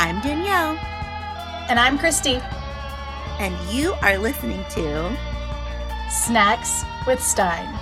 I'm 0.00 0.18
Danielle. 0.22 0.78
And 1.68 1.78
I'm 1.78 1.98
Christy. 1.98 2.40
And 3.38 3.54
you 3.70 3.92
are 4.00 4.16
listening 4.16 4.64
to 4.70 5.14
Snacks 6.08 6.84
with 7.06 7.22
Stine. 7.22 7.78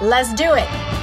Let's 0.00 0.32
do 0.32 0.54
it. 0.54 0.97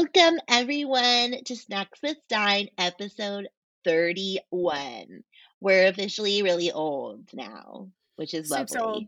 Welcome, 0.00 0.40
everyone, 0.48 1.44
to 1.44 1.54
Snacks 1.54 2.00
with 2.02 2.16
Stine, 2.24 2.70
episode 2.78 3.48
31. 3.84 5.22
We're 5.60 5.88
officially 5.88 6.42
really 6.42 6.72
old 6.72 7.28
now, 7.34 7.88
which 8.16 8.32
is 8.32 8.48
Soup's 8.48 8.74
lovely. 8.74 8.92
old. 8.92 9.04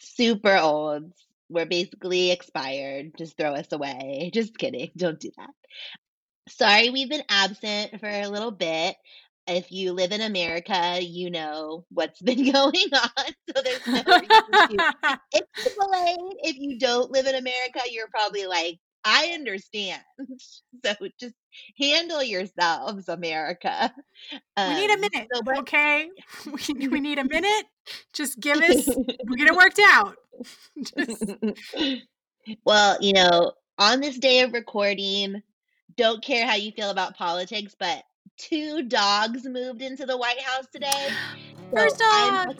Super 0.00 0.58
old. 0.58 1.14
We're 1.48 1.64
basically 1.64 2.30
expired. 2.30 3.12
Just 3.16 3.38
throw 3.38 3.54
us 3.54 3.72
away. 3.72 4.30
Just 4.34 4.58
kidding. 4.58 4.90
Don't 4.98 5.18
do 5.18 5.30
that. 5.38 5.48
Sorry, 6.46 6.90
we've 6.90 7.08
been 7.08 7.24
absent 7.30 7.98
for 7.98 8.10
a 8.10 8.28
little 8.28 8.50
bit. 8.50 8.96
If 9.46 9.72
you 9.72 9.94
live 9.94 10.12
in 10.12 10.20
America, 10.20 10.98
you 11.00 11.30
know 11.30 11.86
what's 11.90 12.20
been 12.22 12.52
going 12.52 12.74
on. 12.92 13.34
So 13.56 13.62
there's 13.64 13.86
no 13.86 13.94
reason 13.94 14.28
to 14.28 15.20
explain. 15.32 16.32
If 16.42 16.58
you 16.58 16.78
don't 16.78 17.10
live 17.10 17.24
in 17.24 17.34
America, 17.34 17.80
you're 17.90 18.08
probably 18.08 18.46
like, 18.46 18.78
I 19.04 19.30
understand. 19.34 20.02
So 20.84 20.94
just 21.20 21.34
handle 21.78 22.22
yourselves, 22.24 23.08
America. 23.08 23.92
we 24.58 24.74
need 24.74 24.90
a 24.90 24.94
Um, 24.94 25.00
minute, 25.00 25.28
so 25.32 25.40
we're 25.44 25.56
okay? 25.58 26.08
We, 26.46 26.88
we 26.88 26.98
need 27.00 27.18
a 27.18 27.24
minute. 27.24 27.66
Just 28.12 28.40
give 28.40 28.56
us, 28.58 28.86
we'll 28.88 29.36
get 29.36 29.46
it 29.48 29.54
worked 29.54 29.80
out. 29.84 30.16
Just, 30.96 31.24
well, 32.64 32.96
you 33.00 33.12
know, 33.12 33.52
on 33.78 34.00
this 34.00 34.18
day 34.18 34.40
of 34.40 34.52
recording, 34.52 35.42
don't 35.96 36.22
care 36.24 36.46
how 36.46 36.54
you 36.56 36.72
feel 36.72 36.90
about 36.90 37.16
politics, 37.16 37.76
but 37.78 38.02
two 38.38 38.82
dogs 38.88 39.44
moved 39.44 39.82
into 39.82 40.04
the 40.06 40.16
White 40.16 40.40
House 40.40 40.66
today. 40.72 41.08
So 41.72 41.78
First 41.78 42.02
I'm. 42.04 42.56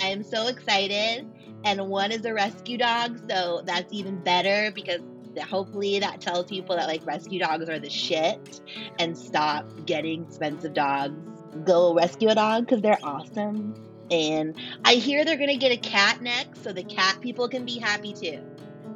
I'm 0.00 0.22
so 0.24 0.48
excited. 0.48 1.24
And 1.64 1.88
one 1.88 2.10
is 2.10 2.24
a 2.24 2.34
rescue 2.34 2.76
dog, 2.78 3.20
so 3.30 3.62
that's 3.64 3.92
even 3.92 4.16
better 4.24 4.72
because 4.74 5.00
hopefully 5.42 5.98
that 6.00 6.20
tells 6.20 6.46
people 6.46 6.76
that 6.76 6.86
like 6.88 7.04
rescue 7.06 7.38
dogs 7.40 7.68
are 7.68 7.78
the 7.78 7.90
shit 7.90 8.60
and 8.98 9.16
stop 9.16 9.66
getting 9.86 10.24
expensive 10.24 10.74
dogs. 10.74 11.16
Go 11.64 11.94
rescue 11.94 12.28
a 12.28 12.34
dog 12.34 12.66
because 12.66 12.82
they're 12.82 12.98
awesome. 13.02 13.74
And 14.10 14.54
I 14.84 14.94
hear 14.94 15.24
they're 15.24 15.36
gonna 15.36 15.56
get 15.56 15.72
a 15.72 15.76
cat 15.76 16.22
next, 16.22 16.62
so 16.62 16.72
the 16.72 16.82
cat 16.84 17.20
people 17.20 17.48
can 17.48 17.64
be 17.64 17.78
happy 17.78 18.12
too. 18.12 18.40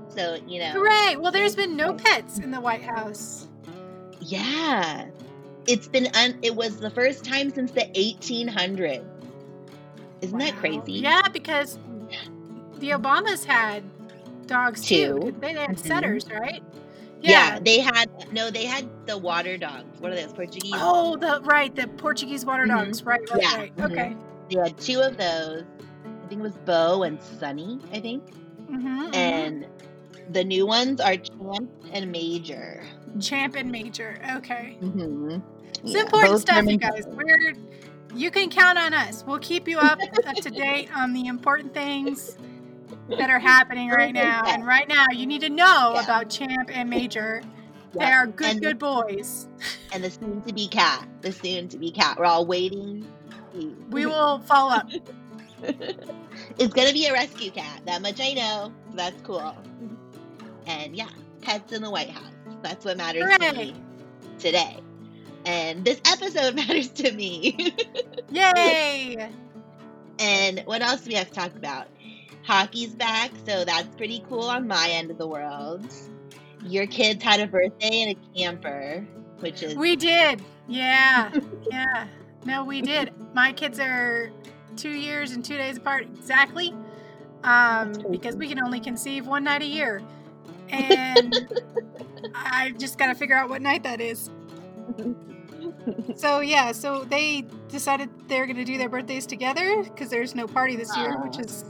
So 0.09 0.39
you 0.47 0.59
know, 0.61 0.71
Hooray! 0.73 1.17
Well, 1.17 1.33
there's 1.33 1.57
been 1.57 1.77
no 1.77 1.95
pets 1.95 2.39
in 2.39 2.51
the 2.51 2.61
White 2.61 2.83
House. 2.83 3.49
yeah, 4.21 5.07
it's 5.67 5.89
been 5.89 6.09
un- 6.15 6.39
it 6.43 6.55
was 6.55 6.79
the 6.79 6.91
first 6.91 7.25
time 7.25 7.51
since 7.51 7.73
the 7.73 7.83
1800s. 7.95 9.05
Isn't 10.21 10.39
that 10.39 10.55
crazy? 10.57 10.93
Yeah, 10.93 11.23
because 11.33 11.79
the 12.79 12.91
Obamas 12.91 13.45
had 13.45 13.83
dogs 14.47 14.85
too. 14.85 14.95
Two. 14.95 15.19
didn't 15.21 15.41
They, 15.41 15.53
had 15.55 15.71
Mhm. 15.71 15.79
setters, 15.87 16.27
right? 16.31 16.63
Yeah, 17.21 17.59
they 17.61 17.79
had 17.81 18.11
no, 18.33 18.51
they 18.51 18.65
had 18.67 18.89
the 19.07 19.17
water 19.17 19.57
dogs. 19.57 20.01
What 20.01 20.13
are 20.13 20.17
those 20.17 20.33
Portuguese? 20.33 20.73
Oh, 20.75 21.17
the 21.17 21.41
right, 21.45 21.75
the 21.75 21.87
Portuguese 21.87 22.45
water 22.45 22.65
Mhm. 22.65 22.69
dogs. 22.87 23.05
Right, 23.05 23.21
right, 23.31 23.43
Yeah, 23.43 23.57
right. 23.57 23.77
mhm. 23.77 23.93
Okay. 23.93 24.17
They 24.51 24.61
had 24.61 24.77
two 24.79 25.01
of 25.01 25.17
those. 25.17 25.63
I 26.05 26.29
think 26.29 26.41
it 26.41 26.43
was 26.43 26.57
Bo 26.65 27.05
and 27.05 27.21
Sunny. 27.23 27.79
I 27.93 28.01
think, 28.01 28.23
Mm-hmm, 28.71 29.15
and 29.15 29.67
the 30.31 30.43
new 30.43 30.67
ones 30.67 31.01
are 31.01 31.17
Champ 31.17 31.71
and 31.93 32.11
Major. 32.11 32.83
Champ 33.21 33.55
and 33.55 33.71
Major. 33.71 34.19
Okay. 34.37 34.79
Mm-hmm. 34.83 35.37
It's 35.85 35.95
important 35.95 36.41
stuff, 36.41 36.65
you 36.67 36.77
guys. 36.79 37.05
We're 37.07 37.55
you 38.15 38.31
can 38.31 38.51
count 38.51 38.79
on 38.79 38.93
us. 38.95 39.25
We'll 39.27 39.39
keep 39.39 39.67
you 39.69 39.79
up 39.79 39.99
up 40.27 40.35
to 40.37 40.51
date 40.51 40.89
on 40.95 41.13
the 41.13 41.27
important 41.27 41.73
things 41.73 42.37
that 43.11 43.31
are 43.31 43.39
happening 43.39 43.91
right 43.91 44.15
now. 44.15 44.43
And 44.47 44.67
right 44.67 44.89
now, 44.89 45.07
you 45.13 45.27
need 45.27 45.41
to 45.43 45.51
know 45.51 45.93
Yeah. 45.95 46.05
about 46.05 46.31
Champ 46.31 46.71
and 46.73 46.89
Major. 46.89 47.43
They 47.93 48.05
are 48.07 48.27
good, 48.27 48.51
and- 48.53 48.63
good 48.63 48.79
boys. 48.79 49.49
And 49.93 50.03
the 50.03 50.11
soon 50.11 50.41
to 50.43 50.53
be 50.55 50.67
cat. 50.67 51.07
The 51.21 51.33
soon 51.33 51.69
to 51.69 51.79
be 51.79 51.91
cat. 51.91 52.19
We're 52.19 52.25
all 52.25 52.47
waiting. 52.47 53.07
We 53.91 54.07
will 54.07 54.39
follow 54.41 54.73
up. 54.73 54.89
it's 55.63 56.73
gonna 56.75 56.93
be 56.93 57.07
a 57.07 57.13
rescue 57.13 57.51
cat. 57.51 57.83
That 57.85 58.01
much 58.03 58.19
I 58.21 58.33
know. 58.33 58.73
That's 58.95 59.21
cool. 59.23 59.55
And 60.67 60.97
yeah, 60.97 61.09
pets 61.43 61.73
in 61.73 61.83
the 61.83 61.91
White 61.91 62.09
House. 62.11 62.33
That's 62.63 62.85
what 62.85 62.97
matters 62.97 63.25
to 63.39 63.53
me 63.53 63.75
today. 64.39 64.79
And 65.45 65.85
this 65.85 66.01
episode 66.07 66.55
matters 66.57 66.89
to 66.91 67.13
me. 67.13 67.75
Yay! 68.31 69.29
and 70.19 70.63
what 70.65 70.81
else 70.83 71.03
do 71.03 71.09
we 71.11 71.15
have 71.17 71.29
to 71.29 71.35
talk 71.35 71.55
about? 71.57 71.89
Hockey's 72.45 72.95
back, 72.95 73.31
so 73.47 73.65
that's 73.65 73.95
pretty 73.97 74.25
cool 74.29 74.45
on 74.45 74.67
my 74.67 74.89
end 74.91 75.11
of 75.11 75.19
the 75.19 75.27
world. 75.27 75.87
Your 76.65 76.87
kids 76.87 77.23
had 77.23 77.41
a 77.41 77.47
birthday 77.47 78.03
and 78.03 78.17
a 78.17 78.39
camper, 78.39 79.07
which 79.41 79.63
is 79.63 79.75
We 79.75 79.97
did. 79.97 80.43
Yeah. 80.69 81.33
Yeah. 81.71 82.07
No, 82.45 82.65
we 82.65 82.83
did. 82.83 83.13
My 83.35 83.53
kids 83.53 83.79
are 83.79 84.31
two 84.77 84.91
years 84.91 85.31
and 85.31 85.45
two 85.45 85.57
days 85.57 85.77
apart 85.79 86.03
exactly. 86.03 86.75
Um, 87.45 87.93
because 88.11 88.37
we 88.37 88.49
can 88.49 88.63
only 88.63 88.81
conceive 88.81 89.27
one 89.27 89.45
night 89.45 89.63
a 89.63 89.67
year. 89.67 90.03
And 90.69 91.49
I 92.35 92.73
just 92.79 92.99
got 92.99 93.07
to 93.07 93.15
figure 93.15 93.37
out 93.37 93.49
what 93.49 93.63
night 93.63 93.85
that 93.85 94.01
is. 94.01 94.31
So, 96.17 96.41
yeah, 96.41 96.73
so 96.73 97.05
they 97.05 97.45
decided 97.69 98.11
they're 98.29 98.47
going 98.47 98.57
to 98.57 98.65
do 98.65 98.77
their 98.77 98.89
birthdays 98.89 99.27
together 99.27 99.83
because 99.83 100.11
there's 100.11 100.35
no 100.35 100.47
party 100.47 100.77
this 100.77 100.95
year, 100.97 101.17
which 101.19 101.39
is 101.39 101.65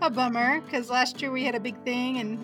a 0.00 0.10
bummer 0.10 0.60
because 0.60 0.90
last 0.90 1.20
year 1.20 1.30
we 1.30 1.44
had 1.44 1.54
a 1.54 1.60
big 1.60 1.76
thing 1.84 2.18
and 2.18 2.38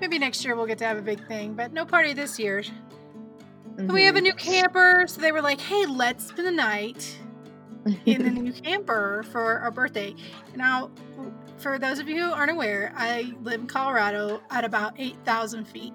maybe 0.00 0.18
next 0.18 0.44
year 0.44 0.56
we'll 0.56 0.66
get 0.66 0.78
to 0.78 0.84
have 0.84 0.98
a 0.98 1.02
big 1.02 1.26
thing, 1.26 1.54
but 1.54 1.72
no 1.72 1.84
party 1.84 2.12
this 2.12 2.38
year. 2.38 2.62
And 3.78 3.92
We 3.92 4.04
have 4.04 4.16
a 4.16 4.20
new 4.20 4.32
mm-hmm. 4.32 4.50
camper, 4.50 5.04
so 5.06 5.20
they 5.20 5.30
were 5.30 5.40
like, 5.40 5.60
"Hey, 5.60 5.86
let's 5.86 6.26
spend 6.26 6.48
the 6.48 6.52
night 6.52 7.16
in 8.06 8.24
the 8.24 8.30
new 8.42 8.52
camper 8.52 9.24
for 9.30 9.60
our 9.60 9.70
birthday." 9.70 10.16
Now, 10.56 10.90
for 11.58 11.78
those 11.78 12.00
of 12.00 12.08
you 12.08 12.24
who 12.24 12.32
aren't 12.32 12.50
aware, 12.50 12.92
I 12.96 13.32
live 13.42 13.60
in 13.60 13.66
Colorado 13.68 14.42
at 14.50 14.64
about 14.64 14.94
eight 14.98 15.16
thousand 15.24 15.66
feet, 15.66 15.92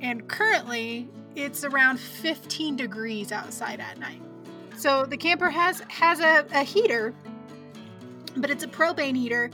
and 0.00 0.26
currently 0.26 1.06
it's 1.36 1.64
around 1.64 2.00
fifteen 2.00 2.76
degrees 2.76 3.30
outside 3.30 3.78
at 3.78 3.98
night. 3.98 4.22
So 4.78 5.04
the 5.04 5.18
camper 5.18 5.50
has 5.50 5.80
has 5.88 6.20
a, 6.20 6.46
a 6.52 6.62
heater, 6.62 7.14
but 8.38 8.48
it's 8.48 8.64
a 8.64 8.68
propane 8.68 9.16
heater, 9.16 9.50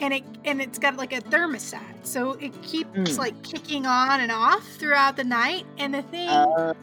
and 0.00 0.14
it 0.14 0.24
and 0.44 0.60
it's 0.60 0.78
got 0.78 0.96
like 0.96 1.12
a 1.12 1.20
thermostat, 1.20 1.94
so 2.02 2.32
it 2.34 2.60
keeps 2.62 2.90
Mm. 2.90 3.18
like 3.18 3.42
kicking 3.42 3.86
on 3.86 4.20
and 4.20 4.30
off 4.32 4.66
throughout 4.78 5.16
the 5.16 5.24
night. 5.24 5.66
And 5.78 5.92
the 5.94 6.02
thing 6.02 6.28
Uh, 6.28 6.74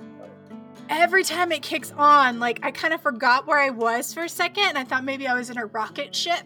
every 0.89 1.23
time 1.23 1.51
it 1.51 1.61
kicks 1.61 1.91
on, 1.97 2.39
like 2.39 2.59
I 2.63 2.71
kind 2.71 2.93
of 2.93 3.01
forgot 3.01 3.47
where 3.47 3.59
I 3.59 3.69
was 3.69 4.13
for 4.13 4.23
a 4.23 4.29
second, 4.29 4.65
and 4.69 4.77
I 4.77 4.83
thought 4.83 5.03
maybe 5.03 5.27
I 5.27 5.33
was 5.33 5.49
in 5.49 5.57
a 5.57 5.65
rocket 5.65 6.15
ship, 6.15 6.43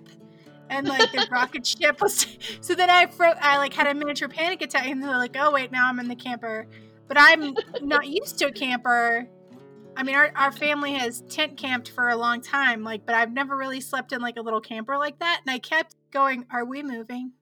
and 0.70 0.88
like 0.88 1.12
the 1.12 1.28
rocket 1.32 1.66
ship 1.66 2.02
was. 2.02 2.26
So 2.62 2.76
then 2.76 2.90
I 2.90 3.08
fro- 3.08 3.34
I 3.42 3.58
like 3.58 3.74
had 3.74 3.88
a 3.88 3.94
miniature 3.94 4.28
panic 4.30 4.62
attack, 4.62 4.88
and 4.88 5.02
they're 5.02 5.18
like, 5.18 5.36
"Oh 5.40 5.52
wait, 5.52 5.72
now 5.72 5.88
I'm 5.90 6.00
in 6.00 6.08
the 6.08 6.16
camper," 6.16 6.68
but 7.08 7.18
I'm 7.20 7.56
not 7.82 8.08
used 8.08 8.38
to 8.40 8.48
a 8.48 8.52
camper. 8.52 9.28
I 9.98 10.04
mean, 10.04 10.16
our, 10.16 10.32
our 10.36 10.52
family 10.54 10.94
has 10.94 11.22
tent 11.28 11.58
camped 11.58 11.90
for 11.90 12.08
a 12.10 12.16
long 12.16 12.40
time, 12.42 12.84
like, 12.86 13.06
but 13.06 13.16
I've 13.16 13.34
never 13.34 13.58
really 13.58 13.82
slept 13.82 14.14
in 14.14 14.22
like 14.22 14.38
a 14.38 14.42
little 14.42 14.62
camper 14.62 14.98
like 14.98 15.20
that. 15.20 15.42
And 15.46 15.54
I 15.54 15.60
kept 15.60 15.96
going, 16.12 16.46
"Are 16.52 16.66
we 16.66 16.84
moving? 16.84 17.34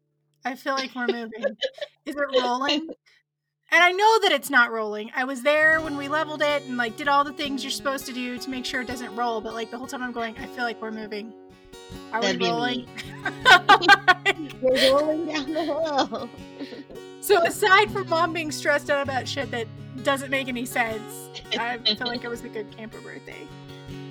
I 0.46 0.56
feel 0.56 0.74
like 0.74 0.96
we're 0.96 1.08
moving. 1.08 1.44
Is 2.06 2.16
it 2.16 2.42
rolling?" 2.42 2.90
And 3.70 3.84
I 3.84 3.92
know 3.92 4.20
that 4.22 4.32
it's 4.32 4.50
not 4.50 4.72
rolling. 4.72 5.12
I 5.14 5.26
was 5.26 5.42
there 5.42 5.82
when 5.82 5.98
we 5.98 6.08
leveled 6.08 6.42
it 6.42 6.64
and 6.64 6.78
like 6.78 6.96
did 6.96 7.10
all 7.10 7.26
the 7.26 7.34
things 7.34 7.64
you're 7.64 7.72
supposed 7.72 8.06
to 8.06 8.14
do 8.14 8.38
to 8.38 8.50
make 8.50 8.64
sure 8.64 8.80
it 8.80 8.88
doesn't 8.88 9.14
roll. 9.16 9.42
But 9.42 9.56
like 9.56 9.72
the 9.72 9.78
whole 9.78 9.88
time 9.88 10.02
I'm 10.02 10.14
going, 10.14 10.38
I 10.38 10.46
feel 10.46 10.64
like 10.64 10.82
we're 10.82 10.92
moving. 10.92 11.34
Are 12.14 12.22
That'd 12.22 12.42
we 12.42 12.48
rolling? 12.48 12.88
We're 14.62 14.92
rolling 14.92 15.26
down 15.26 15.54
the 15.54 15.64
hill. 15.64 16.30
so 17.22 17.44
aside 17.44 17.92
from 17.92 18.08
mom 18.10 18.34
being 18.34 18.52
stressed 18.52 18.90
out 18.90 19.02
about 19.02 19.28
shit 19.28 19.52
that 19.52 19.68
doesn't 20.04 20.30
make 20.30 20.48
any 20.48 20.66
sense, 20.66 21.30
I 21.58 21.78
feel 21.78 22.08
like 22.08 22.24
it 22.24 22.30
was 22.30 22.44
a 22.44 22.50
good 22.50 22.76
camper 22.76 23.00
birthday. 23.02 23.48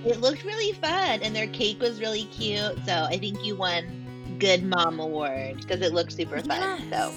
It 0.05 0.21
looked 0.21 0.45
really 0.45 0.73
fun, 0.73 1.21
and 1.23 1.35
their 1.35 1.49
cake 1.49 1.81
was 1.81 2.01
really 2.01 2.25
cute. 2.25 2.79
So 2.87 3.07
I 3.11 3.19
think 3.19 3.45
you 3.45 3.57
won 3.57 4.06
Good 4.39 4.63
Mom 4.65 5.01
Award 5.01 5.57
because 5.59 5.81
it 5.81 5.93
looked 5.93 6.13
super 6.13 6.41
fun. 6.41 6.91
So 6.91 7.13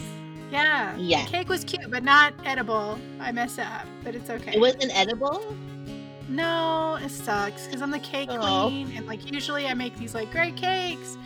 Yeah. 0.51 0.95
Yeah. 0.98 1.25
The 1.25 1.31
cake 1.31 1.50
was 1.50 1.63
cute, 1.63 1.89
but 1.92 2.04
not 2.04 2.33
edible. 2.45 3.00
I 3.19 3.31
messed 3.31 3.60
up, 3.60 3.86
but 4.04 4.16
it's 4.16 4.30
okay. 4.30 4.54
it 4.56 4.60
wasn't 4.60 4.95
edible. 4.98 5.42
no, 6.27 6.98
it 7.01 7.10
sucks 7.10 7.66
because 7.66 7.81
I'm 7.81 7.92
the 7.92 8.00
cake 8.00 8.30
Oh. 8.31 8.68
queen, 8.68 8.92
and 8.95 9.06
like 9.07 9.31
usually 9.31 9.68
I 9.68 9.74
make 9.74 9.98
these 9.98 10.13
like 10.13 10.31
great 10.31 10.56
cakes, 10.56 11.18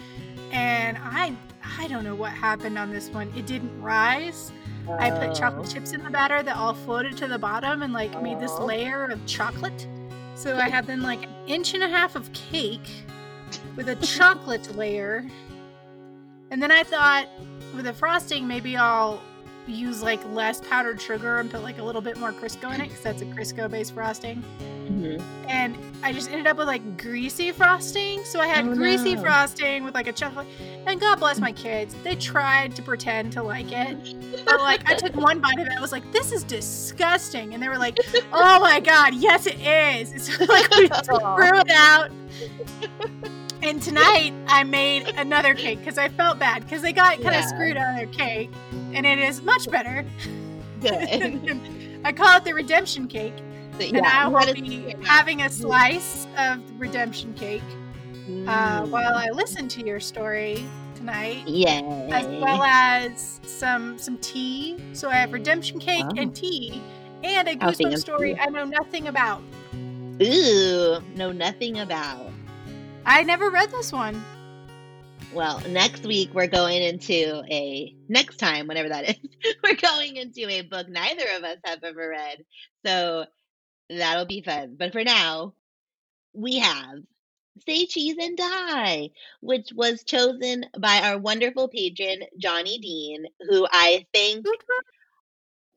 and 0.51 0.97
I 1.01 1.35
I 1.77 1.87
don't 1.87 2.03
know 2.03 2.15
what 2.15 2.31
happened 2.31 2.77
on 2.77 2.91
this 2.91 3.09
one. 3.09 3.31
It 3.35 3.45
didn't 3.45 3.81
rise. 3.81 4.51
I 4.99 5.09
put 5.11 5.33
chocolate 5.33 5.67
oh. 5.69 5.73
chips 5.73 5.93
in 5.93 6.03
the 6.03 6.09
batter 6.09 6.43
that 6.43 6.57
all 6.57 6.73
floated 6.73 7.15
to 7.17 7.27
the 7.27 7.37
bottom 7.39 7.83
and 7.83 7.93
like 7.93 8.21
made 8.21 8.39
this 8.39 8.51
Oh. 8.57 8.65
layer 8.65 9.05
of 9.05 9.25
chocolate. 9.25 9.87
So 10.35 10.57
I 10.57 10.67
had 10.69 10.85
then 10.87 11.01
like 11.01 11.23
an 11.23 11.33
inch 11.47 11.73
and 11.73 11.83
a 11.83 11.87
half 11.87 12.15
of 12.17 12.31
cake 12.33 12.89
with 13.77 13.87
a 13.87 13.95
chocolate 14.05 14.75
layer. 14.75 15.23
And 16.53 16.61
then 16.61 16.71
I 16.71 16.83
thought 16.83 17.27
with 17.75 17.85
the 17.85 17.93
frosting, 17.93 18.47
maybe 18.47 18.77
I'll 18.77 19.19
use 19.65 20.03
like 20.03 20.23
less 20.33 20.61
powdered 20.61 21.01
sugar 21.01 21.39
and 21.39 21.49
put 21.49 21.63
like 21.63 21.79
a 21.79 21.83
little 21.83 21.99
bit 22.01 22.15
more 22.19 22.31
Crisco 22.31 22.71
in 22.75 22.79
it 22.79 22.89
because 22.89 23.01
that's 23.01 23.23
a 23.23 23.25
Crisco 23.25 23.67
based 23.71 23.93
frosting. 23.95 24.43
Mhm. 24.85 25.19
And 25.49 25.75
I 26.03 26.13
just 26.13 26.29
ended 26.29 26.45
up 26.45 26.57
with 26.57 26.67
like 26.67 26.95
greasy 27.01 27.51
frosting. 27.51 28.23
So 28.23 28.39
I 28.39 28.45
had 28.45 28.67
Oh, 28.67 28.75
greasy 28.75 29.15
no. 29.15 29.21
frosting 29.23 29.83
with 29.83 29.95
like 29.95 30.05
a 30.07 30.11
chocolate. 30.13 30.45
And 30.85 30.99
God 30.99 31.17
bless 31.19 31.39
my 31.39 31.53
kids. 31.53 31.95
They 32.03 32.15
tried 32.15 32.75
to 32.75 32.83
pretend 32.83 33.31
to 33.33 33.41
like 33.41 33.71
it. 33.71 34.45
But 34.45 34.59
like 34.59 34.87
I 34.87 34.93
took 34.93 35.15
one 35.15 35.39
bite 35.39 35.57
of 35.57 35.65
it, 35.65 35.73
I 35.75 35.81
was 35.81 35.91
like, 35.91 36.03
"This 36.11 36.31
is 36.31 36.43
disgusting," 36.43 37.55
and 37.55 37.63
they 37.63 37.69
were 37.69 37.79
like, 37.79 37.97
"Oh 38.31 38.59
my 38.59 38.79
god, 38.79 39.15
yes 39.15 39.47
it 39.47 39.59
is." 39.59 40.29
So 40.37 40.45
like 40.45 40.69
we 40.75 40.87
threw 41.03 41.59
it 41.61 41.71
out. 41.71 42.11
And 43.63 43.81
tonight 43.81 44.33
I 44.47 44.63
made 44.65 45.07
another 45.17 45.53
cake 45.53 45.79
because 45.79 45.97
I 45.97 46.09
felt 46.09 46.37
bad 46.37 46.63
because 46.63 46.81
they 46.81 46.91
got 46.91 47.13
kind 47.15 47.27
of 47.27 47.33
Yeah. 47.35 47.47
screwed 47.47 47.77
on 47.77 47.95
their 47.95 48.07
cake, 48.07 48.49
and 48.93 49.05
it 49.05 49.19
is 49.19 49.41
much 49.41 49.69
better. 49.71 50.05
Good. 50.81 51.61
I 52.05 52.11
call 52.11 52.37
it 52.37 52.43
the 52.43 52.53
redemption 52.53 53.07
cake, 53.07 53.33
So, 53.79 53.85
and 53.85 54.05
I 54.05 54.27
will 54.27 54.53
be 54.53 54.93
having 55.05 55.43
a 55.43 55.49
slice 55.49 56.27
of 56.37 56.59
redemption 56.77 57.33
cake 57.35 57.63
uh, 58.47 58.81
Mm. 58.83 58.89
while 58.89 59.15
I 59.15 59.29
listen 59.29 59.67
to 59.69 59.85
your 59.85 59.99
story 60.01 60.65
tonight 60.95 61.47
Yay. 61.47 62.09
as 62.11 62.25
well 62.41 62.63
as 62.63 63.39
some 63.45 63.97
some 63.97 64.17
tea. 64.17 64.77
So 64.91 65.09
I 65.09 65.15
have 65.15 65.31
redemption 65.31 65.79
cake 65.79 66.03
Oh. 66.05 66.13
and 66.21 66.35
tea, 66.35 66.81
and 67.23 67.47
a 67.47 67.55
goosebump 67.55 67.97
story 67.97 68.37
I 68.37 68.47
know 68.49 68.65
nothing 68.65 69.07
about. 69.07 69.41
Ooh, 70.21 71.01
know 71.15 71.31
nothing 71.31 71.79
about. 71.79 72.32
I 73.05 73.23
never 73.23 73.49
read 73.49 73.69
this 73.69 73.91
one. 73.91 74.23
Well, 75.33 75.61
next 75.67 76.05
week 76.05 76.33
we're 76.33 76.47
going 76.47 76.81
into 76.81 77.43
a 77.51 77.95
next 78.07 78.37
time, 78.37 78.67
whenever 78.67 78.89
that 78.89 79.09
is, 79.09 79.15
we're 79.63 79.75
going 79.75 80.15
into 80.15 80.47
a 80.47 80.61
book 80.61 80.87
neither 80.87 81.25
of 81.35 81.43
us 81.43 81.57
have 81.65 81.83
ever 81.83 82.07
read. 82.07 82.45
So 82.85 83.25
that'll 83.89 84.25
be 84.25 84.41
fun. 84.41 84.75
But 84.79 84.93
for 84.93 85.03
now, 85.03 85.53
we 86.33 86.59
have 86.59 86.99
Say 87.67 87.85
Cheese 87.87 88.15
and 88.19 88.37
Die, 88.37 89.09
which 89.41 89.71
was 89.75 90.03
chosen 90.03 90.65
by 90.79 91.01
our 91.03 91.17
wonderful 91.17 91.67
patron, 91.67 92.19
Johnny 92.37 92.77
Dean, 92.79 93.25
who 93.49 93.67
I 93.69 94.05
thank 94.13 94.45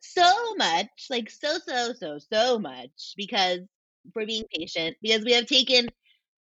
so 0.01 0.55
much, 0.57 0.87
like 1.11 1.29
so, 1.29 1.59
so, 1.67 1.93
so, 1.93 2.19
so 2.33 2.59
much, 2.59 3.15
because 3.17 3.61
for 4.13 4.25
being 4.25 4.45
patient, 4.55 4.97
because 5.03 5.25
we 5.25 5.33
have 5.33 5.47
taken 5.47 5.89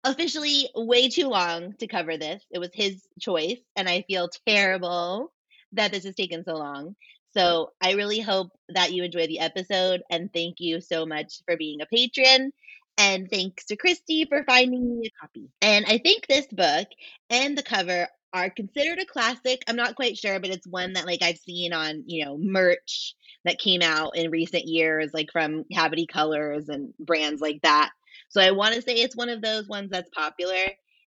officially 0.06 0.70
way 0.76 1.10
too 1.10 1.28
long 1.28 1.74
to 1.80 1.88
cover 1.88 2.18
this. 2.18 2.44
It 2.52 2.60
was 2.60 2.70
his 2.74 3.06
choice, 3.20 3.60
and 3.76 3.90
I 3.90 4.04
feel 4.08 4.30
terrible 4.48 5.34
that 5.74 5.92
this 5.92 6.06
has 6.06 6.16
taken 6.16 6.46
so 6.46 6.54
long. 6.56 6.96
So 7.36 7.72
I 7.82 7.94
really 7.94 8.22
hope 8.22 8.52
that 8.70 8.94
you 8.94 9.04
enjoy 9.04 9.28
the 9.28 9.40
episode, 9.40 10.04
and 10.10 10.32
thank 10.32 10.60
you 10.60 10.80
so 10.80 11.06
much 11.06 11.42
for 11.46 11.58
being 11.58 11.82
a 11.82 11.86
patron. 11.86 12.54
And 12.98 13.30
thanks 13.30 13.66
to 13.66 13.76
Christy 13.76 14.24
for 14.24 14.46
finding 14.46 15.00
me 15.00 15.08
a 15.08 15.20
copy. 15.20 15.50
And 15.62 15.86
I 15.86 15.98
think 15.98 16.28
this 16.28 16.48
book 16.48 16.88
and 17.30 17.58
the 17.58 17.64
cover 17.64 18.08
are 18.34 18.50
considered 18.50 19.00
a 19.00 19.06
classic. 19.06 19.64
I'm 19.68 19.76
not 19.76 19.96
quite 19.96 20.18
sure, 20.18 20.40
but 20.40 20.50
it's 20.50 20.68
one 20.68 20.94
that 20.94 21.06
like 21.06 21.22
I've 21.22 21.38
seen 21.38 21.74
on, 21.74 22.04
you 22.06 22.24
know, 22.24 22.38
merch 22.38 23.16
that 23.44 23.60
came 23.60 23.82
out 23.82 24.16
in 24.16 24.32
recent 24.32 24.66
years, 24.66 25.14
like 25.14 25.30
from 25.32 25.66
Cavity 25.74 26.06
Colors 26.06 26.70
and 26.70 26.94
brands 26.98 27.42
like 27.42 27.62
that. 27.64 27.92
So 28.36 28.42
I 28.42 28.52
want 28.52 28.76
to 28.76 28.82
say 28.82 28.96
it's 28.96 29.16
one 29.16 29.30
of 29.30 29.42
those 29.42 29.66
ones 29.70 29.90
that's 29.90 30.10
popular. 30.10 30.66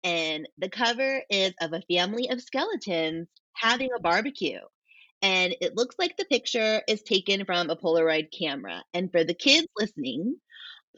And 0.03 0.49
the 0.59 0.69
cover 0.69 1.23
is 1.31 1.55
of 1.61 1.73
a 1.73 1.83
family 1.83 2.29
of 2.29 2.43
skeletons 2.43 3.29
having 3.53 3.91
a 3.97 4.01
barbecue. 4.01 4.59
And 5.23 5.55
it 5.61 5.77
looks 5.77 5.95
like 6.01 6.17
the 6.17 6.25
picture 6.25 6.83
is 6.89 7.01
taken 7.03 7.45
from 7.45 7.71
a 7.71 7.77
Polaroid 7.77 8.27
camera. 8.37 8.83
And 8.93 9.09
for 9.13 9.23
the 9.23 9.35
kids 9.35 9.69
listening, 9.79 10.35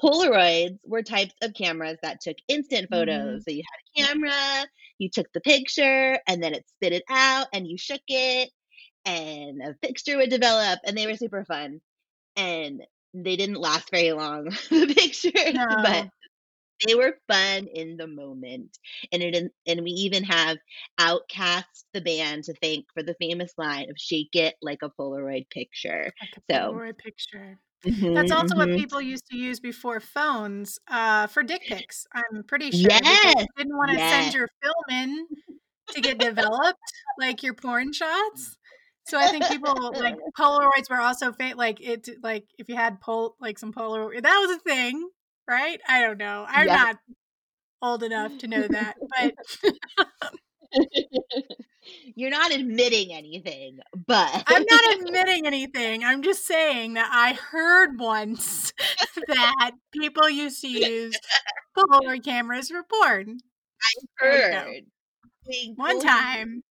Polaroids 0.02 0.78
were 0.86 1.02
types 1.02 1.34
of 1.42 1.52
cameras 1.52 1.98
that 2.02 2.22
took 2.22 2.38
instant 2.48 2.88
photos. 2.90 3.16
Mm-hmm. 3.16 3.38
So 3.40 3.50
you 3.54 3.62
had 3.96 4.06
a 4.06 4.08
camera, 4.08 4.66
you 4.96 5.10
took 5.10 5.30
the 5.34 5.42
picture, 5.42 6.18
and 6.26 6.42
then 6.42 6.54
it 6.54 6.64
spit 6.70 6.94
it 6.94 7.04
out, 7.10 7.48
and 7.52 7.68
you 7.68 7.76
shook 7.76 8.00
it, 8.08 8.50
and 9.04 9.60
a 9.62 9.74
picture 9.86 10.16
would 10.16 10.30
develop, 10.30 10.80
and 10.86 10.96
they 10.96 11.06
were 11.06 11.16
super 11.16 11.44
fun. 11.44 11.82
And 12.34 12.80
they 13.14 13.36
didn't 13.36 13.56
last 13.60 13.90
very 13.90 14.12
long, 14.12 14.44
the 14.70 14.94
pictures, 14.96 15.58
No. 15.58 15.66
but 15.82 16.08
they 16.86 16.94
were 16.94 17.18
fun 17.28 17.68
in 17.68 17.96
the 17.96 18.06
moment. 18.06 18.78
And 19.12 19.22
it 19.22 19.52
and 19.66 19.82
we 19.82 19.90
even 19.92 20.24
have 20.24 20.58
OutKast 21.00 21.84
the 21.94 22.00
band 22.02 22.44
to 22.44 22.54
thank 22.62 22.86
for 22.94 23.02
the 23.02 23.16
famous 23.20 23.52
line 23.58 23.90
of 23.90 23.96
"Shake 23.98 24.34
it 24.34 24.56
like 24.62 24.82
a 24.82 24.90
Polaroid 24.90 25.50
picture." 25.50 26.12
Like 26.20 26.30
a 26.36 26.40
So- 26.50 26.82
Polaroid 26.82 26.98
picture. 26.98 27.60
That's 28.14 28.30
Mhm, 28.30 28.32
also 28.32 28.56
what 28.56 28.72
mhm. 28.72 28.74
people 28.74 29.00
used 29.02 29.26
to 29.30 29.36
use 29.36 29.60
before 29.60 30.00
phones 30.00 30.78
uh, 30.88 31.26
for 31.28 31.42
dick 31.42 31.66
pics. 31.68 32.06
I'm 32.14 32.44
pretty 32.44 32.70
sure 32.72 32.90
Yes, 32.90 33.46
didn't 33.56 33.76
want 33.76 33.92
to 33.92 33.98
yes. 33.98 34.06
send 34.06 34.34
your 34.34 34.48
film 34.62 34.84
in 34.90 35.28
to 35.92 36.00
get 36.02 36.18
developed, 36.18 36.80
like 37.18 37.42
your 37.42 37.54
porn 37.54 37.92
shots. 37.92 38.58
So 39.06 39.18
I 39.18 39.28
think 39.30 39.46
people 39.48 39.74
like 40.00 40.16
Polaroids 40.38 40.90
were 40.90 41.00
also 41.00 41.32
fa- 41.32 41.54
like 41.56 41.80
it. 41.80 42.08
Like 42.22 42.44
if 42.58 42.68
you 42.68 42.76
had 42.76 43.00
pol 43.00 43.36
like 43.40 43.58
some 43.58 43.72
Polaroid, 43.72 44.22
that 44.22 44.38
was 44.46 44.56
a 44.56 44.60
thing, 44.60 45.08
right? 45.48 45.80
I 45.88 46.00
don't 46.00 46.18
know. 46.18 46.46
I'm 46.48 46.66
Yeah. 46.66 46.76
not 46.76 46.96
old 47.82 48.02
enough 48.02 48.38
to 48.38 48.46
know 48.48 48.66
that, 48.66 48.96
but 49.18 49.34
You're 52.16 52.30
not 52.30 52.52
admitting 52.52 53.12
anything, 53.12 53.78
but 54.06 54.44
I'm 54.46 54.64
not 54.64 54.94
admitting 55.00 55.46
anything. 55.46 56.02
I'm 56.04 56.22
just 56.22 56.46
saying 56.46 56.94
that 56.94 57.10
I 57.12 57.34
heard 57.34 57.98
once 57.98 58.72
that 59.28 59.72
people 59.92 60.28
used 60.30 60.60
to 60.62 60.68
use 60.68 61.14
Polaroid 61.76 62.24
cameras 62.24 62.70
for 62.70 62.82
porn. 62.82 63.38
I 63.82 64.24
heard. 64.24 64.84
One 65.76 66.00
time, 66.00 66.62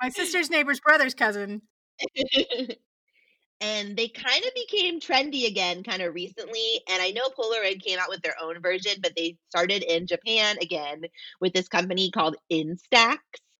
my 0.00 0.08
sister's 0.08 0.50
neighbor's 0.50 0.80
brother's 0.80 1.14
cousin. 1.14 1.62
and 3.60 3.96
they 3.96 4.08
kind 4.08 4.44
of 4.44 4.50
became 4.54 5.00
trendy 5.00 5.46
again 5.46 5.82
kind 5.82 6.02
of 6.02 6.14
recently 6.14 6.80
and 6.90 7.02
i 7.02 7.10
know 7.10 7.22
polaroid 7.28 7.82
came 7.82 7.98
out 7.98 8.10
with 8.10 8.20
their 8.20 8.34
own 8.42 8.60
version 8.60 8.92
but 9.02 9.12
they 9.16 9.34
started 9.48 9.82
in 9.82 10.06
japan 10.06 10.56
again 10.60 11.02
with 11.40 11.54
this 11.54 11.66
company 11.68 12.10
called 12.10 12.36
instax 12.52 13.16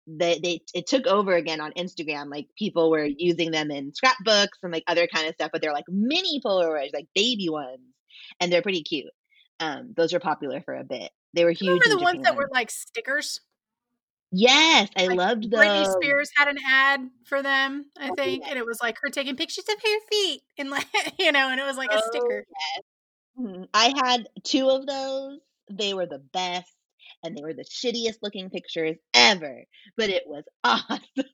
they, 0.07 0.38
they 0.38 0.61
it 0.75 0.87
took 0.87 1.07
over 1.07 1.35
again 1.35 1.62
on 1.62 1.73
instagram 1.73 2.31
like 2.31 2.47
people 2.59 2.90
were 2.90 3.07
using 3.07 3.50
them 3.50 3.71
in 3.71 3.95
scrapbooks 3.95 4.59
and 4.62 4.71
like 4.73 4.85
other 4.87 5.07
kind 5.07 5.26
of 5.26 5.35
stuff 5.35 5.50
but 5.50 5.62
they're 5.62 5.73
like 5.73 5.88
mini 5.88 6.43
polaroids 6.45 6.93
like 6.93 7.09
baby 7.14 7.49
ones 7.49 7.81
and 8.38 8.52
they're 8.52 8.61
pretty 8.61 8.83
cute 8.83 9.11
um 9.61 9.95
those 9.97 10.12
were 10.12 10.21
popular 10.21 10.61
for 10.61 10.75
a 10.75 10.85
bit 10.85 11.11
they 11.37 11.45
were 11.45 11.50
huge 11.50 11.81
Remember 11.81 11.88
the 11.88 12.02
ones 12.02 12.23
that 12.25 12.35
were 12.35 12.49
like 12.50 12.71
stickers? 12.71 13.40
Yes 14.33 14.88
i 14.97 15.06
like 15.06 15.16
loved 15.16 15.45
Britney 15.45 15.87
Spears 15.87 16.30
had 16.37 16.49
an 16.49 16.59
ad 16.66 17.00
for 17.25 17.42
them, 17.42 17.87
I 17.99 18.11
Oh, 18.11 18.14
think, 18.16 18.42
yeah. 18.42 18.50
and 18.50 18.59
it 18.59 18.66
was 18.66 18.80
like 18.83 18.97
her 19.02 19.11
taking 19.11 19.37
pictures 19.37 19.64
of 19.68 19.80
her 19.80 20.00
feet 20.11 20.42
and 20.59 20.71
like 20.71 20.87
you 21.18 21.30
know, 21.33 21.49
and 21.49 21.61
it 21.61 21.64
was 21.64 21.76
like 21.76 21.90
a 21.92 21.99
Oh, 21.99 22.02
sticker. 22.09 22.45
Mhm. 23.38 23.68
I 23.75 23.92
had 24.04 24.28
two 24.45 24.68
of 24.71 24.87
those. 24.87 25.38
They 25.71 25.95
were 25.95 26.06
the 26.06 26.18
best, 26.18 26.73
and 27.23 27.37
they 27.37 27.42
were 27.42 27.54
the 27.54 27.64
shittiest 27.64 28.18
looking 28.23 28.50
pictures 28.50 28.97
ever. 29.14 29.64
But 29.97 30.11
it 30.11 30.25
was 30.26 30.45
awesome. 30.64 31.00
it 31.16 31.26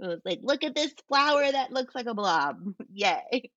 was 0.00 0.20
like, 0.24 0.40
look 0.42 0.64
at 0.64 0.74
this 0.74 0.92
flower 1.08 1.50
that 1.50 1.72
looks 1.72 1.94
like 1.94 2.06
a 2.06 2.14
blob. 2.14 2.58
Yay. 2.92 3.50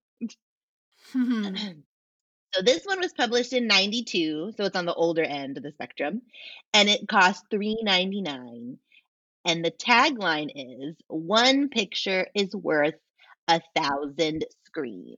so 2.54 2.62
this 2.62 2.84
one 2.86 3.00
was 3.00 3.14
published 3.14 3.54
in 3.54 3.68
92, 3.68 4.54
so 4.56 4.66
it's 4.66 4.76
on 4.76 4.86
the 4.86 4.94
older 4.94 5.24
end 5.24 5.58
of 5.58 5.64
the 5.64 5.72
spectrum, 5.72 6.22
and 6.74 6.90
it 6.90 7.08
cost 7.08 7.46
$3.99. 7.52 8.78
And 9.46 9.64
the 9.64 9.72
tagline 9.72 10.52
is 10.56 10.96
one 11.08 11.70
picture 11.70 12.28
is 12.36 12.54
worth 12.56 12.96
a 13.48 13.62
thousand 13.76 14.46
screams. 14.66 15.18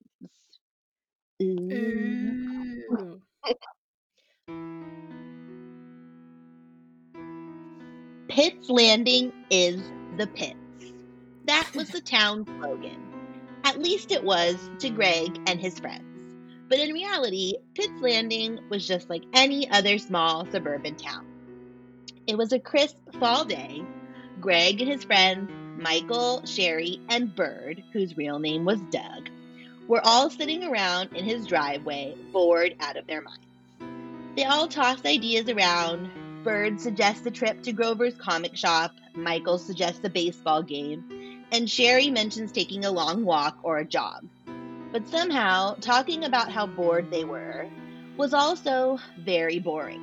Ooh. 1.41 2.83
Ooh. 2.91 3.21
Pitt's 8.29 8.69
Landing 8.69 9.33
is 9.50 9.81
the 10.17 10.27
pits. 10.27 10.55
That 11.45 11.67
was 11.75 11.89
the 11.89 12.01
town 12.01 12.45
slogan. 12.45 13.01
At 13.63 13.79
least 13.79 14.12
it 14.12 14.24
was 14.24 14.69
to 14.79 14.89
Greg 14.91 15.39
and 15.48 15.59
his 15.59 15.79
friends. 15.79 16.08
But 16.69 16.79
in 16.79 16.93
reality, 16.93 17.55
Pitt's 17.73 17.99
Landing 17.99 18.59
was 18.69 18.88
just 18.88 19.09
like 19.09 19.23
any 19.33 19.69
other 19.71 19.97
small 19.97 20.45
suburban 20.51 20.95
town. 20.95 21.25
It 22.27 22.38
was 22.38 22.53
a 22.53 22.59
crisp 22.59 22.95
fall 23.19 23.43
day. 23.43 23.83
Greg 24.39 24.79
and 24.79 24.89
his 24.89 25.03
friends, 25.03 25.49
Michael, 25.81 26.45
Sherry, 26.45 27.01
and 27.09 27.35
Bird, 27.35 27.83
whose 27.91 28.15
real 28.15 28.38
name 28.38 28.65
was 28.65 28.79
Doug, 28.91 29.29
were 29.88 30.05
all 30.05 30.29
sitting 30.29 30.63
around 30.63 31.15
in 31.15 31.25
his 31.25 31.47
driveway, 31.47 32.15
bored 32.31 32.75
out 32.79 32.97
of 32.97 33.07
their 33.07 33.21
minds. 33.21 33.41
They 34.35 34.43
all 34.45 34.67
tossed 34.67 35.07
ideas 35.07 35.49
around. 35.49 36.09
Bird 36.43 36.79
suggests 36.79 37.25
a 37.25 37.31
trip 37.31 37.63
to 37.63 37.73
Grover's 37.73 38.15
comic 38.15 38.55
shop, 38.55 38.93
Michael 39.15 39.57
suggests 39.57 40.01
a 40.03 40.09
baseball 40.09 40.61
game, 40.61 41.43
and 41.51 41.69
Sherry 41.69 42.11
mentions 42.11 42.51
taking 42.51 42.85
a 42.85 42.91
long 42.91 43.25
walk 43.25 43.57
or 43.63 43.79
a 43.79 43.85
jog. 43.85 44.25
But 44.91 45.08
somehow, 45.08 45.75
talking 45.75 46.24
about 46.24 46.51
how 46.51 46.65
bored 46.65 47.12
they 47.12 47.24
were 47.24 47.67
was 48.17 48.34
also 48.34 48.98
very 49.19 49.60
boring. 49.60 50.01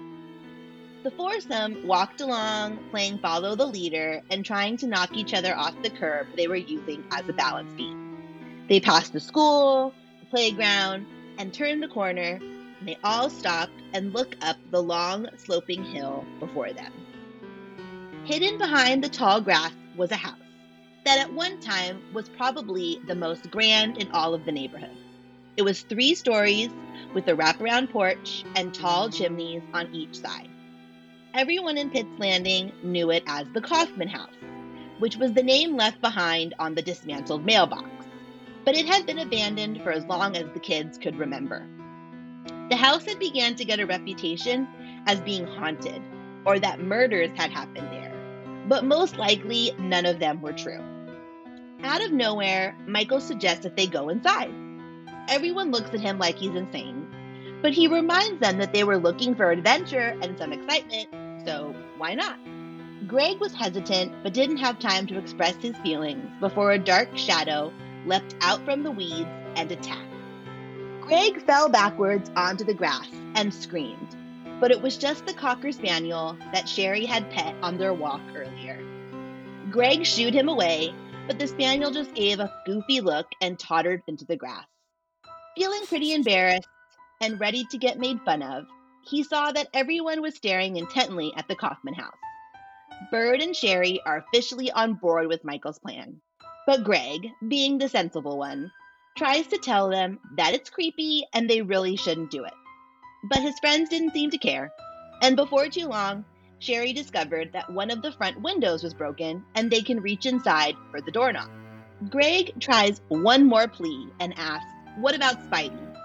The 1.02 1.10
foursome 1.10 1.86
walked 1.86 2.20
along, 2.20 2.78
playing 2.90 3.18
follow 3.18 3.56
the 3.56 3.66
leader 3.66 4.22
and 4.30 4.44
trying 4.44 4.76
to 4.78 4.86
knock 4.86 5.16
each 5.16 5.34
other 5.34 5.56
off 5.56 5.74
the 5.82 5.90
curb 5.90 6.28
they 6.36 6.46
were 6.46 6.56
using 6.56 7.04
as 7.10 7.28
a 7.28 7.32
balance 7.32 7.72
beam. 7.72 8.64
They 8.68 8.80
passed 8.80 9.12
the 9.12 9.20
school, 9.20 9.92
the 10.20 10.26
playground, 10.26 11.06
and 11.38 11.52
turned 11.52 11.82
the 11.82 11.88
corner, 11.88 12.40
and 12.78 12.88
they 12.88 12.98
all 13.02 13.28
stopped 13.28 13.80
and 13.92 14.12
looked 14.12 14.36
up 14.42 14.56
the 14.70 14.82
long, 14.82 15.28
sloping 15.36 15.84
hill 15.84 16.24
before 16.40 16.72
them. 16.72 16.92
Hidden 18.24 18.58
behind 18.58 19.02
the 19.02 19.08
tall 19.08 19.40
grass 19.40 19.72
was 19.96 20.10
a 20.12 20.16
house 20.16 20.45
that 21.06 21.18
at 21.18 21.32
one 21.32 21.58
time 21.60 22.02
was 22.12 22.28
probably 22.28 23.00
the 23.06 23.14
most 23.14 23.50
grand 23.50 23.96
in 23.96 24.10
all 24.10 24.34
of 24.34 24.44
the 24.44 24.52
neighborhood. 24.52 24.96
It 25.56 25.62
was 25.62 25.80
three 25.80 26.14
stories 26.14 26.68
with 27.14 27.26
a 27.28 27.32
wraparound 27.32 27.90
porch 27.90 28.44
and 28.54 28.74
tall 28.74 29.08
chimneys 29.08 29.62
on 29.72 29.94
each 29.94 30.20
side. 30.20 30.50
Everyone 31.32 31.78
in 31.78 31.88
Pitt's 31.88 32.18
Landing 32.18 32.72
knew 32.82 33.10
it 33.10 33.22
as 33.26 33.46
the 33.54 33.62
Coffman 33.62 34.08
House, 34.08 34.36
which 34.98 35.16
was 35.16 35.32
the 35.32 35.42
name 35.42 35.76
left 35.76 36.02
behind 36.02 36.52
on 36.58 36.74
the 36.74 36.82
dismantled 36.82 37.46
mailbox 37.46 37.88
but 38.66 38.76
it 38.76 38.84
had 38.84 39.06
been 39.06 39.20
abandoned 39.20 39.80
for 39.82 39.92
as 39.92 40.04
long 40.06 40.36
as 40.36 40.52
the 40.52 40.60
kids 40.60 40.98
could 40.98 41.16
remember. 41.16 41.64
The 42.68 42.76
house 42.76 43.04
had 43.04 43.20
began 43.20 43.54
to 43.54 43.64
get 43.64 43.78
a 43.78 43.86
reputation 43.86 44.66
as 45.06 45.20
being 45.20 45.46
haunted, 45.46 46.02
or 46.44 46.58
that 46.58 46.80
murders 46.80 47.30
had 47.36 47.52
happened 47.52 47.88
there, 47.92 48.12
but 48.66 48.84
most 48.84 49.16
likely 49.18 49.70
none 49.78 50.04
of 50.04 50.18
them 50.18 50.42
were 50.42 50.52
true. 50.52 50.82
Out 51.82 52.04
of 52.04 52.12
nowhere, 52.12 52.76
Michael 52.86 53.20
suggests 53.20 53.62
that 53.64 53.76
they 53.76 53.86
go 53.86 54.08
inside. 54.08 54.52
Everyone 55.28 55.70
looks 55.70 55.92
at 55.92 56.00
him 56.00 56.18
like 56.18 56.36
he's 56.36 56.54
insane, 56.54 57.06
but 57.62 57.72
he 57.72 57.88
reminds 57.88 58.40
them 58.40 58.58
that 58.58 58.72
they 58.72 58.84
were 58.84 58.98
looking 58.98 59.34
for 59.34 59.50
adventure 59.50 60.16
and 60.22 60.38
some 60.38 60.52
excitement, 60.52 61.08
so 61.44 61.74
why 61.98 62.14
not? 62.14 62.38
Greg 63.06 63.38
was 63.40 63.54
hesitant 63.54 64.12
but 64.22 64.32
didn't 64.32 64.56
have 64.56 64.78
time 64.78 65.06
to 65.06 65.18
express 65.18 65.54
his 65.56 65.76
feelings 65.78 66.28
before 66.40 66.72
a 66.72 66.78
dark 66.78 67.16
shadow 67.16 67.72
leapt 68.04 68.34
out 68.40 68.64
from 68.64 68.82
the 68.82 68.90
weeds 68.90 69.28
and 69.54 69.70
attacked. 69.70 70.02
Greg 71.00 71.44
fell 71.44 71.68
backwards 71.68 72.30
onto 72.36 72.64
the 72.64 72.74
grass 72.74 73.08
and 73.34 73.52
screamed, 73.52 74.16
but 74.60 74.70
it 74.70 74.80
was 74.80 74.96
just 74.96 75.26
the 75.26 75.32
Cocker 75.32 75.70
Spaniel 75.70 76.36
that 76.52 76.68
Sherry 76.68 77.04
had 77.04 77.30
pet 77.30 77.54
on 77.62 77.78
their 77.78 77.94
walk 77.94 78.22
earlier. 78.34 78.82
Greg 79.70 80.04
shooed 80.04 80.34
him 80.34 80.48
away, 80.48 80.94
but 81.26 81.38
the 81.38 81.46
Spaniel 81.46 81.90
just 81.90 82.14
gave 82.14 82.38
a 82.38 82.52
goofy 82.64 83.00
look 83.00 83.26
and 83.40 83.58
tottered 83.58 84.02
into 84.06 84.24
the 84.24 84.36
grass. 84.36 84.66
Feeling 85.56 85.84
pretty 85.86 86.12
embarrassed 86.12 86.68
and 87.20 87.40
ready 87.40 87.64
to 87.70 87.78
get 87.78 87.98
made 87.98 88.20
fun 88.22 88.42
of, 88.42 88.66
he 89.02 89.22
saw 89.22 89.50
that 89.52 89.68
everyone 89.74 90.20
was 90.20 90.34
staring 90.34 90.76
intently 90.76 91.32
at 91.36 91.48
the 91.48 91.56
Coffman 91.56 91.94
house. 91.94 92.14
Bird 93.10 93.40
and 93.40 93.54
Sherry 93.54 94.00
are 94.06 94.18
officially 94.18 94.70
on 94.70 94.94
board 94.94 95.26
with 95.26 95.44
Michael's 95.44 95.78
plan. 95.78 96.20
But 96.66 96.84
Greg, 96.84 97.28
being 97.48 97.78
the 97.78 97.88
sensible 97.88 98.38
one, 98.38 98.70
tries 99.16 99.46
to 99.48 99.58
tell 99.58 99.88
them 99.88 100.18
that 100.36 100.54
it's 100.54 100.70
creepy 100.70 101.24
and 101.32 101.48
they 101.48 101.62
really 101.62 101.96
shouldn't 101.96 102.30
do 102.30 102.44
it. 102.44 102.54
But 103.30 103.42
his 103.42 103.58
friends 103.60 103.88
didn't 103.88 104.12
seem 104.12 104.30
to 104.30 104.38
care, 104.38 104.72
and 105.22 105.36
before 105.36 105.68
too 105.68 105.86
long, 105.86 106.24
Sherry 106.66 106.92
discovered 106.92 107.52
that 107.52 107.72
one 107.72 107.92
of 107.92 108.02
the 108.02 108.10
front 108.10 108.42
windows 108.42 108.82
was 108.82 108.92
broken 108.92 109.44
and 109.54 109.70
they 109.70 109.82
can 109.82 110.00
reach 110.00 110.26
inside 110.26 110.74
for 110.90 111.00
the 111.00 111.12
doorknob. 111.12 111.48
Greg 112.10 112.58
tries 112.58 113.00
one 113.06 113.46
more 113.46 113.68
plea 113.68 114.08
and 114.18 114.34
asks, 114.36 114.66
What 114.96 115.14
about 115.14 115.48
Spidey? 115.48 115.96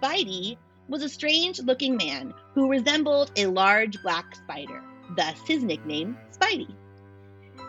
Spidey 0.00 0.56
was 0.88 1.02
a 1.02 1.08
strange 1.10 1.60
looking 1.60 1.98
man 1.98 2.32
who 2.54 2.70
resembled 2.70 3.30
a 3.36 3.44
large 3.44 4.02
black 4.02 4.34
spider, 4.34 4.82
thus 5.18 5.38
his 5.46 5.62
nickname, 5.62 6.16
Spidey. 6.30 6.74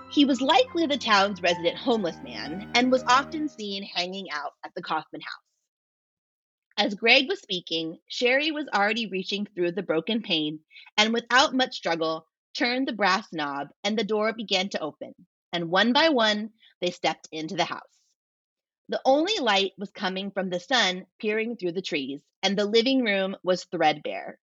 He 0.09 0.23
was 0.23 0.39
likely 0.39 0.85
the 0.85 0.97
town's 0.97 1.41
resident 1.41 1.75
homeless 1.75 2.17
man 2.23 2.71
and 2.75 2.93
was 2.93 3.03
often 3.09 3.49
seen 3.49 3.83
hanging 3.83 4.31
out 4.31 4.53
at 4.63 4.71
the 4.73 4.81
Coffman 4.81 5.19
house. 5.19 5.44
As 6.77 6.93
Greg 6.93 7.29
was 7.29 7.39
speaking, 7.39 8.01
Sherry 8.09 8.51
was 8.51 8.67
already 8.67 9.07
reaching 9.07 9.45
through 9.45 9.71
the 9.71 9.81
broken 9.81 10.21
pane 10.21 10.59
and 10.97 11.13
without 11.13 11.53
much 11.53 11.77
struggle 11.77 12.27
turned 12.53 12.85
the 12.85 12.91
brass 12.91 13.31
knob 13.31 13.69
and 13.85 13.97
the 13.97 14.03
door 14.03 14.33
began 14.33 14.67
to 14.69 14.81
open, 14.81 15.15
and 15.53 15.71
one 15.71 15.93
by 15.93 16.09
one 16.09 16.51
they 16.81 16.91
stepped 16.91 17.29
into 17.31 17.55
the 17.55 17.63
house. 17.63 18.01
The 18.89 19.01
only 19.05 19.37
light 19.39 19.71
was 19.77 19.89
coming 19.91 20.31
from 20.31 20.49
the 20.49 20.59
sun 20.59 21.07
peering 21.17 21.55
through 21.55 21.71
the 21.71 21.81
trees, 21.81 22.21
and 22.43 22.57
the 22.57 22.65
living 22.65 23.05
room 23.05 23.37
was 23.41 23.63
threadbare. 23.63 24.37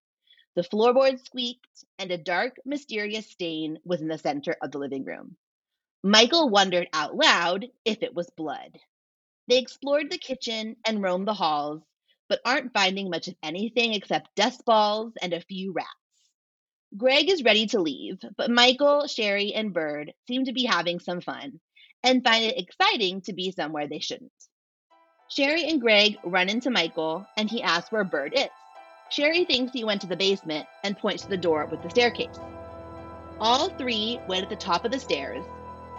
The 0.54 0.62
floorboards 0.64 1.24
squeaked, 1.24 1.84
and 1.98 2.10
a 2.10 2.16
dark, 2.16 2.56
mysterious 2.64 3.28
stain 3.28 3.78
was 3.84 4.00
in 4.00 4.08
the 4.08 4.16
center 4.16 4.56
of 4.62 4.70
the 4.70 4.78
living 4.78 5.04
room. 5.04 5.36
Michael 6.02 6.48
wondered 6.48 6.88
out 6.94 7.14
loud 7.14 7.66
if 7.84 8.02
it 8.02 8.14
was 8.14 8.30
blood. 8.30 8.78
They 9.48 9.58
explored 9.58 10.10
the 10.10 10.16
kitchen 10.16 10.76
and 10.86 11.02
roamed 11.02 11.28
the 11.28 11.34
halls, 11.34 11.82
but 12.32 12.40
aren't 12.46 12.72
finding 12.72 13.10
much 13.10 13.28
of 13.28 13.34
anything 13.42 13.92
except 13.92 14.34
dust 14.36 14.64
balls 14.64 15.12
and 15.20 15.34
a 15.34 15.40
few 15.42 15.70
rats. 15.74 15.90
Greg 16.96 17.28
is 17.28 17.44
ready 17.44 17.66
to 17.66 17.78
leave, 17.78 18.16
but 18.38 18.50
Michael, 18.50 19.06
Sherry, 19.06 19.52
and 19.52 19.74
Bird 19.74 20.14
seem 20.26 20.46
to 20.46 20.54
be 20.54 20.64
having 20.64 20.98
some 20.98 21.20
fun 21.20 21.60
and 22.02 22.24
find 22.24 22.42
it 22.42 22.58
exciting 22.58 23.20
to 23.20 23.34
be 23.34 23.52
somewhere 23.52 23.86
they 23.86 23.98
shouldn't. 23.98 24.32
Sherry 25.28 25.64
and 25.64 25.78
Greg 25.78 26.16
run 26.24 26.48
into 26.48 26.70
Michael 26.70 27.26
and 27.36 27.50
he 27.50 27.62
asks 27.62 27.92
where 27.92 28.02
Bird 28.02 28.32
is. 28.34 28.48
Sherry 29.10 29.44
thinks 29.44 29.74
he 29.74 29.84
went 29.84 30.00
to 30.00 30.06
the 30.06 30.16
basement 30.16 30.66
and 30.84 30.96
points 30.96 31.24
to 31.24 31.28
the 31.28 31.36
door 31.36 31.66
with 31.66 31.82
the 31.82 31.90
staircase. 31.90 32.38
All 33.40 33.68
three 33.68 34.20
went 34.26 34.44
at 34.44 34.48
the 34.48 34.56
top 34.56 34.86
of 34.86 34.90
the 34.90 34.98
stairs 34.98 35.44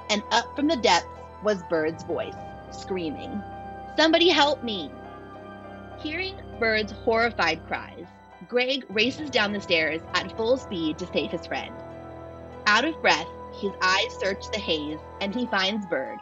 and 0.10 0.24
up 0.32 0.56
from 0.56 0.68
the 0.68 0.78
depths 0.78 1.06
was 1.44 1.62
Bird's 1.70 2.04
voice, 2.06 2.34
screaming, 2.72 3.40
Somebody 3.96 4.30
help 4.30 4.64
me! 4.64 4.90
Hearing 6.04 6.36
Bird's 6.60 6.92
horrified 6.92 7.66
cries, 7.66 8.06
Greg 8.50 8.86
races 8.90 9.30
down 9.30 9.54
the 9.54 9.62
stairs 9.62 10.02
at 10.14 10.36
full 10.36 10.58
speed 10.58 11.00
to 11.00 11.08
save 11.08 11.32
his 11.32 11.48
friend. 11.48 11.74
Out 12.66 12.84
of 12.84 13.02
breath, 13.02 13.30
his 13.62 13.72
eyes 13.82 14.14
search 14.20 14.44
the 14.52 14.60
haze 14.60 15.00
and 15.22 15.34
he 15.34 15.46
finds 15.46 15.86
Bird, 15.86 16.18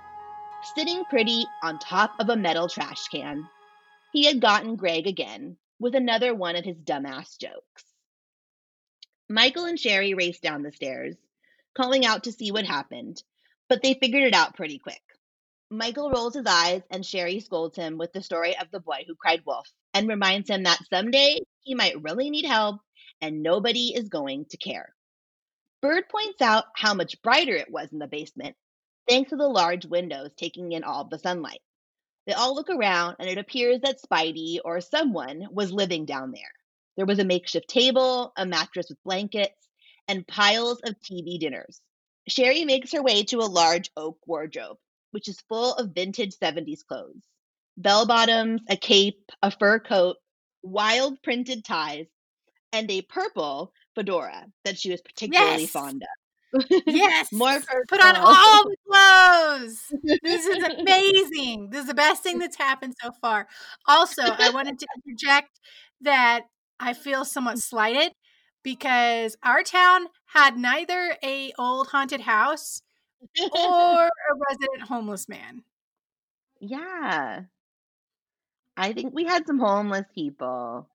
sitting 0.75 1.03
pretty 1.05 1.45
on 1.63 1.79
top 1.79 2.13
of 2.19 2.29
a 2.29 2.35
metal 2.35 2.69
trash 2.69 3.07
can. 3.07 3.49
He 4.13 4.25
had 4.25 4.39
gotten 4.39 4.75
Greg 4.75 5.07
again 5.07 5.57
with 5.79 5.95
another 5.95 6.35
one 6.35 6.55
of 6.55 6.63
his 6.63 6.77
dumbass 6.77 7.39
jokes. 7.39 7.83
Michael 9.27 9.65
and 9.65 9.79
Sherry 9.79 10.13
race 10.13 10.39
down 10.39 10.61
the 10.61 10.71
stairs, 10.71 11.15
calling 11.73 12.05
out 12.05 12.25
to 12.25 12.31
see 12.31 12.51
what 12.51 12.65
happened, 12.65 13.23
but 13.67 13.81
they 13.81 13.95
figured 13.95 14.23
it 14.23 14.35
out 14.35 14.55
pretty 14.55 14.77
quick. 14.77 15.01
Michael 15.73 16.11
rolls 16.11 16.33
his 16.33 16.45
eyes 16.45 16.81
and 16.89 17.05
Sherry 17.05 17.39
scolds 17.39 17.77
him 17.77 17.97
with 17.97 18.11
the 18.11 18.21
story 18.21 18.57
of 18.57 18.69
the 18.71 18.81
boy 18.81 19.05
who 19.07 19.15
cried 19.15 19.41
wolf 19.45 19.71
and 19.93 20.05
reminds 20.05 20.49
him 20.49 20.63
that 20.63 20.85
someday 20.89 21.39
he 21.61 21.75
might 21.75 22.03
really 22.03 22.29
need 22.29 22.43
help 22.43 22.81
and 23.21 23.41
nobody 23.41 23.95
is 23.95 24.09
going 24.09 24.43
to 24.49 24.57
care. 24.57 24.93
Bird 25.81 26.09
points 26.09 26.41
out 26.41 26.65
how 26.75 26.93
much 26.93 27.21
brighter 27.21 27.55
it 27.55 27.71
was 27.71 27.87
in 27.93 27.99
the 27.99 28.07
basement, 28.07 28.57
thanks 29.07 29.29
to 29.29 29.37
the 29.37 29.47
large 29.47 29.85
windows 29.85 30.31
taking 30.35 30.73
in 30.73 30.83
all 30.83 31.05
the 31.05 31.17
sunlight. 31.17 31.61
They 32.27 32.33
all 32.33 32.53
look 32.53 32.69
around 32.69 33.15
and 33.19 33.29
it 33.29 33.37
appears 33.37 33.79
that 33.79 34.01
Spidey 34.01 34.59
or 34.65 34.81
someone 34.81 35.47
was 35.51 35.71
living 35.71 36.05
down 36.05 36.33
there. 36.33 36.51
There 36.97 37.05
was 37.05 37.19
a 37.19 37.23
makeshift 37.23 37.69
table, 37.69 38.33
a 38.35 38.45
mattress 38.45 38.89
with 38.89 39.01
blankets, 39.05 39.69
and 40.09 40.27
piles 40.27 40.81
of 40.83 40.99
TV 40.99 41.39
dinners. 41.39 41.79
Sherry 42.27 42.65
makes 42.65 42.91
her 42.91 43.01
way 43.01 43.23
to 43.23 43.37
a 43.37 43.47
large 43.47 43.89
oak 43.95 44.17
wardrobe, 44.27 44.77
which 45.11 45.27
is 45.27 45.39
full 45.47 45.73
of 45.75 45.93
vintage 45.93 46.33
70s 46.37 46.83
clothes 46.83 47.23
bell 47.77 48.05
bottoms, 48.05 48.61
a 48.69 48.77
cape, 48.77 49.31
a 49.41 49.51
fur 49.51 49.79
coat, 49.79 50.17
wild 50.63 51.21
printed 51.23 51.63
ties, 51.65 52.05
and 52.73 52.89
a 52.91 53.01
purple 53.03 53.73
fedora 53.95 54.45
that 54.65 54.77
she 54.77 54.91
was 54.91 55.01
particularly 55.01 55.63
Yes. 55.63 55.71
fond 55.71 56.03
of. 56.03 56.65
Yes. 56.85 57.31
More 57.31 57.59
Put 57.87 58.01
on 58.01 58.15
all 58.17 58.65
the 58.65 58.77
clothes. 58.87 59.79
This 60.23 60.45
is 60.45 60.63
amazing. 60.63 61.69
This 61.71 61.81
is 61.81 61.87
the 61.87 61.93
best 61.93 62.23
thing 62.23 62.39
that's 62.39 62.57
happened 62.57 62.93
so 63.01 63.11
far. 63.21 63.47
Also, 63.87 64.21
I 64.23 64.51
wanted 64.51 64.79
to 64.79 64.87
interject 65.05 65.59
that 66.01 66.43
I 66.79 66.93
feel 66.93 67.25
somewhat 67.25 67.59
slighted 67.59 68.13
because 68.63 69.35
our 69.43 69.63
town 69.63 70.07
had 70.27 70.57
neither 70.57 71.15
a 71.23 71.51
old 71.57 71.87
haunted 71.87 72.21
house 72.21 72.81
or 73.53 74.05
a 74.05 74.35
resident 74.49 74.83
homeless 74.87 75.27
man. 75.29 75.63
yeah. 76.59 77.41
I 78.77 78.93
think 78.93 79.13
we 79.13 79.25
had 79.25 79.45
some 79.47 79.59
homeless 79.59 80.05
people. 80.15 80.87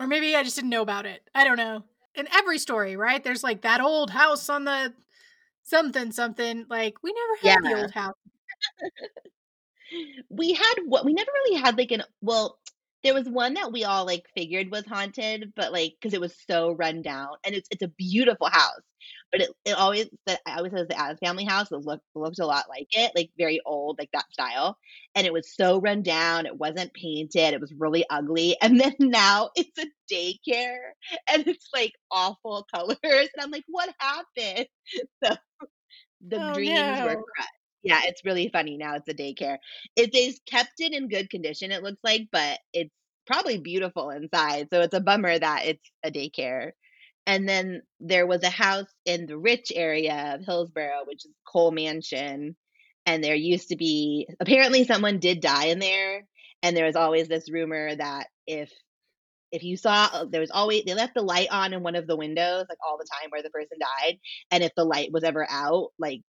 Or 0.00 0.06
maybe 0.06 0.36
I 0.36 0.42
just 0.42 0.56
didn't 0.56 0.70
know 0.70 0.82
about 0.82 1.06
it. 1.06 1.22
I 1.34 1.44
don't 1.44 1.56
know. 1.56 1.84
In 2.14 2.28
every 2.34 2.58
story, 2.58 2.96
right? 2.96 3.22
There's 3.22 3.42
like 3.42 3.62
that 3.62 3.80
old 3.80 4.10
house 4.10 4.48
on 4.48 4.64
the 4.64 4.94
something 5.62 6.12
something. 6.12 6.66
Like 6.68 7.02
we 7.02 7.12
never 7.12 7.54
had 7.54 7.64
the 7.64 7.82
old 7.82 7.90
house. 7.92 8.14
We 10.28 10.52
had 10.54 10.74
what 10.86 11.04
we 11.04 11.12
never 11.12 11.30
really 11.44 11.60
had 11.60 11.78
like 11.78 11.92
an 11.92 12.02
well, 12.20 12.58
there 13.04 13.14
was 13.14 13.28
one 13.28 13.54
that 13.54 13.72
we 13.72 13.84
all 13.84 14.06
like 14.06 14.24
figured 14.36 14.70
was 14.72 14.86
haunted, 14.86 15.52
but 15.56 15.72
like 15.72 15.94
because 16.00 16.14
it 16.14 16.20
was 16.20 16.34
so 16.50 16.72
run 16.72 17.02
down 17.02 17.28
and 17.46 17.54
it's 17.54 17.68
it's 17.70 17.82
a 17.82 17.88
beautiful 17.88 18.48
house. 18.48 18.80
But 19.32 19.42
it, 19.42 19.50
it 19.66 19.72
always 19.76 20.08
that 20.26 20.40
I 20.46 20.56
always 20.56 20.72
says 20.72 20.88
the 20.88 20.98
Addams 20.98 21.20
family 21.20 21.44
house 21.44 21.70
it 21.72 21.76
looked 21.84 22.04
looked 22.14 22.38
a 22.40 22.46
lot 22.46 22.66
like 22.68 22.88
it, 22.92 23.12
like 23.16 23.30
very 23.38 23.60
old, 23.66 23.98
like 23.98 24.10
that 24.14 24.26
style. 24.32 24.78
And 25.14 25.26
it 25.26 25.32
was 25.32 25.54
so 25.54 25.80
run 25.80 26.02
down, 26.02 26.46
it 26.46 26.56
wasn't 26.56 26.94
painted, 26.94 27.54
it 27.54 27.60
was 27.60 27.72
really 27.76 28.04
ugly. 28.10 28.56
And 28.62 28.80
then 28.80 28.94
now 29.00 29.50
it's 29.56 29.78
a 29.78 29.86
daycare 30.12 30.78
and 31.30 31.46
it's 31.46 31.68
like 31.74 31.92
awful 32.10 32.66
colors. 32.74 32.98
And 33.02 33.40
I'm 33.40 33.50
like, 33.50 33.64
what 33.68 33.90
happened? 33.98 34.66
So 35.24 35.34
the 36.28 36.38
Oh 36.38 36.40
dreams 36.40 37.00
were 37.02 37.16
no. 37.16 37.24
crushed. 37.34 37.50
Yeah, 37.84 38.00
it's 38.04 38.24
really 38.24 38.48
funny 38.48 38.78
now. 38.78 38.96
It's 38.96 39.08
a 39.08 39.14
daycare. 39.14 39.58
It 39.96 40.12
they've 40.12 40.38
kept 40.46 40.80
it 40.80 40.94
in 40.94 41.08
good 41.08 41.30
condition, 41.30 41.70
it 41.72 41.82
looks 41.82 42.00
like, 42.04 42.28
but 42.32 42.60
it's 42.72 42.94
probably 43.26 43.58
beautiful 43.58 44.10
inside. 44.10 44.68
So 44.72 44.80
it's 44.82 44.94
a 44.94 45.00
bummer 45.00 45.38
that 45.38 45.66
it's 45.66 45.90
a 46.04 46.10
daycare. 46.10 46.72
And 47.26 47.48
then 47.48 47.82
there 48.00 48.26
was 48.26 48.42
a 48.44 48.50
house 48.50 48.88
in 49.06 49.26
the 49.26 49.38
rich 49.38 49.72
area 49.74 50.34
of 50.36 50.44
Hillsborough, 50.46 51.04
which 51.06 51.24
is 51.26 51.32
Cole 51.46 51.72
Mansion. 51.72 52.56
And 53.06 53.24
there 53.24 53.34
used 53.36 53.68
to 53.70 53.76
be 53.76 54.28
apparently 54.40 54.84
someone 54.84 55.20
did 55.20 55.40
die 55.40 55.66
in 55.66 55.78
there. 55.78 56.26
And 56.62 56.76
there 56.76 56.86
was 56.86 56.96
always 56.96 57.28
this 57.28 57.50
rumor 57.50 57.96
that 57.96 58.28
if 58.46 58.72
if 59.52 59.62
you 59.62 59.76
saw 59.76 60.08
uh, 60.12 60.24
there 60.30 60.40
was 60.40 60.50
always 60.50 60.84
they 60.84 60.94
left 60.94 61.14
the 61.14 61.22
light 61.22 61.48
on 61.50 61.72
in 61.72 61.82
one 61.82 61.94
of 61.96 62.06
the 62.06 62.16
windows 62.16 62.66
like 62.68 62.78
all 62.86 62.98
the 62.98 63.06
time 63.20 63.30
where 63.30 63.42
the 63.42 63.50
person 63.50 63.78
died 63.80 64.18
and 64.50 64.64
if 64.64 64.72
the 64.76 64.84
light 64.84 65.12
was 65.12 65.24
ever 65.24 65.46
out 65.50 65.90
like 65.98 66.22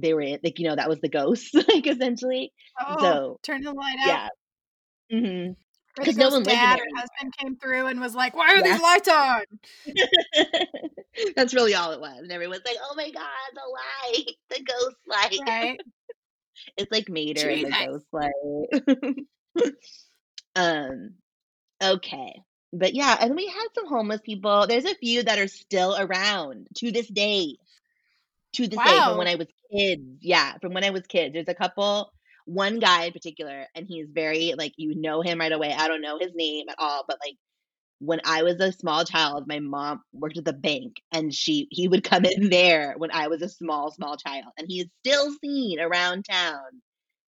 they 0.00 0.14
were 0.14 0.20
in, 0.20 0.40
like 0.42 0.58
you 0.58 0.68
know 0.68 0.76
that 0.76 0.88
was 0.88 1.00
the 1.00 1.08
ghost 1.08 1.54
like 1.68 1.86
essentially. 1.86 2.52
Oh, 2.80 2.96
so 3.00 3.40
turn 3.42 3.62
the 3.62 3.72
light 3.72 3.96
out. 4.00 4.30
yeah. 5.10 5.18
Hmm 5.18 5.52
the 5.96 6.02
because 6.02 6.16
no 6.16 6.24
ghost 6.24 6.32
one 6.32 6.42
lived 6.44 6.56
dad 6.56 6.78
or 6.78 6.84
husband 6.94 7.34
came 7.38 7.56
through 7.56 7.86
and 7.86 8.00
was 8.00 8.14
like, 8.14 8.36
"Why 8.36 8.52
are 8.52 8.56
yeah. 8.56 8.72
these 8.72 8.82
lights 8.82 9.08
on?" 9.08 9.44
that's 11.36 11.54
really 11.54 11.74
all 11.74 11.92
it 11.92 12.00
was 12.00 12.18
and 12.18 12.30
everyone's 12.30 12.62
like 12.66 12.76
oh 12.82 12.94
my 12.94 13.10
god 13.10 13.24
the 13.54 13.62
light 13.72 14.36
the 14.50 14.62
ghost 14.62 14.96
light. 15.06 15.38
Right? 15.46 15.80
it's 16.76 16.92
like 16.92 17.08
mater 17.08 17.48
and 17.48 17.64
the 17.64 17.86
ghost 17.86 18.06
light. 18.12 19.72
Um 20.54 21.14
okay. 21.82 22.40
But 22.72 22.94
yeah 22.94 23.16
and 23.18 23.34
we 23.34 23.46
had 23.46 23.68
some 23.74 23.86
homeless 23.88 24.20
people. 24.20 24.66
There's 24.66 24.84
a 24.84 24.94
few 24.96 25.22
that 25.22 25.38
are 25.38 25.48
still 25.48 25.96
around 25.98 26.68
to 26.76 26.92
this 26.92 27.08
day 27.08 27.56
to 28.56 28.68
this 28.68 28.78
day 28.78 28.98
from 29.04 29.18
when 29.18 29.28
I 29.28 29.36
was 29.36 29.48
kids. 29.70 30.18
Yeah, 30.20 30.54
from 30.60 30.74
when 30.74 30.84
I 30.84 30.90
was 30.90 31.06
kids. 31.06 31.34
There's 31.34 31.48
a 31.48 31.54
couple, 31.54 32.12
one 32.44 32.78
guy 32.78 33.04
in 33.04 33.12
particular, 33.12 33.66
and 33.74 33.86
he's 33.86 34.06
very 34.12 34.54
like 34.56 34.72
you 34.76 34.94
know 34.94 35.22
him 35.22 35.40
right 35.40 35.52
away. 35.52 35.74
I 35.76 35.88
don't 35.88 36.02
know 36.02 36.18
his 36.18 36.32
name 36.34 36.68
at 36.68 36.76
all, 36.78 37.04
but 37.06 37.18
like 37.24 37.36
when 37.98 38.20
I 38.24 38.42
was 38.42 38.60
a 38.60 38.72
small 38.72 39.04
child, 39.04 39.46
my 39.46 39.58
mom 39.58 40.02
worked 40.12 40.38
at 40.38 40.44
the 40.44 40.52
bank 40.52 40.96
and 41.12 41.32
she 41.32 41.68
he 41.70 41.88
would 41.88 42.04
come 42.04 42.24
in 42.24 42.50
there 42.50 42.94
when 42.96 43.10
I 43.10 43.28
was 43.28 43.42
a 43.42 43.48
small, 43.48 43.90
small 43.90 44.16
child. 44.16 44.52
And 44.58 44.66
he 44.68 44.80
is 44.80 44.88
still 45.04 45.32
seen 45.42 45.80
around 45.80 46.24
town 46.30 46.64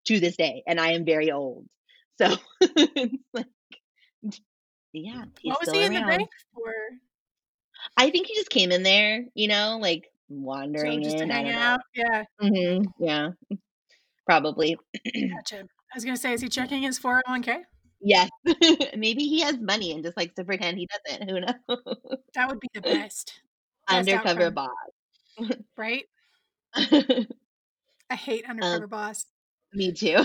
to 0.06 0.20
this 0.20 0.37
day. 0.37 0.62
And 0.66 0.80
I 0.80 0.92
am 0.92 1.04
very 1.04 1.30
old. 1.30 1.66
So 2.20 2.37
like 3.33 3.46
yeah, 4.92 5.24
he's 5.40 5.52
What 5.52 5.61
was 5.66 5.72
he 5.72 5.85
in 5.85 5.94
the 5.94 6.00
bank 6.00 6.28
for? 6.52 6.74
I 7.96 8.11
think 8.11 8.26
he 8.26 8.35
just 8.35 8.50
came 8.50 8.72
in 8.72 8.83
there, 8.83 9.24
you 9.35 9.48
know, 9.48 9.78
like 9.80 10.11
So 10.30 10.36
wandering 10.36 11.02
just 11.02 11.20
in. 11.20 11.30
I 11.30 11.34
hang 11.34 11.44
don't 11.46 11.54
know. 11.54 11.60
out? 11.60 11.80
Yeah, 11.94 12.24
hmm 12.40 12.82
Yeah, 12.98 13.30
probably. 14.26 14.76
gotcha. 15.04 15.60
I 15.60 15.96
was 15.96 16.04
gonna 16.04 16.16
say, 16.16 16.32
is 16.32 16.40
he 16.40 16.48
checking 16.48 16.82
his 16.82 16.98
401k? 16.98 17.62
Yes. 18.00 18.30
Maybe 18.96 19.24
he 19.24 19.40
has 19.40 19.58
money 19.58 19.92
and 19.92 20.02
just 20.02 20.16
likes 20.16 20.34
to 20.36 20.44
pretend 20.44 20.78
he 20.78 20.88
doesn't. 21.06 21.28
Who 21.28 21.40
knows? 21.40 21.78
That 22.34 22.48
would 22.48 22.60
be 22.60 22.68
the 22.74 22.80
best. 22.80 23.40
Best 23.88 24.08
Undercover 24.08 24.46
outcome, 24.46 24.54
boss. 24.54 25.50
right? 25.76 26.04
I 28.08 28.14
hate 28.14 28.44
um, 28.44 28.50
undercover 28.52 28.86
boss. 28.86 29.26
me 29.74 29.90
too. 29.92 30.24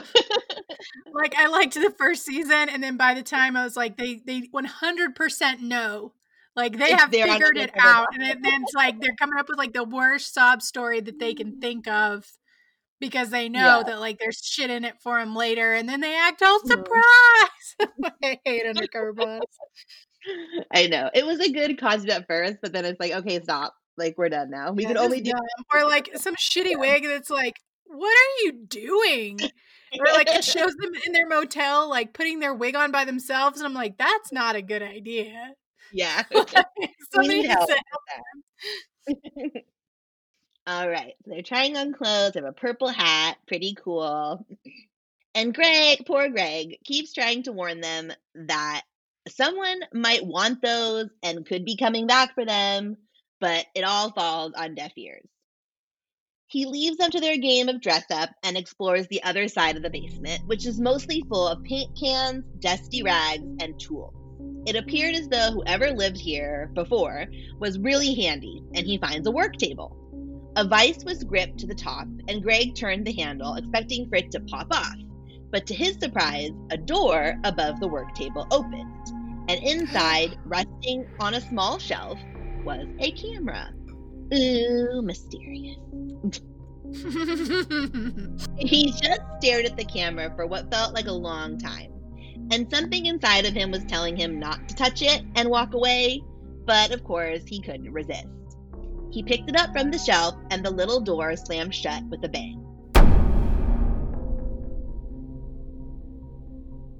Like 1.13 1.33
I 1.35 1.47
liked 1.47 1.73
the 1.73 1.93
first 1.97 2.25
season, 2.25 2.69
and 2.69 2.83
then 2.83 2.97
by 2.97 3.13
the 3.15 3.23
time 3.23 3.57
I 3.57 3.63
was 3.63 3.75
like, 3.75 3.97
they 3.97 4.21
they 4.25 4.41
100% 4.53 5.61
know. 5.61 6.13
Like 6.55 6.77
they 6.77 6.91
It's 6.91 7.01
have 7.01 7.11
figured 7.11 7.57
it 7.57 7.71
out, 7.77 8.07
and 8.13 8.21
then 8.23 8.37
it's 8.63 8.73
like 8.73 8.99
they're 9.01 9.15
coming 9.19 9.37
up 9.37 9.49
with 9.49 9.57
like 9.57 9.73
the 9.73 9.83
worst 9.83 10.33
sob 10.33 10.61
story 10.61 11.01
that 11.01 11.19
they 11.19 11.33
can 11.33 11.59
think 11.59 11.87
of 11.87 12.25
because 13.01 13.29
they 13.29 13.49
know 13.49 13.79
Yeah. 13.79 13.83
that 13.83 13.99
like 13.99 14.19
there's 14.19 14.39
shit 14.41 14.69
in 14.69 14.85
it 14.85 14.95
for 15.01 15.19
them 15.19 15.35
later, 15.35 15.73
and 15.73 15.87
then 15.89 15.99
they 16.01 16.15
act 16.17 16.41
all 16.41 16.59
Mhm. 16.59 16.67
surprised. 16.67 18.13
I 18.23 18.39
hate 18.45 18.65
undercover 18.65 19.11
boss. 19.13 19.41
I 20.73 20.87
know. 20.87 21.09
It 21.13 21.25
was 21.25 21.39
a 21.39 21.51
good 21.51 21.77
concept 21.79 22.11
at 22.11 22.27
first, 22.27 22.57
but 22.61 22.73
then 22.73 22.85
it's 22.85 22.99
like, 22.99 23.11
okay, 23.11 23.41
stop. 23.41 23.75
Like 23.97 24.15
we're 24.17 24.29
done 24.29 24.49
now. 24.49 24.71
We 24.71 24.83
Yeah, 24.83 24.89
can 24.89 24.97
only 24.97 25.21
do. 25.21 25.31
Or 25.73 25.83
like 25.85 26.09
some 26.15 26.35
shitty 26.41 26.77
wig 26.79 27.03
that's 27.03 27.29
like, 27.29 27.55
what 27.85 28.09
are 28.11 28.43
you 28.43 28.65
doing? 28.67 29.39
Or 29.99 30.05
like 30.13 30.27
it 30.29 30.43
shows 30.43 30.75
them 30.75 30.91
in 31.05 31.13
their 31.13 31.27
motel, 31.27 31.89
like 31.89 32.13
putting 32.13 32.39
their 32.39 32.53
wig 32.53 32.75
on 32.75 32.91
by 32.91 33.05
themselves, 33.05 33.57
and 33.59 33.65
I'm 33.67 33.73
like, 33.73 33.97
that's 33.97 34.31
not 34.31 34.55
a 34.55 34.61
good 34.61 34.81
idea. 34.83 35.53
Yeah. 35.95 36.23
Somebody 37.13 37.41
need 37.41 37.49
help 37.49 37.69
to 37.69 37.81
with 39.07 39.17
that. 39.53 39.61
All 40.67 40.89
right. 40.89 41.13
So 41.23 41.31
they're 41.31 41.41
trying 41.41 41.77
on 41.77 41.93
clothes. 41.93 42.33
They 42.33 42.41
have 42.41 42.49
a 42.49 42.53
purple 42.53 42.89
hat. 42.89 43.37
Pretty 43.47 43.77
cool. 43.81 44.45
And 45.33 45.53
Greg, 45.53 46.05
poor 46.05 46.27
Greg, 46.29 46.79
keeps 46.83 47.13
trying 47.13 47.43
to 47.43 47.53
warn 47.53 47.79
them 47.79 48.11
that 48.35 48.81
someone 49.29 49.79
might 49.93 50.25
want 50.25 50.61
those 50.61 51.07
and 51.23 51.45
could 51.45 51.63
be 51.63 51.77
coming 51.77 52.07
back 52.07 52.35
for 52.35 52.45
them, 52.45 52.97
but 53.39 53.65
it 53.73 53.85
all 53.85 54.11
falls 54.11 54.51
on 54.53 54.75
deaf 54.75 54.91
ears. 54.97 55.27
He 56.47 56.65
leaves 56.65 56.97
them 56.97 57.11
to 57.11 57.21
their 57.21 57.37
game 57.37 57.69
of 57.69 57.81
dress 57.81 58.05
up 58.11 58.29
and 58.43 58.57
explores 58.57 59.07
the 59.07 59.23
other 59.23 59.47
side 59.47 59.77
of 59.77 59.83
the 59.83 59.89
basement, 59.89 60.41
which 60.45 60.65
is 60.65 60.79
mostly 60.79 61.23
full 61.29 61.47
of 61.47 61.63
paint 61.63 61.97
cans, 61.97 62.43
dusty 62.59 63.01
rags, 63.01 63.43
and 63.59 63.79
tools. 63.79 64.24
It 64.65 64.75
appeared 64.75 65.15
as 65.15 65.27
though 65.27 65.51
whoever 65.51 65.91
lived 65.91 66.17
here 66.17 66.71
before 66.73 67.27
was 67.59 67.77
really 67.79 68.15
handy, 68.15 68.63
and 68.73 68.85
he 68.85 68.97
finds 68.97 69.27
a 69.27 69.31
work 69.31 69.57
table. 69.57 69.95
A 70.55 70.67
vise 70.67 71.03
was 71.05 71.23
gripped 71.23 71.59
to 71.59 71.67
the 71.67 71.75
top, 71.75 72.07
and 72.27 72.41
Greg 72.41 72.75
turned 72.75 73.05
the 73.05 73.13
handle, 73.13 73.55
expecting 73.55 74.09
for 74.09 74.15
it 74.15 74.31
to 74.31 74.39
pop 74.41 74.67
off. 74.71 74.95
But 75.51 75.67
to 75.67 75.73
his 75.73 75.97
surprise, 75.99 76.51
a 76.71 76.77
door 76.77 77.35
above 77.43 77.79
the 77.79 77.87
work 77.87 78.15
table 78.15 78.47
opened, 78.51 79.07
and 79.47 79.61
inside, 79.63 80.37
resting 80.45 81.05
on 81.19 81.35
a 81.35 81.41
small 81.41 81.77
shelf, 81.77 82.19
was 82.63 82.87
a 82.99 83.11
camera. 83.11 83.69
Ooh, 84.33 85.01
mysterious. 85.03 85.77
He 88.57 88.91
just 88.91 89.21
stared 89.39 89.65
at 89.65 89.75
the 89.75 89.85
camera 89.85 90.31
for 90.35 90.47
what 90.47 90.71
felt 90.71 90.93
like 90.93 91.07
a 91.07 91.11
long 91.11 91.57
time, 91.57 91.91
and 92.51 92.69
something 92.69 93.05
inside 93.05 93.45
of 93.45 93.53
him 93.53 93.71
was 93.71 93.83
telling 93.85 94.15
him 94.15 94.39
not 94.39 94.67
to 94.69 94.75
touch 94.75 95.01
it 95.01 95.23
and 95.35 95.49
walk 95.49 95.73
away, 95.73 96.23
but 96.65 96.91
of 96.91 97.03
course, 97.03 97.43
he 97.45 97.61
couldn't 97.61 97.91
resist. 97.91 98.27
He 99.11 99.23
picked 99.23 99.49
it 99.49 99.55
up 99.55 99.71
from 99.71 99.91
the 99.91 99.97
shelf, 99.97 100.35
and 100.51 100.63
the 100.63 100.71
little 100.71 100.99
door 100.99 101.35
slammed 101.35 101.73
shut 101.73 102.03
with 102.05 102.23
a 102.25 102.29
bang. 102.29 102.61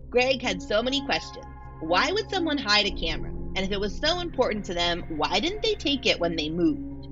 Greg 0.09 0.41
had 0.41 0.61
so 0.61 0.81
many 0.81 1.05
questions. 1.05 1.45
Why 1.81 2.11
would 2.11 2.29
someone 2.29 2.57
hide 2.57 2.85
a 2.85 2.91
camera? 2.91 3.31
And 3.55 3.59
if 3.59 3.71
it 3.71 3.79
was 3.79 3.97
so 3.97 4.19
important 4.21 4.63
to 4.65 4.73
them, 4.73 5.03
why 5.09 5.39
didn't 5.39 5.61
they 5.61 5.75
take 5.75 6.05
it 6.05 6.19
when 6.19 6.35
they 6.35 6.49
moved? 6.49 7.07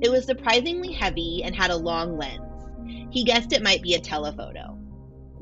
It 0.00 0.10
was 0.10 0.26
surprisingly 0.26 0.92
heavy 0.92 1.42
and 1.44 1.54
had 1.54 1.70
a 1.70 1.76
long 1.76 2.16
lens. 2.16 2.42
He 3.10 3.24
guessed 3.24 3.52
it 3.52 3.62
might 3.62 3.82
be 3.82 3.94
a 3.94 4.00
telephoto. 4.00 4.78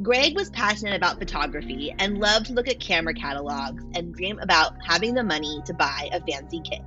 Greg 0.02 0.34
was 0.34 0.50
passionate 0.50 0.96
about 0.96 1.20
photography 1.20 1.94
and 1.98 2.18
loved 2.18 2.46
to 2.46 2.52
look 2.52 2.68
at 2.68 2.80
camera 2.80 3.14
catalogs 3.14 3.84
and 3.94 4.12
dream 4.12 4.38
about 4.40 4.74
having 4.84 5.14
the 5.14 5.22
money 5.22 5.62
to 5.66 5.72
buy 5.72 6.08
a 6.12 6.20
fancy 6.26 6.60
kit. 6.60 6.82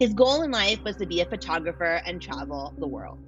His 0.00 0.14
goal 0.14 0.42
in 0.42 0.50
life 0.50 0.82
was 0.82 0.96
to 0.96 1.06
be 1.06 1.20
a 1.20 1.26
photographer 1.26 2.00
and 2.06 2.20
travel 2.20 2.72
the 2.78 2.86
world. 2.86 3.18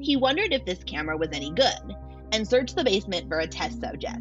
He 0.00 0.16
wondered 0.16 0.52
if 0.52 0.64
this 0.64 0.82
camera 0.82 1.16
was 1.16 1.28
any 1.32 1.52
good 1.52 1.96
and 2.32 2.46
searched 2.46 2.74
the 2.74 2.82
basement 2.82 3.28
for 3.28 3.38
a 3.38 3.46
test 3.46 3.80
subject. 3.80 4.18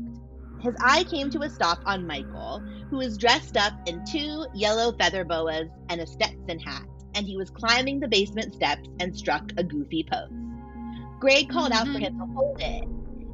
His 0.61 0.75
eye 0.79 1.03
came 1.03 1.31
to 1.31 1.41
a 1.41 1.49
stop 1.49 1.79
on 1.85 2.05
Michael, 2.05 2.59
who 2.89 2.97
was 2.97 3.17
dressed 3.17 3.57
up 3.57 3.73
in 3.87 4.05
two 4.05 4.45
yellow 4.53 4.91
feather 4.91 5.25
boas 5.25 5.69
and 5.89 6.01
a 6.01 6.07
Stetson 6.07 6.59
hat, 6.59 6.85
and 7.15 7.25
he 7.25 7.35
was 7.35 7.49
climbing 7.49 7.99
the 7.99 8.07
basement 8.07 8.53
steps 8.53 8.87
and 8.99 9.15
struck 9.15 9.51
a 9.57 9.63
goofy 9.63 10.05
pose. 10.11 10.31
Greg 11.19 11.49
called 11.49 11.71
out 11.71 11.87
for 11.87 11.93
mm-hmm. 11.93 12.03
him 12.03 12.19
to 12.19 12.25
hold 12.25 12.61
it 12.61 12.87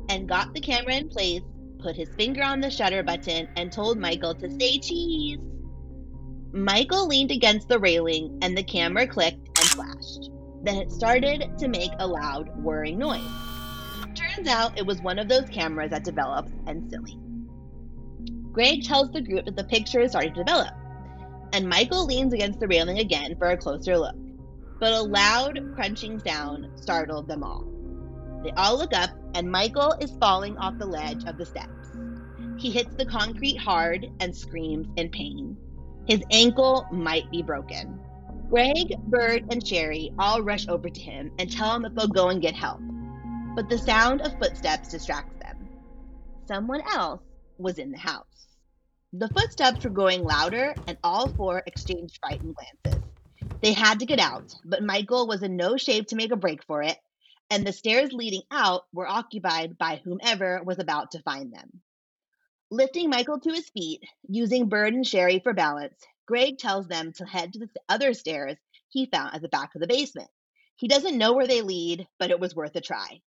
and 0.09 0.27
got 0.27 0.53
the 0.53 0.61
camera 0.61 0.95
in 0.95 1.09
place, 1.09 1.41
put 1.79 1.95
his 1.95 2.09
finger 2.15 2.43
on 2.43 2.59
the 2.59 2.69
shutter 2.69 3.03
button, 3.03 3.47
and 3.55 3.71
told 3.71 3.97
Michael 3.97 4.35
to 4.35 4.49
say 4.59 4.79
cheese. 4.79 5.39
Michael 6.53 7.07
leaned 7.07 7.31
against 7.31 7.67
the 7.67 7.79
railing 7.79 8.37
and 8.41 8.55
the 8.55 8.63
camera 8.63 9.07
clicked 9.07 9.49
and 9.57 9.71
flashed. 9.71 10.29
Then 10.63 10.77
it 10.77 10.91
started 10.91 11.57
to 11.57 11.67
make 11.67 11.91
a 11.99 12.07
loud 12.07 12.49
whirring 12.63 12.99
noise. 12.99 13.21
Turns 14.15 14.47
out 14.47 14.77
it 14.77 14.85
was 14.85 15.01
one 15.01 15.17
of 15.17 15.27
those 15.27 15.49
cameras 15.49 15.89
that 15.89 16.03
develops 16.03 16.51
and 16.67 16.89
silly. 16.89 17.17
Greg 18.51 18.83
tells 18.83 19.11
the 19.11 19.21
group 19.21 19.45
that 19.45 19.55
the 19.55 19.63
picture 19.63 19.99
is 20.01 20.11
starting 20.11 20.33
to 20.35 20.43
develop, 20.43 20.73
and 21.53 21.67
Michael 21.67 22.05
leans 22.05 22.33
against 22.33 22.59
the 22.59 22.67
railing 22.67 22.99
again 22.99 23.35
for 23.37 23.49
a 23.49 23.57
closer 23.57 23.97
look. 23.97 24.15
But 24.79 24.93
a 24.93 25.01
loud 25.01 25.59
crunching 25.73 26.19
sound 26.19 26.67
startled 26.79 27.27
them 27.27 27.43
all. 27.43 27.72
They 28.43 28.51
all 28.51 28.77
look 28.77 28.93
up, 28.93 29.09
and 29.35 29.49
Michael 29.49 29.95
is 30.01 30.11
falling 30.19 30.57
off 30.57 30.77
the 30.77 30.85
ledge 30.85 31.23
of 31.25 31.37
the 31.37 31.45
steps. 31.45 31.69
He 32.57 32.71
hits 32.71 32.93
the 32.95 33.05
concrete 33.05 33.57
hard 33.57 34.05
and 34.19 34.35
screams 34.35 34.87
in 34.97 35.09
pain. 35.09 35.57
His 36.05 36.21
ankle 36.31 36.85
might 36.91 37.31
be 37.31 37.41
broken. 37.41 37.99
Greg, 38.49 38.95
Bird, 39.07 39.45
and 39.49 39.65
Sherry 39.65 40.11
all 40.19 40.41
rush 40.41 40.67
over 40.67 40.89
to 40.89 41.01
him 41.01 41.31
and 41.39 41.49
tell 41.49 41.73
him 41.75 41.83
that 41.83 41.95
they'll 41.95 42.07
go 42.07 42.29
and 42.29 42.41
get 42.41 42.53
help. 42.53 42.81
But 43.55 43.69
the 43.69 43.77
sound 43.77 44.21
of 44.21 44.37
footsteps 44.37 44.89
distracts 44.89 45.35
them. 45.41 45.69
Someone 46.47 46.81
else 46.93 47.21
was 47.57 47.79
in 47.79 47.91
the 47.91 47.97
house. 47.97 48.47
The 49.13 49.29
footsteps 49.29 49.83
were 49.83 49.89
growing 49.89 50.23
louder, 50.23 50.75
and 50.87 50.97
all 51.03 51.29
four 51.29 51.63
exchanged 51.65 52.19
frightened 52.19 52.55
glances. 52.55 53.01
They 53.61 53.71
had 53.71 53.99
to 53.99 54.05
get 54.05 54.19
out, 54.19 54.53
but 54.65 54.83
Michael 54.83 55.27
was 55.27 55.43
in 55.43 55.55
no 55.55 55.77
shape 55.77 56.07
to 56.07 56.15
make 56.15 56.31
a 56.31 56.35
break 56.35 56.63
for 56.65 56.83
it, 56.83 56.97
and 57.53 57.67
the 57.67 57.71
stairs 57.71 58.11
leading 58.11 58.41
out 58.49 58.85
were 58.93 59.07
occupied 59.07 59.77
by 59.77 60.01
whomever 60.03 60.63
was 60.65 60.79
about 60.79 61.11
to 61.11 61.21
find 61.21 61.53
them. 61.53 61.81
Lifting 62.71 63.11
Michael 63.11 63.39
to 63.39 63.53
his 63.53 63.69
feet, 63.69 64.01
using 64.27 64.69
Bird 64.69 64.95
and 64.95 65.05
Sherry 65.05 65.37
for 65.37 65.53
balance, 65.53 65.93
Greg 66.25 66.57
tells 66.57 66.87
them 66.87 67.13
to 67.13 67.25
head 67.25 67.53
to 67.53 67.59
the 67.59 67.69
other 67.87 68.15
stairs 68.15 68.57
he 68.89 69.05
found 69.05 69.35
at 69.35 69.43
the 69.43 69.49
back 69.49 69.75
of 69.75 69.81
the 69.81 69.87
basement. 69.87 70.31
He 70.77 70.87
doesn't 70.87 71.15
know 71.15 71.33
where 71.33 71.45
they 71.45 71.61
lead, 71.61 72.07
but 72.17 72.31
it 72.31 72.39
was 72.39 72.55
worth 72.55 72.75
a 72.75 72.81
try. 72.81 73.21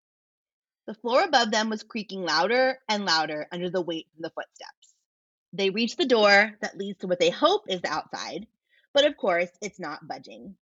The 0.88 0.96
floor 0.96 1.22
above 1.22 1.52
them 1.52 1.70
was 1.70 1.84
creaking 1.84 2.24
louder 2.24 2.80
and 2.90 3.06
louder 3.06 3.46
under 3.52 3.70
the 3.70 3.82
weight 3.84 4.08
from 4.12 4.24
the 4.24 4.32
footsteps. 4.32 4.96
They 5.54 5.70
reach 5.70 5.98
the 5.98 6.08
door 6.08 6.52
that 6.62 6.80
leads 6.80 6.98
to 7.02 7.08
what 7.08 7.20
they 7.20 7.30
hope 7.30 7.66
is 7.68 7.82
the 7.82 7.94
outside, 7.94 8.48
but 8.92 9.06
of 9.06 9.18
course, 9.18 9.52
it's 9.62 9.80
not 9.80 10.08
budging. 10.08 10.56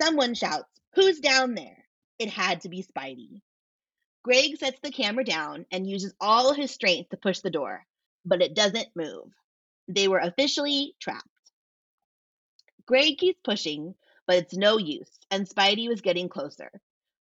Someone 0.00 0.32
shouts, 0.32 0.80
Who's 0.94 1.20
down 1.20 1.54
there? 1.54 1.82
It 2.18 2.28
had 2.28 2.60
to 2.62 2.68
be 2.68 2.82
Spidey. 2.82 3.42
Greg 4.22 4.56
sets 4.58 4.78
the 4.80 4.92
camera 4.92 5.24
down 5.24 5.66
and 5.70 5.88
uses 5.88 6.14
all 6.20 6.52
his 6.52 6.70
strength 6.70 7.10
to 7.10 7.16
push 7.16 7.40
the 7.40 7.50
door, 7.50 7.84
but 8.24 8.42
it 8.42 8.54
doesn't 8.54 8.94
move. 8.94 9.32
They 9.88 10.06
were 10.06 10.20
officially 10.20 10.94
trapped. 11.00 11.26
Greg 12.86 13.18
keeps 13.18 13.40
pushing, 13.42 13.94
but 14.26 14.36
it's 14.36 14.54
no 14.54 14.78
use, 14.78 15.10
and 15.30 15.48
Spidey 15.48 15.88
was 15.88 16.00
getting 16.00 16.28
closer. 16.28 16.70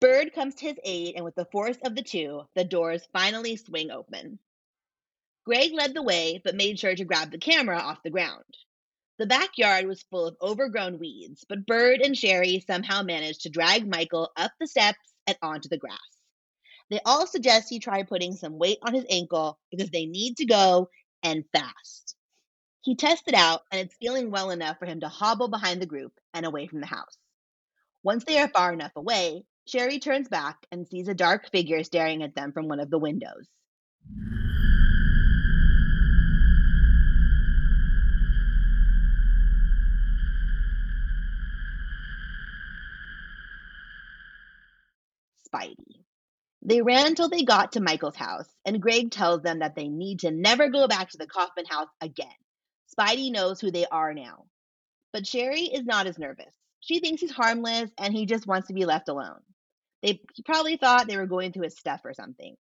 Bird 0.01 0.33
comes 0.33 0.55
to 0.57 0.67
his 0.67 0.79
aid, 0.85 1.15
and 1.17 1.25
with 1.25 1.35
the 1.35 1.47
force 1.47 1.79
of 1.85 1.95
the 1.95 2.03
two, 2.03 2.43
the 2.55 2.65
doors 2.65 3.09
finally 3.12 3.57
swing 3.57 3.91
open. 3.91 4.39
Greg 5.45 5.73
led 5.73 5.95
the 5.95 6.03
way, 6.03 6.41
but 6.45 6.55
made 6.55 6.79
sure 6.79 6.95
to 6.95 7.05
grab 7.05 7.31
the 7.31 7.39
camera 7.39 7.79
off 7.79 8.03
the 8.03 8.11
ground. 8.11 8.45
The 9.18 9.26
backyard 9.26 9.87
was 9.87 10.02
full 10.11 10.26
of 10.26 10.37
overgrown 10.42 10.98
weeds, 10.98 11.44
but 11.48 11.64
Bird 11.64 12.00
and 12.02 12.16
Sherry 12.16 12.62
somehow 12.66 13.02
managed 13.02 13.42
to 13.42 13.48
drag 13.48 13.88
Michael 13.88 14.31
up 14.37 14.52
the 14.61 14.66
steps 14.66 15.14
and 15.26 15.38
onto 15.40 15.70
the 15.70 15.79
grass. 15.79 15.98
They 16.90 17.00
all 17.07 17.26
suggest 17.26 17.70
he 17.70 17.79
try 17.79 18.02
putting 18.02 18.35
some 18.35 18.59
weight 18.59 18.79
on 18.83 18.92
his 18.92 19.07
ankle 19.09 19.59
because 19.70 19.88
they 19.90 20.05
need 20.05 20.37
to 20.37 20.44
go 20.44 20.90
and 21.22 21.44
fast. 21.52 22.14
He 22.83 22.94
tests 22.94 23.26
it 23.26 23.35
out, 23.35 23.62
and 23.72 23.81
it's 23.81 23.96
feeling 23.96 24.31
well 24.31 24.50
enough 24.50 24.79
for 24.79 24.87
him 24.87 25.00
to 25.00 25.09
hobble 25.09 25.48
behind 25.48 25.81
the 25.81 25.87
group 25.87 26.12
and 26.35 26.44
away 26.44 26.66
from 26.66 26.81
the 26.81 26.87
house. 26.87 27.16
Once 28.02 28.24
they 28.24 28.38
are 28.38 28.48
far 28.48 28.72
enough 28.72 28.92
away, 28.96 29.44
Sherry 29.66 29.98
turns 29.98 30.29
back 30.29 30.59
and 30.70 30.87
sees 30.87 31.09
a 31.09 31.14
dark 31.14 31.50
figure 31.50 31.83
staring 31.83 32.22
at 32.22 32.37
them 32.37 32.52
from 32.52 32.68
one 32.68 32.81
of 32.81 32.90
the 32.90 32.98
windows. 32.98 33.48
Spidey. 45.57 46.05
They 46.62 46.83
ran 46.83 47.07
until 47.07 47.29
they 47.29 47.45
got 47.45 47.73
to 47.73 47.81
Michael's 47.81 48.16
house, 48.16 48.49
and 48.64 48.83
Greg 48.83 49.11
tells 49.11 49.42
them 49.42 49.61
that 49.61 49.77
they 49.77 49.88
need 49.88 50.21
to 50.21 50.31
never 50.31 50.69
go 50.69 50.88
back 50.88 51.11
to 51.11 51.19
the 51.19 51.27
Coffman 51.27 51.66
house 51.69 51.88
again. 52.01 52.27
Spidey 52.99 53.31
knows 53.31 53.61
who 53.61 53.71
they 53.71 53.87
are 53.87 54.14
now. 54.14 54.47
But 55.12 55.27
Sherry 55.27 55.62
is 55.62 55.85
not 55.85 56.07
as 56.07 56.19
nervous. 56.19 56.55
She 56.81 57.01
thinks 57.01 57.21
he's 57.21 57.31
harmless 57.31 57.90
and 57.99 58.12
he 58.12 58.27
just 58.27 58.47
wants 58.47 58.69
to 58.69 58.75
be 58.75 58.85
left 58.85 59.09
alone. 59.09 59.40
They 60.03 60.21
he 60.35 60.42
probably 60.42 60.77
thought 60.77 61.07
they 61.07 61.16
were 61.16 61.27
going 61.27 61.53
through 61.53 61.64
his 61.64 61.77
stuff 61.77 62.01
or 62.05 62.14
something. 62.14 62.57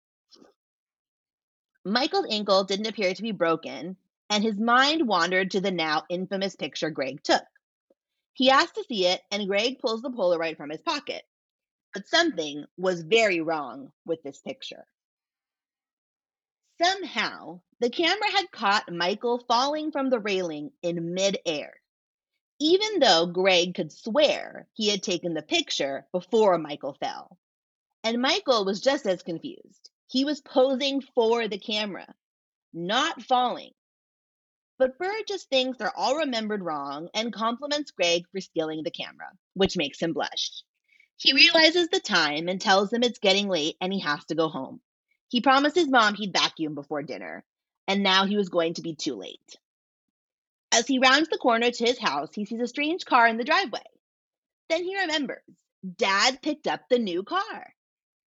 Michael's 1.84 2.26
ankle 2.30 2.64
didn't 2.64 2.88
appear 2.88 3.14
to 3.14 3.22
be 3.22 3.32
broken, 3.32 3.96
and 4.30 4.42
his 4.42 4.58
mind 4.58 5.06
wandered 5.06 5.52
to 5.52 5.60
the 5.60 5.70
now 5.70 6.04
infamous 6.08 6.56
picture 6.56 6.90
Greg 6.90 7.22
took. 7.22 7.44
He 8.32 8.50
asked 8.50 8.74
to 8.74 8.84
see 8.84 9.06
it, 9.06 9.20
and 9.30 9.48
Greg 9.48 9.78
pulls 9.78 10.02
the 10.02 10.10
Polaroid 10.10 10.56
from 10.56 10.70
his 10.70 10.82
pocket. 10.82 11.22
But 11.96 12.08
something 12.08 12.66
was 12.76 13.00
very 13.00 13.40
wrong 13.40 13.90
with 14.04 14.22
this 14.22 14.38
picture. 14.42 14.86
Somehow, 16.78 17.62
the 17.80 17.88
camera 17.88 18.30
had 18.32 18.50
caught 18.50 18.92
Michael 18.92 19.38
falling 19.48 19.92
from 19.92 20.10
the 20.10 20.18
railing 20.18 20.72
in 20.82 21.14
midair, 21.14 21.72
even 22.58 22.98
though 22.98 23.24
Greg 23.24 23.74
could 23.74 23.90
swear 23.90 24.68
he 24.74 24.88
had 24.88 25.02
taken 25.02 25.32
the 25.32 25.40
picture 25.40 26.06
before 26.12 26.58
Michael 26.58 26.92
fell. 27.00 27.38
And 28.04 28.20
Michael 28.20 28.66
was 28.66 28.82
just 28.82 29.06
as 29.06 29.22
confused. 29.22 29.88
He 30.06 30.26
was 30.26 30.42
posing 30.42 31.00
for 31.00 31.48
the 31.48 31.58
camera, 31.58 32.14
not 32.74 33.22
falling. 33.22 33.72
But 34.76 34.98
Bird 34.98 35.24
just 35.26 35.48
thinks 35.48 35.78
they're 35.78 35.96
all 35.96 36.16
remembered 36.16 36.62
wrong 36.62 37.08
and 37.14 37.32
compliments 37.32 37.92
Greg 37.92 38.24
for 38.30 38.42
stealing 38.42 38.82
the 38.82 38.90
camera, 38.90 39.30
which 39.54 39.78
makes 39.78 39.98
him 39.98 40.12
blush. 40.12 40.62
He 41.16 41.32
realizes 41.32 41.88
the 41.88 42.00
time 42.00 42.48
and 42.48 42.60
tells 42.60 42.90
them 42.90 43.02
it's 43.02 43.18
getting 43.18 43.48
late 43.48 43.76
and 43.80 43.92
he 43.92 44.00
has 44.00 44.24
to 44.26 44.34
go 44.34 44.48
home. 44.48 44.80
He 45.28 45.40
promised 45.40 45.76
his 45.76 45.88
mom 45.88 46.14
he'd 46.14 46.32
vacuum 46.32 46.74
before 46.74 47.02
dinner, 47.02 47.44
and 47.88 48.02
now 48.02 48.26
he 48.26 48.36
was 48.36 48.48
going 48.48 48.74
to 48.74 48.82
be 48.82 48.94
too 48.94 49.16
late. 49.16 49.56
As 50.72 50.86
he 50.86 50.98
rounds 50.98 51.28
the 51.28 51.38
corner 51.38 51.70
to 51.70 51.84
his 51.84 51.98
house, 51.98 52.34
he 52.34 52.44
sees 52.44 52.60
a 52.60 52.68
strange 52.68 53.04
car 53.04 53.26
in 53.26 53.38
the 53.38 53.44
driveway. 53.44 53.82
Then 54.68 54.84
he 54.84 54.98
remembers 54.98 55.42
Dad 55.96 56.42
picked 56.42 56.66
up 56.66 56.88
the 56.88 56.98
new 56.98 57.22
car. 57.22 57.72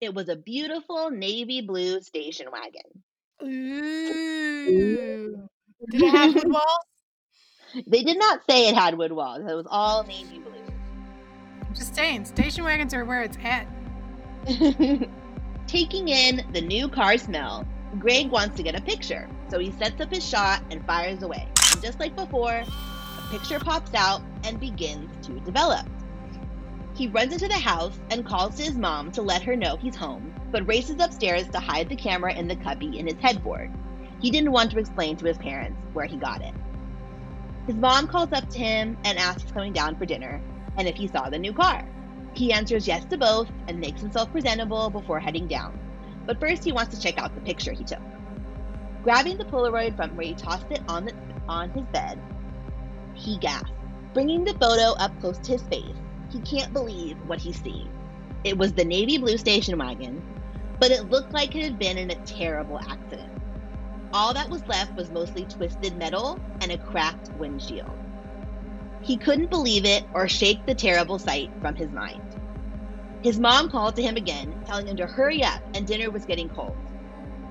It 0.01 0.13
was 0.13 0.29
a 0.29 0.35
beautiful 0.35 1.11
navy 1.11 1.61
blue 1.61 2.01
station 2.01 2.47
wagon. 2.51 3.03
Ooh. 3.43 5.49
Did 5.91 6.03
it 6.03 6.09
have 6.09 6.35
wood 6.35 6.51
walls? 6.51 6.85
They 7.87 8.03
did 8.03 8.17
not 8.17 8.41
say 8.49 8.69
it 8.69 8.75
had 8.75 8.97
wood 8.97 9.11
walls. 9.11 9.41
It 9.41 9.53
was 9.55 9.67
all 9.69 10.03
navy 10.05 10.39
blue. 10.43 10.48
I'm 11.69 11.75
just 11.75 11.93
saying, 11.93 12.25
station 12.25 12.63
wagons 12.63 12.95
are 12.95 13.05
where 13.05 13.21
it's 13.21 13.37
at. 13.43 13.67
Taking 15.67 16.07
in 16.09 16.43
the 16.51 16.61
new 16.61 16.89
car 16.89 17.15
smell, 17.19 17.63
Greg 17.99 18.31
wants 18.31 18.57
to 18.57 18.63
get 18.63 18.73
a 18.73 18.81
picture, 18.81 19.29
so 19.49 19.59
he 19.59 19.71
sets 19.73 20.01
up 20.01 20.11
his 20.11 20.27
shot 20.27 20.63
and 20.71 20.83
fires 20.87 21.21
away. 21.21 21.47
And 21.73 21.83
just 21.83 21.99
like 21.99 22.15
before, 22.15 22.63
a 22.63 23.27
picture 23.29 23.59
pops 23.59 23.93
out 23.93 24.23
and 24.43 24.59
begins 24.59 25.11
to 25.27 25.39
develop. 25.41 25.85
He 26.95 27.07
runs 27.07 27.33
into 27.33 27.47
the 27.47 27.53
house 27.53 27.99
and 28.09 28.25
calls 28.25 28.55
to 28.55 28.63
his 28.63 28.73
mom 28.75 29.11
to 29.11 29.21
let 29.21 29.43
her 29.43 29.55
know 29.55 29.77
he's 29.77 29.95
home, 29.95 30.33
but 30.51 30.67
races 30.67 30.99
upstairs 30.99 31.47
to 31.49 31.59
hide 31.59 31.87
the 31.87 31.95
camera 31.95 32.33
in 32.33 32.47
the 32.47 32.55
cubby 32.55 32.97
in 32.97 33.05
his 33.05 33.19
headboard. 33.21 33.71
He 34.19 34.31
didn't 34.31 34.53
want 34.53 34.71
to 34.71 34.79
explain 34.79 35.17
to 35.17 35.25
his 35.27 35.37
parents 35.37 35.79
where 35.93 36.07
he 36.07 36.17
got 36.17 36.41
it. 36.41 36.55
His 37.67 37.75
mom 37.75 38.07
calls 38.07 38.33
up 38.33 38.49
to 38.49 38.57
him 38.57 38.97
and 39.05 39.19
asks 39.19 39.51
coming 39.51 39.71
down 39.71 39.95
for 39.97 40.07
dinner 40.07 40.41
and 40.77 40.87
if 40.87 40.95
he 40.95 41.07
saw 41.07 41.29
the 41.29 41.39
new 41.39 41.53
car. 41.53 41.83
He 42.33 42.53
answers 42.53 42.87
yes 42.87 43.05
to 43.05 43.17
both 43.17 43.49
and 43.67 43.79
makes 43.79 44.01
himself 44.01 44.31
presentable 44.31 44.89
before 44.89 45.19
heading 45.19 45.47
down. 45.47 45.77
But 46.25 46.39
first, 46.39 46.63
he 46.63 46.71
wants 46.71 46.95
to 46.95 47.01
check 47.01 47.17
out 47.17 47.33
the 47.33 47.41
picture 47.41 47.71
he 47.71 47.83
took. 47.83 48.01
Grabbing 49.03 49.37
the 49.37 49.45
Polaroid 49.45 49.95
from 49.95 50.15
where 50.15 50.27
he 50.27 50.33
tossed 50.33 50.71
it 50.71 50.81
on, 50.87 51.05
the, 51.05 51.13
on 51.47 51.69
his 51.71 51.85
bed, 51.85 52.19
he 53.13 53.37
gasps. 53.37 53.71
Bringing 54.13 54.43
the 54.43 54.53
photo 54.53 54.95
up 54.99 55.19
close 55.19 55.37
to 55.39 55.53
his 55.53 55.61
face, 55.63 55.95
he 56.29 56.39
can't 56.41 56.73
believe 56.73 57.17
what 57.27 57.39
he's 57.39 57.61
seeing. 57.61 57.89
It 58.43 58.57
was 58.57 58.73
the 58.73 58.85
navy 58.85 59.17
blue 59.17 59.37
station 59.37 59.77
wagon, 59.77 60.21
but 60.79 60.91
it 60.91 61.09
looked 61.09 61.33
like 61.33 61.55
it 61.55 61.63
had 61.63 61.79
been 61.79 61.97
in 61.97 62.11
a 62.11 62.15
terrible 62.25 62.79
accident. 62.79 63.29
All 64.13 64.33
that 64.33 64.49
was 64.49 64.67
left 64.67 64.95
was 64.95 65.11
mostly 65.11 65.45
twisted 65.45 65.95
metal 65.97 66.39
and 66.61 66.71
a 66.71 66.77
cracked 66.77 67.31
windshield. 67.33 67.97
He 69.01 69.17
couldn't 69.17 69.49
believe 69.49 69.85
it 69.85 70.03
or 70.13 70.27
shake 70.27 70.65
the 70.65 70.75
terrible 70.75 71.19
sight 71.19 71.49
from 71.61 71.75
his 71.75 71.89
mind. 71.91 72.21
His 73.23 73.39
mom 73.39 73.69
called 73.69 73.95
to 73.95 74.01
him 74.01 74.15
again, 74.15 74.53
telling 74.65 74.87
him 74.87 74.97
to 74.97 75.07
hurry 75.07 75.43
up 75.43 75.61
and 75.73 75.85
dinner 75.85 76.09
was 76.09 76.25
getting 76.25 76.49
cold. 76.49 76.77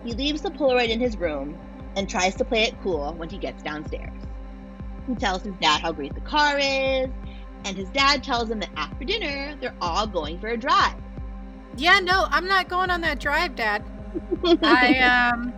He 0.05 0.13
leaves 0.13 0.43
the 0.43 0.51
Polaroid 0.51 0.89
in 0.89 1.01
his 1.01 1.17
room 1.17 1.59
and 1.97 2.09
tries 2.09 2.35
to 2.37 2.45
play 2.45 2.63
it 2.63 2.75
cool 2.83 3.13
when 3.15 3.29
he 3.29 3.39
gets 3.39 3.63
downstairs. 3.63 4.13
He 5.07 5.15
tells 5.15 5.43
his 5.43 5.55
dad 5.61 5.81
how 5.81 5.93
great 5.93 6.15
the 6.15 6.21
car 6.21 6.59
is, 6.59 7.09
and 7.65 7.77
his 7.77 7.89
dad 7.91 8.23
tells 8.23 8.51
him 8.51 8.61
that 8.61 8.71
after 8.77 9.05
dinner, 9.05 9.57
they're 9.61 9.75
all 9.81 10.07
going 10.07 10.39
for 10.39 10.49
a 10.49 10.57
drive. 10.57 10.95
Yeah, 11.77 12.01
no, 12.01 12.27
I'm 12.31 12.47
not 12.47 12.69
going 12.69 12.91
on 12.91 13.01
that 13.03 13.21
drive, 13.21 13.55
Dad. 13.55 13.85
I 14.63 14.99
um 14.99 15.53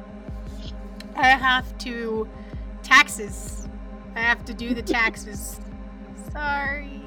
I 1.16 1.28
have 1.28 1.76
to 1.78 2.28
taxes. 2.82 3.68
I 4.14 4.20
have 4.20 4.44
to 4.44 4.54
do 4.54 4.74
the 4.74 4.82
taxes. 4.82 5.60
Sorry. 6.32 7.00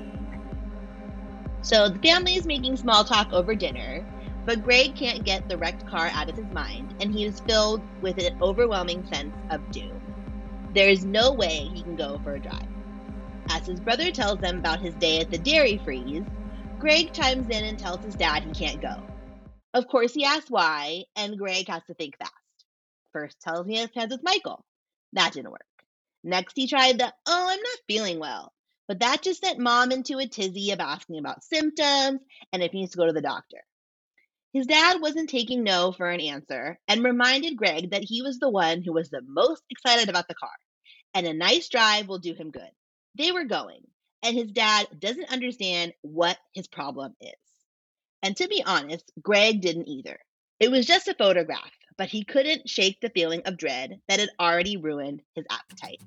So 1.61 1.89
the 1.89 1.99
family 1.99 2.35
is 2.35 2.45
making 2.45 2.77
small 2.77 3.03
talk 3.03 3.31
over 3.31 3.55
dinner, 3.55 4.05
but 4.45 4.63
Greg 4.63 4.95
can't 4.95 5.23
get 5.23 5.47
the 5.47 5.57
wrecked 5.57 5.87
car 5.87 6.09
out 6.13 6.29
of 6.29 6.35
his 6.35 6.51
mind, 6.51 6.93
and 6.99 7.13
he 7.13 7.25
is 7.25 7.39
filled 7.39 7.81
with 8.01 8.17
an 8.17 8.37
overwhelming 8.41 9.05
sense 9.05 9.33
of 9.49 9.71
doom. 9.71 10.01
There 10.73 10.89
is 10.89 11.05
no 11.05 11.31
way 11.31 11.69
he 11.73 11.81
can 11.81 11.95
go 11.95 12.19
for 12.23 12.35
a 12.35 12.39
drive. 12.39 12.67
As 13.49 13.65
his 13.65 13.79
brother 13.79 14.11
tells 14.11 14.39
them 14.39 14.57
about 14.57 14.79
his 14.79 14.95
day 14.95 15.19
at 15.19 15.29
the 15.29 15.37
dairy 15.37 15.77
freeze, 15.77 16.23
Greg 16.79 17.13
chimes 17.13 17.47
in 17.49 17.63
and 17.63 17.79
tells 17.79 18.03
his 18.03 18.15
dad 18.15 18.43
he 18.43 18.51
can't 18.51 18.81
go. 18.81 18.95
Of 19.73 19.87
course, 19.87 20.13
he 20.13 20.25
asks 20.25 20.51
why, 20.51 21.05
and 21.15 21.37
Greg 21.37 21.67
has 21.69 21.83
to 21.87 21.93
think 21.93 22.17
fast. 22.17 22.31
First 23.11 23.39
tells 23.41 23.65
me 23.65 23.75
he 23.75 23.79
has 23.79 23.89
plans 23.89 24.11
with 24.11 24.23
Michael. 24.23 24.65
That 25.13 25.33
didn't 25.33 25.51
work. 25.51 25.61
Next, 26.23 26.53
he 26.55 26.67
tried 26.67 26.99
the, 26.99 27.13
oh, 27.27 27.47
I'm 27.49 27.59
not 27.59 27.79
feeling 27.87 28.19
well. 28.19 28.52
But 28.87 28.99
that 28.99 29.21
just 29.21 29.43
sent 29.43 29.59
mom 29.59 29.91
into 29.91 30.19
a 30.19 30.27
tizzy 30.27 30.71
of 30.71 30.79
asking 30.79 31.19
about 31.19 31.43
symptoms 31.43 32.21
and 32.51 32.61
if 32.61 32.71
he 32.71 32.81
needs 32.81 32.91
to 32.91 32.97
go 32.97 33.05
to 33.05 33.13
the 33.13 33.21
doctor. 33.21 33.63
His 34.53 34.67
dad 34.67 35.01
wasn't 35.01 35.29
taking 35.29 35.63
no 35.63 35.91
for 35.91 36.09
an 36.09 36.19
answer 36.19 36.79
and 36.87 37.03
reminded 37.03 37.57
Greg 37.57 37.91
that 37.91 38.03
he 38.03 38.21
was 38.21 38.37
the 38.37 38.49
one 38.49 38.83
who 38.83 38.93
was 38.93 39.09
the 39.09 39.23
most 39.27 39.63
excited 39.69 40.09
about 40.09 40.27
the 40.27 40.35
car, 40.35 40.51
and 41.15 41.25
a 41.25 41.33
nice 41.33 41.69
drive 41.69 42.07
will 42.07 42.19
do 42.19 42.35
him 42.35 42.51
good. 42.51 42.69
They 43.15 43.31
were 43.31 43.45
going, 43.45 43.81
and 44.21 44.35
his 44.35 44.51
dad 44.51 44.87
doesn't 44.99 45.31
understand 45.31 45.93
what 46.01 46.37
his 46.53 46.67
problem 46.67 47.15
is. 47.19 47.33
And 48.21 48.37
to 48.37 48.47
be 48.47 48.63
honest, 48.63 49.11
Greg 49.21 49.59
didn't 49.61 49.87
either. 49.87 50.19
It 50.59 50.69
was 50.69 50.85
just 50.85 51.07
a 51.07 51.15
photograph, 51.15 51.71
but 51.97 52.09
he 52.09 52.23
couldn't 52.23 52.69
shake 52.69 53.01
the 53.01 53.09
feeling 53.09 53.41
of 53.45 53.57
dread 53.57 53.99
that 54.07 54.19
had 54.19 54.29
already 54.39 54.77
ruined 54.77 55.23
his 55.35 55.45
appetite. 55.49 56.01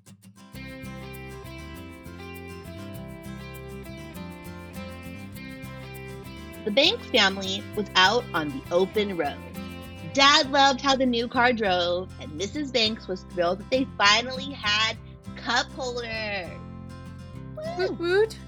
The 6.66 6.72
Banks 6.72 7.06
family 7.06 7.62
was 7.76 7.86
out 7.94 8.24
on 8.34 8.48
the 8.48 8.60
open 8.74 9.16
road. 9.16 9.36
Dad 10.12 10.50
loved 10.50 10.80
how 10.80 10.96
the 10.96 11.06
new 11.06 11.28
car 11.28 11.52
drove, 11.52 12.10
and 12.20 12.28
Mrs. 12.32 12.72
Banks 12.72 13.06
was 13.06 13.22
thrilled 13.30 13.60
that 13.60 13.70
they 13.70 13.86
finally 13.96 14.52
had 14.52 14.96
cup 15.36 15.66
holders. 15.76 16.48
Woot 17.78 17.98
woot. 18.00 18.38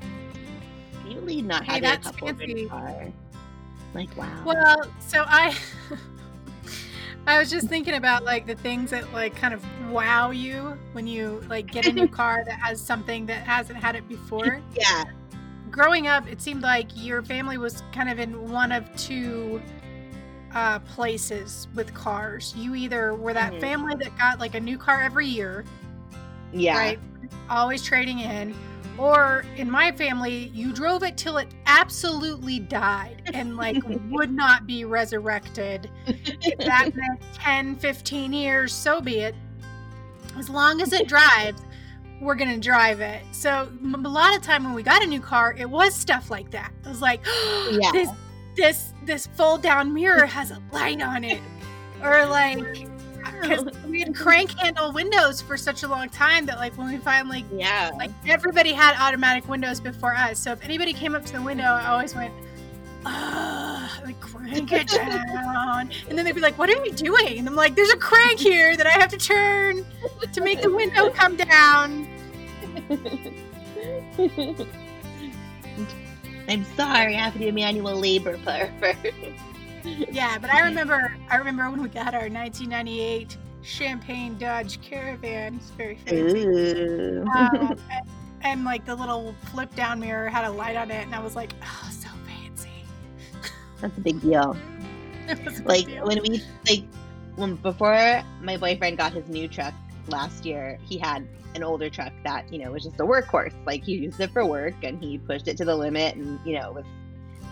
Can 0.00 1.12
you 1.12 1.20
believe 1.20 1.44
not 1.44 1.62
Hey, 1.62 1.74
having 1.74 1.90
a 1.90 1.98
cup 1.98 2.18
holder 2.18 2.42
in 2.42 2.58
a 2.58 2.66
car? 2.66 3.12
Like, 3.94 4.16
wow. 4.16 4.42
Well, 4.44 4.86
so 4.98 5.22
I 5.24 5.56
I 7.28 7.38
was 7.38 7.52
just 7.52 7.68
thinking 7.68 7.94
about 7.94 8.24
like 8.24 8.48
the 8.48 8.56
things 8.56 8.90
that 8.90 9.12
like 9.12 9.36
kind 9.36 9.54
of 9.54 9.64
wow 9.92 10.32
you 10.32 10.76
when 10.92 11.06
you 11.06 11.40
like 11.48 11.70
get 11.70 11.86
a 11.86 11.92
new 11.92 12.08
car 12.20 12.42
that 12.46 12.58
has 12.58 12.80
something 12.80 13.26
that 13.26 13.46
hasn't 13.46 13.78
had 13.78 13.94
it 13.94 14.08
before. 14.08 14.60
yeah. 14.74 15.04
Growing 15.74 16.06
up, 16.06 16.28
it 16.28 16.40
seemed 16.40 16.62
like 16.62 16.86
your 16.94 17.20
family 17.20 17.58
was 17.58 17.82
kind 17.90 18.08
of 18.08 18.20
in 18.20 18.48
one 18.48 18.70
of 18.70 18.84
two 18.96 19.60
uh, 20.54 20.78
places 20.78 21.66
with 21.74 21.92
cars. 21.92 22.54
You 22.56 22.76
either 22.76 23.16
were 23.16 23.32
that 23.34 23.54
Mhm. 23.54 23.60
family 23.60 23.94
that 23.96 24.16
got 24.16 24.38
like 24.38 24.54
a 24.54 24.60
new 24.60 24.78
car 24.78 25.02
every 25.02 25.26
year, 25.26 25.64
Yeah. 26.52 26.78
right? 26.78 26.98
Always 27.50 27.82
trading 27.82 28.20
in. 28.20 28.54
Or 28.96 29.44
in 29.56 29.68
my 29.68 29.90
family, 29.90 30.52
you 30.54 30.72
drove 30.72 31.02
it 31.02 31.16
till 31.16 31.38
it 31.38 31.48
absolutely 31.66 32.60
died 32.60 33.22
and 33.34 33.56
like 33.56 33.82
would 34.10 34.30
not 34.32 34.68
be 34.68 34.84
resurrected. 34.84 35.90
If 36.06 36.56
that 36.58 36.94
meant 36.94 37.20
10, 37.34 37.74
15 37.74 38.32
years, 38.32 38.72
so 38.72 39.00
be 39.00 39.16
it. 39.18 39.34
As 40.38 40.48
long 40.48 40.80
as 40.80 40.92
it 40.92 41.08
drives, 41.08 41.60
we're 42.20 42.34
going 42.34 42.50
to 42.50 42.60
drive 42.60 43.00
it. 43.00 43.22
So 43.32 43.68
a 43.82 43.96
lot 44.08 44.34
of 44.36 44.42
time 44.42 44.64
when 44.64 44.74
we 44.74 44.82
got 44.82 45.02
a 45.02 45.06
new 45.06 45.20
car, 45.20 45.54
it 45.58 45.68
was 45.68 45.94
stuff 45.94 46.30
like 46.30 46.50
that. 46.52 46.72
It 46.84 46.88
was 46.88 47.02
like, 47.02 47.20
Yeah. 47.70 47.90
this 47.92 48.08
this 48.56 48.92
this 49.04 49.26
fold 49.26 49.62
down 49.62 49.92
mirror 49.92 50.26
has 50.38 50.50
a 50.50 50.62
light 50.72 51.02
on 51.02 51.24
it. 51.24 51.40
Or 52.02 52.24
like 52.26 52.58
because 53.40 53.64
we 53.88 54.00
had 54.00 54.14
crank 54.14 54.52
handle 54.58 54.92
windows 54.92 55.40
for 55.40 55.56
such 55.56 55.82
a 55.82 55.88
long 55.88 56.08
time 56.08 56.46
that 56.46 56.58
like 56.58 56.76
when 56.78 56.86
we 56.88 56.98
finally 56.98 57.44
Yeah. 57.52 57.90
like 57.96 58.10
everybody 58.26 58.72
had 58.72 58.94
automatic 58.98 59.48
windows 59.48 59.80
before 59.80 60.14
us. 60.14 60.38
So 60.38 60.52
if 60.52 60.62
anybody 60.64 60.92
came 60.92 61.14
up 61.14 61.24
to 61.26 61.32
the 61.32 61.42
window, 61.42 61.64
I 61.64 61.86
always 61.88 62.14
went, 62.14 62.32
ah, 63.06 64.00
like 64.04 64.20
crank 64.20 64.72
it 64.72 64.88
down. 64.88 65.90
And 66.08 66.18
then 66.18 66.24
they'd 66.24 66.34
be 66.34 66.40
like, 66.40 66.58
What 66.58 66.68
are 66.70 66.84
you 66.84 66.92
doing? 66.92 67.38
And 67.38 67.48
I'm 67.48 67.54
like, 67.54 67.74
There's 67.74 67.92
a 67.92 67.96
crank 67.96 68.38
here 68.38 68.76
that 68.76 68.86
I 68.86 68.90
have 68.90 69.08
to 69.10 69.16
turn 69.16 69.84
to 70.32 70.40
make 70.40 70.62
the 70.62 70.70
window 70.70 71.10
come 71.10 71.36
down. 71.36 72.08
I'm 76.46 76.64
sorry, 76.76 77.16
I 77.16 77.20
have 77.20 77.32
to 77.34 77.38
do 77.38 77.52
manual 77.52 77.98
labor 77.98 78.36
for. 78.38 78.70
Yeah, 79.84 80.38
but 80.38 80.50
I 80.50 80.60
remember 80.60 81.16
I 81.30 81.36
remember 81.36 81.70
when 81.70 81.82
we 81.82 81.88
got 81.88 82.14
our 82.14 82.28
1998 82.28 83.36
Champagne 83.62 84.36
Dodge 84.38 84.80
Caravan. 84.82 85.56
It's 85.56 85.70
very 85.70 85.96
fancy. 85.96 86.46
Um, 87.18 87.78
and, 87.90 88.08
and 88.42 88.64
like 88.64 88.84
the 88.84 88.94
little 88.94 89.34
flip 89.50 89.74
down 89.74 90.00
mirror 90.00 90.28
had 90.28 90.44
a 90.44 90.50
light 90.50 90.76
on 90.76 90.90
it, 90.90 91.04
and 91.04 91.14
I 91.14 91.20
was 91.20 91.34
like, 91.36 91.52
Oh. 91.62 92.03
That's 93.84 93.98
a 93.98 94.00
big 94.00 94.20
deal. 94.22 94.56
A 95.28 95.36
Like 95.66 95.84
deal. 95.86 96.06
when 96.06 96.22
we 96.22 96.42
like 96.66 96.84
when 97.36 97.56
before 97.56 98.22
my 98.40 98.56
boyfriend 98.56 98.96
got 98.96 99.12
his 99.12 99.28
new 99.28 99.46
truck 99.46 99.74
last 100.08 100.46
year, 100.46 100.78
he 100.88 100.96
had 100.96 101.28
an 101.54 101.62
older 101.62 101.90
truck 101.90 102.12
that, 102.24 102.50
you 102.50 102.58
know, 102.64 102.72
was 102.72 102.84
just 102.84 102.98
a 102.98 103.04
workhorse. 103.04 103.52
Like 103.66 103.84
he 103.84 103.92
used 103.96 104.18
it 104.20 104.30
for 104.30 104.46
work 104.46 104.74
and 104.82 105.02
he 105.02 105.18
pushed 105.18 105.48
it 105.48 105.58
to 105.58 105.66
the 105.66 105.76
limit 105.76 106.16
and, 106.16 106.40
you 106.46 106.58
know, 106.58 106.70
it 106.70 106.74
was 106.76 106.84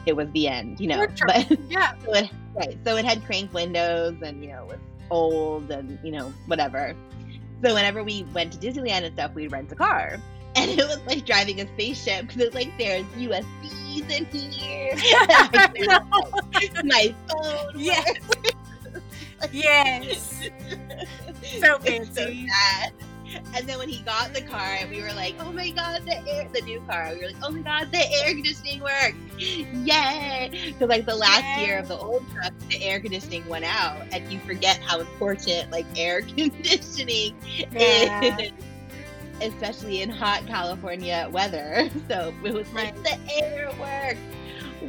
it 0.06 0.16
was 0.16 0.30
the 0.32 0.48
end, 0.48 0.80
you 0.80 0.86
know. 0.88 1.06
But 1.26 1.50
yeah. 1.68 1.92
so 2.02 2.14
it, 2.14 2.30
right, 2.54 2.78
so 2.82 2.96
it 2.96 3.04
had 3.04 3.22
crank 3.26 3.52
windows 3.52 4.16
and, 4.22 4.42
you 4.42 4.52
know, 4.52 4.62
it 4.64 4.68
was 4.68 4.80
old 5.10 5.70
and, 5.70 5.98
you 6.02 6.12
know, 6.12 6.32
whatever. 6.46 6.96
So 7.62 7.74
whenever 7.74 8.02
we 8.02 8.22
went 8.32 8.54
to 8.54 8.58
Disneyland 8.58 9.04
and 9.04 9.14
stuff, 9.14 9.34
we'd 9.34 9.52
rent 9.52 9.70
a 9.70 9.76
car. 9.76 10.18
And 10.54 10.70
it 10.70 10.86
was 10.86 11.00
like 11.06 11.24
driving 11.24 11.60
a 11.60 11.66
spaceship 11.68 12.26
because 12.26 12.42
it's 12.42 12.54
like 12.54 12.76
there's 12.78 13.04
USBs 13.16 14.10
in 14.10 14.24
here. 14.26 14.94
My 16.84 17.14
phone. 17.28 17.72
Yes. 17.76 18.16
Yes. 19.50 20.40
So 20.42 20.48
It's 21.42 21.60
so 21.60 21.78
fancy. 21.78 22.46
And 23.54 23.66
then 23.66 23.78
when 23.78 23.88
he 23.88 24.02
got 24.02 24.34
the 24.34 24.42
car, 24.42 24.76
we 24.90 25.00
were 25.00 25.12
like, 25.14 25.34
"Oh 25.40 25.50
my 25.52 25.70
god, 25.70 26.02
the 26.04 26.18
air, 26.28 26.46
the 26.52 26.60
new 26.60 26.80
car!" 26.82 27.12
We 27.14 27.20
were 27.20 27.26
like, 27.28 27.36
"Oh 27.42 27.50
my 27.50 27.60
god, 27.60 27.90
the 27.90 28.04
air 28.20 28.34
conditioning 28.34 28.80
worked! 28.80 29.16
Yay!" 29.40 30.50
Because 30.66 30.88
like 30.88 31.06
the 31.06 31.14
last 31.16 31.60
year 31.60 31.78
of 31.78 31.88
the 31.88 31.96
old 31.96 32.30
truck, 32.32 32.52
the 32.68 32.82
air 32.82 33.00
conditioning 33.00 33.46
went 33.48 33.64
out, 33.64 34.02
and 34.12 34.30
you 34.30 34.38
forget 34.40 34.80
how 34.80 35.00
important 35.00 35.70
like 35.70 35.86
air 35.96 36.20
conditioning 36.20 37.34
Yeah. 37.72 38.36
is, 38.38 38.52
especially 39.42 40.02
in 40.02 40.10
hot 40.10 40.46
California 40.46 41.28
weather. 41.32 41.88
So 42.08 42.34
it 42.44 42.52
was 42.52 42.70
like 42.72 42.94
the 43.02 43.18
air 43.36 43.70
worked. 43.80 44.20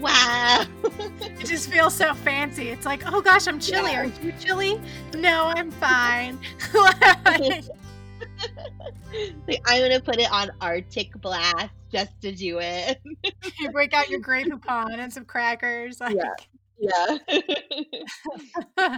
Wow. 0.01 0.65
It 1.21 1.45
just 1.45 1.69
feels 1.69 1.93
so 1.93 2.13
fancy. 2.13 2.69
It's 2.69 2.85
like, 2.85 3.03
oh 3.11 3.21
gosh, 3.21 3.47
I'm 3.47 3.59
chilly. 3.59 3.91
Yeah. 3.91 4.01
Are 4.01 4.05
you 4.05 4.33
chilly? 4.39 4.79
No, 5.15 5.51
I'm 5.55 5.71
fine. 5.71 6.39
Like, 9.47 9.61
I'm 9.67 9.81
gonna 9.81 9.99
put 9.99 10.17
it 10.17 10.31
on 10.31 10.49
Arctic 10.61 11.13
blast 11.21 11.69
just 11.91 12.19
to 12.21 12.31
do 12.31 12.59
it. 12.59 12.99
you 13.59 13.69
break 13.71 13.93
out 13.93 14.09
your 14.09 14.19
Grey 14.19 14.43
Poupon 14.43 14.97
and 14.97 15.13
some 15.13 15.25
crackers. 15.25 15.99
Like, 16.01 16.15
Yeah. 16.79 17.17
Yeah. 18.77 18.97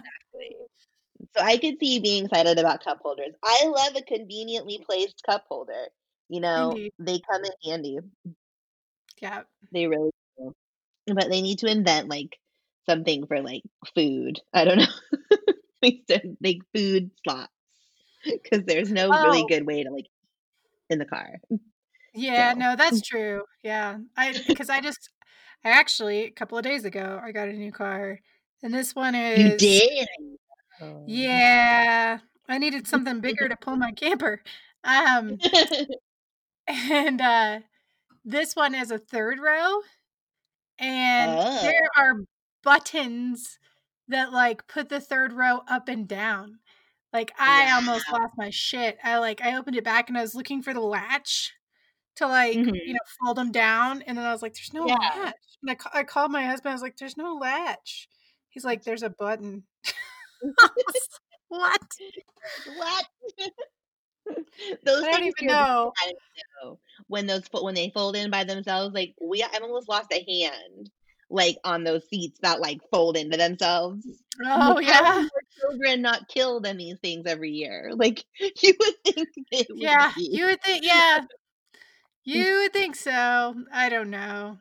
So 1.36 1.44
I 1.44 1.58
could 1.58 1.80
see 1.80 1.96
you 1.96 2.02
being 2.02 2.26
excited 2.26 2.58
about 2.60 2.84
cup 2.84 3.00
holders. 3.02 3.34
I 3.44 3.66
love 3.66 3.96
a 3.96 4.02
conveniently 4.02 4.80
placed 4.86 5.22
cup 5.26 5.46
holder. 5.48 5.88
You 6.30 6.40
know, 6.42 6.72
Indeed. 6.72 6.92
they 7.00 7.20
come 7.20 7.44
in 7.46 7.52
handy. 7.64 8.00
Yeah. 9.22 9.44
They 9.72 9.88
really 9.88 10.12
do. 10.38 10.54
But 11.08 11.30
they 11.30 11.42
need 11.42 11.60
to 11.60 11.68
invent 11.68 12.10
like 12.10 12.38
something 12.90 13.28
for 13.28 13.42
like 13.42 13.64
food. 13.94 14.40
I 14.54 14.66
don't 14.66 14.78
know. 15.82 16.32
like 16.42 16.62
food 16.76 17.12
slots. 17.24 17.52
Because 18.24 18.64
there's 18.66 18.92
no 18.92 19.10
really 19.10 19.44
Oh. 19.44 19.48
good 19.48 19.68
way 19.68 19.84
to 19.84 19.92
like 19.92 20.08
in 20.90 21.00
the 21.00 21.06
car. 21.06 21.40
Yeah, 22.14 22.54
So 22.54 22.60
no, 22.60 22.76
that's 22.76 23.02
true. 23.02 23.44
Yeah. 23.64 23.98
I 24.18 24.34
because 24.48 24.70
I 24.70 24.82
just 24.82 25.10
I 25.64 25.70
actually 25.70 26.26
a 26.26 26.32
couple 26.32 26.58
of 26.58 26.64
days 26.64 26.86
ago 26.86 27.20
I 27.24 27.32
got 27.32 27.50
a 27.50 27.54
new 27.54 27.72
car. 27.72 28.20
And 28.64 28.74
this 28.74 28.96
one 28.96 29.16
is 29.16 29.62
you 29.62 29.80
did. 29.80 30.08
Oh. 30.82 31.04
yeah. 31.08 32.20
I 32.48 32.58
needed 32.58 32.88
something 32.88 33.22
bigger 33.22 33.50
to 33.50 33.56
pull 33.56 33.76
my 33.76 33.92
camper. 33.92 34.42
Um 34.84 35.38
and 36.68 37.22
uh 37.22 37.60
this 38.24 38.56
one 38.56 38.74
is 38.76 38.92
a 38.92 38.98
third 38.98 39.40
row 39.40 39.82
and 40.80 41.38
there 41.64 41.90
oh. 41.98 42.02
are 42.02 42.16
buttons 42.64 43.60
that 44.08 44.32
like 44.32 44.68
put 44.68 44.90
the 44.90 45.00
third 45.00 45.34
row 45.34 45.62
up 45.68 45.88
and 45.88 46.08
down. 46.08 46.60
Like 47.14 47.32
I 47.40 47.72
almost 47.74 48.12
lost 48.12 48.34
my 48.38 48.50
shit. 48.50 48.98
I 49.04 49.18
like 49.20 49.42
I 49.42 49.58
opened 49.58 49.78
it 49.78 49.84
back 49.84 50.10
and 50.10 50.18
I 50.18 50.22
was 50.22 50.36
looking 50.36 50.62
for 50.62 50.74
the 50.74 50.82
latch 50.82 51.54
to 52.18 52.28
like, 52.28 52.56
you 52.56 52.64
Mhm. 52.66 52.94
know, 52.94 53.00
fold 53.24 53.38
them 53.38 53.52
down 53.52 54.02
and 54.04 54.18
then 54.18 54.26
I 54.26 54.32
was 54.32 54.42
like 54.42 54.54
there's 54.54 54.74
no 54.74 54.88
Yeah. 54.88 54.96
latch. 54.96 55.36
And 55.62 55.72
I, 55.72 55.76
ca- 55.76 55.92
I 55.94 56.04
called 56.04 56.32
my 56.32 56.46
husband. 56.46 56.72
I 56.72 56.76
was 56.76 56.82
like 56.82 56.98
there's 56.98 57.18
no 57.18 57.36
latch. 57.36 58.10
He's 58.50 58.66
like 58.66 58.84
there's 58.84 59.04
a 59.04 59.10
button. 59.10 59.64
What? 61.48 61.82
what? 62.78 63.06
I 64.30 64.34
those 64.84 65.04
don't 65.04 65.24
even 65.24 65.48
know. 65.48 65.94
shit 66.02 66.10
out 66.10 66.14
of 66.14 66.72
me. 66.72 66.78
When 67.08 67.28
those 67.28 67.44
when 67.52 67.76
they 67.76 67.92
fold 67.94 68.16
in 68.16 68.32
by 68.32 68.44
themselves, 68.44 68.94
like 68.96 69.14
we 69.22 69.44
I 69.44 69.50
almost 69.62 69.88
lost 69.90 70.12
a 70.12 70.16
hand 70.28 70.90
like 71.30 71.58
on 71.64 71.84
those 71.84 72.08
seats 72.10 72.40
that 72.42 72.60
like 72.62 72.80
fold 72.92 73.18
into 73.18 73.38
themselves. 73.38 74.06
Oh 74.44 74.74
like, 74.76 74.88
yeah. 74.88 75.28
children 75.60 76.02
not 76.02 76.28
killed 76.28 76.66
in 76.66 76.78
these 76.78 77.00
things 77.00 77.26
every 77.28 77.52
year? 77.52 77.92
Like 77.96 78.24
you 78.40 78.74
would 78.80 78.96
think 79.06 79.30
it 79.52 79.68
would 79.70 79.80
Yeah. 79.82 80.12
be. 80.16 80.30
You 80.32 80.46
would 80.48 80.62
think 80.64 80.84
yeah. 80.84 81.22
You 82.24 82.60
would 82.62 82.74
think 82.74 82.96
so. 82.96 83.56
I 83.72 83.90
don't 83.90 84.10
know. 84.10 84.58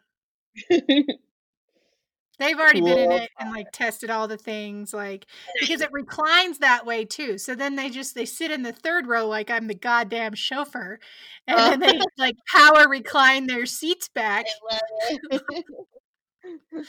They've 2.39 2.59
already 2.59 2.81
been 2.81 2.99
in 2.99 3.13
it 3.13 3.31
and 3.39 3.51
like 3.53 3.69
tested 3.73 4.11
all 4.11 4.27
the 4.27 4.37
things 4.37 4.93
like 4.93 5.27
because 5.61 5.81
it 5.81 5.93
reclines 5.93 6.59
that 6.59 6.85
way 6.85 7.05
too. 7.05 7.39
So 7.39 7.55
then 7.55 7.77
they 7.77 7.91
just 7.91 8.15
they 8.15 8.25
sit 8.27 8.51
in 8.51 8.63
the 8.63 8.73
third 8.73 9.07
row 9.07 9.27
like 9.29 9.51
I'm 9.51 9.69
the 9.69 9.75
goddamn 9.75 10.35
chauffeur. 10.35 10.99
And 11.47 11.59
Oh, 11.59 11.71
then 11.71 11.81
they 11.81 12.01
like 12.19 12.37
power 12.47 12.89
recline 12.89 13.47
their 13.47 13.67
seats 13.67 14.09
back. 14.09 14.47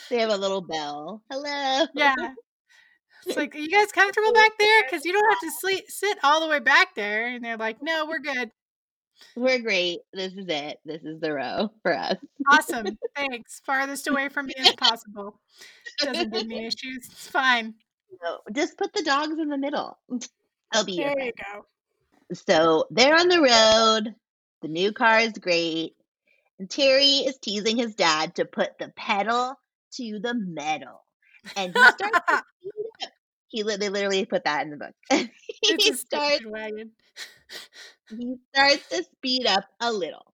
They 0.10 0.20
have 0.20 0.30
a 0.32 0.38
little 0.38 0.62
bell. 0.62 1.22
Hello. 1.30 1.86
Yeah. 1.94 2.16
It's 3.26 3.38
like, 3.38 3.56
are 3.56 3.60
you 3.60 3.70
guys 3.70 3.92
comfortable 3.94 4.34
back 4.34 4.52
there? 4.60 4.84
Because 4.84 5.06
you 5.06 5.14
don't 5.14 5.30
have 5.30 5.40
to 5.40 5.52
sleep 5.60 5.86
sit 5.90 6.18
all 6.24 6.42
the 6.42 6.48
way 6.48 6.60
back 6.60 6.96
there. 6.96 7.28
And 7.28 7.44
they're 7.44 7.58
like, 7.58 7.82
no, 7.82 8.06
we're 8.06 8.20
good. 8.20 8.52
We're 9.36 9.60
great. 9.60 10.00
This 10.14 10.34
is 10.34 10.46
it. 10.48 10.80
This 10.86 11.04
is 11.04 11.20
the 11.20 11.34
row 11.34 11.72
for 11.82 11.98
us. 11.98 12.18
Awesome. 12.50 12.98
Thanks. 13.16 13.62
Farthest 13.66 14.08
away 14.08 14.30
from 14.30 14.48
me 14.48 14.54
as 14.60 14.74
possible. 14.78 15.40
Doesn't 16.00 16.34
give 16.34 16.48
me 16.48 16.66
issues. 16.66 17.08
It's 17.12 17.28
fine. 17.28 17.74
No, 18.24 18.40
just 18.54 18.78
put 18.78 18.94
the 18.94 19.04
dogs 19.04 19.40
in 19.40 19.50
the 19.50 19.58
middle. 19.58 19.98
They'll 20.74 20.86
be 20.86 20.98
There 20.98 21.20
you 21.20 21.32
go. 21.38 21.66
So 22.34 22.86
they're 22.90 23.16
on 23.16 23.28
the 23.28 23.42
road. 23.42 24.16
The 24.62 24.68
new 24.68 24.92
car 24.92 25.20
is 25.20 25.34
great. 25.34 25.96
And 26.58 26.70
Terry 26.70 27.06
is 27.06 27.38
teasing 27.38 27.78
his 27.78 27.96
dad 27.96 28.36
to 28.36 28.46
put 28.46 28.78
the 28.80 28.92
pedal 28.96 29.54
to 29.94 30.20
the 30.20 30.34
metal. 30.34 31.04
And 31.56 31.74
he 31.74 31.80
starts 31.80 31.98
to. 32.00 32.44
He 33.48 33.64
li- 33.64 33.78
they 33.78 33.90
literally 33.90 34.26
put 34.26 34.44
that 34.46 34.64
in 34.64 34.72
the 34.72 34.78
book. 34.78 34.96
he 35.62 35.94
starts 35.94 36.46
wagon. 36.46 36.92
he 38.10 38.36
starts 38.54 38.90
to 38.90 39.04
speed 39.04 39.46
up 39.48 39.66
a 39.80 39.92
little. 39.92 40.34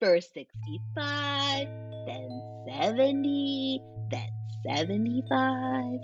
First 0.00 0.34
65, 0.34 1.66
then 2.06 2.64
70, 2.68 3.80
then 4.10 4.28
75. 4.66 6.00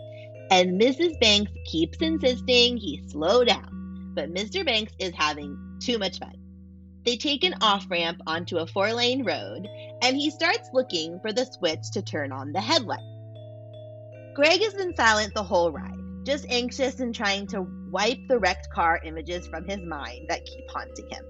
And 0.51 0.81
Mrs. 0.81 1.19
Banks 1.21 1.53
keeps 1.67 1.99
insisting 1.99 2.77
he 2.77 3.03
slow 3.09 3.45
down. 3.45 4.13
But 4.15 4.35
Mr. 4.35 4.65
Banks 4.65 4.93
is 4.99 5.13
having 5.15 5.57
too 5.81 5.99
much 5.99 6.19
fun. 6.19 6.35
They 7.05 7.17
take 7.17 7.45
an 7.45 7.55
off 7.63 7.87
ramp 7.89 8.21
onto 8.27 8.59
a 8.59 8.67
four 8.67 8.93
lane 8.93 9.25
road, 9.25 9.67
and 10.03 10.17
he 10.17 10.31
starts 10.31 10.69
looking 10.73 11.19
for 11.21 11.33
the 11.33 11.47
switch 11.47 11.91
to 11.93 12.03
turn 12.03 12.33
on 12.33 12.53
the 12.53 12.61
headlight. 12.61 13.01
Greg 14.35 14.61
has 14.61 14.75
been 14.75 14.95
silent 14.95 15.33
the 15.35 15.43
whole 15.43 15.73
ride, 15.73 16.00
just 16.25 16.47
anxious 16.49 17.01
and 17.01 17.15
trying 17.15 17.47
to 17.49 17.67
wipe 17.91 18.19
the 18.29 18.39
wrecked 18.39 18.69
car 18.73 19.01
images 19.05 19.47
from 19.49 19.67
his 19.69 19.81
mind 19.81 20.27
that 20.29 20.45
keep 20.45 20.69
haunting 20.71 21.09
him. 21.11 21.25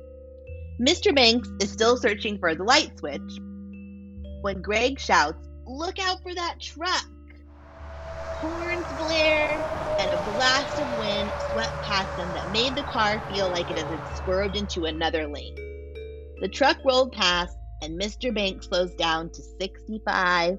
Mr. 0.80 1.14
Banks 1.14 1.48
is 1.60 1.70
still 1.70 1.96
searching 1.96 2.38
for 2.38 2.54
the 2.54 2.64
light 2.64 2.98
switch 2.98 3.38
when 4.42 4.62
Greg 4.62 4.98
shouts, 4.98 5.46
Look 5.66 5.98
out 5.98 6.22
for 6.22 6.34
that 6.34 6.60
truck! 6.60 7.06
Horns 8.40 8.92
blare, 8.96 9.62
and 9.98 10.12
a 10.12 10.16
blast 10.16 10.78
of 10.78 10.88
wind 10.88 11.32
swept 11.50 11.74
past 11.82 12.16
them 12.16 12.32
that 12.32 12.48
made 12.48 12.74
the 12.74 12.84
car 12.84 13.20
feel 13.28 13.50
like 13.50 13.70
it 13.70 13.76
had 13.78 14.16
swerved 14.16 14.56
into 14.56 14.86
another 14.86 15.28
lane. 15.28 15.54
The 16.40 16.48
truck 16.48 16.78
rolled 16.84 17.12
past, 17.12 17.56
and 17.82 18.00
Mr. 18.00 18.34
Banks 18.34 18.66
slows 18.66 18.94
down 18.94 19.30
to 19.30 19.42
65, 19.60 20.58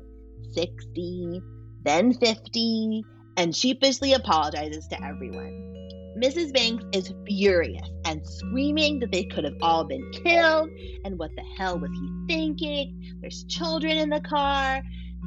60, 0.53 1.41
then 1.83 2.13
50, 2.13 3.03
and 3.37 3.55
sheepishly 3.55 4.13
apologizes 4.13 4.87
to 4.87 5.03
everyone. 5.03 5.71
Mrs. 6.17 6.53
Banks 6.53 6.83
is 6.91 7.13
furious 7.25 7.87
and 8.05 8.21
screaming 8.27 8.99
that 8.99 9.11
they 9.11 9.23
could 9.23 9.45
have 9.45 9.55
all 9.61 9.85
been 9.85 10.09
killed, 10.11 10.69
and 11.05 11.17
what 11.17 11.31
the 11.35 11.43
hell 11.57 11.79
was 11.79 11.89
he 11.89 12.09
thinking? 12.27 13.17
There's 13.21 13.45
children 13.45 13.97
in 13.97 14.09
the 14.09 14.19
car. 14.21 14.81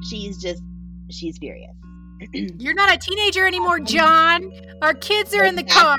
She's 0.09 0.37
just, 0.37 0.63
she's 1.11 1.39
furious. 1.39 1.75
You're 2.33 2.75
not 2.75 2.95
a 2.95 2.99
teenager 2.99 3.47
anymore, 3.47 3.81
John. 3.81 4.53
Our 4.83 4.95
kids 4.95 5.35
are 5.35 5.45
in 5.45 5.57
the 5.57 5.65
car. 5.65 5.99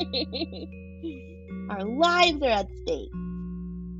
Our 1.70 1.84
lives 1.84 2.42
are 2.42 2.50
at 2.50 2.68
stake. 2.82 3.10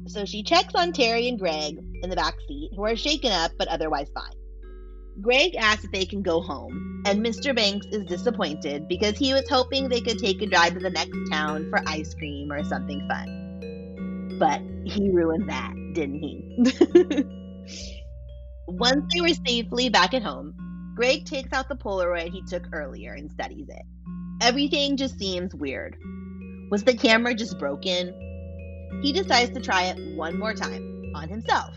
So 0.09 0.25
she 0.25 0.43
checks 0.43 0.75
on 0.75 0.93
Terry 0.93 1.29
and 1.29 1.39
Greg 1.39 1.79
in 2.03 2.11
the 2.11 2.17
back 2.17 2.35
seat, 2.49 2.73
who 2.75 2.85
are 2.85 2.97
shaken 2.97 3.31
up 3.31 3.53
but 3.59 3.69
otherwise 3.69 4.09
fine. 4.13 4.33
Greg 5.21 5.55
asks 5.57 5.85
if 5.85 5.91
they 5.91 6.07
can 6.07 6.23
go 6.23 6.41
home, 6.41 7.03
and 7.07 7.25
Mr. 7.25 7.55
Banks 7.55 7.87
is 7.93 8.07
disappointed 8.07 8.89
because 8.89 9.19
he 9.19 9.33
was 9.33 9.49
hoping 9.49 9.89
they 9.89 10.01
could 10.01 10.19
take 10.19 10.41
a 10.41 10.47
drive 10.47 10.75
to 10.75 10.81
the 10.81 10.91
next 10.91 11.19
town 11.31 11.69
for 11.69 11.81
ice 11.87 12.15
cream 12.15 12.51
or 12.51 12.65
something 12.65 13.07
fun. 13.09 14.39
But 14.39 14.63
he 14.85 15.11
ruined 15.11 15.49
that, 15.49 15.75
didn't 15.95 16.21
he? 16.21 17.25
Once 18.69 19.05
they 19.13 19.21
were 19.21 19.35
safely 19.47 19.89
back 19.89 20.15
at 20.15 20.23
home, 20.23 20.55
Greg 20.97 21.25
takes 21.25 21.53
out 21.53 21.69
the 21.69 21.77
Polaroid 21.77 22.31
he 22.31 22.43
took 22.43 22.65
earlier 22.73 23.13
and 23.13 23.31
studies 23.31 23.69
it. 23.69 23.83
Everything 24.41 24.97
just 24.97 25.19
seems 25.19 25.55
weird. 25.55 25.97
Was 26.71 26.85
the 26.85 26.95
camera 26.95 27.35
just 27.35 27.59
broken? 27.59 28.15
He 29.03 29.13
decides 29.13 29.51
to 29.53 29.61
try 29.61 29.85
it 29.85 30.17
one 30.17 30.39
more 30.39 30.55
time 30.55 31.13
on 31.15 31.29
himself, 31.29 31.75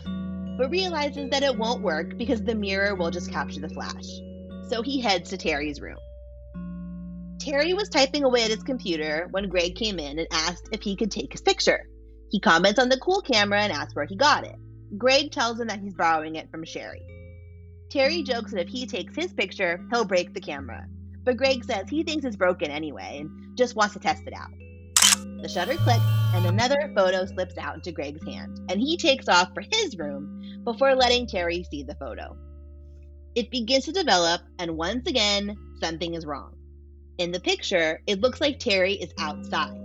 but 0.58 0.70
realizes 0.70 1.30
that 1.30 1.44
it 1.44 1.58
won't 1.58 1.82
work 1.82 2.18
because 2.18 2.42
the 2.44 2.56
mirror 2.56 2.96
will 2.96 3.12
just 3.12 3.32
capture 3.32 3.60
the 3.60 3.70
flash. 3.70 4.06
So 4.70 4.82
he 4.82 5.02
heads 5.02 5.30
to 5.30 5.38
Terry's 5.38 5.82
room. 5.82 5.98
Terry 7.40 7.74
was 7.74 7.90
typing 7.90 8.24
away 8.24 8.44
at 8.44 8.52
his 8.52 8.64
computer 8.64 9.28
when 9.32 9.50
Greg 9.50 9.76
came 9.76 10.00
in 10.00 10.20
and 10.20 10.28
asked 10.32 10.70
if 10.72 10.82
he 10.82 10.96
could 10.96 11.12
take 11.12 11.32
his 11.32 11.42
picture. 11.42 11.82
He 12.30 12.40
comments 12.40 12.80
on 12.80 12.90
the 12.90 13.00
cool 13.00 13.22
camera 13.22 13.60
and 13.62 13.74
asks 13.74 13.96
where 13.96 14.06
he 14.06 14.16
got 14.16 14.46
it. 14.46 14.56
Greg 14.98 15.32
tells 15.32 15.60
him 15.60 15.68
that 15.68 15.80
he's 15.80 15.94
borrowing 15.94 16.36
it 16.36 16.50
from 16.50 16.64
Sherry. 16.64 17.02
Terry 17.90 18.24
jokes 18.24 18.52
that 18.52 18.62
if 18.62 18.70
he 18.70 18.88
takes 18.88 19.16
his 19.16 19.34
picture, 19.34 19.80
he'll 19.92 20.06
break 20.06 20.34
the 20.34 20.42
camera. 20.42 20.86
But 21.24 21.38
Greg 21.38 21.64
says 21.64 21.90
he 21.90 22.04
thinks 22.04 22.26
it's 22.26 22.36
broken 22.36 22.72
anyway 22.72 23.20
and 23.22 23.58
just 23.58 23.76
wants 23.76 23.94
to 23.94 24.00
test 24.00 24.24
it 24.26 24.34
out. 24.34 24.50
The 25.42 25.50
shutter 25.50 25.78
clicks, 25.78 26.04
and 26.34 26.46
another 26.46 26.92
photo 26.96 27.26
slips 27.26 27.58
out 27.58 27.76
into 27.76 27.92
Greg's 27.92 28.26
hand, 28.26 28.60
and 28.70 28.80
he 28.80 28.98
takes 28.98 29.28
off 29.28 29.50
for 29.54 29.64
his 29.72 29.98
room 29.98 30.62
before 30.64 30.96
letting 30.96 31.28
Terry 31.28 31.64
see 31.64 31.84
the 31.84 31.96
photo. 31.96 32.38
It 33.36 33.52
begins 33.52 33.86
to 33.86 33.92
develop, 33.92 34.42
and 34.60 34.78
once 34.78 35.08
again, 35.08 35.58
something 35.82 36.14
is 36.14 36.26
wrong. 36.26 36.56
In 37.18 37.32
the 37.32 37.40
picture, 37.40 38.02
it 38.08 38.22
looks 38.22 38.42
like 38.42 38.60
Terry 38.60 38.94
is 38.94 39.14
outside. 39.20 39.78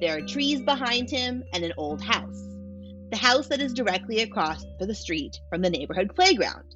There 0.00 0.16
are 0.16 0.26
trees 0.26 0.62
behind 0.62 1.10
him 1.10 1.44
and 1.54 1.64
an 1.64 1.72
old 1.76 2.02
house. 2.02 2.48
The 3.10 3.18
house 3.18 3.48
that 3.48 3.60
is 3.60 3.74
directly 3.74 4.20
across 4.20 4.64
for 4.78 4.86
the 4.86 4.94
street 4.94 5.38
from 5.50 5.62
the 5.62 5.70
neighborhood 5.70 6.14
playground. 6.14 6.74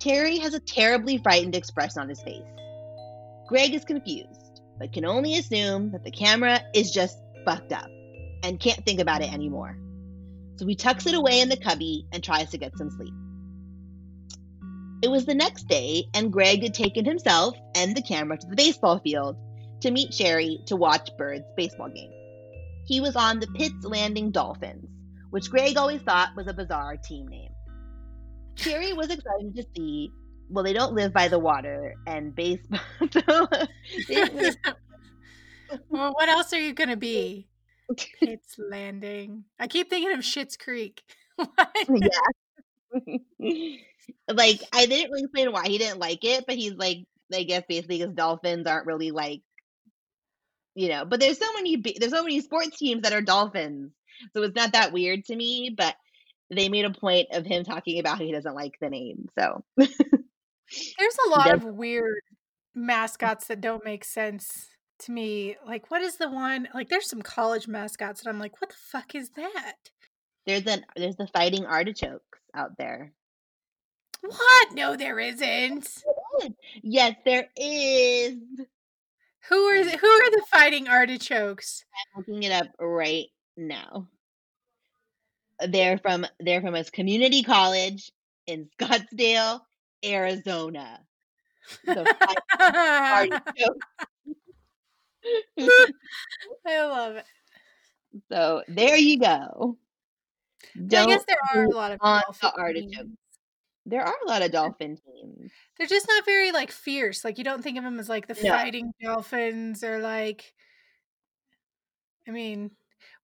Terry 0.00 0.38
has 0.38 0.54
a 0.54 0.60
terribly 0.60 1.18
frightened 1.18 1.56
expression 1.56 2.00
on 2.02 2.08
his 2.08 2.22
face. 2.22 2.42
Greg 3.48 3.74
is 3.74 3.84
confused, 3.84 4.37
but 4.78 4.92
can 4.92 5.04
only 5.04 5.36
assume 5.36 5.90
that 5.92 6.04
the 6.04 6.10
camera 6.10 6.60
is 6.74 6.90
just 6.90 7.18
fucked 7.44 7.72
up. 7.72 7.88
and 8.44 8.60
can't 8.60 8.84
think 8.84 9.00
about 9.00 9.20
it 9.20 9.32
anymore. 9.32 9.76
So 10.56 10.66
he 10.66 10.76
tucks 10.76 11.06
it 11.06 11.14
away 11.14 11.40
in 11.40 11.48
the 11.48 11.56
cubby 11.56 12.06
and 12.12 12.22
tries 12.22 12.50
to 12.50 12.58
get 12.58 12.76
some 12.78 12.90
sleep. 12.90 13.12
It 15.02 15.08
was 15.08 15.26
the 15.26 15.34
next 15.34 15.68
day, 15.68 16.04
and 16.14 16.32
Greg 16.32 16.62
had 16.62 16.74
taken 16.74 17.04
himself 17.04 17.56
and 17.74 17.96
the 17.96 18.02
camera 18.02 18.36
to 18.38 18.46
the 18.46 18.56
baseball 18.56 18.98
field 19.00 19.36
to 19.80 19.90
meet 19.90 20.14
Sherry 20.14 20.60
to 20.66 20.76
watch 20.76 21.10
Bird's 21.16 21.44
baseball 21.56 21.88
game. 21.88 22.12
He 22.86 23.00
was 23.00 23.14
on 23.16 23.38
the 23.38 23.46
Pitts 23.48 23.84
Landing 23.84 24.30
Dolphins, 24.30 24.88
which 25.30 25.50
Greg 25.50 25.76
always 25.76 26.00
thought 26.02 26.36
was 26.36 26.48
a 26.48 26.52
bizarre 26.52 26.96
team 26.96 27.28
name. 27.28 27.52
Sherry 28.56 28.92
was 28.92 29.10
excited 29.10 29.54
to 29.54 29.64
see, 29.76 30.10
well, 30.50 30.64
they 30.64 30.72
don't 30.72 30.94
live 30.94 31.12
by 31.12 31.28
the 31.28 31.38
water 31.38 31.94
and 32.06 32.34
baseball. 32.34 32.80
Well, 35.90 36.12
what 36.12 36.28
else 36.28 36.52
are 36.52 36.60
you 36.60 36.72
going 36.74 36.90
to 36.90 36.96
be? 36.96 37.48
It's 38.20 38.58
Landing. 38.58 39.44
I 39.58 39.66
keep 39.66 39.88
thinking 39.88 40.12
of 40.12 40.20
Schitt's 40.20 40.56
Creek. 40.56 41.02
yeah. 41.38 42.08
like 44.28 44.60
I 44.72 44.86
didn't 44.86 45.10
really 45.10 45.22
explain 45.24 45.52
why 45.52 45.66
he 45.66 45.78
didn't 45.78 45.98
like 45.98 46.22
it, 46.24 46.44
but 46.46 46.56
he's 46.56 46.74
like, 46.74 46.98
I 47.32 47.44
guess 47.44 47.62
basically 47.68 47.98
because 47.98 48.14
dolphins 48.14 48.66
aren't 48.66 48.86
really 48.86 49.10
like, 49.10 49.40
you 50.74 50.88
know. 50.90 51.06
But 51.06 51.20
there's 51.20 51.38
so 51.38 51.50
many, 51.54 51.76
there's 51.76 52.12
so 52.12 52.22
many 52.22 52.40
sports 52.40 52.76
teams 52.76 53.02
that 53.02 53.14
are 53.14 53.22
dolphins, 53.22 53.92
so 54.34 54.42
it's 54.42 54.56
not 54.56 54.72
that 54.72 54.92
weird 54.92 55.24
to 55.26 55.36
me. 55.36 55.74
But 55.76 55.94
they 56.50 56.68
made 56.68 56.84
a 56.84 56.90
point 56.90 57.28
of 57.32 57.46
him 57.46 57.64
talking 57.64 57.98
about 57.98 58.18
how 58.18 58.24
he 58.24 58.32
doesn't 58.32 58.54
like 58.54 58.78
the 58.80 58.90
name. 58.90 59.28
So 59.38 59.64
there's 60.98 61.16
a 61.26 61.30
lot 61.30 61.52
of 61.52 61.64
weird 61.64 62.22
mm. 62.76 62.82
mascots 62.82 63.46
that 63.46 63.60
don't 63.60 63.84
make 63.84 64.04
sense 64.04 64.68
to 65.00 65.12
me. 65.12 65.56
Like, 65.66 65.90
what 65.90 66.02
is 66.02 66.16
the 66.16 66.30
one? 66.30 66.68
Like, 66.74 66.88
there's 66.88 67.08
some 67.08 67.22
college 67.22 67.68
mascots, 67.68 68.20
and 68.20 68.28
I'm 68.28 68.38
like, 68.38 68.60
what 68.60 68.70
the 68.70 68.76
fuck 68.76 69.14
is 69.14 69.30
that? 69.36 69.76
There's 70.46 70.66
an 70.66 70.84
there's 70.96 71.16
the 71.16 71.26
fighting 71.26 71.66
artichokes 71.66 72.38
out 72.54 72.76
there. 72.78 73.12
What? 74.22 74.72
No, 74.72 74.96
there 74.96 75.18
isn't. 75.18 75.88
Yes, 76.82 77.16
there 77.24 77.48
is. 77.56 78.36
Who 79.48 79.56
are 79.56 79.82
who 79.82 80.06
are 80.06 80.30
the 80.30 80.42
fighting 80.50 80.88
artichokes? 80.88 81.84
I'm 82.16 82.24
looking 82.26 82.42
it 82.42 82.52
up 82.52 82.68
right 82.80 83.26
now. 83.56 84.08
They're 85.66 85.98
from 85.98 86.26
they're 86.40 86.60
from 86.60 86.74
a 86.74 86.84
community 86.84 87.42
college 87.42 88.10
in 88.46 88.68
Scottsdale, 88.80 89.60
Arizona. 90.04 91.00
So 91.84 92.04
I 92.58 93.30
love 96.66 97.16
it. 97.16 97.24
So 98.30 98.62
there 98.68 98.96
you 98.96 99.18
go. 99.18 99.76
Don't 100.86 101.10
I 101.10 101.14
guess 101.14 101.24
there 101.26 101.36
are 101.54 101.64
a 101.64 101.70
lot 101.70 101.92
of 101.92 101.98
on 102.00 102.22
the 102.40 102.52
artichokes. 102.52 103.08
There 103.86 104.02
are 104.02 104.16
a 104.24 104.28
lot 104.28 104.42
of 104.42 104.52
dolphin 104.52 104.96
teams. 104.96 105.50
They're 105.76 105.86
just 105.86 106.08
not 106.08 106.24
very 106.24 106.52
like 106.52 106.70
fierce. 106.70 107.24
Like 107.24 107.38
you 107.38 107.44
don't 107.44 107.62
think 107.62 107.78
of 107.78 107.84
them 107.84 107.98
as 107.98 108.08
like 108.08 108.26
the 108.26 108.38
no. 108.42 108.50
fighting 108.50 108.92
dolphins 109.02 109.82
or 109.82 109.98
like. 109.98 110.52
I 112.26 112.30
mean, 112.30 112.70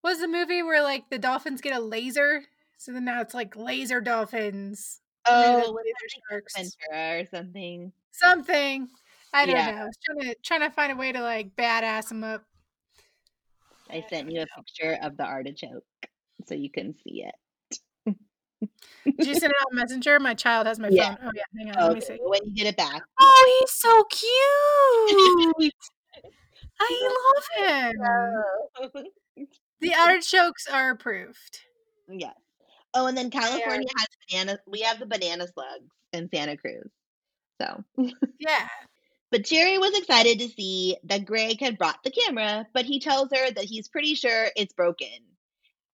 was 0.02 0.20
the 0.20 0.28
movie 0.28 0.62
where 0.62 0.82
like 0.82 1.10
the 1.10 1.18
dolphins 1.18 1.60
get 1.60 1.76
a 1.76 1.80
laser? 1.80 2.42
So 2.78 2.92
then 2.92 3.04
now 3.04 3.20
it's 3.20 3.34
like 3.34 3.56
laser 3.56 4.00
dolphins. 4.00 5.00
Oh, 5.26 5.76
laser 5.76 6.20
sharks 6.30 6.74
or 6.92 7.24
something. 7.34 7.92
Something. 8.12 8.88
I 9.32 9.46
don't 9.46 9.56
yeah. 9.56 9.70
know. 9.70 9.82
I 9.82 9.84
was 9.84 9.98
trying 10.04 10.20
to 10.20 10.36
trying 10.42 10.60
to 10.60 10.70
find 10.70 10.92
a 10.92 10.96
way 10.96 11.12
to 11.12 11.20
like 11.20 11.56
badass 11.56 12.08
them 12.08 12.24
up. 12.24 12.44
I 13.90 14.04
sent 14.08 14.30
you 14.30 14.42
a 14.42 14.46
picture 14.46 14.98
of 15.02 15.16
the 15.16 15.24
artichoke 15.24 15.84
so 16.46 16.54
you 16.54 16.70
can 16.70 16.94
see 16.94 17.24
it. 17.24 17.34
Did 19.04 19.26
you 19.26 19.34
send 19.34 19.52
it 19.52 19.66
on 19.70 19.76
Messenger? 19.76 20.20
My 20.20 20.34
child 20.34 20.66
has 20.66 20.78
my 20.78 20.88
yeah. 20.88 21.16
phone. 21.16 21.18
Oh 21.24 21.30
yeah, 21.34 21.42
hang 21.58 21.70
on. 21.70 21.76
Okay. 21.76 21.84
Let 21.84 21.94
me 21.94 22.00
see. 22.00 22.18
When 22.20 22.40
you 22.44 22.54
get 22.54 22.66
it 22.66 22.76
back. 22.76 23.02
Oh, 23.20 23.58
he's 23.60 23.72
so 23.72 24.04
cute. 24.04 25.72
I 26.80 27.08
love 27.34 28.92
him. 28.94 29.46
the 29.80 29.94
artichokes 29.94 30.66
are 30.66 30.90
approved. 30.90 31.60
Yes. 32.08 32.34
Oh, 32.94 33.06
and 33.06 33.16
then 33.16 33.30
California 33.30 33.88
has 33.98 34.08
banana. 34.28 34.58
We 34.66 34.80
have 34.80 34.98
the 34.98 35.06
banana 35.06 35.46
slugs 35.48 35.90
in 36.12 36.28
Santa 36.32 36.56
Cruz. 36.56 36.90
So 37.60 37.84
yeah. 38.38 38.68
But 39.30 39.46
Sherry 39.46 39.78
was 39.78 39.98
excited 39.98 40.38
to 40.38 40.48
see 40.48 40.96
that 41.04 41.24
Greg 41.24 41.58
had 41.60 41.76
brought 41.76 42.02
the 42.04 42.12
camera, 42.12 42.68
but 42.72 42.84
he 42.84 43.00
tells 43.00 43.30
her 43.32 43.50
that 43.50 43.64
he's 43.64 43.88
pretty 43.88 44.14
sure 44.14 44.46
it's 44.54 44.72
broken. 44.74 45.08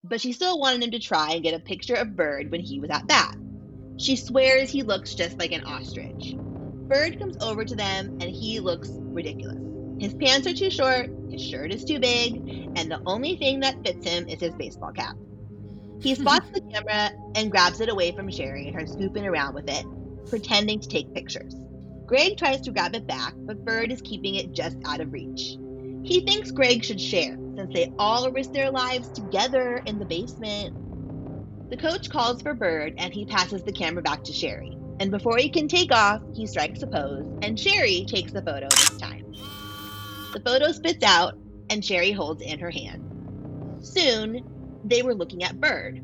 But 0.05 0.21
she 0.21 0.33
still 0.33 0.59
wanted 0.59 0.83
him 0.83 0.91
to 0.91 0.99
try 0.99 1.33
and 1.33 1.43
get 1.43 1.55
a 1.55 1.61
picture 1.61 1.95
of 1.95 2.17
Bird 2.17 2.51
when 2.51 2.61
he 2.61 2.81
was 2.81 2.91
at 2.91 3.07
bat. 3.07 3.35
She 3.97 4.17
swears 4.17 4.71
he 4.71 4.83
looks 4.83 5.15
just 5.15 5.39
like 5.39 5.53
an 5.53 5.63
ostrich. 5.63 6.35
Bird 6.91 7.19
comes 7.19 7.37
over 7.41 7.65
to 7.65 7.77
them 7.77 8.11
and 8.21 8.31
he 8.31 8.61
looks 8.61 8.91
ridiculous. 9.15 9.57
His 9.99 10.13
pants 10.15 10.47
are 10.47 10.55
too 10.55 10.71
short, 10.71 11.09
his 11.31 11.41
shirt 11.41 11.73
is 11.73 11.85
too 11.85 11.99
big, 11.99 12.43
and 12.77 12.91
the 12.91 13.01
only 13.07 13.37
thing 13.37 13.61
that 13.61 13.83
fits 13.85 14.05
him 14.05 14.27
is 14.29 14.41
his 14.41 14.55
baseball 14.55 14.93
cap. 14.93 15.17
He 16.01 16.15
spots 16.15 16.47
the 16.53 16.61
camera 16.63 17.11
and 17.35 17.51
grabs 17.51 17.81
it 17.81 17.91
away 17.91 18.13
from 18.13 18.31
Sherry 18.31 18.69
and 18.69 18.75
her 18.81 18.87
scooping 18.87 19.27
around 19.27 19.55
with 19.55 19.69
it, 19.69 19.85
pretending 20.29 20.81
to 20.81 20.89
take 20.89 21.13
pictures. 21.15 21.55
Greg 22.07 22.39
tries 22.39 22.63
to 22.63 22.73
grab 22.73 22.95
it 22.95 23.07
back, 23.07 23.35
but 23.37 23.65
Bird 23.65 23.93
is 23.93 24.01
keeping 24.01 24.35
it 24.35 24.53
just 24.53 24.77
out 24.87 25.01
of 25.01 25.13
reach. 25.13 25.57
He 26.03 26.23
thinks 26.25 26.51
Greg 26.51 26.83
should 26.83 27.01
share, 27.01 27.37
since 27.55 27.73
they 27.75 27.93
all 27.99 28.31
risked 28.31 28.55
their 28.55 28.71
lives 28.71 29.11
together 29.11 29.83
in 29.87 29.99
the 29.99 30.07
basement. 30.07 30.75
The 31.71 31.77
coach 31.77 32.11
calls 32.11 32.43
for 32.43 32.55
Bird 32.55 32.95
and 32.99 33.13
he 33.13 33.27
passes 33.27 33.63
the 33.63 33.73
camera 33.73 34.03
back 34.03 34.25
to 34.25 34.33
Sherry. 34.33 34.77
And 34.99 35.11
before 35.11 35.37
he 35.37 35.49
can 35.49 35.69
take 35.69 35.93
off, 35.93 36.23
he 36.35 36.47
strikes 36.47 36.83
a 36.83 36.87
pose, 36.87 37.27
and 37.43 37.59
Sherry 37.59 38.05
takes 38.07 38.33
the 38.33 38.43
photo 38.43 38.69
this 38.69 38.97
time. 38.97 39.33
The 40.33 40.41
photo 40.45 40.73
spits 40.73 41.05
out, 41.05 41.39
and 41.71 41.85
Sherry 41.85 42.13
holds 42.13 42.43
in 42.43 42.59
her 42.59 42.71
hand. 42.71 43.07
Soon, 43.83 44.45
they 44.85 45.03
were 45.03 45.15
looking 45.15 45.43
at 45.43 45.61
Bird, 45.61 46.03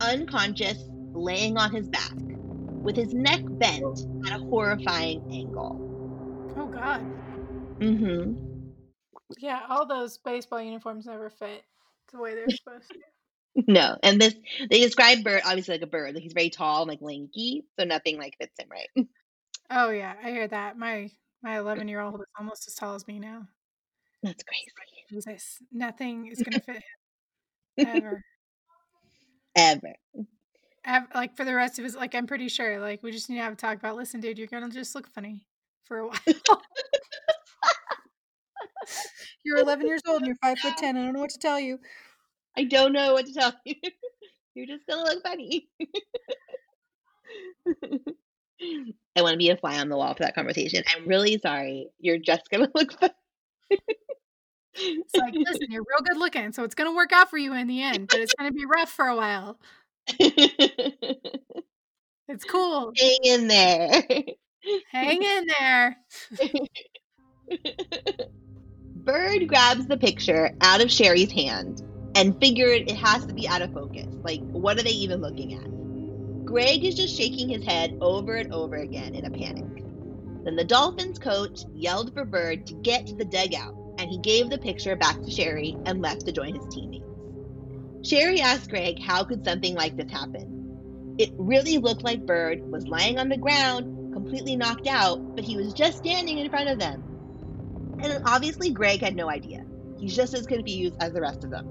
unconscious, 0.00 0.78
laying 1.14 1.56
on 1.56 1.72
his 1.72 1.88
back 1.88 2.14
with 2.82 2.96
his 2.96 3.14
neck 3.14 3.40
bent 3.44 4.06
at 4.26 4.40
a 4.40 4.44
horrifying 4.44 5.22
angle. 5.32 5.78
Oh 6.56 6.66
God. 6.66 7.00
Mm-hmm. 7.78 8.34
Yeah, 9.38 9.60
all 9.68 9.86
those 9.86 10.18
baseball 10.18 10.60
uniforms 10.60 11.06
never 11.06 11.30
fit 11.30 11.62
the 12.12 12.18
way 12.18 12.34
they're 12.34 12.50
supposed 12.50 12.88
to. 12.88 12.98
No, 13.68 13.98
and 14.02 14.18
this 14.18 14.34
they 14.70 14.80
describe 14.80 15.22
Bird 15.22 15.42
obviously 15.44 15.74
like 15.74 15.82
a 15.82 15.86
bird, 15.86 16.14
like 16.14 16.22
he's 16.22 16.32
very 16.32 16.48
tall, 16.48 16.80
and 16.82 16.88
like 16.88 17.02
lanky, 17.02 17.66
so 17.78 17.84
nothing 17.84 18.16
like 18.16 18.34
fits 18.38 18.58
him 18.58 18.68
right. 18.70 18.88
Oh 19.70 19.90
yeah, 19.90 20.14
I 20.22 20.30
hear 20.30 20.48
that. 20.48 20.78
My 20.78 21.10
my 21.42 21.58
eleven 21.58 21.86
year 21.86 22.00
old 22.00 22.14
is 22.14 22.26
almost 22.38 22.66
as 22.66 22.74
tall 22.74 22.94
as 22.94 23.06
me 23.06 23.18
now. 23.18 23.46
That's 24.22 24.42
crazy. 24.42 24.70
Jesus, 25.10 25.58
nothing 25.70 26.28
is 26.28 26.42
gonna 26.42 26.60
fit 26.60 26.76
him 26.76 26.82
ever. 27.78 28.22
Ever. 29.54 31.06
Like 31.14 31.36
for 31.36 31.44
the 31.44 31.54
rest 31.54 31.78
of 31.78 31.84
us, 31.84 31.94
like 31.94 32.14
i'm 32.14 32.26
pretty 32.26 32.48
sure 32.48 32.80
like 32.80 33.02
we 33.02 33.12
just 33.12 33.28
need 33.28 33.36
to 33.36 33.42
have 33.42 33.52
a 33.52 33.56
talk 33.56 33.76
about 33.76 33.96
listen 33.96 34.18
dude 34.18 34.38
you're 34.38 34.46
gonna 34.46 34.70
just 34.70 34.94
look 34.94 35.06
funny 35.08 35.46
for 35.84 35.98
a 35.98 36.06
while. 36.08 36.62
You're 39.44 39.58
11 39.58 39.86
years 39.86 40.00
old 40.08 40.18
and 40.18 40.26
you're 40.26 40.36
five 40.42 40.58
foot 40.58 40.76
ten. 40.76 40.96
I 40.96 41.04
don't 41.04 41.14
know 41.14 41.20
what 41.20 41.30
to 41.30 41.38
tell 41.38 41.60
you. 41.60 41.78
I 42.56 42.64
don't 42.64 42.92
know 42.92 43.12
what 43.12 43.26
to 43.26 43.34
tell 43.34 43.52
you. 43.64 43.74
You're 44.54 44.66
just 44.66 44.86
gonna 44.86 45.02
look 45.02 45.22
funny. 45.22 45.68
I 49.16 49.22
want 49.22 49.32
to 49.32 49.38
be 49.38 49.48
a 49.48 49.56
fly 49.56 49.78
on 49.78 49.88
the 49.88 49.96
wall 49.96 50.14
for 50.14 50.24
that 50.24 50.34
conversation. 50.34 50.84
I'm 50.94 51.08
really 51.08 51.38
sorry. 51.38 51.88
You're 51.98 52.18
just 52.18 52.50
gonna 52.50 52.68
look 52.74 52.92
funny 53.00 53.14
it's 54.74 55.14
like 55.16 55.34
listen 55.34 55.70
you're 55.70 55.82
real 55.82 56.02
good 56.04 56.16
looking 56.16 56.52
so 56.52 56.64
it's 56.64 56.74
gonna 56.74 56.94
work 56.94 57.12
out 57.12 57.28
for 57.28 57.36
you 57.36 57.52
in 57.52 57.66
the 57.66 57.82
end 57.82 58.08
but 58.08 58.20
it's 58.20 58.32
gonna 58.34 58.52
be 58.52 58.64
rough 58.64 58.90
for 58.90 59.06
a 59.06 59.16
while 59.16 59.58
it's 62.28 62.44
cool. 62.48 62.92
Hang 62.98 63.18
in 63.24 63.48
there. 63.48 64.02
Hang 64.90 65.22
in 65.22 65.46
there. 65.46 65.96
Bird 68.96 69.48
grabs 69.48 69.86
the 69.86 69.96
picture 69.96 70.50
out 70.60 70.82
of 70.82 70.90
Sherry's 70.90 71.32
hand 71.32 71.82
and 72.14 72.38
figured 72.40 72.90
it 72.90 72.96
has 72.96 73.26
to 73.26 73.34
be 73.34 73.48
out 73.48 73.62
of 73.62 73.72
focus. 73.72 74.14
Like, 74.22 74.40
what 74.40 74.78
are 74.78 74.82
they 74.82 74.90
even 74.90 75.20
looking 75.20 75.54
at? 75.54 76.44
Greg 76.44 76.84
is 76.84 76.94
just 76.94 77.16
shaking 77.16 77.48
his 77.48 77.64
head 77.64 77.96
over 78.00 78.34
and 78.34 78.52
over 78.52 78.76
again 78.76 79.14
in 79.14 79.24
a 79.24 79.30
panic. 79.30 79.84
Then 80.44 80.56
the 80.56 80.64
Dolphins 80.64 81.18
coach 81.18 81.60
yelled 81.72 82.12
for 82.12 82.24
Bird 82.24 82.66
to 82.66 82.74
get 82.74 83.06
to 83.06 83.14
the 83.14 83.24
dugout, 83.24 83.74
and 84.02 84.10
he 84.10 84.18
gave 84.18 84.50
the 84.50 84.58
picture 84.58 84.96
back 84.96 85.22
to 85.22 85.30
Sherry 85.30 85.76
and 85.86 86.02
left 86.02 86.26
to 86.26 86.32
join 86.32 86.56
his 86.56 86.66
teammates. 86.74 87.06
Sherry 88.02 88.40
asked 88.40 88.68
Greg 88.68 89.00
how 89.00 89.22
could 89.22 89.44
something 89.44 89.76
like 89.76 89.96
this 89.96 90.10
happen. 90.10 91.14
It 91.18 91.30
really 91.38 91.78
looked 91.78 92.02
like 92.02 92.26
Bird 92.26 92.60
was 92.62 92.88
lying 92.88 93.20
on 93.20 93.28
the 93.28 93.36
ground, 93.36 94.12
completely 94.12 94.56
knocked 94.56 94.88
out, 94.88 95.36
but 95.36 95.44
he 95.44 95.56
was 95.56 95.72
just 95.72 95.98
standing 95.98 96.38
in 96.38 96.50
front 96.50 96.68
of 96.68 96.80
them. 96.80 97.00
And 98.02 98.20
obviously, 98.26 98.72
Greg 98.72 99.00
had 99.00 99.14
no 99.14 99.30
idea. 99.30 99.64
He's 100.00 100.16
just 100.16 100.34
as 100.34 100.46
confused 100.46 100.96
as 100.98 101.12
the 101.12 101.20
rest 101.20 101.44
of 101.44 101.50
them. 101.50 101.68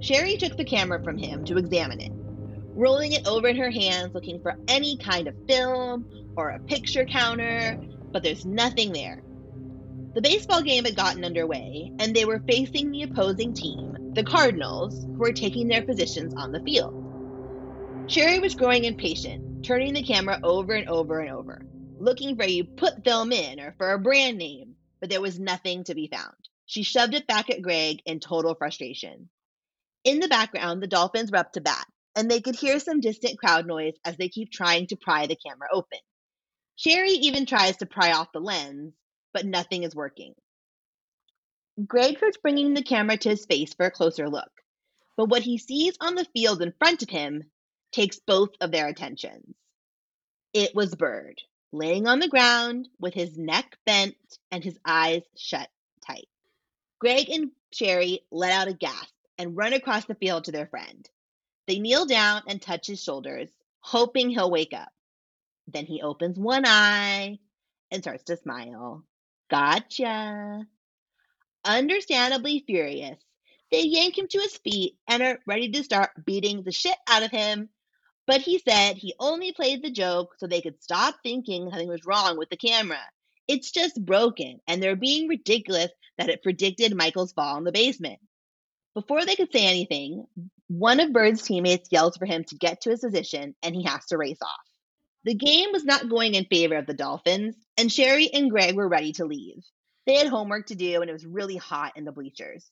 Sherry 0.00 0.36
took 0.36 0.58
the 0.58 0.64
camera 0.64 1.02
from 1.02 1.16
him 1.16 1.46
to 1.46 1.56
examine 1.56 2.02
it, 2.02 2.12
rolling 2.74 3.12
it 3.12 3.26
over 3.26 3.48
in 3.48 3.56
her 3.56 3.70
hands, 3.70 4.12
looking 4.12 4.42
for 4.42 4.56
any 4.68 4.98
kind 4.98 5.26
of 5.26 5.34
film 5.48 6.04
or 6.36 6.50
a 6.50 6.58
picture 6.58 7.06
counter, 7.06 7.80
but 8.12 8.22
there's 8.22 8.44
nothing 8.44 8.92
there. 8.92 9.22
The 10.14 10.22
baseball 10.22 10.62
game 10.62 10.84
had 10.84 10.94
gotten 10.94 11.24
underway, 11.24 11.90
and 11.98 12.14
they 12.14 12.24
were 12.24 12.38
facing 12.48 12.92
the 12.92 13.02
opposing 13.02 13.52
team, 13.52 14.12
the 14.14 14.22
Cardinals, 14.22 15.04
who 15.04 15.18
were 15.18 15.32
taking 15.32 15.66
their 15.66 15.82
positions 15.82 16.32
on 16.36 16.52
the 16.52 16.60
field. 16.60 18.08
Sherry 18.08 18.38
was 18.38 18.54
growing 18.54 18.84
impatient, 18.84 19.64
turning 19.64 19.92
the 19.92 20.04
camera 20.04 20.38
over 20.44 20.74
and 20.74 20.88
over 20.88 21.18
and 21.18 21.30
over, 21.30 21.60
looking 21.98 22.36
for 22.36 22.44
you 22.44 22.62
put 22.62 23.02
film 23.02 23.32
in 23.32 23.58
or 23.58 23.74
for 23.76 23.90
a 23.90 23.98
brand 23.98 24.38
name, 24.38 24.76
but 25.00 25.10
there 25.10 25.20
was 25.20 25.40
nothing 25.40 25.82
to 25.84 25.96
be 25.96 26.06
found. 26.06 26.36
She 26.66 26.84
shoved 26.84 27.14
it 27.14 27.26
back 27.26 27.50
at 27.50 27.62
Greg 27.62 28.00
in 28.06 28.20
total 28.20 28.54
frustration. 28.54 29.28
In 30.04 30.20
the 30.20 30.28
background, 30.28 30.80
the 30.80 30.86
Dolphins 30.86 31.32
were 31.32 31.38
up 31.38 31.52
to 31.54 31.60
bat, 31.60 31.86
and 32.14 32.30
they 32.30 32.40
could 32.40 32.54
hear 32.54 32.78
some 32.78 33.00
distant 33.00 33.36
crowd 33.38 33.66
noise 33.66 33.94
as 34.04 34.16
they 34.16 34.28
keep 34.28 34.52
trying 34.52 34.86
to 34.88 34.96
pry 34.96 35.26
the 35.26 35.34
camera 35.34 35.66
open. 35.72 35.98
Sherry 36.76 37.10
even 37.10 37.46
tries 37.46 37.78
to 37.78 37.86
pry 37.86 38.12
off 38.12 38.32
the 38.32 38.40
lens, 38.40 38.94
but 39.34 39.44
nothing 39.44 39.82
is 39.82 39.94
working. 39.94 40.34
Greg 41.86 42.16
starts 42.16 42.38
bringing 42.38 42.72
the 42.72 42.82
camera 42.82 43.18
to 43.18 43.28
his 43.30 43.44
face 43.44 43.74
for 43.74 43.84
a 43.84 43.90
closer 43.90 44.30
look, 44.30 44.50
but 45.16 45.28
what 45.28 45.42
he 45.42 45.58
sees 45.58 45.96
on 46.00 46.14
the 46.14 46.26
field 46.32 46.62
in 46.62 46.72
front 46.78 47.02
of 47.02 47.10
him 47.10 47.42
takes 47.92 48.20
both 48.20 48.50
of 48.60 48.70
their 48.70 48.86
attentions. 48.86 49.54
It 50.52 50.74
was 50.74 50.94
Bird, 50.94 51.40
laying 51.72 52.06
on 52.06 52.20
the 52.20 52.28
ground 52.28 52.88
with 53.00 53.12
his 53.12 53.36
neck 53.36 53.76
bent 53.84 54.14
and 54.52 54.62
his 54.62 54.78
eyes 54.86 55.22
shut 55.36 55.68
tight. 56.06 56.28
Greg 57.00 57.28
and 57.28 57.50
Sherry 57.72 58.20
let 58.30 58.52
out 58.52 58.68
a 58.68 58.72
gasp 58.72 59.12
and 59.36 59.56
run 59.56 59.72
across 59.72 60.04
the 60.04 60.14
field 60.14 60.44
to 60.44 60.52
their 60.52 60.68
friend. 60.68 61.10
They 61.66 61.80
kneel 61.80 62.06
down 62.06 62.42
and 62.46 62.62
touch 62.62 62.86
his 62.86 63.02
shoulders, 63.02 63.48
hoping 63.80 64.30
he'll 64.30 64.50
wake 64.50 64.72
up. 64.72 64.92
Then 65.66 65.86
he 65.86 66.02
opens 66.02 66.38
one 66.38 66.64
eye 66.66 67.40
and 67.90 68.02
starts 68.02 68.24
to 68.24 68.36
smile. 68.36 69.04
Gotcha. 69.50 70.66
Understandably 71.64 72.62
furious, 72.66 73.18
they 73.70 73.82
yank 73.82 74.18
him 74.18 74.28
to 74.28 74.38
his 74.38 74.56
feet 74.58 74.96
and 75.08 75.22
are 75.22 75.38
ready 75.46 75.70
to 75.70 75.84
start 75.84 76.10
beating 76.24 76.62
the 76.62 76.72
shit 76.72 76.96
out 77.08 77.22
of 77.22 77.30
him. 77.30 77.68
But 78.26 78.40
he 78.40 78.58
said 78.58 78.96
he 78.96 79.14
only 79.18 79.52
played 79.52 79.82
the 79.82 79.90
joke 79.90 80.34
so 80.38 80.46
they 80.46 80.60
could 80.62 80.82
stop 80.82 81.16
thinking 81.22 81.68
something 81.68 81.88
was 81.88 82.06
wrong 82.06 82.38
with 82.38 82.48
the 82.48 82.56
camera. 82.56 83.00
It's 83.48 83.70
just 83.70 84.02
broken, 84.02 84.60
and 84.66 84.82
they're 84.82 84.96
being 84.96 85.28
ridiculous 85.28 85.90
that 86.16 86.30
it 86.30 86.42
predicted 86.42 86.96
Michael's 86.96 87.32
fall 87.32 87.58
in 87.58 87.64
the 87.64 87.72
basement. 87.72 88.18
Before 88.94 89.24
they 89.24 89.34
could 89.34 89.52
say 89.52 89.66
anything, 89.66 90.24
one 90.68 91.00
of 91.00 91.12
Bird's 91.12 91.42
teammates 91.42 91.88
yells 91.90 92.16
for 92.16 92.26
him 92.26 92.44
to 92.44 92.56
get 92.56 92.82
to 92.82 92.90
his 92.90 93.00
position 93.00 93.54
and 93.62 93.74
he 93.74 93.82
has 93.82 94.06
to 94.06 94.16
race 94.16 94.40
off. 94.40 94.50
The 95.24 95.34
game 95.34 95.70
was 95.72 95.84
not 95.84 96.08
going 96.08 96.34
in 96.34 96.44
favor 96.44 96.76
of 96.76 96.86
the 96.86 96.94
Dolphins, 96.94 97.56
and 97.76 97.90
Sherry 97.92 98.30
and 98.32 98.50
Greg 98.50 98.76
were 98.76 98.88
ready 98.88 99.12
to 99.14 99.24
leave. 99.24 99.62
They 100.06 100.14
had 100.14 100.28
homework 100.28 100.66
to 100.66 100.74
do, 100.74 101.00
and 101.00 101.08
it 101.08 101.14
was 101.14 101.26
really 101.26 101.56
hot 101.56 101.92
in 101.96 102.04
the 102.04 102.12
bleachers. 102.12 102.70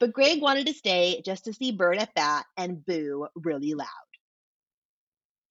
But 0.00 0.12
Greg 0.12 0.40
wanted 0.40 0.66
to 0.66 0.74
stay 0.74 1.22
just 1.24 1.44
to 1.44 1.52
see 1.52 1.72
Bird 1.72 1.98
at 1.98 2.14
bat 2.14 2.46
and 2.56 2.84
boo 2.84 3.28
really 3.34 3.74
loud. 3.74 3.88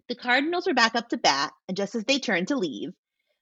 The 0.09 0.15
Cardinals 0.15 0.67
were 0.67 0.73
back 0.73 0.95
up 0.95 1.09
to 1.09 1.17
bat, 1.17 1.53
and 1.67 1.77
just 1.77 1.95
as 1.95 2.03
they 2.03 2.19
turned 2.19 2.49
to 2.49 2.57
leave, 2.57 2.93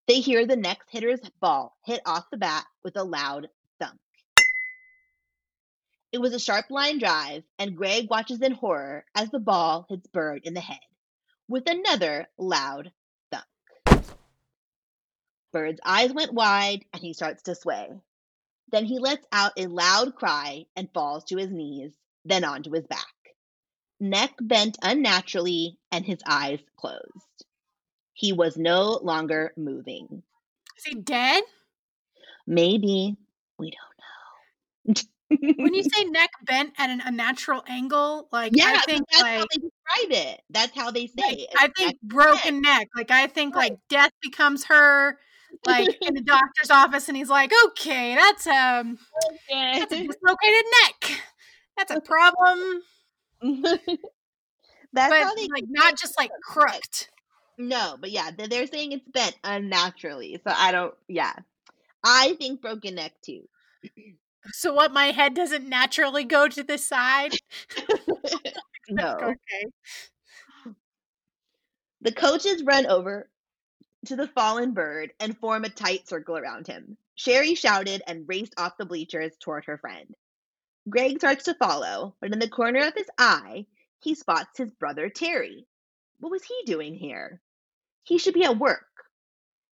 they 0.07 0.19
hear 0.19 0.45
the 0.45 0.55
next 0.55 0.89
hitter's 0.89 1.21
ball 1.39 1.75
hit 1.85 2.01
off 2.05 2.29
the 2.31 2.37
bat 2.37 2.65
with 2.83 2.97
a 2.97 3.03
loud 3.03 3.47
thunk. 3.79 3.99
It 6.11 6.19
was 6.19 6.33
a 6.33 6.39
sharp 6.39 6.65
line 6.69 6.99
drive, 6.99 7.43
and 7.57 7.75
Greg 7.75 8.09
watches 8.09 8.41
in 8.41 8.51
horror 8.51 9.05
as 9.15 9.29
the 9.29 9.39
ball 9.39 9.85
hits 9.89 10.07
Bird 10.07 10.41
in 10.43 10.53
the 10.53 10.61
head 10.61 10.79
with 11.47 11.69
another 11.69 12.27
loud. 12.37 12.91
Bird's 15.51 15.79
eyes 15.85 16.13
went 16.13 16.33
wide 16.33 16.85
and 16.93 17.01
he 17.01 17.13
starts 17.13 17.43
to 17.43 17.55
sway. 17.55 17.89
Then 18.71 18.85
he 18.85 18.99
lets 18.99 19.25
out 19.31 19.51
a 19.57 19.67
loud 19.67 20.15
cry 20.15 20.65
and 20.75 20.89
falls 20.93 21.25
to 21.25 21.37
his 21.37 21.51
knees, 21.51 21.91
then 22.23 22.43
onto 22.43 22.71
his 22.71 22.87
back. 22.87 23.05
Neck 23.99 24.31
bent 24.41 24.77
unnaturally 24.81 25.77
and 25.91 26.05
his 26.05 26.19
eyes 26.25 26.59
closed. 26.77 27.45
He 28.13 28.33
was 28.33 28.57
no 28.57 28.99
longer 29.03 29.53
moving. 29.57 30.23
Is 30.77 30.85
he 30.85 30.95
dead? 30.95 31.43
Maybe. 32.47 33.15
We 33.59 33.71
don't 33.71 34.95
know. 34.95 35.55
when 35.57 35.73
you 35.73 35.83
say 35.95 36.03
neck 36.05 36.31
bent 36.43 36.73
at 36.77 36.89
an 36.89 37.01
unnatural 37.05 37.63
angle, 37.67 38.27
like 38.31 38.53
yeah, 38.55 38.77
I 38.77 38.83
think 38.85 39.05
that's 39.11 39.21
like 39.21 39.39
how 39.39 39.45
they 39.51 39.57
describe 39.57 40.27
it. 40.27 40.41
That's 40.49 40.75
how 40.75 40.91
they 40.91 41.07
say 41.07 41.23
like, 41.23 41.39
it. 41.39 41.49
I 41.57 41.67
think 41.77 42.01
broken 42.01 42.61
neck. 42.61 42.87
Like 42.95 43.11
I 43.11 43.27
think 43.27 43.55
like 43.55 43.77
death 43.89 44.11
becomes 44.21 44.65
her 44.65 45.17
like 45.65 45.97
in 46.01 46.13
the 46.13 46.21
doctor's 46.21 46.71
office 46.71 47.07
and 47.07 47.17
he's 47.17 47.29
like, 47.29 47.51
okay, 47.67 48.15
that's 48.15 48.47
um 48.47 48.97
okay. 49.33 49.79
that's 49.79 49.93
a 49.93 50.07
dislocated 50.07 50.65
neck. 50.83 51.21
That's 51.77 51.91
a 51.91 52.01
problem. 52.01 52.81
that's 54.93 55.09
but 55.09 55.35
they 55.35 55.47
like 55.53 55.65
not 55.69 55.97
just 55.97 56.17
like 56.17 56.31
crooked. 56.43 57.07
No, 57.57 57.97
but 57.99 58.11
yeah, 58.11 58.31
they're- 58.31 58.47
they're 58.47 58.67
saying 58.67 58.91
it's 58.93 59.07
bent 59.07 59.37
unnaturally. 59.43 60.39
So 60.45 60.53
I 60.55 60.71
don't. 60.71 60.93
Yeah, 61.07 61.33
I 62.03 62.35
think 62.39 62.61
broken 62.61 62.95
neck 62.95 63.13
too. 63.23 63.43
So 64.53 64.73
what 64.73 64.91
my 64.93 65.07
head 65.11 65.33
doesn't 65.35 65.67
naturally 65.67 66.23
go 66.23 66.47
to 66.47 66.63
the 66.63 66.77
side. 66.77 67.33
no. 68.89 69.17
Okay. 69.21 69.65
The 72.01 72.11
coaches 72.11 72.63
run 72.63 72.85
over 72.85 73.29
to 74.05 74.15
the 74.15 74.27
fallen 74.27 74.73
bird 74.73 75.13
and 75.19 75.37
form 75.37 75.63
a 75.63 75.69
tight 75.69 76.07
circle 76.07 76.37
around 76.37 76.67
him. 76.67 76.97
Sherry 77.15 77.55
shouted 77.55 78.01
and 78.07 78.27
raced 78.27 78.55
off 78.57 78.77
the 78.77 78.85
bleachers 78.85 79.33
toward 79.39 79.65
her 79.65 79.77
friend. 79.77 80.15
Greg 80.89 81.19
starts 81.19 81.45
to 81.45 81.53
follow, 81.53 82.15
but 82.19 82.33
in 82.33 82.39
the 82.39 82.49
corner 82.49 82.79
of 82.87 82.95
his 82.95 83.09
eye, 83.17 83.65
he 83.99 84.15
spots 84.15 84.57
his 84.57 84.71
brother 84.71 85.09
Terry. 85.09 85.67
What 86.19 86.31
was 86.31 86.43
he 86.43 86.63
doing 86.65 86.95
here? 86.95 87.39
He 88.03 88.17
should 88.17 88.33
be 88.33 88.43
at 88.43 88.57
work. 88.57 88.87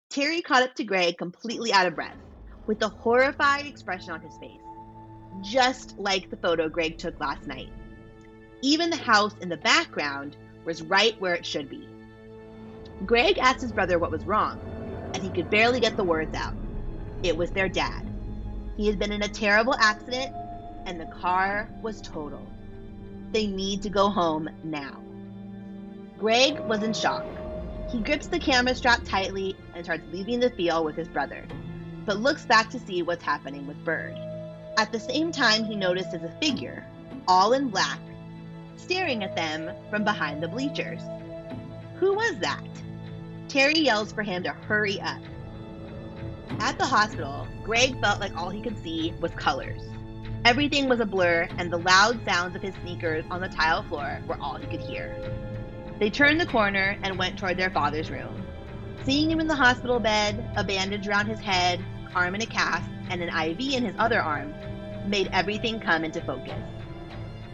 Terry 0.09 0.41
caught 0.41 0.63
up 0.63 0.75
to 0.75 0.83
Greg 0.83 1.17
completely 1.17 1.73
out 1.73 1.87
of 1.87 1.95
breath, 1.95 2.17
with 2.65 2.81
a 2.81 2.87
horrified 2.87 3.65
expression 3.65 4.13
on 4.13 4.21
his 4.21 4.37
face, 4.37 4.61
just 5.41 5.97
like 5.97 6.29
the 6.29 6.37
photo 6.37 6.69
Greg 6.69 6.97
took 6.97 7.19
last 7.19 7.47
night. 7.47 7.71
Even 8.61 8.89
the 8.89 8.95
house 8.95 9.33
in 9.41 9.49
the 9.49 9.57
background 9.57 10.37
was 10.63 10.81
right 10.83 11.19
where 11.19 11.35
it 11.35 11.45
should 11.45 11.69
be. 11.69 11.85
Greg 13.05 13.37
asked 13.37 13.61
his 13.61 13.71
brother 13.71 13.99
what 13.99 14.11
was 14.11 14.25
wrong, 14.25 14.59
and 15.13 15.21
he 15.21 15.29
could 15.29 15.49
barely 15.49 15.79
get 15.79 15.97
the 15.97 16.03
words 16.03 16.35
out. 16.35 16.53
It 17.23 17.35
was 17.35 17.51
their 17.51 17.69
dad. 17.69 18.07
He 18.77 18.87
had 18.87 18.99
been 18.99 19.11
in 19.11 19.23
a 19.23 19.27
terrible 19.27 19.75
accident, 19.75 20.33
and 20.85 20.99
the 20.99 21.05
car 21.05 21.69
was 21.81 22.01
totaled. 22.01 22.47
They 23.31 23.47
need 23.47 23.81
to 23.83 23.89
go 23.89 24.09
home 24.09 24.49
now. 24.63 25.01
Greg 26.17 26.59
was 26.61 26.83
in 26.83 26.93
shock. 26.93 27.25
He 27.89 27.99
grips 27.99 28.27
the 28.27 28.39
camera 28.39 28.75
strap 28.75 29.01
tightly 29.03 29.55
and 29.75 29.83
starts 29.83 30.03
leaving 30.11 30.39
the 30.39 30.49
field 30.51 30.85
with 30.85 30.95
his 30.95 31.07
brother, 31.07 31.43
but 32.05 32.19
looks 32.19 32.45
back 32.45 32.69
to 32.71 32.79
see 32.79 33.01
what's 33.01 33.23
happening 33.23 33.67
with 33.67 33.83
Bird. 33.83 34.17
At 34.77 34.91
the 34.91 34.99
same 34.99 35.31
time, 35.31 35.65
he 35.65 35.75
notices 35.75 36.23
a 36.23 36.35
figure, 36.39 36.85
all 37.27 37.53
in 37.53 37.69
black, 37.69 37.99
staring 38.75 39.23
at 39.23 39.35
them 39.35 39.71
from 39.89 40.03
behind 40.03 40.41
the 40.41 40.47
bleachers. 40.47 41.01
Who 41.95 42.13
was 42.13 42.37
that? 42.39 42.63
Terry 43.47 43.79
yells 43.79 44.11
for 44.11 44.23
him 44.23 44.43
to 44.43 44.51
hurry 44.51 44.99
up. 45.01 45.21
At 46.59 46.77
the 46.77 46.85
hospital, 46.85 47.47
Greg 47.63 47.99
felt 48.01 48.19
like 48.19 48.35
all 48.35 48.49
he 48.49 48.61
could 48.61 48.81
see 48.83 49.13
was 49.19 49.31
colors. 49.31 49.81
Everything 50.45 50.89
was 50.89 50.99
a 50.99 51.05
blur, 51.05 51.47
and 51.57 51.71
the 51.71 51.77
loud 51.77 52.19
sounds 52.25 52.55
of 52.55 52.61
his 52.61 52.75
sneakers 52.81 53.23
on 53.31 53.41
the 53.41 53.47
tile 53.47 53.83
floor 53.83 54.21
were 54.27 54.37
all 54.41 54.57
he 54.57 54.67
could 54.67 54.81
hear. 54.81 55.15
They 55.99 56.09
turned 56.09 56.41
the 56.41 56.45
corner 56.45 56.97
and 57.03 57.17
went 57.17 57.39
toward 57.39 57.57
their 57.57 57.69
father's 57.69 58.11
room. 58.11 58.45
Seeing 59.03 59.31
him 59.31 59.39
in 59.39 59.47
the 59.47 59.55
hospital 59.55 59.99
bed, 59.99 60.49
a 60.55 60.63
bandage 60.63 61.07
around 61.07 61.27
his 61.27 61.39
head, 61.39 61.83
arm 62.13 62.35
in 62.35 62.41
a 62.41 62.45
cast, 62.45 62.89
and 63.09 63.21
an 63.21 63.29
IV 63.29 63.59
in 63.73 63.85
his 63.85 63.95
other 63.97 64.21
arm, 64.21 64.53
made 65.07 65.29
everything 65.31 65.79
come 65.79 66.03
into 66.03 66.21
focus. 66.21 66.59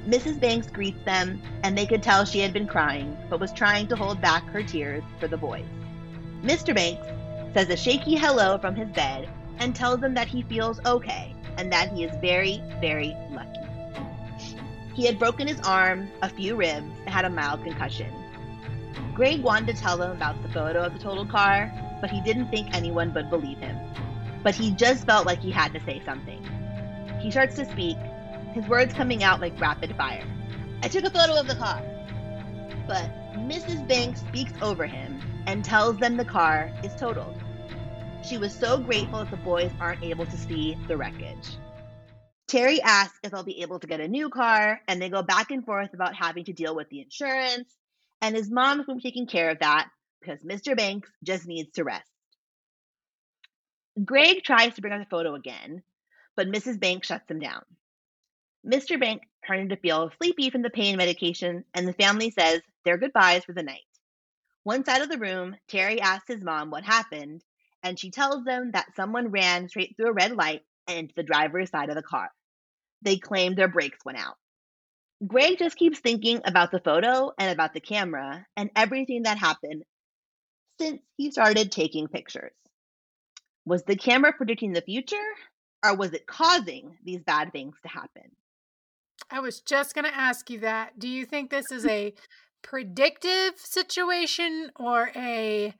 Mrs. 0.07 0.39
Banks 0.39 0.67
greets 0.67 1.03
them, 1.03 1.41
and 1.63 1.77
they 1.77 1.85
could 1.85 2.01
tell 2.01 2.25
she 2.25 2.39
had 2.39 2.53
been 2.53 2.67
crying, 2.67 3.17
but 3.29 3.39
was 3.39 3.51
trying 3.51 3.87
to 3.87 3.95
hold 3.95 4.21
back 4.21 4.43
her 4.45 4.63
tears 4.63 5.03
for 5.19 5.27
the 5.27 5.37
boys. 5.37 5.65
Mr. 6.41 6.73
Banks 6.73 7.05
says 7.53 7.69
a 7.69 7.77
shaky 7.77 8.15
hello 8.15 8.57
from 8.57 8.75
his 8.75 8.89
bed 8.89 9.29
and 9.59 9.75
tells 9.75 9.99
them 9.99 10.13
that 10.13 10.27
he 10.27 10.41
feels 10.43 10.79
okay 10.85 11.35
and 11.57 11.71
that 11.71 11.91
he 11.91 12.03
is 12.03 12.15
very, 12.21 12.63
very 12.79 13.15
lucky. 13.31 13.59
He 14.95 15.05
had 15.05 15.19
broken 15.19 15.47
his 15.47 15.59
arm, 15.61 16.09
a 16.21 16.29
few 16.29 16.55
ribs, 16.55 16.87
and 17.05 17.09
had 17.09 17.25
a 17.25 17.29
mild 17.29 17.63
concussion. 17.63 18.11
Greg 19.13 19.41
wanted 19.41 19.75
to 19.75 19.81
tell 19.81 19.97
them 19.97 20.11
about 20.11 20.41
the 20.41 20.49
photo 20.49 20.83
of 20.83 20.93
the 20.93 20.99
total 20.99 21.25
car, 21.25 21.71
but 21.99 22.09
he 22.09 22.21
didn't 22.21 22.49
think 22.49 22.73
anyone 22.73 23.13
would 23.13 23.29
believe 23.29 23.57
him. 23.57 23.77
But 24.43 24.55
he 24.55 24.71
just 24.71 25.05
felt 25.05 25.25
like 25.25 25.39
he 25.39 25.51
had 25.51 25.73
to 25.73 25.81
say 25.81 26.01
something. 26.05 26.41
He 27.19 27.31
starts 27.31 27.55
to 27.57 27.65
speak, 27.65 27.97
his 28.59 28.69
words 28.69 28.93
coming 28.93 29.23
out 29.23 29.39
like 29.39 29.59
rapid 29.59 29.95
fire. 29.95 30.25
I 30.83 30.89
took 30.89 31.05
a 31.05 31.09
photo 31.09 31.39
of 31.39 31.47
the 31.47 31.55
car. 31.55 31.81
But 32.87 33.09
Mrs. 33.35 33.87
Banks 33.87 34.19
speaks 34.19 34.51
over 34.61 34.85
him 34.85 35.21
and 35.47 35.63
tells 35.63 35.97
them 35.97 36.17
the 36.17 36.25
car 36.25 36.73
is 36.83 36.93
totaled. 36.95 37.41
She 38.21 38.37
was 38.37 38.53
so 38.53 38.77
grateful 38.77 39.19
that 39.19 39.31
the 39.31 39.37
boys 39.37 39.71
aren't 39.79 40.03
able 40.03 40.25
to 40.25 40.37
see 40.37 40.77
the 40.89 40.97
wreckage. 40.97 41.57
Terry 42.47 42.81
asks 42.81 43.17
if 43.23 43.31
they'll 43.31 43.43
be 43.43 43.61
able 43.61 43.79
to 43.79 43.87
get 43.87 44.01
a 44.01 44.07
new 44.07 44.29
car, 44.29 44.81
and 44.87 45.01
they 45.01 45.07
go 45.07 45.21
back 45.21 45.51
and 45.51 45.63
forth 45.63 45.93
about 45.93 46.15
having 46.15 46.43
to 46.45 46.53
deal 46.53 46.75
with 46.75 46.89
the 46.89 46.99
insurance, 46.99 47.73
and 48.21 48.35
his 48.35 48.49
mom's 48.49 48.87
been 48.87 48.99
taking 48.99 49.27
care 49.27 49.51
of 49.51 49.59
that 49.59 49.87
because 50.19 50.39
Mr. 50.41 50.75
Banks 50.75 51.09
just 51.23 51.47
needs 51.47 51.71
to 51.73 51.83
rest. 51.83 52.09
Greg 54.03 54.43
tries 54.43 54.73
to 54.73 54.81
bring 54.81 54.93
up 54.93 54.99
the 54.99 55.05
photo 55.05 55.35
again, 55.35 55.83
but 56.35 56.47
Mrs. 56.47 56.79
Banks 56.79 57.07
shuts 57.07 57.29
him 57.29 57.39
down. 57.39 57.63
Mr. 58.65 58.99
Bank 58.99 59.23
starting 59.43 59.69
to 59.69 59.77
feel 59.77 60.11
sleepy 60.17 60.49
from 60.49 60.61
the 60.61 60.69
pain 60.69 60.97
medication, 60.97 61.63
and 61.73 61.87
the 61.87 61.93
family 61.93 62.29
says 62.29 62.61
their 62.83 62.97
goodbyes 62.97 63.45
for 63.45 63.53
the 63.53 63.63
night. 63.63 63.85
One 64.63 64.83
side 64.83 65.01
of 65.01 65.09
the 65.09 65.17
room, 65.17 65.55
Terry 65.67 66.01
asks 66.01 66.27
his 66.27 66.43
mom 66.43 66.69
what 66.69 66.83
happened, 66.83 67.43
and 67.83 67.97
she 67.97 68.11
tells 68.11 68.43
them 68.43 68.71
that 68.71 68.95
someone 68.95 69.31
ran 69.31 69.69
straight 69.69 69.95
through 69.95 70.09
a 70.09 70.13
red 70.13 70.33
light 70.33 70.61
and 70.87 70.99
into 70.99 71.13
the 71.15 71.23
driver's 71.23 71.69
side 71.69 71.89
of 71.89 71.95
the 71.95 72.03
car. 72.03 72.29
They 73.01 73.17
claim 73.17 73.55
their 73.55 73.69
brakes 73.69 74.03
went 74.03 74.19
out. 74.19 74.35
Greg 75.25 75.57
just 75.57 75.77
keeps 75.77 75.99
thinking 75.99 76.41
about 76.45 76.71
the 76.71 76.79
photo 76.79 77.31
and 77.37 77.51
about 77.51 77.73
the 77.73 77.79
camera 77.79 78.45
and 78.55 78.69
everything 78.75 79.23
that 79.23 79.37
happened 79.37 79.83
since 80.79 81.01
he 81.17 81.31
started 81.31 81.71
taking 81.71 82.07
pictures. 82.07 82.53
Was 83.65 83.83
the 83.83 83.95
camera 83.95 84.33
predicting 84.33 84.73
the 84.73 84.81
future 84.81 85.17
or 85.83 85.95
was 85.95 86.13
it 86.13 86.27
causing 86.27 86.97
these 87.03 87.21
bad 87.21 87.51
things 87.51 87.75
to 87.83 87.89
happen? 87.89 88.31
I 89.31 89.39
was 89.39 89.61
just 89.61 89.93
going 89.93 90.05
to 90.05 90.15
ask 90.15 90.49
you 90.49 90.59
that. 90.59 90.99
Do 90.99 91.07
you 91.07 91.25
think 91.25 91.49
this 91.49 91.71
is 91.71 91.85
a 91.85 92.13
predictive 92.61 93.53
situation 93.57 94.71
or 94.75 95.11
a 95.15 95.73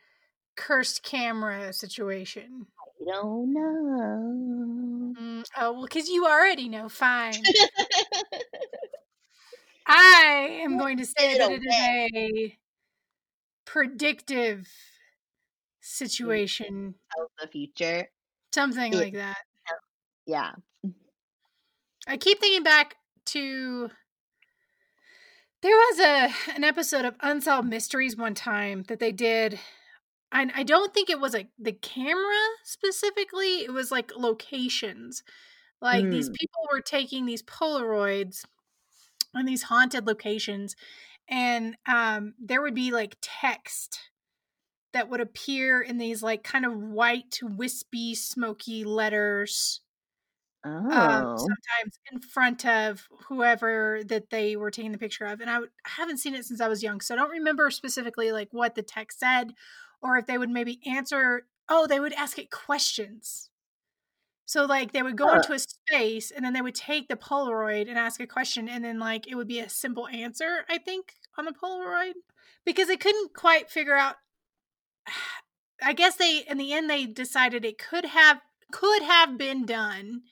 cursed 0.56 1.04
camera 1.04 1.74
situation? 1.74 2.68
I 3.02 3.06
don't 3.06 3.54
know. 3.54 5.14
Mm, 5.20 5.44
oh, 5.58 5.72
well, 5.74 5.84
because 5.84 6.10
you 6.10 6.26
already 6.26 6.70
know. 6.70 6.90
Fine. 6.90 7.34
I 9.88 10.60
am 10.62 10.78
going 10.78 10.98
to 10.98 11.06
say 11.06 11.38
that 11.38 11.52
it 11.52 11.64
is 11.66 11.76
a 12.16 12.58
predictive 13.66 14.68
situation. 15.82 16.96
Of 17.20 17.28
the 17.42 17.48
future. 17.48 18.10
Something 18.54 18.94
like 18.94 19.14
that. 19.14 19.38
Yeah. 20.26 20.52
I 22.08 22.18
keep 22.18 22.40
thinking 22.40 22.64
back 22.64 22.96
to 23.34 23.90
there 25.62 25.76
was 25.76 26.00
a 26.00 26.34
an 26.56 26.64
episode 26.64 27.06
of 27.06 27.16
Unsolved 27.22 27.68
Mysteries 27.68 28.16
one 28.16 28.34
time 28.36 28.84
that 28.88 29.00
they 29.00 29.12
did. 29.12 29.60
And 30.32 30.52
I 30.56 30.64
don't 30.64 30.94
think 30.94 31.10
it 31.10 31.20
was 31.20 31.34
like 31.34 31.50
the 31.60 31.74
camera 31.74 32.38
specifically. 32.64 33.64
It 33.64 33.74
was 33.74 33.92
like 33.92 34.12
locations. 34.16 35.24
Like 35.82 36.10
these 36.10 36.30
Mm. 36.30 36.36
people 36.40 36.68
were 36.72 36.82
taking 36.82 37.26
these 37.26 37.44
Polaroids 37.44 38.46
on 39.36 39.46
these 39.46 39.64
haunted 39.64 40.08
locations, 40.08 40.76
and 41.30 41.78
um, 41.88 42.34
there 42.40 42.62
would 42.62 42.76
be 42.76 42.92
like 42.92 43.18
text 43.22 44.00
that 44.94 45.10
would 45.10 45.22
appear 45.22 45.82
in 45.82 45.98
these 45.98 46.24
like 46.24 46.44
kind 46.44 46.66
of 46.66 46.74
white, 46.76 47.40
wispy, 47.44 48.16
smoky 48.16 48.84
letters 48.84 49.82
um, 50.92 51.32
Oh. 51.32 51.36
sometimes 51.36 52.00
in 52.12 52.20
front 52.22 52.66
of 52.66 53.08
whoever 53.28 54.02
that 54.06 54.30
they 54.32 54.56
were 54.56 54.72
taking 54.72 54.92
the 54.92 54.98
picture 54.98 55.26
of. 55.26 55.40
And 55.42 55.50
I, 55.50 55.56
w- 55.56 55.72
I 55.86 55.90
haven't 55.90 56.18
seen 56.18 56.36
it 56.36 56.46
since 56.46 56.62
I 56.62 56.68
was 56.68 56.84
young, 56.84 57.02
so 57.02 57.14
I 57.14 57.18
don't 57.18 57.30
remember 57.32 57.70
specifically 57.72 58.32
like 58.32 58.50
what 58.52 58.76
the 58.76 58.82
text 58.84 59.20
said, 59.20 59.54
or 60.02 60.18
if 60.18 60.26
they 60.28 60.38
would 60.38 60.50
maybe 60.50 60.80
answer. 60.88 61.48
Oh, 61.70 61.86
they 61.88 62.00
would 62.00 62.14
ask 62.14 62.40
it 62.40 62.50
questions. 62.52 63.50
So 64.46 64.66
like 64.66 64.92
they 64.94 65.04
would 65.04 65.18
go 65.18 65.32
Huh. 65.32 65.34
into 65.34 65.54
a 65.54 65.60
space 65.60 66.32
and 66.32 66.44
then 66.44 66.54
they 66.54 66.62
would 66.62 66.76
take 66.76 67.08
the 67.08 67.16
Polaroid 67.16 67.88
and 67.90 67.98
ask 68.00 68.20
a 68.20 68.28
question, 68.28 68.68
and 68.70 68.84
then 68.84 69.00
like 69.00 69.28
it 69.28 69.36
would 69.36 69.48
be 69.48 69.60
a 69.60 69.70
simple 69.70 70.08
answer. 70.08 70.66
I 70.70 70.78
think 70.80 71.16
on 71.38 71.46
the 71.46 71.52
Polaroid 71.54 72.14
because 72.66 72.88
they 72.88 72.98
couldn't 72.98 73.34
quite 73.36 73.70
figure 73.70 73.96
out. 73.96 74.16
I 75.82 75.94
guess 75.94 76.16
they 76.18 76.40
in 76.40 76.58
the 76.58 76.74
end 76.74 76.90
they 76.90 77.06
decided 77.06 77.66
it 77.66 77.78
could 77.78 78.06
have 78.06 78.42
could 78.72 79.04
have 79.04 79.38
been 79.38 79.66
done 79.66 80.24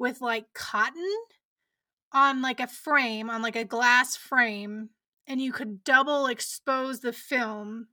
with 0.00 0.20
like 0.20 0.46
cotton 0.54 1.14
on 2.12 2.42
like 2.42 2.58
a 2.58 2.66
frame 2.66 3.30
on 3.30 3.42
like 3.42 3.54
a 3.54 3.64
glass 3.64 4.16
frame 4.16 4.88
and 5.28 5.40
you 5.40 5.52
could 5.52 5.84
double 5.84 6.26
expose 6.26 7.00
the 7.00 7.12
film 7.12 7.86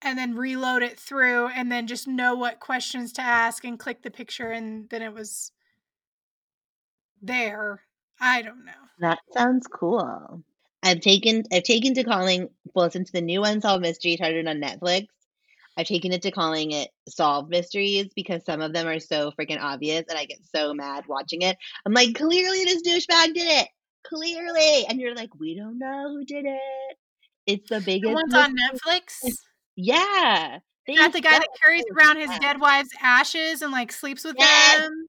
and 0.00 0.16
then 0.16 0.36
reload 0.36 0.82
it 0.82 1.00
through 1.00 1.48
and 1.48 1.72
then 1.72 1.88
just 1.88 2.06
know 2.06 2.36
what 2.36 2.60
questions 2.60 3.12
to 3.12 3.22
ask 3.22 3.64
and 3.64 3.80
click 3.80 4.02
the 4.02 4.10
picture 4.10 4.50
and 4.50 4.88
then 4.90 5.02
it 5.02 5.12
was 5.12 5.50
there 7.20 7.82
i 8.20 8.42
don't 8.42 8.64
know 8.64 8.72
That 9.00 9.18
sounds 9.32 9.66
cool. 9.66 10.44
I've 10.82 11.00
taken 11.00 11.42
I've 11.52 11.64
taken 11.64 11.94
to 11.94 12.04
calling 12.04 12.50
well 12.74 12.90
since 12.90 13.10
the 13.10 13.20
new 13.20 13.42
Unsolved 13.42 13.82
Mystery 13.82 14.14
started 14.16 14.46
on 14.46 14.60
Netflix. 14.60 15.08
I've 15.78 15.86
taken 15.86 16.12
it 16.12 16.22
to 16.22 16.32
calling 16.32 16.72
it 16.72 16.90
solved 17.08 17.50
mysteries 17.50 18.08
because 18.16 18.44
some 18.44 18.60
of 18.60 18.72
them 18.72 18.88
are 18.88 18.98
so 18.98 19.30
freaking 19.30 19.60
obvious 19.60 20.04
and 20.08 20.18
I 20.18 20.24
get 20.24 20.40
so 20.54 20.74
mad 20.74 21.04
watching 21.06 21.42
it. 21.42 21.56
I'm 21.86 21.92
like, 21.94 22.16
clearly 22.16 22.64
this 22.64 22.82
douchebag 22.82 23.34
did 23.34 23.46
it. 23.62 23.68
Clearly. 24.04 24.86
And 24.88 25.00
you're 25.00 25.14
like, 25.14 25.30
we 25.38 25.54
don't 25.56 25.78
know 25.78 26.08
who 26.10 26.24
did 26.24 26.44
it. 26.46 26.96
It's 27.46 27.68
the 27.70 27.80
biggest. 27.80 28.02
the 28.02 28.14
one's 28.14 28.34
on 28.34 28.54
netflix 28.56 29.38
Yeah. 29.76 30.58
Is 30.88 30.96
that 30.98 31.12
the 31.12 31.20
guy 31.20 31.38
that 31.38 31.48
carries 31.62 31.84
around 31.96 32.16
his 32.16 32.30
dead 32.40 32.60
wife's 32.60 32.90
ashes 33.00 33.62
and 33.62 33.70
like 33.70 33.92
sleeps 33.92 34.24
with 34.24 34.36
Yes. 34.36 34.80
them 34.80 35.06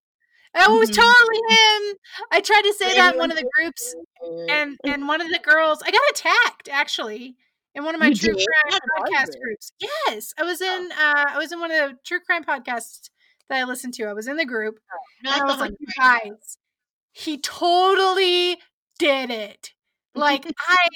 oh 0.56 0.76
it 0.76 0.80
was 0.80 0.90
Mhm. 0.90 0.96
totally 0.96 1.42
him 1.50 1.98
i 2.32 2.42
tried 2.42 2.62
to 2.64 2.74
say 2.74 2.94
that 2.96 3.14
in 3.14 3.20
one 3.20 3.32
of 3.32 3.38
the 3.38 3.50
groups 3.56 3.96
and 4.50 4.80
and 4.84 5.08
one 5.08 5.22
of 5.22 5.28
the 5.30 5.40
girls 5.40 5.82
i 5.86 5.92
got 5.92 6.02
attacked 6.12 6.68
actually 6.72 7.36
in 7.80 7.86
one 7.86 7.96
of 7.96 8.00
my 8.02 8.08
You 8.08 8.16
true 8.16 8.36
did? 8.36 8.46
crime 8.48 8.80
podcast 9.00 9.32
group. 9.32 9.42
groups 9.44 9.72
yes 9.82 10.34
i 10.38 10.44
was 10.44 10.62
in 10.62 10.90
uh 10.92 11.26
i 11.30 11.38
was 11.38 11.52
in 11.52 11.60
one 11.60 11.72
of 11.72 11.78
the 11.92 11.98
true 12.06 12.20
crime 12.20 12.44
podcasts 12.44 13.10
that 13.50 13.58
i 13.58 13.64
listened 13.64 13.94
to 13.96 14.04
i 14.06 14.14
was 14.14 14.28
in 14.28 14.38
the 14.38 14.46
group 14.46 14.80
and 15.24 15.32
Not 15.32 15.42
i 15.42 15.46
was 15.46 15.60
like 15.60 15.72
you 15.80 15.88
guys 15.98 16.58
he 17.12 17.38
totally 17.40 18.58
did 19.00 19.32
it 19.32 19.72
like 20.14 20.46
i 20.68 20.88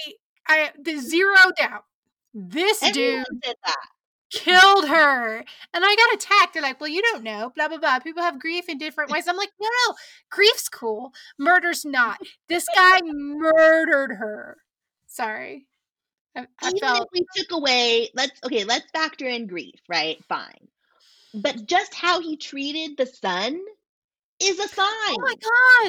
i 0.47 0.71
the 0.79 0.97
zero 0.99 1.35
doubt 1.57 1.85
this 2.33 2.79
dude 2.79 2.97
Everyone 2.97 3.25
said 3.43 3.55
that. 3.65 3.85
killed 4.31 4.87
her. 4.87 5.37
And 5.73 5.83
I 5.85 5.95
got 5.95 6.15
attacked. 6.15 6.53
They're 6.55 6.63
like, 6.63 6.81
well, 6.81 6.89
you 6.89 7.03
don't 7.03 7.21
know, 7.23 7.51
blah, 7.55 7.67
blah, 7.67 7.77
blah. 7.77 7.99
People 7.99 8.23
have 8.23 8.39
grief 8.39 8.67
in 8.67 8.79
different 8.79 9.11
ways. 9.11 9.27
I'm 9.27 9.37
like, 9.37 9.51
no, 9.61 9.67
no, 9.87 9.93
grief's 10.31 10.67
cool. 10.67 11.11
Murder's 11.37 11.85
not. 11.85 12.17
This 12.49 12.65
guy 12.75 13.01
murdered 13.03 14.13
her. 14.17 14.57
Sorry. 15.05 15.67
I, 16.35 16.47
I 16.61 16.69
even 16.69 16.95
if 16.95 17.07
we 17.13 17.25
took 17.35 17.51
away 17.51 18.09
let's 18.15 18.39
okay 18.43 18.63
let's 18.63 18.89
factor 18.91 19.27
in 19.27 19.47
grief 19.47 19.79
right? 19.87 20.23
Fine. 20.25 20.67
But 21.33 21.65
just 21.65 21.93
how 21.93 22.21
he 22.21 22.37
treated 22.37 22.97
the 22.97 23.05
son 23.05 23.59
is 24.39 24.59
a 24.59 24.67
sign 24.67 24.85
oh 24.87 25.17
my 25.21 25.35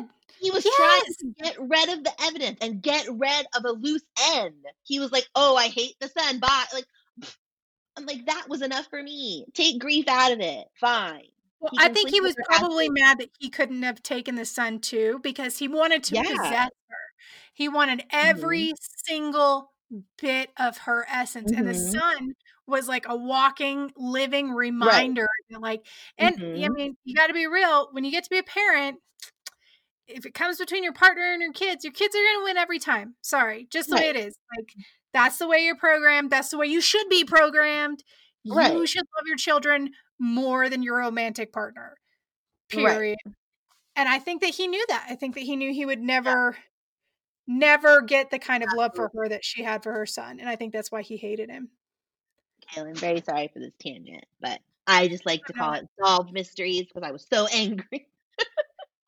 God. 0.01 0.09
he 0.41 0.51
was 0.51 0.65
trying 0.65 1.03
to 1.19 1.43
get 1.43 1.57
rid 1.61 1.89
of 1.91 2.05
the 2.05 2.13
evidence 2.23 2.59
and 2.61 2.83
get 2.83 3.07
rid 3.09 3.47
of 3.57 3.65
a 3.65 3.73
loose 3.73 4.05
end. 4.35 4.65
He 4.83 5.01
was 5.01 5.13
like 5.13 5.29
oh 5.35 5.57
i 5.57 5.69
hate 5.69 5.97
the 6.01 6.09
son 6.09 6.39
bye 6.39 6.65
like 6.73 6.87
i'm 7.97 8.07
like 8.07 8.27
that 8.27 8.47
was 8.49 8.63
enough 8.63 8.87
for 8.89 9.03
me. 9.03 9.47
Take 9.55 9.81
grief 9.81 10.07
out 10.09 10.33
of 10.33 10.41
it. 10.41 10.67
Fine. 10.81 11.29
Well, 11.61 11.73
I 11.79 11.89
think 11.89 12.11
he 12.11 12.21
was 12.21 12.37
probably 12.45 12.91
mad 12.91 13.19
that 13.21 13.31
he 13.39 13.49
couldn't 13.49 13.83
have 13.83 14.03
taken 14.03 14.35
the 14.35 14.45
son 14.45 14.81
too 14.81 15.21
because 15.23 15.59
he 15.59 15.69
wanted 15.69 16.05
to 16.05 16.17
yeah. 16.17 16.23
possess 16.23 16.71
her. 16.89 16.97
He 17.55 17.69
wanted 17.69 18.01
hmm 18.01 18.07
every 18.13 18.75
single 19.07 19.73
bit 20.19 20.51
of 20.59 20.79
her 20.79 21.07
essence. 21.11 21.53
And 21.53 21.67
the 21.69 21.75
hmm 21.75 21.75
son 21.75 22.35
was 22.67 22.89
like 22.89 23.07
a 23.09 23.17
walking, 23.17 23.93
living 23.97 24.51
reminder. 24.53 25.29
that, 25.51 25.61
Like, 25.61 25.87
and 26.19 26.39
I 26.57 26.69
hmm 26.69 26.75
mean, 26.77 26.97
you 27.05 27.15
got 27.15 27.29
to 27.29 27.35
be 27.35 27.47
real. 27.47 27.89
When 27.93 28.05
you 28.05 28.11
get 28.11 28.25
to 28.25 28.31
be 28.31 28.39
a 28.39 28.43
parent, 28.43 28.99
if 30.07 30.27
it 30.27 30.35
comes 30.35 30.59
between 30.59 30.85
your 30.85 30.93
partner 30.93 31.33
and 31.33 31.41
your 31.43 31.53
kids, 31.53 31.85
your 31.85 31.93
kids 31.93 32.15
are 32.15 32.19
going 32.19 32.41
to 32.41 32.45
win 32.45 32.57
every 32.59 32.79
time. 32.79 33.15
Sorry, 33.23 33.67
just 33.71 33.91
the 33.91 33.97
way 33.97 34.09
it 34.09 34.17
is. 34.17 34.35
Like, 34.57 34.75
that's 35.13 35.39
the 35.39 35.49
way 35.49 35.59
you're 35.65 35.77
programmed. 35.77 36.31
That's 36.31 36.51
the 36.51 36.59
way 36.59 36.67
you 36.67 36.81
should 36.81 37.09
be 37.09 37.25
programmed. 37.25 38.05
right 38.51 38.81
You 38.81 38.87
should 38.87 39.05
love 39.17 39.27
your 39.27 39.37
children 39.37 39.91
more 40.19 40.69
than 40.69 40.83
your 40.83 40.99
romantic 40.99 41.53
partner. 41.53 41.97
right 42.75 42.99
Period. 42.99 43.19
And 43.97 44.09
I 44.09 44.19
think 44.19 44.43
that 44.43 44.55
he 44.55 44.69
knew 44.69 44.85
that. 44.89 45.07
I 45.09 45.17
think 45.17 45.35
that 45.35 45.43
he 45.43 45.57
knew 45.57 45.73
he 45.73 45.87
would 45.87 46.01
yeah 46.25 46.35
never, 47.47 48.01
get 48.03 48.31
the 48.31 48.39
kind 48.39 48.63
of 48.63 48.71
love 48.75 48.93
for 48.95 49.11
her 49.15 49.29
that 49.29 49.45
she 49.45 49.63
had 49.63 49.83
for 49.83 49.93
her 49.93 50.07
son. 50.07 50.41
And 50.41 50.49
I 50.49 50.57
think 50.57 50.73
that's 50.73 50.91
why 50.91 51.03
he 51.03 51.17
hated 51.17 51.51
him. 51.51 51.71
Kayla, 52.73 52.89
I'm 52.89 52.95
very 52.95 53.21
sorry 53.21 53.51
for 53.53 53.59
this 53.59 53.75
tangent, 53.79 54.25
but 54.41 54.61
I 54.87 55.09
just 55.09 55.27
like 55.27 55.45
to 55.47 55.53
call 55.53 55.75
it 55.75 55.87
solved 56.03 56.33
mysteries 56.33 56.87
because 56.87 57.07
I 57.07 57.13
was 57.13 57.27
so 57.31 57.47
angry. 57.53 58.09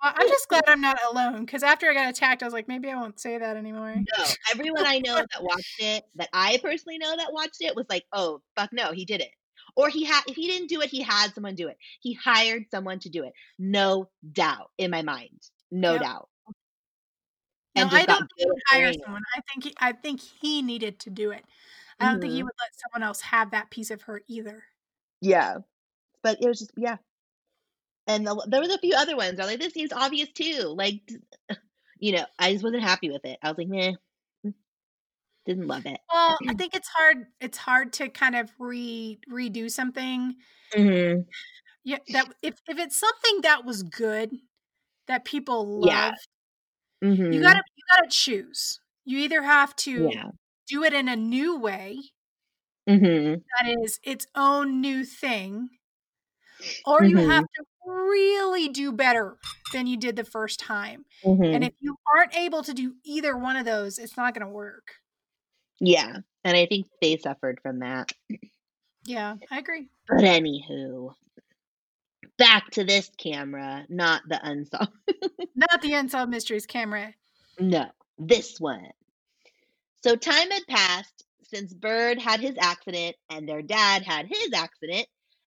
I'm 0.02 0.28
just 0.28 0.48
glad 0.48 0.64
I'm 0.68 0.82
not 0.82 0.98
alone 1.10 1.40
because 1.40 1.62
after 1.62 1.90
I 1.90 1.94
got 1.94 2.08
attacked, 2.08 2.42
I 2.42 2.46
was 2.46 2.52
like, 2.52 2.68
maybe 2.68 2.90
I 2.90 2.96
won't 2.96 3.18
say 3.18 3.38
that 3.38 3.56
anymore. 3.56 3.96
No, 3.96 4.24
everyone 4.52 4.86
I 4.86 4.98
know 4.98 5.16
that 5.16 5.42
watched 5.42 5.80
it, 5.80 6.04
that 6.16 6.28
I 6.32 6.58
personally 6.62 6.98
know 6.98 7.16
that 7.16 7.32
watched 7.32 7.60
it, 7.60 7.74
was 7.74 7.86
like, 7.88 8.04
"Oh, 8.12 8.40
fuck 8.54 8.72
no, 8.72 8.92
he 8.92 9.04
did 9.04 9.20
it." 9.20 9.30
Or 9.74 9.88
he 9.88 10.04
had, 10.04 10.22
if 10.28 10.36
he 10.36 10.46
didn't 10.46 10.68
do 10.68 10.80
it, 10.80 10.90
he 10.90 11.02
had 11.02 11.34
someone 11.34 11.54
do 11.54 11.68
it. 11.68 11.76
He 12.00 12.12
hired 12.12 12.66
someone 12.70 12.98
to 13.00 13.08
do 13.08 13.24
it. 13.24 13.32
No 13.58 14.08
doubt 14.32 14.70
in 14.78 14.90
my 14.90 15.02
mind. 15.02 15.40
No 15.70 15.92
Yep. 15.92 16.02
doubt. 16.02 16.28
No, 17.76 17.84
And 17.84 17.90
I 17.92 18.06
don't 18.06 18.18
think 18.18 18.30
he 18.36 18.46
would 18.46 18.62
hire 18.68 18.92
someone. 19.04 19.22
I 19.36 19.40
think 19.42 19.64
he, 19.64 19.74
I 19.78 19.92
think 19.92 20.20
he 20.20 20.62
needed 20.62 20.98
to 21.00 21.10
do 21.10 21.30
it. 21.30 21.44
I 22.00 22.06
don't 22.06 22.20
think 22.20 22.32
he 22.32 22.42
Mhm. 22.42 22.42
would 22.42 22.54
let 22.60 22.72
someone 22.78 23.06
else 23.06 23.20
have 23.22 23.50
that 23.52 23.70
piece 23.70 23.90
of 23.90 24.02
her 24.02 24.22
either. 24.28 24.64
Yeah, 25.20 25.58
but 26.22 26.42
it 26.42 26.48
was 26.48 26.60
just 26.60 26.72
yeah. 26.76 26.98
And 28.06 28.26
the, 28.26 28.46
there 28.48 28.60
was 28.60 28.72
a 28.74 28.78
few 28.78 28.94
other 28.94 29.16
ones. 29.16 29.38
I 29.38 29.44
was 29.44 29.52
like, 29.52 29.60
this 29.60 29.72
seems 29.74 29.92
obvious 29.92 30.30
too. 30.32 30.74
Like, 30.76 31.10
you 31.98 32.12
know, 32.12 32.26
I 32.38 32.52
just 32.52 32.64
wasn't 32.64 32.82
happy 32.82 33.10
with 33.10 33.24
it. 33.24 33.38
I 33.42 33.48
was 33.50 33.58
like, 33.58 33.68
meh, 33.68 33.92
didn't 35.44 35.66
love 35.68 35.86
it. 35.86 36.00
Well, 36.12 36.38
I 36.48 36.54
think 36.54 36.74
it's 36.74 36.88
hard. 36.88 37.26
It's 37.40 37.58
hard 37.58 37.92
to 37.94 38.08
kind 38.08 38.36
of 38.36 38.52
re 38.58 39.18
redo 39.30 39.70
something. 39.70 40.36
hmm 40.74 41.26
Yeah, 41.84 41.98
that 42.10 42.26
if 42.42 42.54
if 42.68 42.78
it's 42.78 42.98
something 42.98 43.40
that 43.42 43.64
was 43.64 43.82
good 43.82 44.32
that 45.08 45.24
people 45.24 45.66
loved. 45.66 45.92
Yeah. 45.92 46.12
Hmm 47.02 47.10
you 47.30 47.40
gotta 47.40 47.62
you 47.76 47.82
gotta 47.96 48.08
choose. 48.10 48.80
You 49.04 49.18
either 49.18 49.42
have 49.42 49.74
to 49.76 50.12
Yeah. 50.12 50.30
do 50.68 50.84
it 50.84 50.92
in 50.94 51.08
a 51.08 51.16
new 51.16 51.58
way 51.58 51.98
hmm 52.86 53.42
that 53.58 53.66
is 53.82 53.98
its 54.04 54.26
own 54.36 54.80
new 54.80 55.04
thing, 55.04 55.70
or 56.84 57.04
you 57.04 57.18
have 57.18 57.44
to 57.56 57.64
really 57.84 58.68
do 58.68 58.92
better 58.92 59.38
than 59.72 59.86
you 59.86 59.96
did 59.96 60.16
the 60.16 60.24
first 60.24 60.60
time. 60.60 61.04
And 61.52 61.64
if 61.64 61.72
you 61.80 61.96
aren't 62.14 62.36
able 62.36 62.62
to 62.62 62.74
do 62.74 62.96
either 63.04 63.36
one 63.36 63.56
of 63.56 63.64
those, 63.64 63.98
it's 63.98 64.16
not 64.16 64.34
going 64.34 64.46
to 64.46 64.52
work. 64.52 64.96
Yeah. 65.80 66.18
And 66.44 66.56
I 66.56 66.66
think 66.66 66.86
they 67.00 67.16
suffered 67.16 67.60
from 67.62 67.80
that. 67.80 68.12
Yeah, 69.06 69.36
I 69.50 69.58
agree. 69.58 69.88
But 70.08 70.24
anywho, 70.24 71.14
back 72.38 72.70
to 72.72 72.84
this 72.84 73.10
camera, 73.16 73.84
not 73.88 74.22
the 74.28 74.40
unsolved. 74.42 74.92
Not 75.54 75.80
the 75.80 75.94
Unsolved 75.94 76.30
Mysteries 76.30 76.66
camera. 76.66 77.14
No, 77.58 77.86
this 78.18 78.60
one. 78.60 78.90
So 80.02 80.14
time 80.14 80.50
had 80.50 80.66
passed 80.68 81.24
since 81.44 81.72
Bird 81.72 82.20
had 82.20 82.40
his 82.40 82.56
accident 82.60 83.16
and 83.30 83.48
their 83.48 83.62
dad 83.62 84.02
had 84.02 84.26
his 84.26 84.52
accident, 84.54 85.06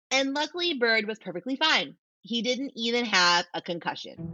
and 0.09 0.33
luckily 0.33 0.73
Bird 0.73 1.05
was 1.05 1.19
perfectly 1.19 1.55
fine. 1.55 1.95
He 2.21 2.41
didn't 2.41 2.73
even 2.75 3.05
have 3.05 3.45
a 3.53 3.61
concussion. 3.61 4.31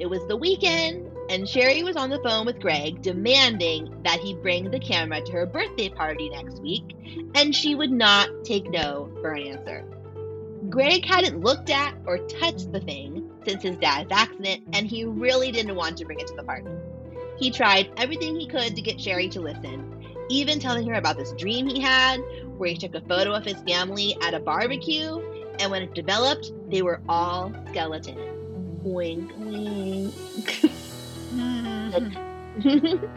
It 0.00 0.06
was 0.06 0.26
the 0.26 0.36
weekend, 0.36 1.08
and 1.30 1.48
Sherry 1.48 1.82
was 1.82 1.96
on 1.96 2.10
the 2.10 2.22
phone 2.22 2.46
with 2.46 2.60
Greg 2.60 3.02
demanding 3.02 4.02
that 4.04 4.20
he 4.20 4.34
bring 4.34 4.70
the 4.70 4.80
camera 4.80 5.20
to 5.22 5.32
her 5.32 5.46
birthday 5.46 5.88
party 5.88 6.30
next 6.30 6.60
week, 6.60 6.84
and 7.34 7.54
she 7.54 7.74
would 7.74 7.90
not 7.90 8.28
take 8.44 8.70
no 8.70 9.10
for 9.20 9.32
an 9.32 9.46
answer. 9.46 9.97
Greg 10.68 11.04
hadn't 11.04 11.40
looked 11.40 11.70
at 11.70 11.94
or 12.06 12.18
touched 12.18 12.72
the 12.72 12.80
thing 12.80 13.30
since 13.46 13.62
his 13.62 13.76
dad's 13.76 14.10
accident, 14.12 14.62
and 14.72 14.86
he 14.86 15.04
really 15.04 15.50
didn't 15.50 15.76
want 15.76 15.96
to 15.98 16.04
bring 16.04 16.20
it 16.20 16.26
to 16.26 16.34
the 16.34 16.42
party. 16.42 16.70
He 17.38 17.50
tried 17.50 17.90
everything 17.96 18.38
he 18.38 18.46
could 18.46 18.74
to 18.74 18.82
get 18.82 19.00
Sherry 19.00 19.28
to 19.30 19.40
listen, 19.40 20.04
even 20.28 20.58
telling 20.58 20.86
her 20.88 20.94
about 20.94 21.16
this 21.16 21.32
dream 21.32 21.66
he 21.66 21.80
had, 21.80 22.18
where 22.56 22.70
he 22.70 22.76
took 22.76 22.94
a 22.94 23.00
photo 23.02 23.32
of 23.32 23.44
his 23.44 23.56
family 23.62 24.16
at 24.22 24.34
a 24.34 24.40
barbecue, 24.40 25.20
and 25.60 25.70
when 25.70 25.82
it 25.82 25.94
developed, 25.94 26.52
they 26.68 26.82
were 26.82 27.00
all 27.08 27.52
skeletons. 27.70 28.18
Wink, 28.82 29.32
wink. 29.38 30.14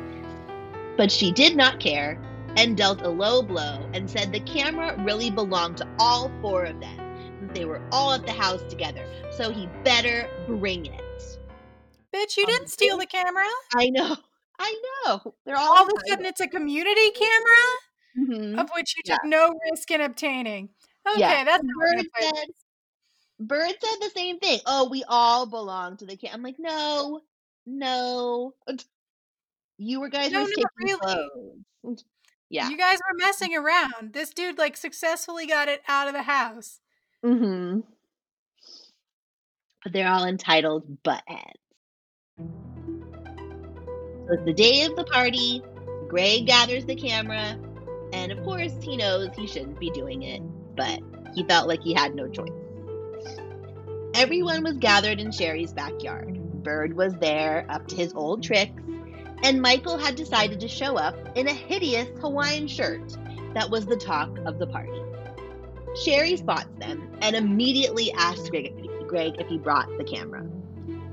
But 0.98 1.12
she 1.12 1.32
did 1.32 1.56
not 1.56 1.80
care 1.80 2.22
and 2.58 2.78
dealt 2.78 3.02
a 3.02 3.10
low 3.10 3.42
blow 3.42 3.90
and 3.94 4.10
said 4.10 4.32
the 4.32 4.40
camera 4.42 4.96
really 5.04 5.32
belonged 5.32 5.78
to 5.78 5.88
all 5.98 6.32
four 6.42 6.66
of 6.66 6.80
them. 6.80 7.01
They 7.54 7.66
were 7.66 7.82
all 7.92 8.14
at 8.14 8.26
the 8.26 8.32
house 8.32 8.62
together, 8.70 9.06
so 9.32 9.52
he 9.52 9.68
better 9.84 10.30
bring 10.48 10.86
it. 10.86 11.02
Bitch, 12.14 12.38
you 12.38 12.46
didn't 12.46 12.68
steal 12.70 12.98
the 12.98 13.06
camera. 13.06 13.46
I 13.76 13.90
know. 13.90 14.16
I 14.60 14.82
know. 15.06 15.36
They're 15.46 15.56
all, 15.58 15.78
All 15.78 15.84
of 15.86 15.90
a 16.06 16.10
sudden, 16.10 16.26
it's 16.26 16.40
a 16.42 16.48
community 16.48 17.12
camera 17.12 17.66
Mhm. 18.18 18.60
of 18.62 18.70
which 18.76 18.96
you 18.96 19.04
took 19.04 19.24
no 19.24 19.54
risk 19.72 19.90
in 19.92 20.02
obtaining. 20.02 20.70
Okay, 21.08 21.20
Yeah. 21.20 21.44
that's 21.44 21.64
Bird 21.64 22.06
said. 22.20 22.46
Bird 23.40 23.74
said 23.82 23.96
the 24.02 24.12
same 24.14 24.38
thing. 24.40 24.60
Oh, 24.68 24.88
we 24.90 25.04
all 25.08 25.46
belong 25.48 25.98
to 25.98 26.06
the 26.06 26.16
camp. 26.16 26.36
I'm 26.36 26.44
like, 26.44 26.60
no, 26.60 27.22
no. 27.66 28.54
You 29.78 30.00
were 30.00 30.10
guys 30.10 30.32
No, 30.32 30.44
were 30.44 30.50
really. 30.78 30.98
clothes. 31.84 32.04
Yeah. 32.50 32.68
You 32.68 32.76
guys 32.78 33.00
were 33.10 33.18
messing 33.18 33.56
around. 33.56 34.12
This 34.12 34.32
dude 34.32 34.58
like 34.58 34.76
successfully 34.76 35.48
got 35.48 35.70
it 35.70 35.82
out 35.88 36.08
of 36.10 36.14
the 36.14 36.24
house. 36.24 36.82
Mm-hmm. 37.26 37.82
But 39.84 39.94
they're 39.94 40.10
all 40.10 40.26
entitled 40.26 41.04
butt 41.04 41.24
heads. 41.28 41.60
So 42.38 44.34
it's 44.34 44.46
the 44.46 44.54
day 44.54 44.84
of 44.86 44.96
the 44.96 45.04
party. 45.04 45.62
Greg 46.08 46.46
gathers 46.46 46.86
the 46.86 46.96
camera, 46.96 47.58
and 48.14 48.32
of 48.32 48.44
course, 48.44 48.74
he 48.82 48.98
knows 48.98 49.30
he 49.36 49.48
shouldn't 49.48 49.80
be 49.80 49.90
doing 49.92 50.24
it, 50.24 50.42
but 50.76 51.00
he 51.34 51.44
felt 51.44 51.68
like 51.68 51.82
he 51.82 51.94
had 51.94 52.16
no 52.16 52.28
choice. 52.28 52.52
Everyone 54.14 54.64
was 54.64 54.78
gathered 54.78 55.20
in 55.20 55.32
Sherry's 55.32 55.74
backyard. 55.74 56.38
Bird 56.64 56.96
was 56.96 57.14
there, 57.16 57.66
up 57.70 57.88
to 57.88 57.96
his 57.96 58.14
old 58.14 58.44
tricks, 58.44 58.82
and 59.44 59.62
Michael 59.62 59.98
had 59.98 60.16
decided 60.16 60.60
to 60.60 60.68
show 60.68 60.98
up 60.98 61.16
in 61.36 61.48
a 61.48 61.54
hideous 61.54 62.10
Hawaiian 62.20 62.68
shirt 62.68 63.18
that 63.54 63.70
was 63.70 63.86
the 63.86 63.96
talk 63.96 64.38
of 64.46 64.60
the 64.60 64.68
party. 64.68 65.01
Sherry 65.96 66.38
spots 66.38 66.70
them 66.80 67.18
and 67.22 67.36
immediately 67.36 68.12
asks 68.14 68.50
Greg, 68.50 68.74
Greg 69.08 69.34
if 69.40 69.48
he 69.48 69.58
brought 69.58 69.90
the 69.98 70.04
camera. 70.04 70.44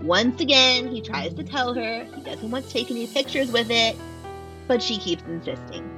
Once 0.03 0.41
again, 0.41 0.89
he 0.89 1.01
tries 1.01 1.35
to 1.35 1.43
tell 1.43 1.75
her 1.75 2.05
he 2.15 2.23
doesn't 2.23 2.51
want 2.51 2.65
to 2.67 2.73
take 2.73 2.91
any 2.91 3.07
pictures 3.09 3.51
with 3.51 3.71
it, 3.71 3.97
but 4.69 4.81
she 4.81 4.97
keeps 4.99 5.25
insisting. 5.25 5.91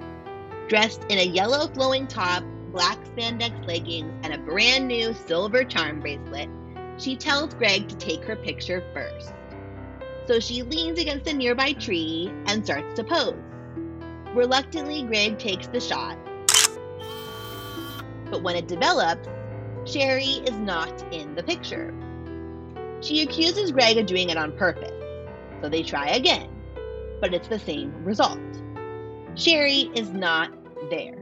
Dressed 0.68 1.04
in 1.10 1.18
a 1.18 1.24
yellow 1.24 1.68
flowing 1.68 2.06
top, 2.06 2.42
black 2.72 2.98
spandex 3.04 3.66
leggings, 3.66 4.12
and 4.22 4.32
a 4.32 4.38
brand 4.38 4.88
new 4.88 5.12
silver 5.12 5.62
charm 5.64 6.00
bracelet, 6.00 6.48
she 6.96 7.16
tells 7.16 7.52
Greg 7.54 7.88
to 7.88 7.96
take 7.96 8.24
her 8.24 8.36
picture 8.36 8.82
first. 8.94 9.32
So 10.26 10.40
she 10.40 10.62
leans 10.62 10.98
against 10.98 11.28
a 11.28 11.34
nearby 11.34 11.72
tree 11.74 12.30
and 12.46 12.64
starts 12.64 12.94
to 12.94 13.04
pose. 13.04 13.34
Reluctantly, 14.34 15.02
Greg 15.02 15.38
takes 15.38 15.66
the 15.66 15.80
shot. 15.80 16.16
But 18.30 18.42
when 18.42 18.56
it 18.56 18.68
develops, 18.68 19.28
Sherry 19.84 20.42
is 20.44 20.56
not 20.56 21.02
in 21.12 21.34
the 21.34 21.42
picture. 21.42 21.94
She 23.00 23.22
accuses 23.22 23.72
Greg 23.72 23.96
of 23.96 24.06
doing 24.06 24.30
it 24.30 24.36
on 24.36 24.56
purpose, 24.56 24.92
so 25.60 25.68
they 25.68 25.82
try 25.82 26.08
again, 26.08 26.48
but 27.20 27.32
it's 27.34 27.48
the 27.48 27.58
same 27.58 28.04
result. 28.04 28.38
Sherry 29.34 29.90
is 29.94 30.10
not 30.10 30.50
there. 30.90 31.16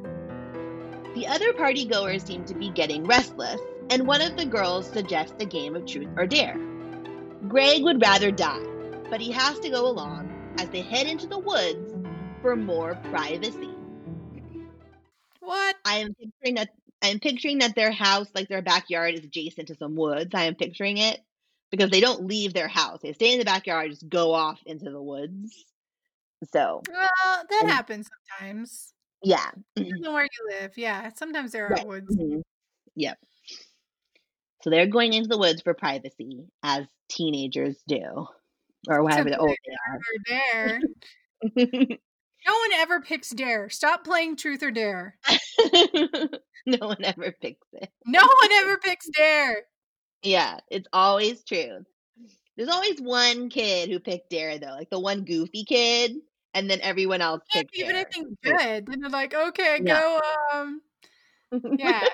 The 1.14 1.26
other 1.26 1.52
party 1.52 1.84
goers 1.84 2.24
seem 2.24 2.44
to 2.44 2.54
be 2.54 2.70
getting 2.70 3.04
restless, 3.04 3.60
and 3.90 4.06
one 4.06 4.20
of 4.20 4.36
the 4.36 4.44
girls 4.44 4.88
suggests 4.88 5.34
a 5.40 5.46
game 5.46 5.76
of 5.76 5.86
truth 5.86 6.08
or 6.16 6.26
dare. 6.26 6.58
Greg 7.48 7.84
would 7.84 8.02
rather 8.02 8.30
die, 8.30 8.66
but 9.08 9.20
he 9.20 9.30
has 9.30 9.58
to 9.60 9.70
go 9.70 9.86
along 9.86 10.28
as 10.58 10.68
they 10.70 10.82
head 10.82 11.06
into 11.06 11.26
the 11.26 11.38
woods 11.38 11.94
for 12.42 12.56
more 12.56 12.96
privacy. 13.10 13.70
What? 15.40 15.76
I 15.84 15.98
am 15.98 16.14
picturing 16.14 16.56
that 16.56 16.70
I 17.02 17.08
am 17.08 17.20
picturing 17.20 17.58
that 17.58 17.74
their 17.74 17.92
house, 17.92 18.28
like 18.34 18.48
their 18.48 18.62
backyard, 18.62 19.14
is 19.14 19.24
adjacent 19.24 19.68
to 19.68 19.74
some 19.76 19.94
woods. 19.94 20.34
I 20.34 20.44
am 20.44 20.54
picturing 20.56 20.98
it 20.98 21.20
because 21.70 21.90
they 21.90 22.00
don't 22.00 22.26
leave 22.26 22.54
their 22.54 22.68
house; 22.68 23.00
they 23.02 23.12
stay 23.12 23.32
in 23.32 23.38
the 23.38 23.44
backyard, 23.44 23.90
just 23.90 24.08
go 24.08 24.32
off 24.34 24.60
into 24.66 24.90
the 24.90 25.02
woods. 25.02 25.64
So 26.52 26.86
Well, 26.86 27.44
that 27.48 27.64
And- 27.64 27.70
happens 27.70 28.08
sometimes. 28.38 28.94
yeah, 29.22 29.50
on 30.06 30.14
where 30.14 30.24
you 30.24 30.48
live. 30.60 30.76
Yeah, 30.78 31.10
sometimes 31.14 31.52
there 31.52 31.66
are 31.68 31.70
Right. 31.74 31.86
woods. 31.86 32.16
Mhm. 32.16 32.42
Yep. 32.96 33.18
So 34.62 34.70
they're 34.70 34.86
going 34.86 35.12
into 35.12 35.28
the 35.28 35.38
woods 35.38 35.62
for 35.62 35.74
privacy, 35.74 36.46
as 36.62 36.86
teenagers 37.08 37.80
do, 37.86 38.26
or 38.88 39.02
whatever 39.04 39.30
Except 39.30 39.40
old 39.40 39.56
They're 40.26 40.40
there. 40.52 40.80
No 42.46 42.52
one 42.52 42.72
ever 42.80 43.00
picks 43.00 43.30
dare. 43.30 43.68
Stop 43.68 44.04
playing 44.04 44.36
truth 44.36 44.62
or 44.62 44.70
dare. 44.70 45.16
no 46.66 46.86
one 46.86 47.04
ever 47.04 47.32
picks 47.40 47.66
it. 47.72 47.90
No 48.06 48.20
one 48.20 48.52
ever 48.52 48.78
picks 48.78 49.08
dare. 49.10 49.62
Yeah, 50.22 50.58
it's 50.70 50.88
always 50.92 51.44
true. 51.44 51.84
There's 52.56 52.68
always 52.70 53.00
one 53.00 53.50
kid 53.50 53.88
who 53.88 54.00
picked 54.00 54.30
Dare 54.30 54.58
though, 54.58 54.72
like 54.72 54.90
the 54.90 54.98
one 54.98 55.24
goofy 55.24 55.64
kid, 55.64 56.16
and 56.54 56.68
then 56.68 56.80
everyone 56.80 57.20
else 57.20 57.40
Can't 57.52 57.66
picked 57.70 57.76
even 57.78 57.94
Dare. 57.94 58.04
anything 58.16 58.36
good. 58.42 58.86
Then 58.86 59.00
they're 59.00 59.10
like, 59.10 59.32
okay, 59.34 59.78
Yeah. 59.82 60.00
go. 60.00 60.20
Um, 60.52 60.80
yeah, 61.78 62.08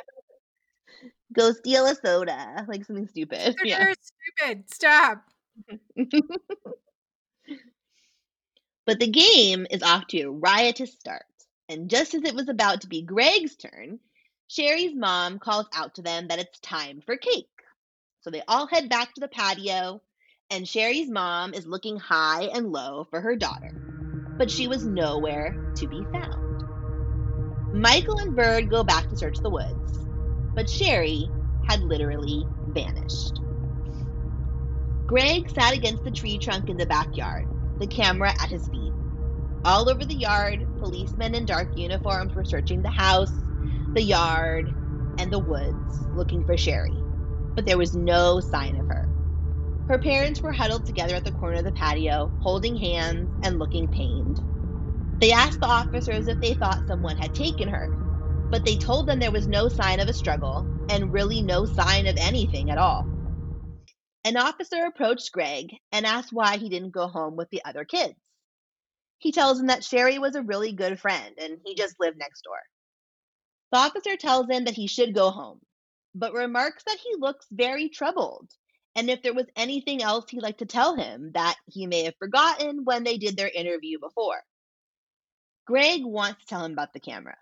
Go 1.32 1.52
steal 1.52 1.86
a 1.86 1.94
soda, 1.94 2.64
like 2.68 2.84
something 2.84 3.08
stupid. 3.08 3.56
Yeah. 3.64 3.92
stupid. 4.38 4.70
Stop. 4.70 5.24
but 8.86 9.00
the 9.00 9.06
game 9.06 9.66
is 9.70 9.82
off 9.82 10.06
to 10.08 10.22
a 10.22 10.30
riotous 10.30 10.92
start. 10.92 11.24
And 11.68 11.88
just 11.88 12.14
as 12.14 12.22
it 12.24 12.34
was 12.34 12.48
about 12.48 12.82
to 12.82 12.88
be 12.88 13.02
Greg's 13.02 13.56
turn, 13.56 13.98
Sherry's 14.48 14.94
mom 14.94 15.38
calls 15.38 15.66
out 15.74 15.94
to 15.94 16.02
them 16.02 16.28
that 16.28 16.38
it's 16.38 16.60
time 16.60 17.02
for 17.04 17.16
cake. 17.16 17.48
So 18.20 18.30
they 18.30 18.42
all 18.46 18.66
head 18.66 18.88
back 18.88 19.14
to 19.14 19.20
the 19.20 19.28
patio, 19.28 20.00
and 20.50 20.68
Sherry's 20.68 21.10
mom 21.10 21.54
is 21.54 21.66
looking 21.66 21.98
high 21.98 22.44
and 22.44 22.70
low 22.72 23.06
for 23.10 23.20
her 23.20 23.36
daughter, 23.36 23.70
but 24.38 24.50
she 24.50 24.68
was 24.68 24.84
nowhere 24.84 25.56
to 25.76 25.86
be 25.86 26.04
found. 26.12 27.82
Michael 27.82 28.18
and 28.18 28.36
Bird 28.36 28.70
go 28.70 28.84
back 28.84 29.08
to 29.08 29.16
search 29.16 29.38
the 29.38 29.50
woods, 29.50 29.98
but 30.54 30.70
Sherry 30.70 31.28
had 31.66 31.80
literally 31.80 32.44
vanished. 32.68 33.40
Greg 35.06 35.50
sat 35.50 35.74
against 35.74 36.04
the 36.04 36.10
tree 36.10 36.38
trunk 36.38 36.68
in 36.68 36.76
the 36.76 36.86
backyard, 36.86 37.46
the 37.78 37.86
camera 37.88 38.34
at 38.40 38.50
his 38.50 38.68
feet. 38.68 38.94
All 39.64 39.88
over 39.88 40.04
the 40.04 40.14
yard, 40.14 40.68
policemen 40.78 41.34
in 41.34 41.46
dark 41.46 41.70
uniforms 41.74 42.34
were 42.34 42.44
searching 42.44 42.82
the 42.82 42.90
house, 42.90 43.34
the 43.94 44.02
yard, 44.02 44.74
and 45.18 45.32
the 45.32 45.38
woods 45.38 46.06
looking 46.12 46.44
for 46.44 46.56
Sherry, 46.56 47.04
but 47.56 47.66
there 47.66 47.78
was 47.78 47.94
no 47.94 48.40
sign 48.40 48.76
of 48.78 48.86
her. 48.88 49.10
Her 49.88 49.98
parents 49.98 50.42
were 50.42 50.52
huddled 50.52 50.86
together 50.86 51.14
at 51.14 51.24
the 51.24 51.32
corner 51.32 51.58
of 51.58 51.64
the 51.64 51.72
patio, 51.72 52.34
holding 52.38 52.76
hands 52.76 53.30
and 53.42 53.58
looking 53.58 53.88
pained. 53.88 54.40
They 55.20 55.32
asked 55.32 55.60
the 55.60 55.66
officers 55.68 56.28
if 56.28 56.40
they 56.40 56.54
thought 56.54 56.86
someone 56.86 57.16
had 57.16 57.34
taken 57.34 57.68
her, 57.68 57.92
but 58.50 58.64
they 58.64 58.76
told 58.76 59.08
them 59.08 59.18
there 59.20 59.32
was 59.32 59.48
no 59.48 59.68
sign 59.68 60.00
of 60.00 60.08
a 60.08 60.14
struggle 60.14 60.70
and 60.88 61.12
really 61.12 61.42
no 61.42 61.66
sign 61.66 62.06
of 62.06 62.16
anything 62.18 62.70
at 62.70 62.78
all. 62.78 63.13
An 64.24 64.36
officer 64.36 64.84
approached 64.84 65.32
Greg 65.32 65.74
and 65.92 66.06
asked 66.06 66.32
why 66.32 66.56
he 66.56 66.68
didn't 66.68 66.90
go 66.90 67.08
home 67.08 67.36
with 67.36 67.50
the 67.50 67.62
other 67.64 67.84
kids. 67.84 68.18
He 69.18 69.32
tells 69.32 69.60
him 69.60 69.66
that 69.66 69.84
Sherry 69.84 70.18
was 70.18 70.34
a 70.34 70.42
really 70.42 70.72
good 70.72 70.98
friend 70.98 71.34
and 71.38 71.58
he 71.64 71.74
just 71.74 72.00
lived 72.00 72.18
next 72.18 72.42
door. 72.42 72.60
The 73.72 73.78
officer 73.78 74.16
tells 74.16 74.48
him 74.48 74.64
that 74.64 74.74
he 74.74 74.86
should 74.86 75.14
go 75.14 75.30
home, 75.30 75.60
but 76.14 76.32
remarks 76.32 76.84
that 76.84 76.98
he 76.98 77.16
looks 77.18 77.46
very 77.50 77.88
troubled 77.88 78.50
and 78.96 79.10
if 79.10 79.22
there 79.22 79.34
was 79.34 79.46
anything 79.56 80.02
else 80.02 80.30
he'd 80.30 80.42
like 80.42 80.58
to 80.58 80.66
tell 80.66 80.94
him 80.94 81.32
that 81.32 81.56
he 81.66 81.86
may 81.86 82.04
have 82.04 82.14
forgotten 82.18 82.84
when 82.84 83.04
they 83.04 83.18
did 83.18 83.36
their 83.36 83.48
interview 83.48 83.98
before. 83.98 84.42
Greg 85.66 86.04
wants 86.04 86.40
to 86.40 86.46
tell 86.46 86.64
him 86.64 86.72
about 86.72 86.92
the 86.92 87.00
camera. 87.00 87.36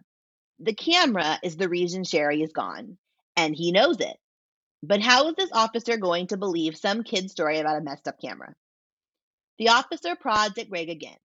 The 0.60 0.74
camera 0.74 1.38
is 1.42 1.56
the 1.56 1.68
reason 1.68 2.04
Sherry 2.04 2.42
is 2.42 2.52
gone, 2.52 2.96
and 3.36 3.54
he 3.54 3.72
knows 3.72 4.00
it. 4.00 4.16
But 4.82 5.00
how 5.00 5.28
is 5.28 5.36
this 5.36 5.52
officer 5.52 5.96
going 5.96 6.26
to 6.28 6.36
believe 6.36 6.76
some 6.76 7.04
kid's 7.04 7.32
story 7.32 7.58
about 7.58 7.78
a 7.78 7.84
messed 7.84 8.08
up 8.08 8.20
camera? 8.20 8.54
The 9.58 9.68
officer 9.68 10.16
prods 10.16 10.58
at 10.58 10.68
Greg 10.68 10.90
again, 10.90 11.18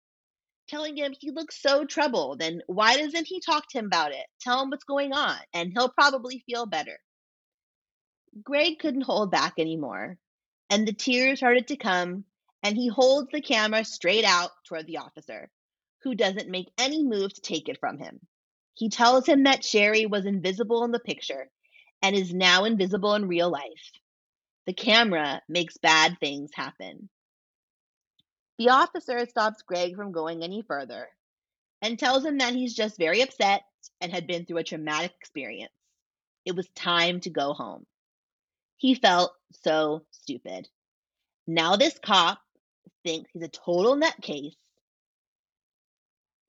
telling 0.69 0.97
him 0.97 1.15
he 1.19 1.31
looks 1.31 1.63
so 1.63 1.85
troubled 1.85 2.43
and 2.43 2.65
why 2.67 2.97
doesn't 2.97 3.29
he 3.29 3.41
talk 3.41 3.69
to 3.69 3.79
him 3.79 3.87
about 3.87 4.11
it? 4.11 4.27
Tell 4.41 4.61
him 4.61 4.71
what's 4.71 4.85
going 4.85 5.13
on, 5.13 5.39
and 5.53 5.71
he'll 5.73 5.89
probably 5.89 6.43
feel 6.47 6.67
better. 6.67 6.99
Greg 8.43 8.81
couldn't 8.81 9.03
hold 9.03 9.31
back 9.31 9.55
anymore, 9.59 10.19
and 10.69 10.89
the 10.89 10.93
tears 10.93 11.39
started 11.39 11.69
to 11.69 11.77
come, 11.77 12.25
and 12.65 12.77
he 12.77 12.89
holds 12.89 13.29
the 13.31 13.41
camera 13.41 13.85
straight 13.85 14.25
out 14.25 14.51
toward 14.65 14.89
the 14.89 14.97
officer, 14.97 15.49
who 16.03 16.17
doesn't 16.17 16.51
make 16.51 16.73
any 16.77 17.05
move 17.05 17.33
to 17.33 17.41
take 17.41 17.69
it 17.69 17.79
from 17.79 17.99
him. 17.99 18.19
He 18.75 18.89
tells 18.89 19.27
him 19.27 19.45
that 19.45 19.65
Sherry 19.65 20.07
was 20.07 20.27
invisible 20.27 20.83
in 20.83 20.91
the 20.91 20.99
picture 20.99 21.49
and 22.05 22.15
is 22.15 22.35
now 22.35 22.65
invisible 22.65 23.15
in 23.15 23.27
real 23.27 23.49
life. 23.49 23.93
The 24.67 24.75
camera 24.75 25.41
makes 25.49 25.79
bad 25.79 26.19
things 26.21 26.51
happen. 26.55 27.09
The 28.59 28.69
officer 28.69 29.25
stops 29.25 29.63
Greg 29.63 29.97
from 29.97 30.13
going 30.13 30.43
any 30.43 30.61
further 30.61 31.09
and 31.81 31.99
tells 31.99 32.23
him 32.23 32.39
that 32.39 32.55
he's 32.55 32.75
just 32.75 32.99
very 32.99 33.23
upset 33.23 33.63
and 34.03 34.13
had 34.13 34.27
been 34.27 34.45
through 34.45 34.59
a 34.59 34.65
traumatic 34.65 35.13
experience. 35.19 35.73
It 36.45 36.55
was 36.55 36.69
time 36.75 37.21
to 37.21 37.31
go 37.31 37.55
home. 37.55 37.87
He 38.77 38.95
felt 38.95 39.33
so 39.63 40.05
stupid. 40.11 40.69
Now 41.47 41.77
this 41.77 41.99
cop 42.05 42.39
thinks 43.03 43.31
he's 43.33 43.43
a 43.43 43.49
total 43.49 43.97
nutcase. 43.97 44.57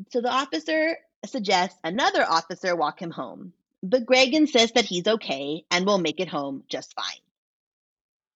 So 0.10 0.20
the 0.20 0.34
officer 0.34 0.97
suggests 1.26 1.80
another 1.82 2.26
officer 2.30 2.76
walk 2.76 3.01
him 3.01 3.12
home, 3.12 3.53
but 3.89 4.05
Greg 4.05 4.33
insists 4.33 4.73
that 4.73 4.86
he's 4.86 5.07
okay 5.07 5.63
and 5.69 5.86
will 5.86 5.99
make 5.99 6.19
it 6.19 6.27
home 6.27 6.63
just 6.67 6.95
fine. 6.95 7.21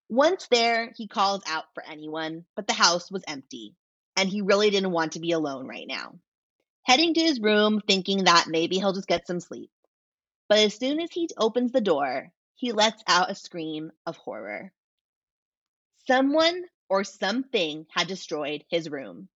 Once 0.08 0.48
there, 0.50 0.92
he 0.96 1.08
calls 1.08 1.42
out 1.48 1.66
for 1.74 1.84
anyone, 1.90 2.46
but 2.56 2.68
the 2.68 2.74
house 2.74 3.12
was 3.12 3.24
empty, 3.28 3.76
and 4.16 4.30
he 4.30 4.42
really 4.42 4.70
didn't 4.70 4.92
want 4.92 5.14
to 5.14 5.20
be 5.20 5.32
alone 5.32 5.68
right 5.68 5.88
now. 5.88 6.16
Heading 6.84 7.14
to 7.16 7.22
his 7.22 7.40
room, 7.40 7.82
thinking 7.86 8.26
that 8.26 8.48
maybe 8.48 8.78
he'll 8.78 8.94
just 8.94 9.08
get 9.08 9.28
some 9.28 9.40
sleep. 9.40 9.72
But 10.48 10.60
as 10.60 10.76
soon 10.76 11.00
as 11.00 11.12
he 11.12 11.30
opens 11.38 11.72
the 11.72 11.82
door, 11.82 12.32
he 12.56 12.72
lets 12.72 13.04
out 13.08 13.32
a 13.32 13.36
scream 13.36 13.92
of 14.06 14.18
horror. 14.18 14.72
Someone 16.08 16.64
or 16.90 17.04
something 17.04 17.86
had 17.92 18.08
destroyed 18.08 18.64
his 18.70 18.90
room. 18.90 19.30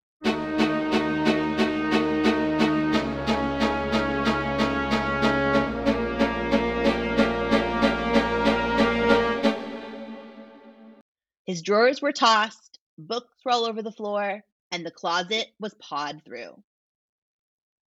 His 11.46 11.62
drawers 11.62 12.00
were 12.00 12.12
tossed, 12.12 12.78
books 12.96 13.38
were 13.44 13.52
all 13.52 13.64
over 13.64 13.82
the 13.82 13.92
floor, 13.92 14.42
and 14.70 14.84
the 14.84 14.90
closet 14.90 15.48
was 15.60 15.74
pawed 15.74 16.24
through. 16.24 16.62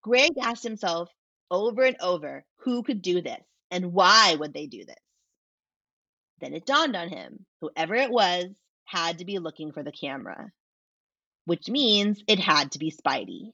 Greg 0.01 0.37
asked 0.41 0.63
himself 0.63 1.09
over 1.49 1.83
and 1.83 1.97
over 1.99 2.45
who 2.57 2.83
could 2.83 3.01
do 3.01 3.21
this 3.21 3.43
and 3.71 3.93
why 3.93 4.35
would 4.35 4.53
they 4.53 4.67
do 4.67 4.85
this? 4.85 4.95
Then 6.39 6.53
it 6.53 6.65
dawned 6.65 6.95
on 6.95 7.09
him 7.09 7.45
whoever 7.61 7.95
it 7.95 8.11
was 8.11 8.45
had 8.85 9.17
to 9.17 9.25
be 9.25 9.39
looking 9.39 9.71
for 9.71 9.83
the 9.83 9.91
camera, 9.91 10.51
which 11.45 11.67
means 11.67 12.23
it 12.27 12.39
had 12.39 12.71
to 12.73 12.79
be 12.79 12.91
Spidey. 12.91 13.51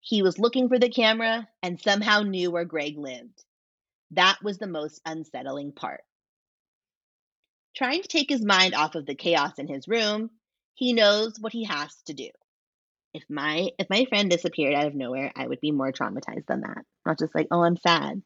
He 0.00 0.22
was 0.22 0.38
looking 0.38 0.68
for 0.68 0.78
the 0.78 0.90
camera 0.90 1.48
and 1.62 1.80
somehow 1.80 2.22
knew 2.22 2.50
where 2.50 2.64
Greg 2.64 2.98
lived. 2.98 3.44
That 4.10 4.38
was 4.42 4.58
the 4.58 4.66
most 4.66 5.00
unsettling 5.06 5.72
part. 5.72 6.02
Trying 7.74 8.02
to 8.02 8.08
take 8.08 8.28
his 8.28 8.44
mind 8.44 8.74
off 8.74 8.94
of 8.94 9.06
the 9.06 9.14
chaos 9.14 9.58
in 9.58 9.66
his 9.66 9.88
room, 9.88 10.30
he 10.74 10.92
knows 10.92 11.38
what 11.40 11.52
he 11.52 11.64
has 11.64 11.94
to 12.06 12.14
do. 12.14 12.28
If 13.14 13.24
my 13.28 13.70
if 13.78 13.88
my 13.90 14.04
friend 14.06 14.30
disappeared 14.30 14.74
out 14.74 14.86
of 14.86 14.94
nowhere, 14.94 15.32
I 15.36 15.46
would 15.46 15.60
be 15.60 15.70
more 15.70 15.92
traumatized 15.92 16.46
than 16.46 16.62
that. 16.62 16.84
Not 17.04 17.18
just 17.18 17.34
like, 17.34 17.48
oh, 17.50 17.62
I'm 17.62 17.76
sad. 17.76 18.22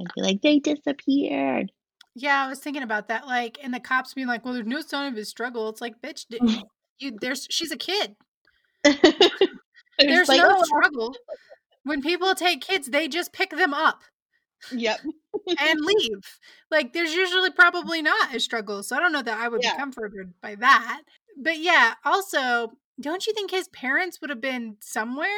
I'd 0.00 0.14
be 0.14 0.22
like, 0.22 0.42
they 0.42 0.58
disappeared. 0.58 1.70
Yeah, 2.16 2.44
I 2.44 2.48
was 2.48 2.60
thinking 2.60 2.82
about 2.82 3.08
that. 3.08 3.26
Like, 3.26 3.58
and 3.62 3.74
the 3.74 3.80
cops 3.80 4.14
being 4.14 4.26
like, 4.26 4.44
"Well, 4.44 4.54
there's 4.54 4.66
no 4.66 4.80
sign 4.80 5.10
of 5.10 5.16
his 5.16 5.28
struggle." 5.28 5.68
It's 5.68 5.80
like, 5.80 6.00
bitch, 6.00 6.26
you 6.98 7.16
there's 7.20 7.46
she's 7.50 7.72
a 7.72 7.76
kid. 7.76 8.16
there's 8.84 10.28
like, 10.28 10.40
no 10.40 10.56
oh. 10.56 10.64
struggle. 10.64 11.14
When 11.82 12.02
people 12.02 12.34
take 12.34 12.60
kids, 12.60 12.88
they 12.88 13.08
just 13.08 13.32
pick 13.32 13.50
them 13.50 13.74
up. 13.74 14.02
Yep. 14.72 15.00
And 15.60 15.80
leave. 15.80 16.38
Like, 16.70 16.92
there's 16.92 17.14
usually 17.14 17.50
mm. 17.50 17.56
probably 17.56 18.02
not 18.02 18.34
a 18.34 18.40
struggle. 18.40 18.82
So 18.82 18.96
I 18.96 19.00
don't 19.00 19.12
know 19.12 19.22
that 19.22 19.38
I 19.38 19.48
would 19.48 19.62
yeah. 19.62 19.72
be 19.72 19.78
comforted 19.78 20.34
by 20.40 20.54
that. 20.56 21.02
But 21.36 21.58
yeah, 21.58 21.94
also, 22.04 22.72
don't 23.00 23.26
you 23.26 23.32
think 23.32 23.50
his 23.50 23.68
parents 23.68 24.20
would 24.20 24.30
have 24.30 24.40
been 24.40 24.76
somewhere 24.80 25.28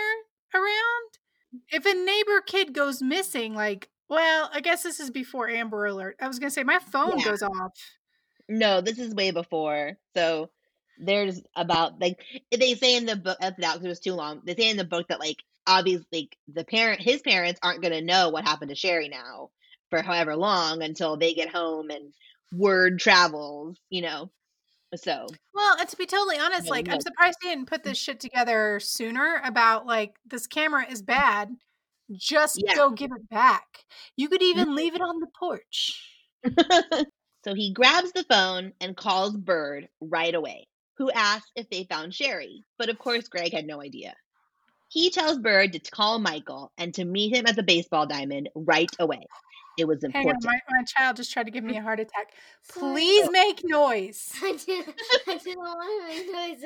around? 0.55 1.19
If 1.71 1.87
a 1.87 1.95
neighbor 1.95 2.41
kid 2.45 2.75
goes 2.75 3.01
missing, 3.01 3.55
like 3.55 3.89
well, 4.09 4.51
I 4.53 4.61
guess 4.61 4.83
this 4.83 5.01
is 5.01 5.11
before 5.11 5.49
Amber 5.49 5.87
Alert. 5.87 6.17
I 6.21 6.29
was 6.29 6.39
gonna 6.39 6.51
say 6.51 6.63
my 6.63 6.79
phone 6.79 7.19
yeah. 7.19 7.25
goes 7.25 7.43
off. 7.43 7.73
No, 8.49 8.81
this 8.81 8.99
is 8.99 9.15
way 9.15 9.31
before. 9.33 9.93
So 10.15 10.51
there's 10.99 11.43
about 11.57 12.01
like 12.01 12.21
they 12.57 12.75
say 12.75 12.97
in 12.97 13.07
the 13.07 13.17
book 13.17 13.39
that's 13.41 13.63
out 13.63 13.75
because 13.75 13.87
it 13.87 13.89
was 13.89 14.01
too 14.01 14.15
long. 14.15 14.43
They 14.45 14.55
say 14.55 14.71
in 14.71 14.77
the 14.77 14.85
book 14.85 15.09
that 15.09 15.21
like 15.21 15.43
obviously 15.67 16.31
the 16.47 16.65
parent 16.65 17.01
his 17.01 17.21
parents 17.23 17.59
aren't 17.63 17.83
gonna 17.83 18.01
know 18.01 18.29
what 18.29 18.45
happened 18.45 18.69
to 18.69 18.77
Sherry 18.77 19.09
now 19.09 19.51
for 19.91 20.03
however 20.03 20.37
long 20.37 20.83
until 20.83 21.17
they 21.17 21.35
get 21.35 21.49
home 21.49 21.91
and 21.91 22.13
word 22.53 22.99
travels, 22.99 23.79
you 23.91 24.03
know. 24.03 24.31
So 24.95 25.27
well, 25.53 25.77
and 25.79 25.89
to 25.89 25.97
be 25.97 26.07
totally 26.07 26.39
honest, 26.39 26.71
like 26.71 26.89
I'm 26.89 27.01
surprised 27.01 27.39
he 27.43 27.49
didn't 27.49 27.69
put 27.69 27.83
mm. 27.83 27.85
this 27.85 27.99
shit 27.99 28.21
together 28.21 28.81
sooner 28.81 29.43
about 29.45 29.85
like 29.85 30.15
this 30.27 30.47
camera 30.47 30.87
is 30.89 31.03
bad 31.03 31.51
just 32.13 32.63
yeah. 32.65 32.75
go 32.75 32.91
give 32.91 33.13
it 33.13 33.29
back. 33.29 33.65
You 34.17 34.29
could 34.29 34.43
even 34.43 34.75
leave 34.75 34.95
it 34.95 35.01
on 35.01 35.21
the 35.21 35.27
porch. 35.39 36.01
so 37.45 37.55
he 37.55 37.73
grabs 37.73 38.13
the 38.13 38.25
phone 38.31 38.73
and 38.81 38.97
calls 38.97 39.37
Bird 39.37 39.89
right 40.01 40.35
away, 40.35 40.67
who 40.97 41.11
asks 41.11 41.51
if 41.57 41.69
they 41.71 41.85
found 41.85 42.15
Sherry. 42.15 42.63
But 42.79 42.89
of 42.89 42.99
course, 42.99 43.29
Greg 43.29 43.53
had 43.53 43.67
no 43.67 43.83
idea. 43.83 44.15
He 44.89 45.11
tells 45.11 45.39
Bird 45.39 45.73
to 45.73 45.81
call 45.91 46.21
Michael 46.21 46.71
and 46.79 46.95
to 46.95 47.05
meet 47.05 47.35
him 47.35 47.47
at 47.47 47.57
the 47.57 47.63
baseball 47.63 48.07
diamond 48.07 48.49
right 48.55 48.91
away. 49.01 49.27
It 49.79 49.87
was 49.87 50.03
Hang 50.11 50.27
on, 50.29 50.37
my, 50.43 50.59
my 50.71 50.83
child 50.85 51.17
just 51.17 51.31
tried 51.33 51.45
to 51.45 51.51
give 51.51 51.63
me 51.63 51.77
a 51.77 51.83
heart 51.83 52.01
attack. 52.01 52.33
Please 52.71 53.29
make 53.31 53.61
noise. 53.63 54.33
I 54.43 54.57
didn't, 54.57 54.95
I 55.27 55.37
didn't 55.37 55.59
want 55.59 55.83
to 55.83 56.07
make 56.09 56.33
noise. 56.33 56.63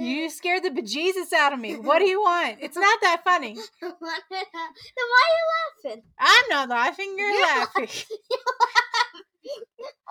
You 0.00 0.30
scared 0.30 0.62
the 0.62 0.70
bejesus 0.70 1.32
out 1.32 1.52
of 1.52 1.58
me. 1.58 1.74
What 1.84 1.98
do 1.98 2.04
you 2.06 2.20
want? 2.20 2.58
It's 2.60 2.76
not 2.76 3.00
that 3.02 3.22
funny. 3.24 3.54
then 3.54 3.64
why 3.98 4.14
are 4.14 5.38
you 5.38 5.46
laughing? 5.84 6.02
I'm 6.18 6.44
not 6.50 6.68
laughing. 6.68 7.14
You're 7.18 7.40
laughing. 7.42 7.88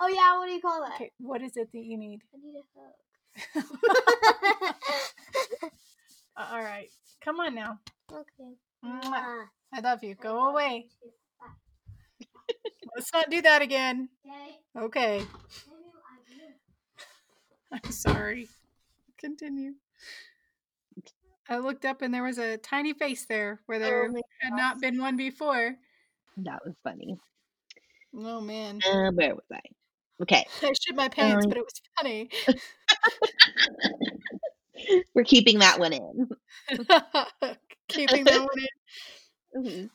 oh 0.00 0.08
yeah, 0.08 0.36
what 0.38 0.46
do 0.46 0.52
you 0.52 0.60
call 0.60 0.80
that? 0.82 0.94
Okay, 0.96 1.10
what 1.18 1.40
is 1.42 1.56
it 1.56 1.70
that 1.72 1.84
you 1.84 1.96
need? 1.96 2.20
I 2.32 2.36
need 2.42 2.62
a 3.56 3.58
hug. 3.58 4.74
All 6.52 6.62
right, 6.62 6.88
come 7.24 7.40
on 7.40 7.54
now. 7.54 7.78
okay. 8.12 8.54
Mwah. 8.84 9.02
Mwah. 9.04 9.44
I 9.72 9.80
love 9.80 10.04
you. 10.04 10.14
Go 10.14 10.50
away. 10.50 10.86
Let's 12.94 13.12
not 13.12 13.30
do 13.30 13.42
that 13.42 13.62
again. 13.62 14.08
Okay. 14.26 14.58
Okay. 14.76 15.18
I 15.20 15.22
will. 15.70 15.92
I'm 17.84 17.90
sorry. 17.92 18.48
Continue. 19.18 19.74
I 21.48 21.58
looked 21.58 21.84
up 21.84 22.02
and 22.02 22.12
there 22.12 22.22
was 22.22 22.38
a 22.38 22.56
tiny 22.56 22.94
face 22.94 23.26
there 23.26 23.60
where 23.66 23.78
there 23.78 24.08
Oh 24.10 24.20
had 24.40 24.54
not 24.54 24.80
been 24.80 25.00
one 25.00 25.16
before. 25.16 25.76
That 26.38 26.64
was 26.64 26.74
funny. 26.82 27.18
Oh 28.14 28.40
man. 28.40 28.80
Uh, 28.84 29.10
where 29.12 29.34
was 29.34 29.44
I? 29.52 29.60
Okay, 30.22 30.44
I 30.62 30.72
shit 30.80 30.96
my 30.96 31.08
pants, 31.08 31.44
Um, 31.44 31.48
but 31.48 31.58
it 31.58 31.64
was 31.64 31.80
funny. 31.98 32.30
we're 35.14 35.24
keeping 35.24 35.58
that 35.60 35.78
one 35.78 35.92
in. 35.92 36.28
Keeping 37.88 38.24
that 38.24 38.44
one 38.44 38.58
in. 38.58 38.68
Mhm. 39.56 39.90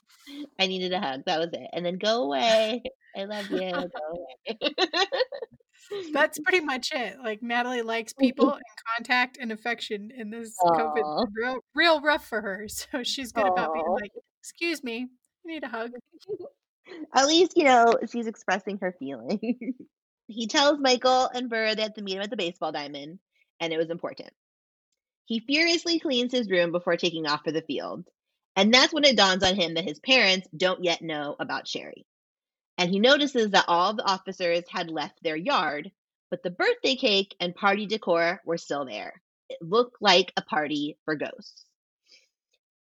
I 0.60 0.68
needed 0.68 0.94
a 0.94 1.00
hug. 1.00 1.24
That 1.26 1.40
was 1.40 1.50
it. 1.54 1.70
And 1.74 1.86
then 1.86 1.98
go 1.98 2.24
away. 2.24 2.84
I 3.16 3.24
love 3.26 3.50
you. 3.50 3.72
Go 3.72 3.90
away. 4.60 4.70
That's 6.14 6.40
pretty 6.40 6.64
much 6.64 6.92
it. 6.94 7.18
Like 7.24 7.42
Natalie 7.42 7.82
likes 7.82 8.14
people 8.14 8.46
mm-hmm. 8.46 8.56
and 8.56 8.64
contact 8.96 9.38
and 9.40 9.52
affection, 9.52 10.10
and 10.18 10.32
this 10.32 10.56
COVID 10.64 11.24
is 11.24 11.28
real, 11.36 11.60
real 11.76 12.02
rough 12.02 12.28
for 12.28 12.42
her. 12.42 12.68
So 12.92 13.04
she's 13.04 13.32
good 13.32 13.48
about 13.48 13.74
being 13.74 13.88
like, 13.90 14.12
"Excuse 14.42 14.84
me, 14.84 15.08
I 15.46 15.52
need 15.52 15.64
a 15.64 15.68
hug." 15.68 15.92
At 17.16 17.28
least, 17.28 17.54
you 17.56 17.66
know, 17.66 17.96
she's 18.12 18.28
expressing 18.28 18.80
her 18.82 18.96
feelings. 18.98 19.40
he 20.28 20.48
tells 20.48 20.80
Michael 20.80 21.30
and 21.34 21.50
Bird 21.50 21.78
they 21.78 21.84
have 21.84 21.94
to 21.96 22.02
meet 22.02 22.16
him 22.16 22.24
at 22.24 22.32
the 22.32 22.38
baseball 22.38 22.72
diamond, 22.72 23.20
and 23.60 23.72
it 23.72 23.78
was 23.78 23.90
important. 23.90 24.32
He 25.26 25.40
furiously 25.40 26.00
cleans 26.00 26.32
his 26.32 26.50
room 26.50 26.72
before 26.72 26.98
taking 26.98 27.28
off 27.28 27.42
for 27.44 27.52
the 27.52 27.62
field. 27.62 28.06
And 28.60 28.74
that's 28.74 28.94
when 28.94 29.06
it 29.06 29.16
dawns 29.16 29.42
on 29.42 29.56
him 29.56 29.76
that 29.76 29.86
his 29.86 30.02
parents 30.02 30.46
don't 30.54 30.84
yet 30.84 31.02
know 31.02 31.34
about 31.40 31.66
Sherry. 31.66 32.06
And 32.78 32.90
he 32.90 33.00
notices 33.00 33.52
that 33.52 33.64
all 33.70 33.94
the 33.94 34.04
officers 34.04 34.66
had 34.70 34.92
left 34.92 35.18
their 35.24 35.38
yard, 35.38 35.90
but 36.30 36.44
the 36.44 36.50
birthday 36.50 36.98
cake 36.98 37.34
and 37.40 37.56
party 37.56 37.86
decor 37.86 38.42
were 38.44 38.58
still 38.58 38.84
there. 38.84 39.22
It 39.48 39.60
looked 39.62 40.02
like 40.02 40.34
a 40.36 40.42
party 40.42 40.98
for 41.06 41.16
ghosts. 41.16 41.64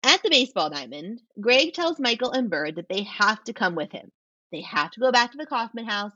At 0.03 0.23
the 0.23 0.31
baseball 0.31 0.71
diamond, 0.71 1.21
Greg 1.39 1.75
tells 1.75 2.01
Michael 2.01 2.33
and 2.33 2.49
Bird 2.49 2.77
that 2.77 2.89
they 2.89 3.03
have 3.03 3.45
to 3.45 3.53
come 3.53 3.75
with 3.75 3.93
him. 3.93 4.11
They 4.53 4.63
have 4.63 4.93
to 4.93 5.01
go 5.01 5.13
back 5.13 5.33
to 5.33 5.37
the 5.37 5.45
Coffman 5.45 5.87
house, 5.87 6.15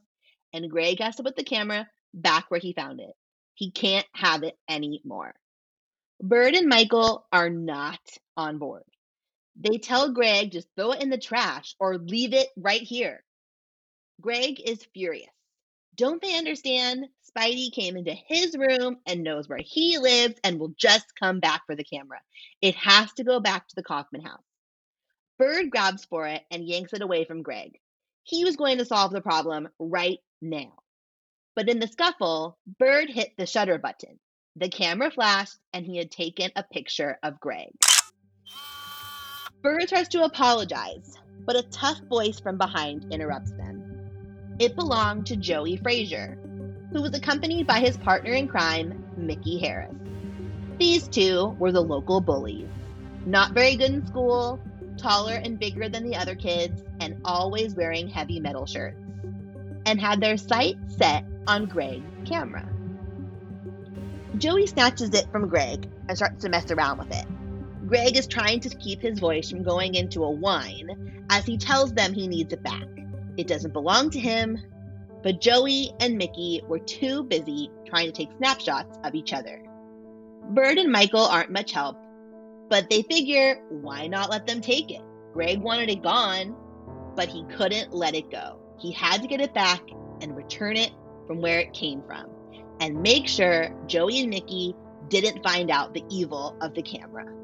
and 0.55 0.71
Greg 0.71 1.03
has 1.03 1.17
to 1.17 1.23
put 1.23 1.37
the 1.37 1.45
camera 1.45 1.87
back 2.15 2.47
where 2.51 2.61
he 2.61 2.73
found 2.73 2.99
it. 2.99 3.13
He 3.53 3.73
can't 3.73 4.07
have 4.15 4.43
it 4.43 4.57
anymore. 4.71 5.35
Bird 6.19 6.55
and 6.55 6.67
Michael 6.67 7.27
are 7.31 7.51
not 7.51 8.01
on 8.39 8.57
board. 8.57 8.85
They 9.57 9.79
tell 9.79 10.13
Greg 10.13 10.53
just 10.53 10.69
throw 10.77 10.93
it 10.93 11.03
in 11.03 11.11
the 11.11 11.19
trash 11.19 11.75
or 11.79 11.99
leave 11.99 12.33
it 12.33 12.49
right 12.57 12.83
here. 12.83 13.25
Greg 14.21 14.61
is 14.61 14.87
furious. 14.95 15.31
Don't 15.97 16.23
they 16.23 16.37
understand? 16.39 17.07
Spidey 17.31 17.73
came 17.73 17.97
into 17.97 18.13
his 18.13 18.57
room 18.57 18.99
and 19.07 19.23
knows 19.23 19.49
where 19.49 19.61
he 19.63 19.99
lives 19.99 20.35
and 20.45 20.59
will 20.59 20.75
just 20.77 21.15
come 21.19 21.41
back 21.41 21.63
for 21.67 21.77
the 21.77 21.85
camera. 21.85 22.21
It 22.63 22.75
has 22.77 23.13
to 23.15 23.25
go 23.25 23.41
back 23.41 23.69
to 23.69 23.75
the 23.77 23.83
Coffman 23.83 24.23
house. 24.23 24.43
Bird 25.39 25.71
grabs 25.71 26.05
for 26.05 26.27
it 26.27 26.43
and 26.51 26.67
yanks 26.67 26.93
it 26.93 27.03
away 27.03 27.25
from 27.25 27.43
Greg. 27.43 27.79
He 28.25 28.45
was 28.45 28.57
going 28.57 28.79
to 28.79 28.85
solve 28.85 29.13
the 29.13 29.21
problem 29.21 29.69
right 29.79 30.19
now. 30.41 30.73
But 31.57 31.69
in 31.69 31.81
the 31.81 31.89
scuffle, 31.89 32.59
Bird 32.79 33.11
hit 33.11 33.33
the 33.37 33.47
shutter 33.47 33.79
button. 33.79 34.19
The 34.57 34.69
camera 34.69 35.11
flashed 35.11 35.59
and 35.73 35.87
he 35.87 35.97
had 35.97 36.11
taken 36.11 36.51
a 36.57 36.63
picture 36.63 37.19
of 37.23 37.41
Greg. 37.41 37.71
Bird 39.63 39.89
tries 39.89 40.09
to 40.09 40.25
apologize, 40.25 41.19
but 41.45 41.55
a 41.55 41.63
tough 41.65 42.01
voice 42.09 42.41
from 42.41 42.57
behind 42.57 43.13
interrupts 43.13 43.51
them. 43.51 43.85
It 44.59 44.75
belonged 44.75 45.27
to 45.27 45.37
Joey 45.37 45.77
Frazier, 45.77 46.39
who 46.93 47.03
was 47.03 47.15
accompanied 47.15 47.67
by 47.67 47.81
his 47.81 47.99
partner 47.99 48.33
in 48.33 48.49
crime, 48.49 49.05
Mickey 49.19 49.59
Harris. 49.59 49.95
These 50.79 51.09
two 51.09 51.55
were 51.59 51.73
the 51.73 51.83
local 51.83 52.23
bullies. 52.23 52.69
Not 53.27 53.53
very 53.53 53.77
good 53.77 53.91
in 53.91 54.07
school, 54.07 54.59
taller 54.97 55.35
and 55.35 55.59
bigger 55.59 55.91
than 55.91 56.05
the 56.05 56.17
other 56.17 56.35
kids, 56.35 56.83
and 56.99 57.21
always 57.23 57.75
wearing 57.75 58.09
heavy 58.09 58.41
metal 58.41 58.65
shirts, 58.65 59.03
and 59.85 60.01
had 60.01 60.23
their 60.23 60.39
sights 60.39 60.97
set 60.97 61.27
on 61.47 61.67
Greg's 61.67 62.05
camera. 62.25 62.67
Joey 64.39 64.67
snatches 64.67 65.13
it 65.13 65.31
from 65.31 65.49
Greg 65.49 65.87
and 66.09 66.17
starts 66.17 66.43
to 66.45 66.49
mess 66.49 66.71
around 66.71 66.99
with 66.99 67.13
it. 67.15 67.27
Greg 67.91 68.17
is 68.17 68.29
trying 68.29 68.61
to 68.61 68.69
keep 68.77 69.03
his 69.03 69.19
voice 69.19 69.51
from 69.51 69.65
going 69.65 69.97
into 69.97 70.23
a 70.23 70.31
whine 70.31 71.25
as 71.29 71.45
he 71.45 71.59
tells 71.59 71.93
them 71.93 72.15
he 72.15 72.29
needs 72.29 72.53
it 72.53 72.63
back. 72.63 72.87
It 73.37 73.49
doesn't 73.49 73.73
belong 73.73 74.11
to 74.11 74.21
him, 74.21 74.57
but 75.25 75.41
Joey 75.41 75.91
and 75.99 76.17
Mickey 76.17 76.63
were 76.69 76.79
too 76.79 77.25
busy 77.25 77.69
trying 77.85 78.07
to 78.07 78.13
take 78.13 78.29
snapshots 78.37 78.97
of 79.03 79.17
each 79.17 79.33
other. 79.33 79.61
Bird 80.51 80.79
and 80.79 80.93
Michael 80.93 81.25
aren't 81.25 81.51
much 81.51 81.73
help, 81.73 81.97
but 82.69 82.89
they 82.89 83.03
figure 83.03 83.61
why 83.71 84.07
not 84.07 84.31
let 84.31 84.47
them 84.47 84.61
take 84.61 84.93
it? 84.93 85.03
Greg 85.33 85.61
wanted 85.61 85.91
it 85.91 86.01
gone, 86.01 86.55
but 87.17 87.29
he 87.29 87.45
couldn't 87.57 87.93
let 87.93 88.15
it 88.15 88.31
go. 88.31 88.61
He 88.79 88.93
had 88.93 89.21
to 89.21 89.27
get 89.27 89.41
it 89.41 89.53
back 89.53 89.83
and 90.21 90.37
return 90.37 90.77
it 90.77 90.93
from 91.27 91.41
where 91.41 91.59
it 91.59 91.73
came 91.73 92.03
from 92.07 92.27
and 92.79 93.03
make 93.03 93.27
sure 93.27 93.75
Joey 93.89 94.21
and 94.21 94.31
Mickey 94.31 94.77
didn't 95.09 95.43
find 95.43 95.73
out 95.73 95.93
the 95.93 96.05
evil 96.09 96.57
of 96.61 96.73
the 96.75 96.83
camera. 96.83 97.40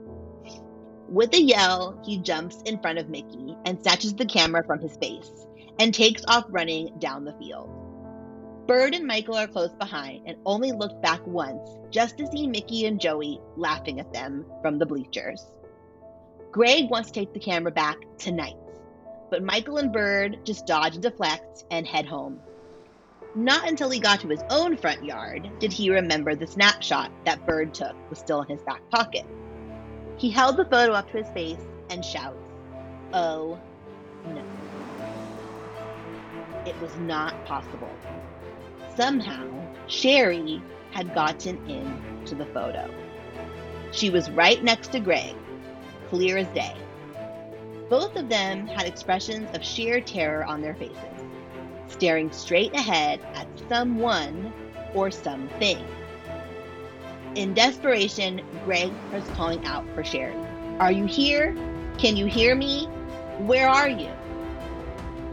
With 1.09 1.33
a 1.35 1.41
yell, 1.41 2.01
he 2.05 2.19
jumps 2.19 2.63
in 2.63 2.81
front 2.81 2.99
of 2.99 3.09
Mickey 3.09 3.57
and 3.65 3.81
snatches 3.81 4.15
the 4.15 4.27
camera 4.27 4.65
from 4.65 4.81
his 4.81 4.97
face 4.97 5.31
and 5.79 5.95
takes 5.95 6.23
off 6.27 6.45
running 6.49 6.99
down 6.99 7.25
the 7.25 7.35
field. 7.35 7.71
Bird 8.67 8.95
and 8.95 9.07
Michael 9.07 9.37
are 9.37 9.47
close 9.47 9.73
behind 9.75 10.23
and 10.27 10.37
only 10.45 10.73
look 10.73 11.01
back 11.03 11.25
once 11.25 11.71
just 11.91 12.19
to 12.19 12.27
see 12.27 12.49
Mickey 12.49 12.87
and 12.87 13.01
Joey 13.01 13.41
laughing 13.57 14.01
at 14.01 14.13
them 14.13 14.45
from 14.61 14.79
the 14.79 14.87
bleachers. 14.87 15.47
Greg 16.51 16.91
wants 16.91 17.13
to 17.13 17.21
take 17.21 17.33
the 17.33 17.39
camera 17.39 17.71
back 17.71 17.99
tonight, 18.19 18.57
but 19.31 19.45
Michael 19.45 19.77
and 19.77 19.93
Bird 19.93 20.41
just 20.45 20.67
dodge 20.67 20.95
and 20.95 21.03
deflect 21.03 21.65
and 21.71 21.87
head 21.87 22.07
home. 22.07 22.41
Not 23.37 23.69
until 23.69 23.91
he 23.91 24.01
got 24.01 24.21
to 24.21 24.29
his 24.29 24.43
own 24.51 24.77
front 24.77 25.05
yard 25.05 25.49
did 25.61 25.73
he 25.73 25.91
remember 25.91 26.35
the 26.35 26.47
snapshot 26.49 27.13
that 27.25 27.47
Bird 27.47 27.75
took 27.75 27.95
was 28.11 28.19
still 28.19 28.43
in 28.43 28.49
his 28.49 28.63
back 28.65 28.81
pocket. 28.91 29.27
He 30.19 30.31
held 30.31 30.57
the 30.57 30.65
photo 30.65 30.93
up 30.93 31.11
to 31.11 31.19
his 31.19 31.29
face 31.31 31.61
and 31.91 32.05
shouts, 32.05 32.39
Oh 33.13 33.59
no. 34.27 34.43
It 36.65 36.81
was 36.81 36.97
not 36.97 37.45
possible. 37.45 37.95
Somehow, 38.97 39.47
Sherry 39.87 40.63
had 40.91 41.15
gotten 41.15 41.59
in 41.69 42.25
to 42.25 42.35
the 42.35 42.47
photo. 42.47 42.91
She 43.93 44.11
was 44.11 44.31
right 44.31 44.63
next 44.65 44.93
to 44.93 45.01
Greg, 45.01 45.37
clear 46.09 46.39
as 46.39 46.49
day. 46.49 46.75
Both 47.89 48.17
of 48.17 48.29
them 48.29 48.67
had 48.67 48.87
expressions 48.87 49.55
of 49.55 49.63
sheer 49.63 50.01
terror 50.01 50.45
on 50.45 50.61
their 50.63 50.75
faces, 50.75 50.97
staring 51.89 52.33
straight 52.33 52.75
ahead 52.75 53.21
at 53.35 53.47
someone 53.69 54.53
or 54.95 55.11
something. 55.11 55.79
In 57.37 57.53
desperation, 57.53 58.41
Greg 58.65 58.91
was 59.13 59.23
calling 59.35 59.63
out 59.67 59.85
for 59.95 60.03
Sherry. 60.03 60.35
Are 60.81 60.91
you 60.91 61.05
here? 61.05 61.55
Can 61.99 62.17
you 62.17 62.25
hear 62.25 62.55
me? 62.55 62.87
Where 63.41 63.69
are 63.69 63.91
you? 63.91 64.11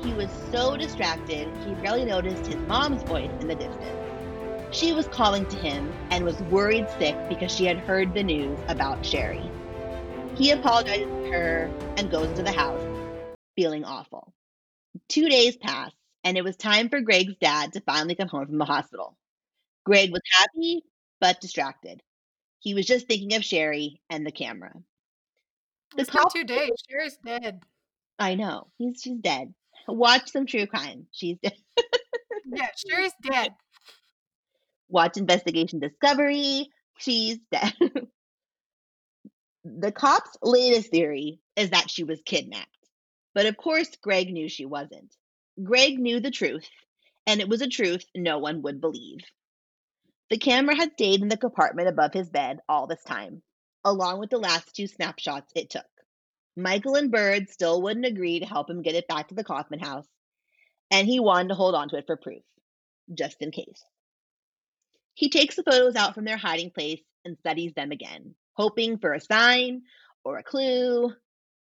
He 0.02 0.12
was 0.12 0.30
so 0.52 0.76
distracted, 0.76 1.48
he 1.66 1.74
barely 1.76 2.04
noticed 2.04 2.46
his 2.46 2.58
mom's 2.68 3.04
voice 3.04 3.32
in 3.40 3.48
the 3.48 3.56
distance. 3.56 4.76
She 4.76 4.92
was 4.92 5.08
calling 5.08 5.46
to 5.46 5.56
him 5.56 5.94
and 6.12 6.26
was 6.26 6.42
worried 6.44 6.90
sick 7.00 7.16
because 7.30 7.56
she 7.56 7.64
had 7.64 7.78
heard 7.78 8.14
the 8.14 8.24
news 8.24 8.60
about 8.68 9.06
Sherry. 9.06 9.50
He 10.36 10.52
apologizes 10.52 11.06
to 11.06 11.32
her 11.32 11.72
and 11.96 12.12
goes 12.12 12.36
to 12.36 12.44
the 12.44 12.52
house, 12.52 12.84
feeling 13.56 13.86
awful. 13.86 14.34
Two 15.08 15.30
days 15.30 15.56
pass, 15.56 15.94
and 16.26 16.38
it 16.38 16.44
was 16.44 16.58
time 16.58 16.90
for 16.90 17.00
Greg's 17.00 17.38
dad 17.40 17.72
to 17.74 17.80
finally 17.80 18.16
come 18.16 18.28
home 18.28 18.46
from 18.46 18.58
the 18.58 18.66
hospital. 18.66 19.16
Greg 19.86 20.12
was 20.12 20.22
happy, 20.38 20.84
but 21.24 21.40
distracted. 21.40 22.02
He 22.60 22.74
was 22.74 22.86
just 22.86 23.08
thinking 23.08 23.34
of 23.34 23.46
Sherry 23.46 24.02
and 24.10 24.28
the 24.28 24.32
camera. 24.32 24.74
The 25.96 26.02
It's 26.02 26.12
been 26.12 26.24
two 26.36 26.44
days. 26.44 26.72
Sherry's 26.90 27.18
dead. 27.26 27.62
I 28.20 28.36
know. 28.36 28.68
He's 28.78 29.00
she's 29.02 29.20
dead. 29.22 29.54
Watch 29.88 30.34
some 30.34 30.46
true 30.46 30.68
crime. 30.68 31.08
She's 31.12 31.38
dead. 31.42 31.56
Yeah, 32.46 32.68
Sherry's 32.76 33.14
dead. 33.22 33.54
Watch 34.90 35.16
Investigation 35.16 35.80
Discovery. 35.80 36.68
She's 37.00 37.40
dead. 37.52 37.74
the 39.64 39.92
cops' 39.94 40.38
latest 40.44 40.92
theory 40.92 41.40
is 41.56 41.70
that 41.70 41.90
she 41.90 42.04
was 42.04 42.22
kidnapped. 42.26 42.68
But 43.34 43.46
of 43.46 43.56
course, 43.56 43.90
Greg 44.04 44.32
knew 44.32 44.50
she 44.50 44.66
wasn't. 44.66 45.16
Greg 45.64 45.98
knew 45.98 46.20
the 46.20 46.32
truth, 46.32 46.68
and 47.26 47.40
it 47.40 47.48
was 47.48 47.62
a 47.62 47.68
truth 47.68 48.06
no 48.14 48.38
one 48.40 48.62
would 48.62 48.82
believe. 48.82 49.22
The 50.34 50.40
camera 50.40 50.76
had 50.76 50.94
stayed 50.94 51.22
in 51.22 51.28
the 51.28 51.38
compartment 51.38 51.88
above 51.88 52.12
his 52.12 52.28
bed 52.28 52.60
all 52.68 52.88
this 52.88 53.04
time, 53.04 53.44
along 53.86 54.18
with 54.18 54.32
the 54.32 54.40
last 54.40 54.76
two 54.76 54.88
snapshots 54.88 55.52
it 55.56 55.70
took. 55.70 55.86
Michael 56.56 56.96
and 56.96 57.12
Bird 57.12 57.52
still 57.52 57.84
wouldn't 57.84 58.08
agree 58.08 58.40
to 58.40 58.46
help 58.48 58.68
him 58.68 58.82
get 58.82 58.96
it 58.96 59.08
back 59.08 59.28
to 59.28 59.36
the 59.36 59.44
Coffman 59.44 59.78
house, 59.78 60.08
and 60.90 61.08
he 61.08 61.20
wanted 61.20 61.50
to 61.50 61.54
hold 61.54 61.76
on 61.76 61.88
to 61.90 61.98
it 61.98 62.08
for 62.08 62.18
proof, 62.18 62.42
just 63.14 63.44
in 63.44 63.52
case. 63.52 63.84
He 65.14 65.30
takes 65.30 65.56
the 65.56 65.62
photos 65.62 65.96
out 65.96 66.16
from 66.16 66.26
their 66.26 66.38
hiding 66.38 66.72
place 66.72 67.04
and 67.24 67.38
studies 67.38 67.76
them 67.76 67.92
again, 67.92 68.34
hoping 68.54 68.98
for 68.98 69.14
a 69.14 69.22
sign 69.22 69.84
or 70.24 70.40
a 70.40 70.44
clue, 70.44 71.14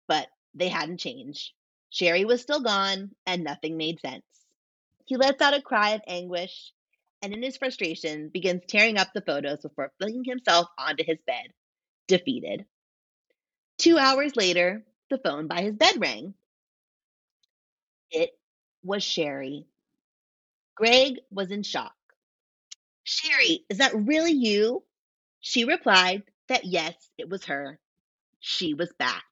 but 0.10 0.28
they 0.54 0.68
hadn't 0.68 1.00
changed. 1.00 1.54
Sherry 1.90 2.26
was 2.26 2.42
still 2.42 2.60
gone, 2.60 3.12
and 3.26 3.46
nothing 3.46 3.78
made 3.78 4.02
sense. 4.02 4.26
He 5.06 5.16
lets 5.16 5.42
out 5.42 5.54
a 5.54 5.62
cry 5.62 5.92
of 5.92 6.02
anguish 6.06 6.74
and, 7.22 7.34
in 7.34 7.42
his 7.42 7.58
frustration, 7.58 8.30
begins 8.30 8.64
tearing 8.68 8.98
up 8.98 9.10
the 9.14 9.22
photos 9.22 9.62
before 9.62 9.92
flinging 10.00 10.24
himself 10.24 10.68
onto 10.78 11.04
his 11.04 11.18
bed, 11.26 11.48
defeated. 12.08 12.66
Two 13.78 13.98
hours 13.98 14.36
later, 14.36 14.84
the 15.10 15.18
phone 15.18 15.48
by 15.48 15.62
his 15.62 15.76
bed 15.76 15.96
rang. 16.00 16.34
It 18.12 18.32
was 18.84 19.04
Sherry. 19.04 19.68
Greg 20.76 21.20
was 21.32 21.52
in 21.52 21.64
shock. 21.64 21.96
Sherry, 23.04 23.66
is 23.70 23.80
that 23.80 23.96
really 23.96 24.34
you? 24.34 24.84
She 25.40 25.66
replied 25.66 26.24
that 26.50 26.66
yes, 26.66 26.94
it 27.18 27.30
was 27.30 27.46
her. 27.46 27.80
She 28.40 28.74
was 28.74 28.92
back. 29.00 29.24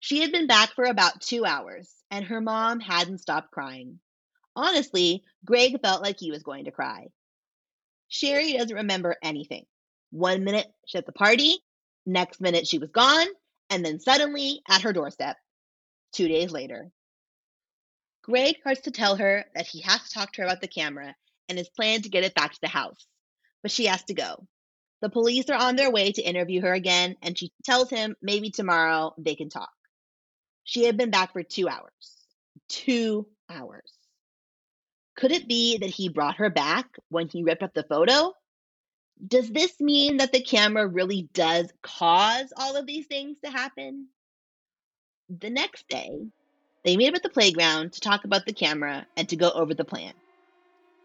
She 0.00 0.20
had 0.20 0.32
been 0.32 0.46
back 0.46 0.74
for 0.74 0.84
about 0.84 1.20
two 1.20 1.44
hours, 1.44 1.90
and 2.10 2.24
her 2.24 2.40
mom 2.40 2.80
hadn't 2.80 3.18
stopped 3.18 3.50
crying. 3.50 4.00
Honestly, 4.56 5.22
Greg 5.44 5.80
felt 5.82 6.02
like 6.02 6.18
he 6.18 6.30
was 6.30 6.42
going 6.42 6.64
to 6.64 6.70
cry. 6.70 7.08
Sherry 8.08 8.54
doesn't 8.54 8.74
remember 8.74 9.16
anything. 9.22 9.66
One 10.10 10.44
minute 10.44 10.66
she's 10.86 10.98
at 10.98 11.06
the 11.06 11.12
party, 11.12 11.58
next 12.06 12.40
minute 12.40 12.66
she 12.66 12.78
was 12.78 12.90
gone, 12.90 13.26
and 13.68 13.84
then 13.84 14.00
suddenly 14.00 14.62
at 14.68 14.82
her 14.82 14.94
doorstep. 14.94 15.36
Two 16.12 16.26
days 16.26 16.50
later. 16.50 16.90
Greg 18.22 18.56
starts 18.60 18.80
to 18.82 18.90
tell 18.90 19.16
her 19.16 19.44
that 19.54 19.66
he 19.66 19.82
has 19.82 20.02
to 20.02 20.10
talk 20.10 20.32
to 20.32 20.40
her 20.40 20.48
about 20.48 20.62
the 20.62 20.68
camera 20.68 21.14
and 21.48 21.58
his 21.58 21.68
plan 21.68 22.02
to 22.02 22.08
get 22.08 22.24
it 22.24 22.34
back 22.34 22.52
to 22.52 22.60
the 22.62 22.68
house, 22.68 23.06
but 23.62 23.70
she 23.70 23.84
has 23.86 24.02
to 24.04 24.14
go. 24.14 24.46
The 25.02 25.10
police 25.10 25.50
are 25.50 25.60
on 25.62 25.76
their 25.76 25.90
way 25.90 26.12
to 26.12 26.22
interview 26.22 26.62
her 26.62 26.72
again, 26.72 27.16
and 27.22 27.38
she 27.38 27.52
tells 27.64 27.90
him 27.90 28.16
maybe 28.22 28.50
tomorrow 28.50 29.14
they 29.18 29.34
can 29.34 29.50
talk. 29.50 29.70
She 30.64 30.84
had 30.84 30.96
been 30.96 31.10
back 31.10 31.34
for 31.34 31.42
two 31.42 31.68
hours. 31.68 32.16
Two 32.68 33.28
hours. 33.50 33.95
Could 35.16 35.32
it 35.32 35.48
be 35.48 35.78
that 35.78 35.90
he 35.90 36.08
brought 36.10 36.36
her 36.36 36.50
back 36.50 36.86
when 37.08 37.28
he 37.28 37.42
ripped 37.42 37.62
up 37.62 37.72
the 37.74 37.82
photo? 37.82 38.34
Does 39.26 39.50
this 39.50 39.80
mean 39.80 40.18
that 40.18 40.32
the 40.32 40.42
camera 40.42 40.86
really 40.86 41.28
does 41.32 41.72
cause 41.82 42.52
all 42.56 42.76
of 42.76 42.86
these 42.86 43.06
things 43.06 43.38
to 43.42 43.50
happen? 43.50 44.08
The 45.30 45.48
next 45.48 45.88
day, 45.88 46.10
they 46.84 46.96
meet 46.98 47.08
up 47.08 47.14
at 47.14 47.22
the 47.22 47.30
playground 47.30 47.94
to 47.94 48.00
talk 48.00 48.24
about 48.24 48.44
the 48.44 48.52
camera 48.52 49.06
and 49.16 49.28
to 49.30 49.36
go 49.36 49.50
over 49.50 49.72
the 49.72 49.84
plan. 49.84 50.12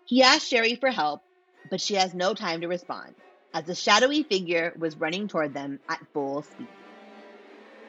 He 0.05 0.22
asks 0.24 0.49
Sherry 0.49 0.76
for 0.76 0.89
help, 0.89 1.22
but 1.70 1.80
she 1.80 1.95
has 1.95 2.14
no 2.14 2.34
time 2.34 2.62
to 2.62 2.68
respond, 2.68 3.16
as 3.53 3.70
a 3.70 3.76
shadowy 3.76 4.24
figure 4.24 4.74
was 4.78 4.97
running 4.97 5.30
toward 5.30 5.53
them 5.53 5.80
at 5.88 6.05
full 6.14 6.43
speed. 6.43 6.68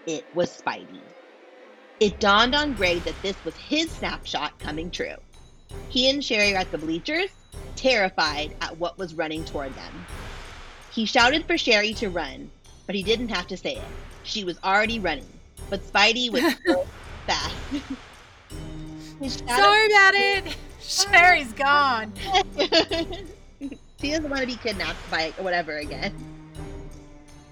It 0.07 0.25
was 0.35 0.57
Spidey. 0.57 1.01
It 1.99 2.21
dawned 2.21 2.55
on 2.55 2.75
Greg 2.75 3.05
that 3.05 3.23
this 3.23 3.37
was 3.45 3.57
his 3.57 3.91
snapshot 3.91 4.61
coming 4.61 4.91
true. 4.91 5.17
He 5.89 6.09
and 6.09 6.25
Sherry 6.25 6.55
are 6.55 6.59
at 6.59 6.73
the 6.73 6.79
bleachers, 6.79 7.31
terrified 7.77 8.55
at 8.61 8.79
what 8.79 8.99
was 8.99 9.15
running 9.15 9.45
toward 9.45 9.75
them. 9.75 10.07
He 10.91 11.05
shouted 11.05 11.47
for 11.47 11.57
Sherry 11.57 11.95
to 11.95 12.09
run, 12.11 12.51
but 12.87 12.95
he 12.95 13.03
didn't 13.03 13.29
have 13.29 13.47
to 13.49 13.57
say 13.57 13.77
it. 13.77 13.83
She 14.25 14.45
was 14.45 14.59
already 14.63 14.99
running, 14.99 15.27
but 15.71 15.81
Spidey 15.81 16.31
was 16.31 16.43
so 16.67 16.87
fast. 17.27 17.55
Sorry 19.27 19.87
about 19.87 20.15
it. 20.15 20.57
Sherry's 20.81 21.53
gone. 21.53 22.13
she 24.01 24.11
doesn't 24.11 24.29
want 24.29 24.41
to 24.41 24.47
be 24.47 24.57
kidnapped 24.57 24.99
by 25.11 25.33
whatever 25.39 25.77
again. 25.79 26.13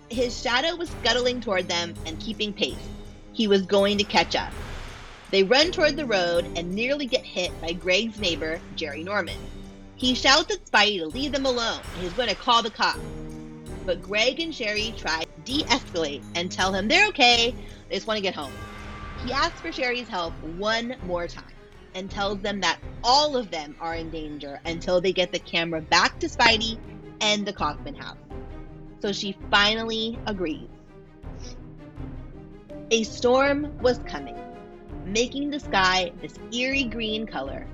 His 0.08 0.40
shadow 0.40 0.74
was 0.74 0.90
scuttling 0.90 1.40
toward 1.40 1.68
them 1.68 1.94
and 2.04 2.18
keeping 2.18 2.52
pace. 2.52 2.88
He 3.32 3.46
was 3.46 3.62
going 3.62 3.96
to 3.98 4.04
catch 4.04 4.34
up. 4.34 4.52
They 5.31 5.45
run 5.45 5.70
toward 5.70 5.97
the 5.97 6.07
road 6.07 6.47
and 6.57 6.72
nearly 6.72 7.07
get 7.07 7.24
hit 7.24 7.59
by 7.61 7.72
Greg's 7.72 8.18
neighbor, 8.18 8.61
Jerry 8.74 9.05
Norman. 9.05 9.39
He 9.95 10.14
shouts 10.14 10.53
at 10.53 10.64
Spidey 10.66 10.99
to 10.99 11.07
leave 11.07 11.33
them 11.33 11.47
alone 11.47 11.81
and 11.95 12.03
he's 12.03 12.12
going 12.14 12.28
to 12.28 12.35
call 12.35 12.62
the 12.62 12.70
cops. 12.70 13.01
But 13.87 14.03
Greg 14.03 14.41
and 14.41 14.55
Sherry 14.55 14.93
try 14.97 15.24
to 15.24 15.41
de 15.45 15.62
escalate 15.64 16.22
and 16.35 16.51
tell 16.51 16.74
him 16.74 16.89
they're 16.89 17.09
okay, 17.09 17.55
they 17.89 17.95
just 17.95 18.07
want 18.07 18.18
to 18.18 18.22
get 18.22 18.35
home. 18.35 18.53
He 19.24 19.33
asks 19.33 19.61
for 19.61 19.70
Sherry's 19.70 20.09
help 20.09 20.33
one 20.57 20.97
more 21.07 21.28
time 21.28 21.45
and 21.95 22.11
tells 22.11 22.41
them 22.41 22.61
that 22.61 22.78
all 23.05 23.37
of 23.37 23.51
them 23.51 23.76
are 23.81 23.95
in 23.95 24.11
danger 24.11 24.61
until 24.64 25.01
they 25.01 25.12
get 25.12 25.33
the 25.33 25.39
camera 25.39 25.81
back 25.81 26.18
to 26.20 26.28
Spidey 26.28 26.78
and 27.20 27.47
the 27.47 27.53
Coffman 27.53 27.97
house. 27.97 28.16
So 29.01 29.12
she 29.12 29.37
finally 29.51 30.18
agrees. 30.26 30.68
A 32.91 33.05
storm 33.05 33.78
was 33.81 33.99
coming, 34.07 34.37
making 35.12 35.50
the 35.50 35.61
sky 35.61 36.12
this 36.20 36.34
eerie 36.52 36.84
green 36.84 37.26
color, 37.26 37.66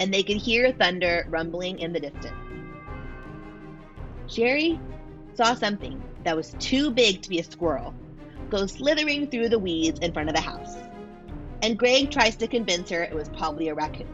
and 0.00 0.12
they 0.12 0.22
could 0.22 0.36
hear 0.36 0.72
thunder 0.72 1.26
rumbling 1.28 1.78
in 1.78 1.92
the 1.92 2.00
distance. 2.00 2.34
Sherry 4.28 4.80
saw 5.34 5.54
something 5.54 6.02
that 6.24 6.36
was 6.36 6.54
too 6.58 6.90
big 6.90 7.22
to 7.22 7.28
be 7.28 7.38
a 7.38 7.44
squirrel 7.44 7.94
go 8.50 8.66
slithering 8.66 9.26
through 9.26 9.48
the 9.48 9.58
weeds 9.58 9.98
in 10.00 10.12
front 10.12 10.28
of 10.28 10.34
the 10.34 10.40
house. 10.40 10.76
And 11.62 11.78
Greg 11.78 12.10
tries 12.10 12.36
to 12.36 12.46
convince 12.46 12.90
her 12.90 13.02
it 13.02 13.14
was 13.14 13.28
probably 13.30 13.68
a 13.68 13.74
raccoon. 13.74 14.08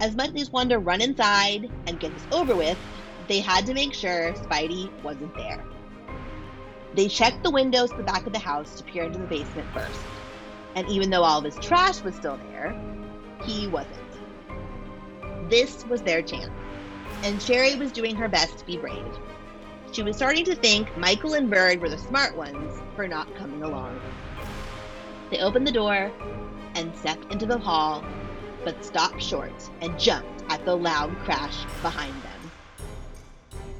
As 0.00 0.16
much 0.16 0.34
as 0.36 0.50
wanted 0.50 0.70
to 0.70 0.78
run 0.78 1.00
inside 1.00 1.70
and 1.86 2.00
get 2.00 2.12
this 2.14 2.26
over 2.32 2.56
with, 2.56 2.78
they 3.26 3.40
had 3.40 3.66
to 3.66 3.74
make 3.74 3.94
sure 3.94 4.32
Spidey 4.32 4.90
wasn't 5.02 5.34
there. 5.36 5.62
They 6.94 7.08
checked 7.08 7.42
the 7.42 7.50
windows 7.50 7.90
at 7.90 7.98
the 7.98 8.02
back 8.02 8.26
of 8.26 8.32
the 8.32 8.38
house 8.38 8.76
to 8.76 8.84
peer 8.84 9.04
into 9.04 9.18
the 9.18 9.26
basement 9.26 9.68
first. 9.74 10.00
And 10.78 10.88
even 10.90 11.10
though 11.10 11.24
all 11.24 11.38
of 11.38 11.44
his 11.44 11.56
trash 11.56 12.02
was 12.02 12.14
still 12.14 12.38
there, 12.52 12.80
he 13.44 13.66
wasn't. 13.66 13.98
This 15.50 15.84
was 15.86 16.02
their 16.02 16.22
chance. 16.22 16.52
And 17.24 17.42
Sherry 17.42 17.74
was 17.74 17.90
doing 17.90 18.14
her 18.14 18.28
best 18.28 18.58
to 18.58 18.64
be 18.64 18.76
brave. 18.76 19.18
She 19.90 20.04
was 20.04 20.14
starting 20.14 20.44
to 20.44 20.54
think 20.54 20.96
Michael 20.96 21.34
and 21.34 21.50
Bird 21.50 21.80
were 21.80 21.88
the 21.88 21.98
smart 21.98 22.36
ones 22.36 22.80
for 22.94 23.08
not 23.08 23.34
coming 23.34 23.64
along. 23.64 24.00
They 25.30 25.40
opened 25.40 25.66
the 25.66 25.72
door 25.72 26.12
and 26.76 26.96
stepped 26.96 27.32
into 27.32 27.44
the 27.44 27.58
hall, 27.58 28.04
but 28.64 28.84
stopped 28.84 29.20
short 29.20 29.68
and 29.80 29.98
jumped 29.98 30.44
at 30.48 30.64
the 30.64 30.76
loud 30.76 31.12
crash 31.24 31.56
behind 31.82 32.14
them. 32.22 32.52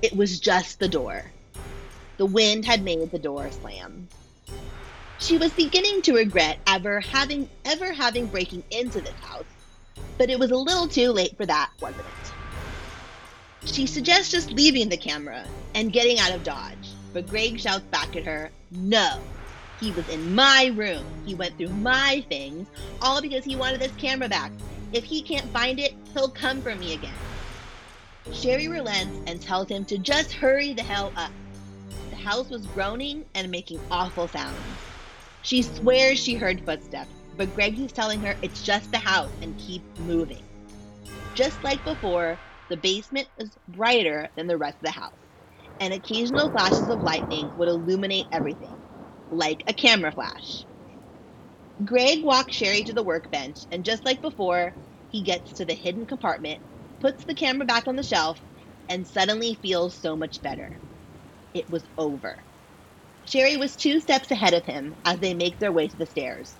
It 0.02 0.16
was 0.16 0.40
just 0.40 0.80
the 0.80 0.88
door. 0.88 1.30
The 2.16 2.26
wind 2.26 2.64
had 2.64 2.82
made 2.82 3.12
the 3.12 3.20
door 3.20 3.48
slam. 3.52 4.08
She 5.20 5.36
was 5.36 5.52
beginning 5.52 6.02
to 6.02 6.14
regret 6.14 6.58
ever 6.66 7.00
having 7.00 7.50
ever 7.64 7.92
having 7.92 8.26
breaking 8.26 8.62
into 8.70 9.00
this 9.00 9.14
house, 9.20 9.44
but 10.16 10.30
it 10.30 10.38
was 10.38 10.52
a 10.52 10.56
little 10.56 10.86
too 10.86 11.10
late 11.10 11.36
for 11.36 11.44
that, 11.44 11.70
wasn't 11.80 12.04
it? 12.06 13.68
She 13.68 13.86
suggests 13.86 14.30
just 14.30 14.52
leaving 14.52 14.88
the 14.88 14.96
camera 14.96 15.44
and 15.74 15.92
getting 15.92 16.20
out 16.20 16.32
of 16.32 16.44
Dodge, 16.44 16.94
but 17.12 17.26
Greg 17.26 17.58
shouts 17.58 17.84
back 17.86 18.14
at 18.14 18.24
her, 18.24 18.50
No, 18.70 19.20
he 19.80 19.90
was 19.90 20.08
in 20.08 20.36
my 20.36 20.72
room. 20.74 21.04
He 21.26 21.34
went 21.34 21.58
through 21.58 21.68
my 21.68 22.24
things, 22.28 22.68
all 23.02 23.20
because 23.20 23.44
he 23.44 23.56
wanted 23.56 23.80
this 23.80 23.92
camera 23.96 24.28
back. 24.28 24.52
If 24.92 25.02
he 25.02 25.20
can't 25.20 25.50
find 25.50 25.80
it, 25.80 25.94
he'll 26.14 26.30
come 26.30 26.62
for 26.62 26.76
me 26.76 26.94
again. 26.94 27.14
Sherry 28.32 28.68
relents 28.68 29.18
and 29.26 29.42
tells 29.42 29.68
him 29.68 29.84
to 29.86 29.98
just 29.98 30.32
hurry 30.32 30.74
the 30.74 30.82
hell 30.82 31.12
up. 31.16 31.32
The 32.10 32.16
house 32.16 32.50
was 32.50 32.66
groaning 32.68 33.24
and 33.34 33.50
making 33.50 33.80
awful 33.90 34.28
sounds. 34.28 34.56
She 35.42 35.62
swears 35.62 36.18
she 36.18 36.34
heard 36.34 36.64
footsteps, 36.64 37.14
but 37.36 37.54
Greg 37.54 37.76
keeps 37.76 37.92
telling 37.92 38.20
her 38.22 38.36
it's 38.42 38.62
just 38.62 38.90
the 38.90 38.98
house 38.98 39.32
and 39.42 39.56
keep 39.58 39.82
moving. 39.98 40.42
Just 41.34 41.62
like 41.64 41.84
before, 41.84 42.40
the 42.68 42.76
basement 42.76 43.28
was 43.38 43.56
brighter 43.68 44.28
than 44.36 44.46
the 44.46 44.58
rest 44.58 44.76
of 44.76 44.86
the 44.86 44.90
house, 44.90 45.12
and 45.80 45.94
occasional 45.94 46.50
flashes 46.50 46.88
of 46.88 47.02
lightning 47.02 47.52
would 47.56 47.68
illuminate 47.68 48.26
everything, 48.32 48.76
like 49.30 49.62
a 49.66 49.74
camera 49.74 50.12
flash. 50.12 50.66
Greg 51.84 52.24
walks 52.24 52.54
Sherry 52.56 52.82
to 52.84 52.92
the 52.92 53.04
workbench, 53.04 53.60
and 53.70 53.84
just 53.84 54.04
like 54.04 54.20
before, 54.20 54.76
he 55.08 55.22
gets 55.22 55.54
to 55.54 55.64
the 55.64 55.74
hidden 55.74 56.06
compartment, 56.06 56.60
puts 57.00 57.24
the 57.24 57.34
camera 57.34 57.64
back 57.64 57.86
on 57.86 57.96
the 57.96 58.02
shelf, 58.02 58.40
and 58.88 59.06
suddenly 59.06 59.54
feels 59.54 59.96
so 59.96 60.16
much 60.16 60.42
better. 60.42 60.80
It 61.54 61.70
was 61.70 61.88
over. 61.96 62.44
Sherry 63.28 63.58
was 63.58 63.76
two 63.76 64.00
steps 64.00 64.30
ahead 64.30 64.54
of 64.54 64.64
him 64.64 64.94
as 65.04 65.18
they 65.18 65.34
make 65.34 65.58
their 65.58 65.70
way 65.70 65.86
to 65.86 65.96
the 65.96 66.06
stairs. 66.06 66.56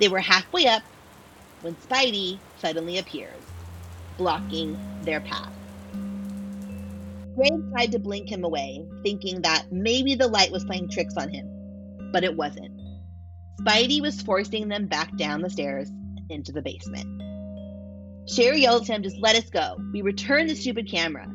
They 0.00 0.08
were 0.08 0.20
halfway 0.20 0.66
up 0.66 0.82
when 1.60 1.74
Spidey 1.74 2.40
suddenly 2.56 2.96
appears, 2.96 3.44
blocking 4.16 5.02
their 5.04 5.20
path. 5.20 5.52
Greg 7.36 7.52
tried 7.72 7.92
to 7.92 7.98
blink 7.98 8.30
him 8.30 8.42
away, 8.42 8.86
thinking 9.02 9.42
that 9.42 9.66
maybe 9.70 10.14
the 10.14 10.28
light 10.28 10.50
was 10.50 10.64
playing 10.64 10.88
tricks 10.90 11.14
on 11.18 11.28
him, 11.28 11.46
but 12.10 12.24
it 12.24 12.36
wasn't. 12.36 12.72
Spidey 13.60 14.00
was 14.00 14.22
forcing 14.22 14.68
them 14.68 14.86
back 14.86 15.14
down 15.18 15.42
the 15.42 15.50
stairs 15.50 15.90
into 16.30 16.52
the 16.52 16.62
basement. 16.62 17.22
Sherry 18.28 18.62
yelled 18.62 18.86
to 18.86 18.92
him, 18.92 19.02
Just 19.02 19.18
let 19.18 19.36
us 19.36 19.50
go. 19.50 19.76
We 19.92 20.00
returned 20.00 20.48
the 20.48 20.54
stupid 20.54 20.90
camera. 20.90 21.28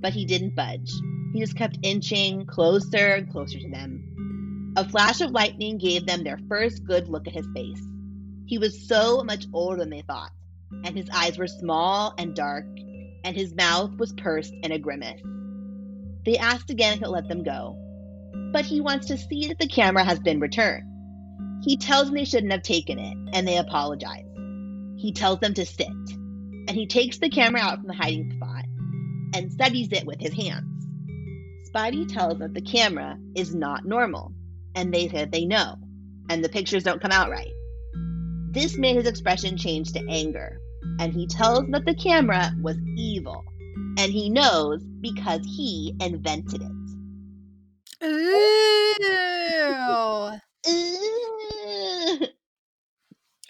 But 0.00 0.12
he 0.12 0.24
didn't 0.24 0.54
budge. 0.54 0.92
He 1.32 1.40
just 1.40 1.56
kept 1.56 1.78
inching 1.82 2.46
closer 2.46 3.14
and 3.14 3.30
closer 3.30 3.58
to 3.58 3.68
them. 3.68 4.74
A 4.76 4.88
flash 4.88 5.20
of 5.20 5.30
lightning 5.30 5.78
gave 5.78 6.06
them 6.06 6.24
their 6.24 6.38
first 6.48 6.84
good 6.84 7.08
look 7.08 7.26
at 7.26 7.34
his 7.34 7.46
face. 7.54 7.82
He 8.46 8.58
was 8.58 8.86
so 8.86 9.22
much 9.24 9.46
older 9.52 9.76
than 9.76 9.90
they 9.90 10.02
thought, 10.02 10.32
and 10.84 10.96
his 10.96 11.08
eyes 11.12 11.36
were 11.36 11.46
small 11.46 12.14
and 12.16 12.34
dark, 12.34 12.66
and 13.24 13.36
his 13.36 13.54
mouth 13.54 13.96
was 13.98 14.12
pursed 14.12 14.54
in 14.62 14.72
a 14.72 14.78
grimace. 14.78 15.20
They 16.24 16.38
asked 16.38 16.70
again 16.70 16.94
if 16.94 17.00
he'll 17.00 17.10
let 17.10 17.28
them 17.28 17.42
go, 17.42 17.76
but 18.52 18.64
he 18.64 18.80
wants 18.80 19.08
to 19.08 19.18
see 19.18 19.48
that 19.48 19.58
the 19.58 19.68
camera 19.68 20.04
has 20.04 20.18
been 20.20 20.40
returned. 20.40 20.84
He 21.62 21.76
tells 21.76 22.06
them 22.06 22.14
they 22.14 22.24
shouldn't 22.24 22.52
have 22.52 22.62
taken 22.62 22.98
it, 22.98 23.16
and 23.32 23.46
they 23.46 23.58
apologize. 23.58 24.24
He 24.96 25.12
tells 25.12 25.40
them 25.40 25.54
to 25.54 25.66
sit, 25.66 25.88
and 25.88 26.70
he 26.70 26.86
takes 26.86 27.18
the 27.18 27.30
camera 27.30 27.60
out 27.60 27.78
from 27.78 27.88
the 27.88 27.94
hiding 27.94 28.32
spot 28.32 28.64
and 29.34 29.52
studies 29.52 29.88
it 29.92 30.06
with 30.06 30.20
his 30.20 30.32
hands. 30.32 30.77
Spidey 31.68 32.12
tells 32.12 32.38
that 32.38 32.54
the 32.54 32.60
camera 32.60 33.18
is 33.34 33.54
not 33.54 33.84
normal, 33.84 34.32
and 34.74 34.92
they 34.92 35.08
said 35.08 35.30
they 35.30 35.44
know, 35.44 35.76
and 36.30 36.42
the 36.42 36.48
pictures 36.48 36.82
don't 36.82 37.02
come 37.02 37.12
out 37.12 37.30
right. 37.30 37.52
This 38.52 38.78
made 38.78 38.96
his 38.96 39.06
expression 39.06 39.56
change 39.56 39.92
to 39.92 40.04
anger, 40.08 40.60
and 40.98 41.12
he 41.12 41.26
tells 41.26 41.68
that 41.70 41.84
the 41.84 41.94
camera 41.94 42.52
was 42.62 42.78
evil, 42.96 43.44
and 43.98 44.12
he 44.12 44.30
knows 44.30 44.82
because 45.00 45.40
he 45.44 45.94
invented 46.00 46.62
it. 46.62 46.72
Ooh. 48.04 48.94
Ooh. 50.68 52.26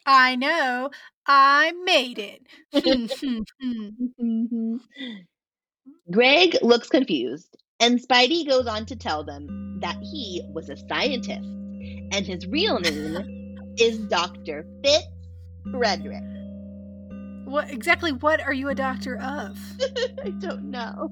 I 0.06 0.36
know. 0.36 0.90
I 1.26 1.72
made 1.84 2.18
it. 2.18 2.42
Greg 6.10 6.56
looks 6.62 6.88
confused, 6.88 7.56
and 7.80 8.00
Spidey 8.00 8.46
goes 8.46 8.66
on 8.66 8.86
to 8.86 8.96
tell 8.96 9.24
them 9.24 9.78
that 9.80 9.96
he 10.02 10.42
was 10.52 10.68
a 10.68 10.76
scientist, 10.88 11.48
and 12.12 12.26
his 12.26 12.46
real 12.46 12.80
name 12.80 13.56
is 13.78 13.98
Dr. 13.98 14.66
Fitz 14.82 15.06
Frederick. 15.70 16.22
what 17.44 17.70
exactly 17.70 18.12
what 18.12 18.40
are 18.40 18.52
you 18.52 18.68
a 18.68 18.74
doctor 18.74 19.16
of? 19.18 19.58
I 20.24 20.30
don't 20.30 20.70
know. 20.70 21.10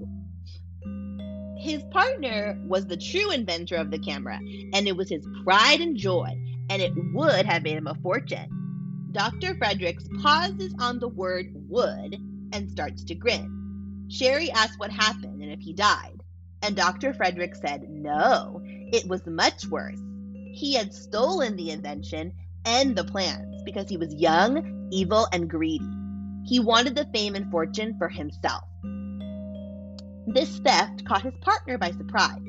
His 1.59 1.83
partner 1.91 2.59
was 2.67 2.87
the 2.87 2.97
true 2.97 3.31
inventor 3.31 3.77
of 3.77 3.91
the 3.91 3.99
camera, 3.99 4.39
and 4.73 4.87
it 4.87 4.97
was 4.97 5.09
his 5.09 5.27
pride 5.45 5.81
and 5.81 5.97
joy, 5.97 6.29
and 6.71 6.83
it 6.83 6.93
would 7.15 7.47
have 7.47 7.63
made 7.63 7.77
him 7.77 7.87
a 7.87 7.95
fortune. 7.97 8.49
Dr. 9.13 9.55
Fredericks 9.57 10.05
pauses 10.21 10.75
on 10.79 10.99
the 10.99 11.09
word 11.09 11.47
would 11.69 12.17
and 12.53 12.71
starts 12.71 13.03
to 13.05 13.15
grin. 13.15 14.05
Sherry 14.09 14.51
asks 14.51 14.79
what 14.79 14.91
happened 14.91 15.43
and 15.43 15.51
if 15.51 15.61
he 15.61 15.73
died, 15.73 16.16
and 16.63 16.77
Dr. 16.77 17.15
Frederick 17.15 17.55
said 17.55 17.89
no, 17.89 18.61
it 18.65 19.07
was 19.09 19.27
much 19.27 19.67
worse. 19.67 20.01
He 20.53 20.75
had 20.75 20.95
stolen 20.95 21.57
the 21.57 21.71
invention 21.71 22.33
and 22.65 22.97
the 22.97 23.05
plans 23.05 23.63
because 23.65 23.89
he 23.89 23.97
was 23.97 24.15
young, 24.15 24.89
evil, 24.91 25.29
and 25.33 25.51
greedy. 25.51 25.89
He 26.45 26.61
wanted 26.61 26.95
the 26.95 27.09
fame 27.13 27.35
and 27.35 27.51
fortune 27.51 27.97
for 27.99 28.09
himself. 28.09 28.65
This 30.27 30.59
theft 30.59 31.05
caught 31.05 31.23
his 31.23 31.37
partner 31.41 31.79
by 31.79 31.93
surprise, 31.93 32.41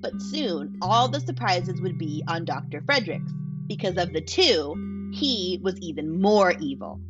but 0.00 0.20
soon 0.20 0.76
all 0.82 1.08
the 1.08 1.20
surprises 1.20 1.80
would 1.80 1.98
be 1.98 2.24
on 2.26 2.44
Dr. 2.44 2.82
Fredericks 2.82 3.32
because 3.66 3.96
of 3.96 4.12
the 4.12 4.20
two, 4.20 5.10
he 5.12 5.60
was 5.62 5.78
even 5.80 6.20
more 6.20 6.52
evil. 6.60 7.00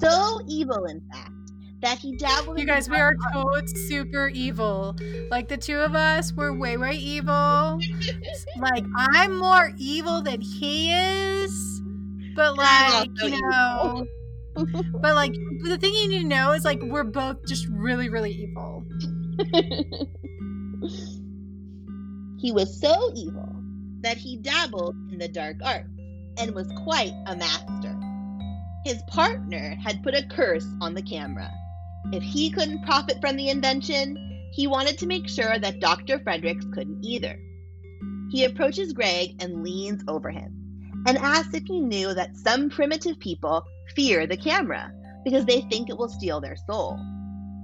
So 0.00 0.40
evil, 0.46 0.84
in 0.86 1.02
fact, 1.12 1.30
that 1.84 1.98
he 1.98 2.16
dabbled 2.16 2.58
You 2.58 2.64
guys, 2.64 2.88
we 2.88 2.96
are 2.96 3.14
totes 3.34 3.78
super 3.88 4.28
evil. 4.28 4.96
Like 5.30 5.48
the 5.48 5.58
two 5.58 5.76
of 5.76 5.94
us, 5.94 6.32
we're 6.32 6.52
way, 6.52 6.78
way 6.78 6.94
evil. 6.94 7.78
Like 8.58 8.84
I'm 8.96 9.38
more 9.38 9.72
evil 9.76 10.22
than 10.22 10.40
he 10.40 10.92
is. 10.92 11.82
But 12.34 12.56
like, 12.56 13.10
you 13.22 13.38
know, 13.42 14.06
but 14.54 15.14
like 15.14 15.34
the 15.62 15.76
thing 15.78 15.92
you 15.92 16.08
need 16.08 16.22
to 16.22 16.28
know 16.28 16.52
is 16.52 16.64
like 16.64 16.80
we're 16.82 17.04
both 17.04 17.44
just 17.46 17.68
really, 17.68 18.08
really 18.08 18.32
evil. 18.32 18.82
he 22.38 22.52
was 22.52 22.80
so 22.80 23.12
evil 23.14 23.54
that 24.00 24.16
he 24.16 24.36
dabbled 24.36 24.96
in 25.10 25.18
the 25.18 25.28
dark 25.28 25.56
arts 25.62 25.90
and 26.38 26.54
was 26.54 26.72
quite 26.84 27.12
a 27.26 27.36
master. 27.36 27.94
His 28.84 29.02
partner 29.08 29.76
had 29.82 30.02
put 30.02 30.14
a 30.14 30.26
curse 30.28 30.66
on 30.80 30.94
the 30.94 31.02
camera. 31.02 31.50
If 32.12 32.22
he 32.22 32.50
couldn't 32.50 32.84
profit 32.84 33.20
from 33.20 33.36
the 33.36 33.48
invention, 33.48 34.16
he 34.52 34.66
wanted 34.66 34.98
to 34.98 35.06
make 35.06 35.28
sure 35.28 35.58
that 35.58 35.80
Dr. 35.80 36.20
Fredericks 36.20 36.66
couldn't 36.72 37.04
either. 37.04 37.38
He 38.30 38.44
approaches 38.44 38.92
Greg 38.92 39.42
and 39.42 39.62
leans 39.62 40.02
over 40.06 40.30
him 40.30 40.54
and 41.06 41.18
asks 41.18 41.54
if 41.54 41.64
he 41.66 41.80
knew 41.80 42.14
that 42.14 42.36
some 42.36 42.70
primitive 42.70 43.18
people 43.18 43.64
fear 43.94 44.26
the 44.26 44.36
camera 44.36 44.92
because 45.24 45.44
they 45.44 45.62
think 45.62 45.88
it 45.88 45.96
will 45.96 46.08
steal 46.08 46.40
their 46.40 46.56
soul. 46.56 46.98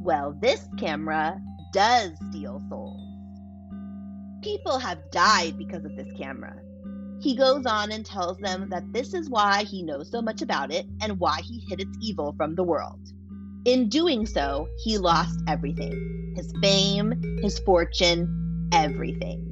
Well, 0.02 0.36
this 0.40 0.66
camera 0.78 1.40
does 1.72 2.12
steal 2.30 2.62
souls. 2.68 3.00
People 4.42 4.78
have 4.78 5.10
died 5.10 5.58
because 5.58 5.84
of 5.84 5.94
this 5.96 6.10
camera. 6.16 6.56
He 7.20 7.36
goes 7.36 7.66
on 7.66 7.92
and 7.92 8.04
tells 8.04 8.38
them 8.38 8.70
that 8.70 8.92
this 8.92 9.12
is 9.12 9.28
why 9.28 9.64
he 9.64 9.82
knows 9.82 10.10
so 10.10 10.22
much 10.22 10.40
about 10.40 10.72
it 10.72 10.86
and 11.02 11.20
why 11.20 11.40
he 11.42 11.62
hid 11.68 11.80
its 11.80 11.96
evil 12.00 12.34
from 12.38 12.54
the 12.54 12.64
world. 12.64 13.00
In 13.66 13.88
doing 13.90 14.24
so, 14.24 14.68
he 14.82 14.96
lost 14.96 15.38
everything 15.46 16.34
his 16.36 16.52
fame, 16.62 17.40
his 17.42 17.58
fortune, 17.58 18.68
everything. 18.72 19.46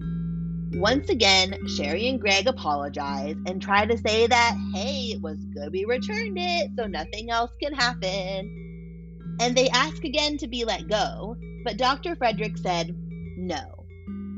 Once 0.74 1.09
again, 1.10 1.56
Sherry 1.66 2.09
and 2.09 2.20
Greg 2.20 2.47
apologize 2.47 3.36
and 3.47 3.60
try 3.60 3.85
to 3.85 3.98
say 3.98 4.26
that, 4.26 4.56
hey, 4.74 5.12
it 5.12 5.20
was 5.20 5.44
good 5.55 5.72
we 5.72 5.85
returned 5.85 6.39
it, 6.39 6.70
so 6.78 6.86
nothing 6.86 7.30
else 7.30 7.51
can 7.60 7.74
happen. 7.74 9.36
And 9.40 9.56
they 9.56 9.68
ask 9.70 10.05
again 10.05 10.39
to 10.39 10.47
be 10.47 10.64
let 10.64 10.89
go, 10.89 11.36
but 11.64 11.76
Dr. 11.76 12.16
Frederick 12.16 12.56
said, 12.59 12.94
no. 13.36 13.86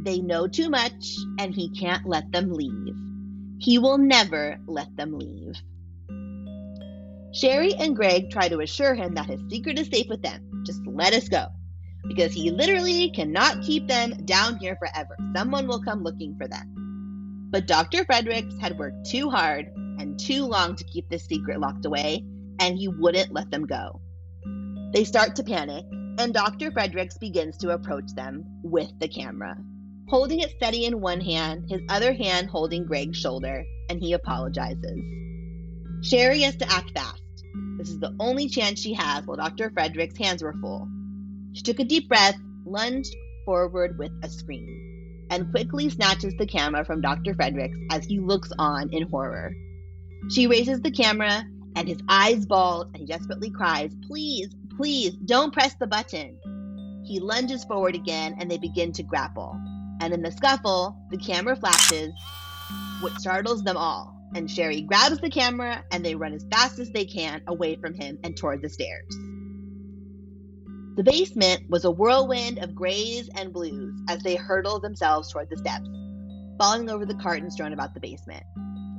They 0.02 0.20
know 0.20 0.46
too 0.46 0.70
much, 0.70 1.16
and 1.38 1.54
he 1.54 1.68
can't 1.70 2.06
let 2.06 2.32
them 2.32 2.52
leave. 2.52 2.96
He 3.58 3.78
will 3.78 3.98
never 3.98 4.58
let 4.66 4.96
them 4.96 5.18
leave. 5.18 5.54
Sherry 7.32 7.74
and 7.74 7.94
Greg 7.94 8.30
try 8.30 8.48
to 8.48 8.60
assure 8.60 8.94
him 8.94 9.14
that 9.14 9.26
his 9.26 9.40
secret 9.48 9.78
is 9.78 9.88
safe 9.88 10.08
with 10.08 10.22
them. 10.22 10.62
Just 10.66 10.80
let 10.86 11.14
us 11.14 11.28
go. 11.28 11.46
Because 12.08 12.32
he 12.32 12.50
literally 12.50 13.10
cannot 13.10 13.62
keep 13.62 13.86
them 13.86 14.24
down 14.24 14.58
here 14.58 14.76
forever. 14.76 15.16
Someone 15.36 15.68
will 15.68 15.82
come 15.82 16.02
looking 16.02 16.36
for 16.36 16.48
them. 16.48 17.48
But 17.50 17.66
Dr. 17.66 18.04
Fredericks 18.04 18.54
had 18.60 18.78
worked 18.78 19.06
too 19.06 19.28
hard 19.30 19.66
and 19.98 20.18
too 20.18 20.46
long 20.46 20.76
to 20.76 20.84
keep 20.84 21.08
this 21.08 21.26
secret 21.26 21.60
locked 21.60 21.84
away, 21.84 22.24
and 22.58 22.78
he 22.78 22.88
wouldn't 22.88 23.32
let 23.32 23.50
them 23.50 23.66
go. 23.66 24.00
They 24.92 25.04
start 25.04 25.36
to 25.36 25.44
panic, 25.44 25.84
and 26.18 26.34
Dr. 26.34 26.72
Fredericks 26.72 27.18
begins 27.18 27.56
to 27.58 27.70
approach 27.70 28.12
them 28.14 28.44
with 28.62 28.90
the 28.98 29.08
camera, 29.08 29.56
holding 30.08 30.40
it 30.40 30.50
steady 30.56 30.84
in 30.84 31.00
one 31.00 31.20
hand, 31.20 31.66
his 31.68 31.80
other 31.88 32.12
hand 32.12 32.48
holding 32.50 32.86
Greg's 32.86 33.18
shoulder, 33.18 33.64
and 33.88 34.00
he 34.00 34.14
apologizes. 34.14 34.98
Sherry 36.02 36.40
has 36.42 36.56
to 36.56 36.72
act 36.72 36.92
fast. 36.92 37.22
This 37.76 37.90
is 37.90 37.98
the 37.98 38.14
only 38.18 38.48
chance 38.48 38.80
she 38.80 38.94
has 38.94 39.26
while 39.26 39.36
Dr. 39.36 39.70
Frederick's 39.70 40.16
hands 40.16 40.42
were 40.42 40.54
full. 40.60 40.88
She 41.52 41.62
took 41.62 41.78
a 41.78 41.84
deep 41.84 42.08
breath, 42.08 42.36
lunged 42.64 43.14
forward 43.44 43.98
with 43.98 44.12
a 44.22 44.28
scream, 44.28 45.26
and 45.30 45.50
quickly 45.50 45.90
snatches 45.90 46.34
the 46.38 46.46
camera 46.46 46.84
from 46.84 47.00
Dr. 47.00 47.34
Fredericks 47.34 47.76
as 47.90 48.04
he 48.04 48.18
looks 48.18 48.50
on 48.58 48.90
in 48.92 49.08
horror. 49.08 49.52
She 50.30 50.46
raises 50.46 50.80
the 50.80 50.90
camera, 50.90 51.44
and 51.76 51.88
his 51.88 52.00
eyes 52.08 52.46
bulge, 52.46 52.88
and 52.88 52.98
he 52.98 53.06
desperately 53.06 53.50
cries, 53.50 53.94
Please, 54.06 54.48
please, 54.76 55.14
don't 55.24 55.52
press 55.52 55.74
the 55.74 55.86
button. 55.86 56.38
He 57.04 57.20
lunges 57.20 57.64
forward 57.64 57.94
again, 57.94 58.36
and 58.38 58.50
they 58.50 58.58
begin 58.58 58.92
to 58.92 59.02
grapple. 59.02 59.58
And 60.00 60.14
in 60.14 60.22
the 60.22 60.32
scuffle, 60.32 60.96
the 61.10 61.18
camera 61.18 61.56
flashes, 61.56 62.12
which 63.02 63.14
startles 63.14 63.62
them 63.62 63.76
all. 63.76 64.19
And 64.34 64.50
Sherry 64.50 64.82
grabs 64.82 65.18
the 65.18 65.30
camera 65.30 65.84
and 65.90 66.04
they 66.04 66.14
run 66.14 66.32
as 66.32 66.46
fast 66.50 66.78
as 66.78 66.90
they 66.90 67.04
can 67.04 67.42
away 67.46 67.76
from 67.76 67.94
him 67.94 68.18
and 68.24 68.36
toward 68.36 68.62
the 68.62 68.68
stairs. 68.68 69.16
The 70.96 71.04
basement 71.04 71.62
was 71.68 71.84
a 71.84 71.90
whirlwind 71.90 72.58
of 72.58 72.74
grays 72.74 73.28
and 73.36 73.52
blues 73.52 73.94
as 74.08 74.22
they 74.22 74.36
hurtled 74.36 74.82
themselves 74.82 75.30
toward 75.30 75.48
the 75.48 75.56
steps, 75.56 75.88
falling 76.58 76.90
over 76.90 77.06
the 77.06 77.14
cartons 77.14 77.54
strewn 77.54 77.72
about 77.72 77.94
the 77.94 78.00
basement. 78.00 78.42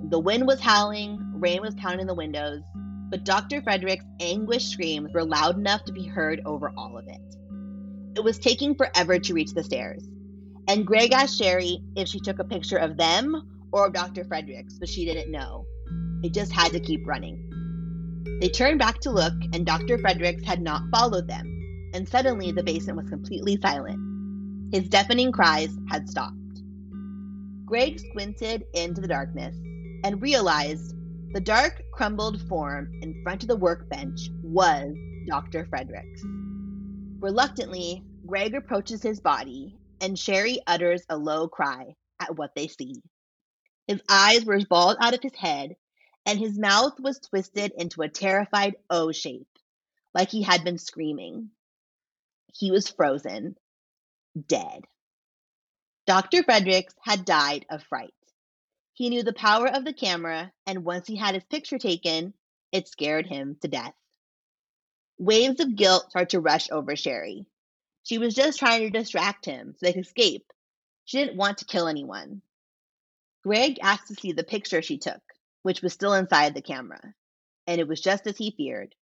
The 0.10 0.20
wind 0.20 0.48
was 0.48 0.60
howling, 0.60 1.20
rain 1.36 1.62
was 1.62 1.76
pounding 1.76 2.08
the 2.08 2.16
windows, 2.16 2.62
but 3.10 3.24
Dr. 3.24 3.62
Frederick's 3.62 4.06
anguished 4.20 4.70
screams 4.70 5.14
were 5.14 5.24
loud 5.24 5.58
enough 5.58 5.84
to 5.86 5.91
be 5.91 6.08
heard 6.08 6.41
over 6.45 6.72
all 6.76 6.98
of 6.98 7.08
it. 7.08 7.22
It 8.16 8.24
was 8.24 8.40
taking 8.40 8.76
forever 8.76 9.20
to 9.20 9.34
reach 9.34 9.53
the 9.53 9.64
stairs, 9.64 10.08
and 10.68 10.86
Greg 10.88 11.12
asked 11.12 11.38
Sherry 11.38 11.84
if 11.95 12.08
she 12.08 12.20
took 12.20 12.40
a 12.40 12.44
picture 12.44 12.78
of 12.78 12.98
them 12.98 13.61
or 13.72 13.88
of 13.88 13.93
Dr. 13.93 14.23
Fredericks, 14.23 14.77
but 14.80 14.89
she 14.89 15.06
didn't 15.06 15.31
know. 15.31 15.65
It 16.23 16.34
just 16.34 16.52
had 16.52 16.72
to 16.73 16.80
keep 16.80 17.06
running. 17.06 17.48
They 18.39 18.49
turned 18.49 18.80
back 18.80 18.99
to 19.02 19.11
look, 19.11 19.34
and 19.53 19.65
Dr. 19.65 19.98
Fredericks 19.98 20.43
had 20.43 20.61
not 20.61 20.89
followed 20.91 21.27
them, 21.27 21.91
and 21.93 22.07
suddenly 22.07 22.52
the 22.52 22.64
basement 22.64 22.98
was 22.98 23.10
completely 23.10 23.57
silent. 23.61 23.99
His 24.73 24.88
deafening 24.88 25.31
cries 25.31 25.77
had 25.89 26.10
stopped. 26.10 26.35
Greg 27.65 27.99
squinted 27.99 28.65
into 28.73 29.02
the 29.02 29.07
darkness 29.07 29.56
and 30.03 30.22
realized 30.22 30.95
the 31.34 31.39
dark, 31.39 31.81
crumbled 31.93 32.41
form 32.49 32.91
in 33.02 33.22
front 33.23 33.43
of 33.43 33.48
the 33.48 33.56
workbench 33.56 34.30
was 34.43 34.93
Dr. 35.27 35.65
Fredericks. 35.65 36.23
Reluctantly, 37.19 38.03
Greg 38.26 38.56
approaches 38.56 39.02
his 39.02 39.19
body, 39.19 39.77
and 40.02 40.18
Sherry 40.18 40.60
utters 40.68 41.03
a 41.10 41.18
low 41.18 41.48
cry 41.48 41.95
at 42.19 42.35
what 42.35 42.53
they 42.56 42.68
see. 42.68 43.02
His 43.91 44.01
eyes 44.07 44.45
were 44.45 44.63
balled 44.63 44.95
out 45.01 45.13
of 45.13 45.22
his 45.22 45.35
head, 45.35 45.76
and 46.26 46.39
his 46.39 46.57
mouth 46.57 46.97
was 46.97 47.19
twisted 47.19 47.73
into 47.77 48.01
a 48.01 48.07
terrified 48.07 48.77
O 48.89 49.11
shape, 49.11 49.49
like 50.13 50.30
he 50.30 50.43
had 50.43 50.63
been 50.63 50.77
screaming. 50.77 51.51
He 52.53 52.72
was 52.72 52.88
frozen, 52.88 53.57
dead. 54.47 54.85
Dr. 56.07 56.41
Fredericks 56.41 56.95
had 57.01 57.26
died 57.26 57.65
of 57.69 57.84
fright. 57.84 58.13
He 58.93 59.09
knew 59.09 59.23
the 59.23 59.34
power 59.34 59.68
of 59.68 59.84
the 59.84 59.91
camera, 59.91 60.53
and 60.65 60.85
once 60.85 61.05
he 61.05 61.18
had 61.18 61.35
his 61.35 61.43
picture 61.43 61.77
taken, 61.77 62.34
it 62.72 62.88
scared 62.88 63.27
him 63.27 63.57
to 63.61 63.68
death. 63.68 63.95
Waves 65.18 65.59
of 65.59 65.76
guilt 65.76 66.11
started 66.11 66.30
to 66.30 66.39
rush 66.39 66.72
over 66.72 66.95
Sherry. 66.95 67.45
She 68.03 68.19
was 68.19 68.35
just 68.35 68.57
trying 68.57 68.84
to 68.84 68.97
distract 68.97 69.43
him 69.43 69.73
so 69.73 69.85
they 69.85 69.91
could 69.91 70.05
escape. 70.05 70.45
She 71.03 71.18
didn't 71.18 71.35
want 71.35 71.57
to 71.57 71.65
kill 71.65 71.89
anyone. 71.89 72.41
Greg 73.43 73.80
asked 73.81 74.07
to 74.07 74.15
see 74.15 74.31
the 74.31 74.43
picture 74.43 74.81
she 74.81 74.97
took, 74.97 75.22
which 75.63 75.81
was 75.81 75.93
still 75.93 76.13
inside 76.13 76.53
the 76.53 76.61
camera, 76.61 77.13
and 77.68 77.80
it 77.80 77.88
was 77.88 78.01
just 78.01 78.27
as 78.27 78.38
he 78.38 78.51
feared. 78.55 78.93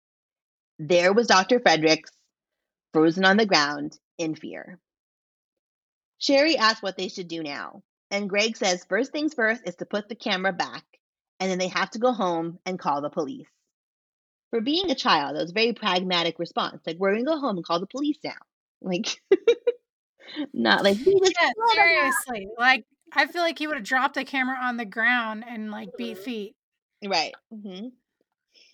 There 0.78 1.12
was 1.12 1.27
Dr. 1.27 1.60
Fredericks, 1.60 2.12
frozen 2.93 3.24
on 3.24 3.36
the 3.36 3.47
ground 3.47 3.98
in 4.16 4.35
fear. 4.35 4.78
Sherry 6.19 6.56
asked 6.56 6.82
what 6.82 6.97
they 6.97 7.09
should 7.09 7.28
do 7.28 7.43
now, 7.43 7.82
and 8.10 8.28
Greg 8.28 8.56
says 8.56 8.85
first 8.89 9.12
things 9.12 9.35
first 9.35 9.62
is 9.66 9.77
to 9.77 9.86
put 9.86 10.09
the 10.09 10.15
camera 10.15 10.52
back, 10.52 10.85
and 11.40 11.51
then 11.51 11.59
they 11.59 11.69
have 11.69 11.90
to 11.90 11.98
go 11.98 12.12
home 12.12 12.59
and 12.65 12.78
call 12.78 13.01
the 13.01 13.10
police. 13.10 13.48
For 14.51 14.60
being 14.60 14.90
a 14.90 14.94
child, 14.94 15.36
that 15.36 15.43
was 15.43 15.51
a 15.51 15.55
very 15.55 15.73
pragmatic 15.73 16.39
response. 16.39 16.81
Like, 16.86 16.97
we're 16.98 17.12
gonna 17.12 17.24
go 17.24 17.39
home 17.39 17.56
and 17.56 17.65
call 17.65 17.81
the 17.81 17.86
police 17.86 18.19
now. 18.24 18.32
Like, 18.81 19.20
not 20.52 20.85
like 20.85 20.98
Yeah, 21.05 21.51
seriously. 21.74 22.48
Like 22.56 22.85
I 23.13 23.27
feel 23.27 23.43
like 23.43 23.59
he 23.59 23.67
would 23.67 23.77
have 23.77 23.85
dropped 23.87 24.15
the 24.15 24.25
camera 24.25 24.57
on 24.61 24.77
the 24.77 24.85
ground 24.85 25.45
and 25.47 25.71
like 25.71 25.97
beat 25.97 26.19
Mhm. 26.19 26.25
feet. 26.25 26.57
Right. 27.05 27.35
hmm 27.51 27.89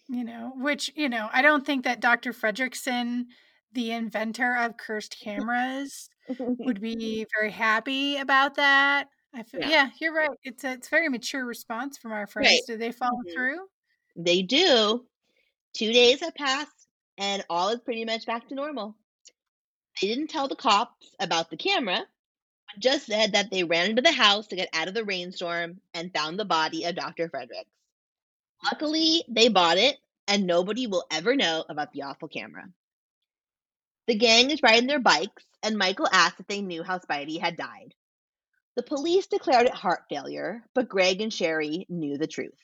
You 0.09 0.25
know, 0.25 0.53
which 0.57 0.91
you 0.97 1.09
know, 1.09 1.29
I 1.33 1.43
don't 1.43 1.65
think 1.65 1.85
that 1.85 2.01
Dr. 2.01 2.33
Fredrickson, 2.33 3.27
the 3.73 3.93
inventor 3.93 4.55
of 4.57 4.77
cursed 4.77 5.19
cameras, 5.19 6.11
would 6.65 6.81
be 6.83 7.27
very 7.39 7.51
happy 7.53 8.17
about 8.19 8.57
that. 8.57 9.09
I 9.35 9.43
feel, 9.45 9.63
Yeah. 9.63 9.69
yeah. 9.69 9.91
you're 10.01 10.15
right. 10.15 10.31
It's 10.43 10.65
a 10.65 10.73
it's 10.75 10.89
a 10.89 10.91
very 10.91 11.09
mature 11.09 11.45
response 11.47 11.99
from 11.99 12.13
our 12.13 12.27
friends. 12.27 12.49
Right. 12.49 12.61
Did 12.67 12.81
they 12.81 12.93
follow 12.93 13.25
Mhm. 13.27 13.33
through? 13.35 13.69
They 14.17 14.43
do. 14.43 15.09
Two 15.75 15.93
days 15.93 16.21
have 16.21 16.35
passed, 16.37 16.89
and 17.19 17.45
all 17.51 17.71
is 17.71 17.81
pretty 17.81 18.05
much 18.05 18.27
back 18.27 18.49
to 18.49 18.55
normal. 18.57 18.97
They 20.01 20.07
didn't 20.07 20.29
tell 20.29 20.47
the 20.47 20.55
cops 20.55 21.17
about 21.19 21.51
the 21.51 21.57
camera, 21.57 22.07
just 22.79 23.07
said 23.07 23.33
that 23.33 23.51
they 23.51 23.65
ran 23.65 23.91
into 23.91 24.03
the 24.03 24.13
house 24.13 24.47
to 24.49 24.57
get 24.57 24.69
out 24.73 24.89
of 24.89 24.95
the 24.95 25.05
rainstorm 25.05 25.81
and 25.93 26.13
found 26.13 26.39
the 26.39 26.45
body 26.45 26.85
of 26.85 26.95
Dr. 26.95 27.29
Fredericks. 27.29 27.71
Luckily, 28.65 29.25
they 29.29 29.49
bought 29.49 29.79
it, 29.79 29.97
and 30.27 30.47
nobody 30.47 30.87
will 30.87 31.05
ever 31.11 31.37
know 31.37 31.65
about 31.69 31.93
the 31.93 32.03
awful 32.03 32.29
camera. 32.29 32.65
The 34.07 34.15
gang 34.15 34.51
is 34.51 34.63
riding 34.63 34.87
their 34.87 35.01
bikes, 35.01 35.45
and 35.63 35.79
Michael 35.79 36.09
asks 36.13 36.41
if 36.41 36.47
they 36.47 36.61
knew 36.61 36.83
how 36.83 36.99
Spidey 36.99 37.41
had 37.41 37.57
died. 37.57 37.95
The 38.77 38.83
police 38.83 39.27
declared 39.27 39.67
it 39.67 39.75
heart 39.75 40.05
failure, 40.09 40.65
but 40.75 40.89
Greg 40.89 41.21
and 41.21 41.33
Sherry 41.33 41.87
knew 41.89 42.19
the 42.19 42.27
truth. 42.27 42.59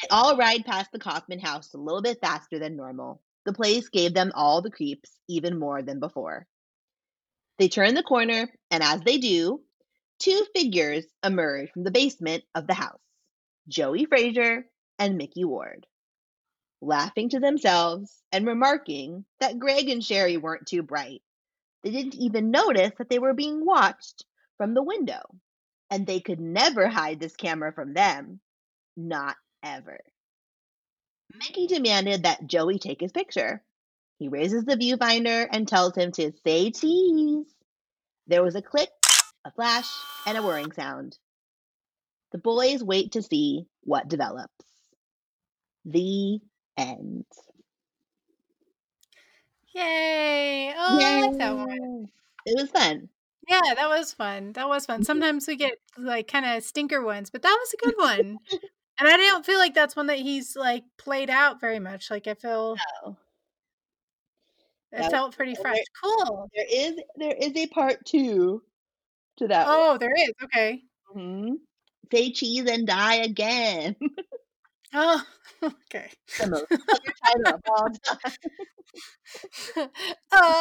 They 0.00 0.08
all 0.10 0.36
ride 0.36 0.64
past 0.64 0.92
the 0.92 0.98
Coffman 0.98 1.40
house 1.40 1.74
a 1.74 1.78
little 1.78 2.02
bit 2.02 2.20
faster 2.20 2.58
than 2.58 2.76
normal. 2.76 3.20
The 3.44 3.52
place 3.52 3.88
gave 3.88 4.14
them 4.14 4.30
all 4.34 4.62
the 4.62 4.70
creeps, 4.70 5.18
even 5.28 5.58
more 5.58 5.82
than 5.82 5.98
before. 5.98 6.46
They 7.58 7.68
turn 7.68 7.94
the 7.94 8.02
corner, 8.02 8.48
and 8.70 8.82
as 8.82 9.00
they 9.00 9.18
do, 9.18 9.60
two 10.20 10.46
figures 10.54 11.04
emerge 11.24 11.70
from 11.72 11.84
the 11.84 11.90
basement 11.90 12.44
of 12.54 12.66
the 12.66 12.74
house 12.74 13.00
Joey 13.68 14.04
Frazier 14.04 14.64
and 14.98 15.16
Mickey 15.16 15.44
Ward. 15.44 15.86
Laughing 16.80 17.28
to 17.30 17.40
themselves 17.40 18.22
and 18.30 18.46
remarking 18.46 19.24
that 19.40 19.58
Greg 19.58 19.88
and 19.88 20.04
Sherry 20.04 20.36
weren't 20.36 20.68
too 20.68 20.82
bright, 20.82 21.22
they 21.82 21.90
didn't 21.90 22.14
even 22.14 22.50
notice 22.50 22.92
that 22.98 23.08
they 23.10 23.18
were 23.18 23.34
being 23.34 23.64
watched 23.64 24.24
from 24.56 24.74
the 24.74 24.82
window, 24.82 25.22
and 25.90 26.06
they 26.06 26.20
could 26.20 26.40
never 26.40 26.88
hide 26.88 27.18
this 27.18 27.36
camera 27.36 27.72
from 27.72 27.94
them. 27.94 28.40
Not 28.96 29.36
ever. 29.62 30.00
Mickey 31.34 31.66
demanded 31.66 32.22
that 32.22 32.46
Joey 32.46 32.78
take 32.78 33.00
his 33.00 33.12
picture. 33.12 33.62
He 34.18 34.28
raises 34.28 34.64
the 34.64 34.76
viewfinder 34.76 35.46
and 35.50 35.66
tells 35.66 35.96
him 35.96 36.10
to 36.12 36.32
say 36.44 36.70
cheese. 36.70 37.46
There 38.26 38.42
was 38.42 38.56
a 38.56 38.62
click, 38.62 38.90
a 39.44 39.52
flash, 39.52 39.88
and 40.26 40.36
a 40.36 40.42
whirring 40.42 40.72
sound. 40.72 41.16
The 42.32 42.38
boys 42.38 42.82
wait 42.82 43.12
to 43.12 43.22
see 43.22 43.66
what 43.82 44.08
develops. 44.08 44.52
The 45.84 46.40
end. 46.76 47.24
Yay! 49.74 50.74
Oh, 50.76 50.98
I 51.00 51.20
like 51.22 51.38
that 51.38 51.56
one. 51.56 52.08
It 52.44 52.60
was 52.60 52.70
fun. 52.70 53.08
Yeah, 53.48 53.74
that 53.74 53.88
was 53.88 54.12
fun. 54.12 54.52
That 54.52 54.68
was 54.68 54.84
fun. 54.84 55.04
Sometimes 55.04 55.46
we 55.46 55.56
get 55.56 55.78
like 55.96 56.28
kind 56.28 56.44
of 56.44 56.62
stinker 56.64 57.02
ones, 57.02 57.30
but 57.30 57.42
that 57.42 57.56
was 57.58 57.72
a 57.72 57.86
good 57.86 57.94
one. 57.96 58.38
and 58.98 59.08
I 59.08 59.16
don't 59.16 59.46
feel 59.46 59.58
like 59.58 59.74
that's 59.74 59.96
one 59.96 60.08
that 60.08 60.18
he's 60.18 60.56
like 60.56 60.84
played 60.98 61.30
out 61.30 61.60
very 61.60 61.78
much. 61.78 62.10
Like 62.10 62.26
I 62.26 62.34
feel 62.34 62.76
Oh, 63.04 63.16
it 64.92 64.98
That- 64.98 65.10
felt 65.10 65.36
pretty 65.36 65.54
there- 65.54 65.62
fresh. 65.62 65.78
Cool. 66.02 66.48
there 66.54 66.66
is 66.70 67.00
there 67.16 67.36
is 67.36 67.56
a 67.56 67.66
part 67.68 68.04
two 68.06 68.62
to 69.38 69.48
that. 69.48 69.66
one. 69.66 69.76
Oh, 69.78 69.98
there 69.98 70.14
is. 70.16 70.32
Okay. 70.44 70.82
Mhm. 71.14 71.56
Say 72.12 72.32
cheese 72.32 72.66
and 72.68 72.86
die 72.86 73.16
again. 73.16 73.96
Oh, 74.94 75.22
okay. 75.62 76.10
the 76.38 76.48
most 76.48 76.66
clever 76.68 77.14
title 77.26 77.54
of 77.54 77.62
all 77.68 77.88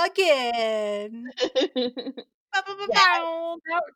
Again. 0.06 1.32
Part 2.54 2.66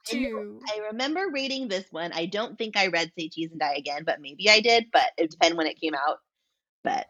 I 0.14 0.80
remember 0.92 1.30
reading 1.32 1.68
this 1.68 1.86
one. 1.92 2.12
I 2.14 2.26
don't 2.28 2.58
think 2.58 2.78
I 2.78 2.88
read 2.88 3.12
Say 3.18 3.28
Cheese 3.30 3.52
and 3.52 3.60
Die 3.60 3.74
Again, 3.78 4.04
but 4.06 4.22
maybe 4.22 4.50
I 4.50 4.62
did. 4.62 4.86
But 4.94 5.12
it 5.18 5.32
depends 5.32 5.58
when 5.58 5.68
it 5.68 5.80
came 5.80 5.96
out. 5.96 6.20
But 6.84 7.08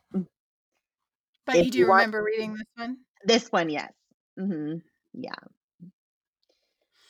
But 1.45 1.65
you 1.65 1.71
do 1.71 1.77
you 1.79 1.87
remember 1.91 2.23
reading 2.23 2.53
this 2.53 2.67
one? 2.75 2.97
This 3.25 3.51
one, 3.51 3.69
yes. 3.69 3.91
Mm-hmm. 4.39 4.77
Yeah. 5.13 5.33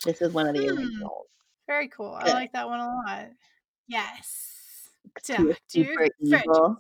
This 0.06 0.22
is 0.22 0.34
one 0.34 0.48
of 0.48 0.56
the 0.56 0.68
Hmm. 0.68 0.78
originals. 0.78 1.28
Very 1.68 1.88
cool. 1.90 2.14
I 2.14 2.34
like 2.34 2.54
that 2.54 2.68
one 2.68 2.80
a 2.80 2.88
lot. 2.88 3.30
Yes. 3.88 4.90
Super 5.68 6.08
evil. 6.22 6.78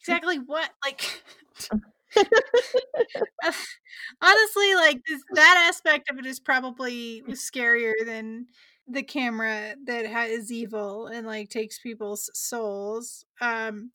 Exactly 0.00 0.38
what? 0.38 0.70
Like, 0.84 1.22
honestly, 4.22 4.74
like 4.74 5.00
this, 5.06 5.22
that 5.34 5.66
aspect 5.68 6.10
of 6.10 6.18
it 6.18 6.26
is 6.26 6.40
probably 6.40 7.22
scarier 7.30 7.92
than 8.04 8.46
the 8.86 9.02
camera 9.02 9.74
that 9.84 10.06
ha- 10.06 10.22
is 10.24 10.50
evil 10.50 11.06
and 11.08 11.26
like 11.26 11.50
takes 11.50 11.78
people's 11.78 12.30
souls. 12.34 13.24
Um, 13.40 13.92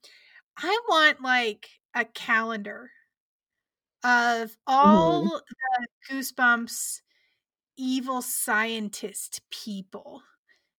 I 0.58 0.80
want 0.88 1.22
like 1.22 1.68
a 1.96 2.06
calendar 2.06 2.92
of 4.04 4.56
all 4.68 5.24
the 5.24 5.88
Goosebumps 6.10 7.02
evil 7.78 8.22
scientist 8.22 9.42
people 9.50 10.22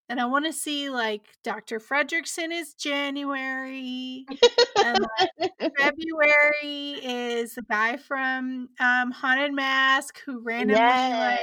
and 0.09 0.21
I 0.21 0.27
want 0.27 0.45
to 0.45 0.53
see 0.53 0.91
like 0.91 1.23
Dr. 1.43 1.81
Fredrickson 1.81 2.53
is 2.53 2.75
January, 2.75 4.27
and 4.85 4.99
like, 5.41 5.51
February 5.79 7.01
is 7.03 7.55
the 7.55 7.63
guy 7.63 7.97
from 7.97 8.69
um, 8.79 9.11
Haunted 9.11 9.55
Mask 9.55 10.21
who 10.27 10.41
randomly 10.41 10.83
like 10.83 11.41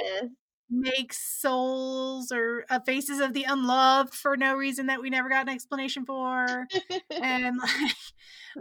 yes. 0.71 0.93
makes 0.97 1.17
souls 1.19 2.31
or 2.31 2.65
uh, 2.69 2.79
faces 2.79 3.19
of 3.19 3.33
the 3.33 3.43
unloved 3.43 4.13
for 4.13 4.37
no 4.37 4.55
reason 4.55 4.87
that 4.87 5.01
we 5.01 5.09
never 5.09 5.29
got 5.29 5.47
an 5.47 5.53
explanation 5.53 6.05
for 6.05 6.67
and 7.09 7.57
like 7.57 7.95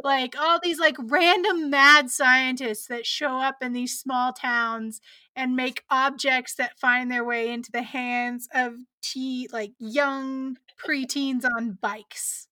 like 0.05 0.35
all 0.39 0.59
these 0.63 0.79
like 0.79 0.97
random 0.99 1.71
mad 1.71 2.11
scientists 2.11 2.87
that 2.87 3.07
show 3.07 3.39
up 3.39 3.57
in 3.63 3.73
these 3.73 3.99
small 3.99 4.33
towns 4.33 5.01
and 5.35 5.57
make 5.57 5.85
objects 5.91 6.55
that 6.55 6.79
find 6.79 7.11
their 7.11 7.25
way 7.25 7.51
into 7.51 7.73
the 7.73 7.83
hands 7.83 8.49
of 8.55 8.75
te- 9.03 9.49
like 9.53 9.73
young 9.79 10.57
preteens 10.85 11.45
on 11.45 11.79
bikes 11.81 12.49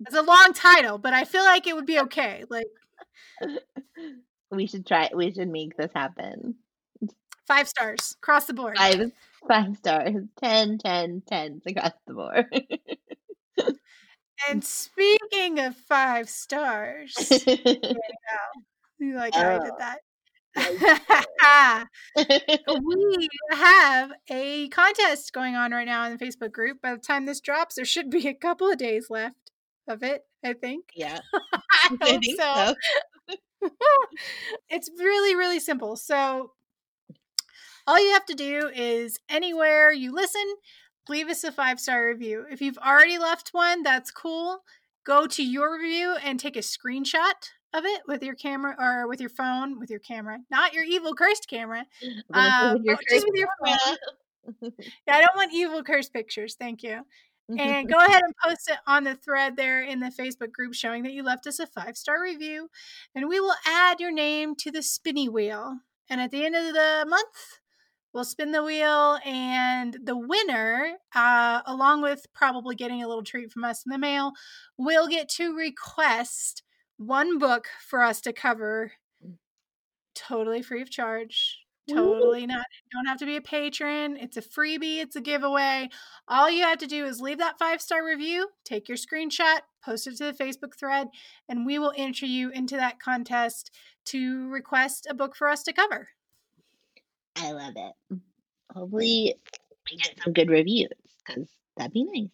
it's 0.00 0.14
a 0.14 0.22
long 0.22 0.52
title 0.54 0.98
but 0.98 1.12
i 1.12 1.24
feel 1.24 1.44
like 1.44 1.66
it 1.66 1.74
would 1.74 1.86
be 1.86 1.98
okay 2.00 2.44
like 2.48 2.66
we 4.50 4.66
should 4.66 4.86
try. 4.86 5.10
We 5.14 5.32
should 5.32 5.48
make 5.48 5.76
this 5.76 5.90
happen. 5.94 6.56
Five 7.48 7.68
stars 7.68 8.14
across 8.22 8.44
the 8.46 8.54
board 8.54 8.76
Five, 8.76 9.10
five 9.48 9.76
stars. 9.78 10.14
Ten, 10.42 10.78
ten, 10.78 11.22
tens 11.26 11.62
across 11.66 11.92
the 12.06 12.14
board. 12.14 12.46
and 14.48 14.62
speaking 14.64 15.58
of 15.58 15.74
five 15.76 16.28
stars 16.28 17.14
You 19.00 19.14
like 19.14 19.34
how 19.34 19.48
I 19.48 19.58
did 19.58 19.72
Oh, 19.72 19.78
that. 19.78 19.98
we 22.82 23.28
have 23.52 24.10
a 24.28 24.68
contest 24.70 25.32
going 25.32 25.54
on 25.54 25.70
right 25.72 25.86
now 25.86 26.04
in 26.06 26.16
the 26.16 26.24
Facebook 26.24 26.50
group. 26.52 26.80
By 26.82 26.94
the 26.94 27.00
time 27.00 27.26
this 27.26 27.40
drops, 27.40 27.76
there 27.76 27.84
should 27.84 28.10
be 28.10 28.26
a 28.26 28.34
couple 28.34 28.68
of 28.68 28.76
days 28.78 29.06
left 29.08 29.52
of 29.86 30.02
it, 30.02 30.22
I 30.44 30.54
think. 30.54 30.86
yeah, 30.96 31.20
I 31.72 31.96
I 32.00 32.18
think 32.18 32.24
so. 32.40 32.74
so. 33.62 33.68
it's 34.68 34.90
really, 34.98 35.36
really 35.36 35.60
simple. 35.60 35.94
So, 35.96 36.52
all 37.88 37.98
you 37.98 38.12
have 38.12 38.26
to 38.26 38.34
do 38.34 38.70
is 38.74 39.18
anywhere 39.30 39.90
you 39.90 40.14
listen, 40.14 40.44
leave 41.08 41.28
us 41.28 41.42
a 41.42 41.50
five 41.50 41.80
star 41.80 42.06
review. 42.06 42.44
If 42.50 42.60
you've 42.60 42.78
already 42.78 43.16
left 43.18 43.48
one, 43.52 43.82
that's 43.82 44.10
cool. 44.10 44.58
Go 45.06 45.26
to 45.26 45.42
your 45.42 45.72
review 45.80 46.16
and 46.22 46.38
take 46.38 46.54
a 46.56 46.60
screenshot 46.60 47.32
of 47.72 47.86
it 47.86 48.02
with 48.06 48.22
your 48.22 48.34
camera 48.34 48.76
or 48.78 49.08
with 49.08 49.20
your 49.20 49.30
phone, 49.30 49.80
with 49.80 49.88
your 49.88 50.00
camera, 50.00 50.38
not 50.50 50.74
your 50.74 50.84
evil 50.84 51.14
cursed 51.14 51.48
camera. 51.48 51.86
With 52.02 52.14
Uh, 52.34 52.76
your 52.82 52.96
but 52.96 53.04
just 53.10 53.26
with 53.26 53.36
your 53.36 53.48
phone. 53.64 53.96
Yeah, 55.06 55.16
I 55.16 55.20
don't 55.20 55.36
want 55.36 55.52
evil 55.52 55.82
cursed 55.82 56.12
pictures. 56.12 56.56
Thank 56.58 56.82
you. 56.82 57.02
And 57.58 57.88
go 57.92 57.98
ahead 57.98 58.22
and 58.22 58.34
post 58.42 58.70
it 58.70 58.78
on 58.86 59.04
the 59.04 59.14
thread 59.14 59.56
there 59.56 59.82
in 59.82 60.00
the 60.00 60.10
Facebook 60.10 60.52
group 60.52 60.72
showing 60.74 61.02
that 61.02 61.12
you 61.12 61.22
left 61.22 61.46
us 61.46 61.58
a 61.58 61.66
five 61.66 61.96
star 61.98 62.22
review. 62.22 62.70
And 63.14 63.28
we 63.28 63.40
will 63.40 63.54
add 63.66 64.00
your 64.00 64.12
name 64.12 64.54
to 64.56 64.70
the 64.70 64.82
spinny 64.82 65.28
wheel. 65.28 65.78
And 66.08 66.20
at 66.20 66.30
the 66.30 66.46
end 66.46 66.54
of 66.54 66.72
the 66.72 67.04
month, 67.06 67.57
we'll 68.12 68.24
spin 68.24 68.52
the 68.52 68.62
wheel. 68.62 69.18
And 69.24 69.96
the 70.02 70.16
winner, 70.16 70.92
uh, 71.14 71.62
along 71.66 72.02
with 72.02 72.26
probably 72.34 72.74
getting 72.74 73.02
a 73.02 73.08
little 73.08 73.24
treat 73.24 73.50
from 73.50 73.64
us 73.64 73.84
in 73.84 73.90
the 73.90 73.98
mail, 73.98 74.32
will 74.76 75.08
get 75.08 75.28
to 75.30 75.54
request 75.54 76.62
one 76.96 77.38
book 77.38 77.68
for 77.88 78.02
us 78.02 78.20
to 78.22 78.32
cover 78.32 78.92
totally 80.14 80.62
free 80.62 80.82
of 80.82 80.90
charge. 80.90 81.58
Totally 81.88 82.46
not. 82.46 82.66
You 82.84 82.98
don't 82.98 83.06
have 83.06 83.18
to 83.18 83.26
be 83.26 83.36
a 83.36 83.40
patron. 83.40 84.18
It's 84.18 84.36
a 84.36 84.42
freebie, 84.42 84.98
it's 84.98 85.16
a 85.16 85.22
giveaway. 85.22 85.88
All 86.26 86.50
you 86.50 86.64
have 86.64 86.78
to 86.78 86.86
do 86.86 87.06
is 87.06 87.20
leave 87.20 87.38
that 87.38 87.58
five 87.58 87.80
star 87.80 88.04
review, 88.04 88.48
take 88.64 88.88
your 88.88 88.98
screenshot, 88.98 89.60
post 89.82 90.06
it 90.06 90.18
to 90.18 90.24
the 90.24 90.32
Facebook 90.32 90.78
thread, 90.78 91.08
and 91.48 91.64
we 91.64 91.78
will 91.78 91.94
enter 91.96 92.26
you 92.26 92.50
into 92.50 92.76
that 92.76 93.00
contest 93.00 93.70
to 94.06 94.48
request 94.48 95.06
a 95.08 95.14
book 95.14 95.34
for 95.34 95.48
us 95.48 95.62
to 95.62 95.72
cover. 95.72 96.08
I 97.38 97.52
love 97.52 97.74
it. 97.76 98.20
Hopefully, 98.74 99.34
we 99.90 99.96
get 99.96 100.22
some 100.22 100.32
good 100.32 100.50
reviews 100.50 100.88
because 101.26 101.48
that'd 101.76 101.92
be 101.92 102.04
nice. 102.04 102.30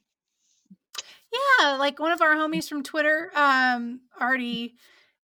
Yeah, 1.61 1.77
like 1.77 1.99
one 1.99 2.13
of 2.13 2.23
our 2.23 2.35
homies 2.35 2.69
from 2.69 2.83
Twitter 2.83 3.31
um 3.35 4.01
already 4.21 4.75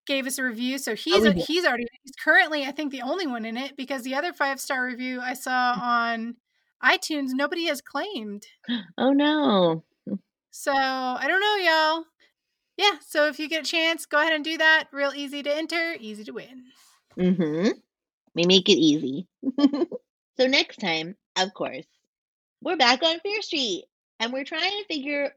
gave 0.06 0.26
us 0.26 0.38
a 0.38 0.44
review. 0.44 0.78
So 0.78 0.96
he's 0.96 1.22
we 1.22 1.30
a, 1.30 1.34
did. 1.34 1.46
he's 1.46 1.66
already 1.66 1.86
he's 2.04 2.16
currently 2.24 2.66
I 2.66 2.72
think 2.72 2.92
the 2.92 3.02
only 3.02 3.28
one 3.28 3.46
in 3.46 3.58
it 3.58 3.76
because 3.76 4.04
the 4.04 4.16
other 4.16 4.34
five 4.34 4.60
star 4.60 4.86
review 4.86 5.20
I 5.22 5.34
saw 5.34 5.78
on 5.82 6.36
iTunes 6.84 7.30
nobody 7.34 7.66
has 7.66 7.82
claimed. 7.82 8.46
Oh 8.98 9.12
no. 9.12 9.84
So 10.50 10.74
I 10.74 11.26
don't 11.28 11.40
know, 11.40 11.72
y'all. 11.72 12.06
Yeah, 12.78 13.00
so 13.06 13.28
if 13.28 13.40
you 13.40 13.48
get 13.50 13.64
a 13.64 13.70
chance, 13.70 14.06
go 14.06 14.20
ahead 14.20 14.34
and 14.34 14.44
do 14.44 14.58
that. 14.58 14.86
Real 14.92 15.12
easy 15.16 15.44
to 15.44 15.56
enter, 15.56 15.96
easy 16.00 16.24
to 16.24 16.32
win. 16.32 16.64
Mm-hmm. 17.18 17.70
We 18.38 18.46
make 18.46 18.70
it 18.70 18.78
easy. 18.78 19.28
so 20.38 20.46
next 20.46 20.78
time, 20.78 21.16
of 21.40 21.56
course, 21.56 21.88
we're 22.62 22.78
back 22.78 23.02
on 23.02 23.20
Fear 23.22 23.42
Street 23.42 23.86
and 24.20 24.32
we're 24.32 24.44
trying 24.44 24.70
to 24.70 24.86
figure 24.88 25.32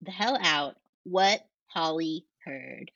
the 0.00 0.10
hell 0.10 0.38
out 0.42 0.76
what 1.04 1.42
Holly 1.66 2.24
heard. 2.42 2.90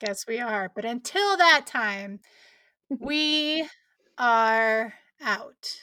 Guess 0.00 0.26
we 0.26 0.40
are. 0.40 0.72
But 0.74 0.84
until 0.84 1.36
that 1.36 1.68
time, 1.68 2.18
we 2.98 3.64
are 4.18 4.92
out. 5.22 5.76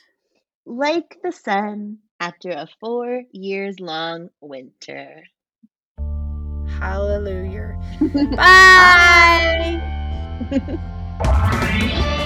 Like 0.65 1.20
the 1.24 1.32
sun 1.32 1.99
after 2.20 2.49
a 2.49 2.68
four 2.82 3.24
years 3.32 3.80
long 3.80 4.28
winter. 4.41 5.24
Hallelujah. 6.78 7.80
Bye. 8.36 9.82
Bye. 11.20 12.20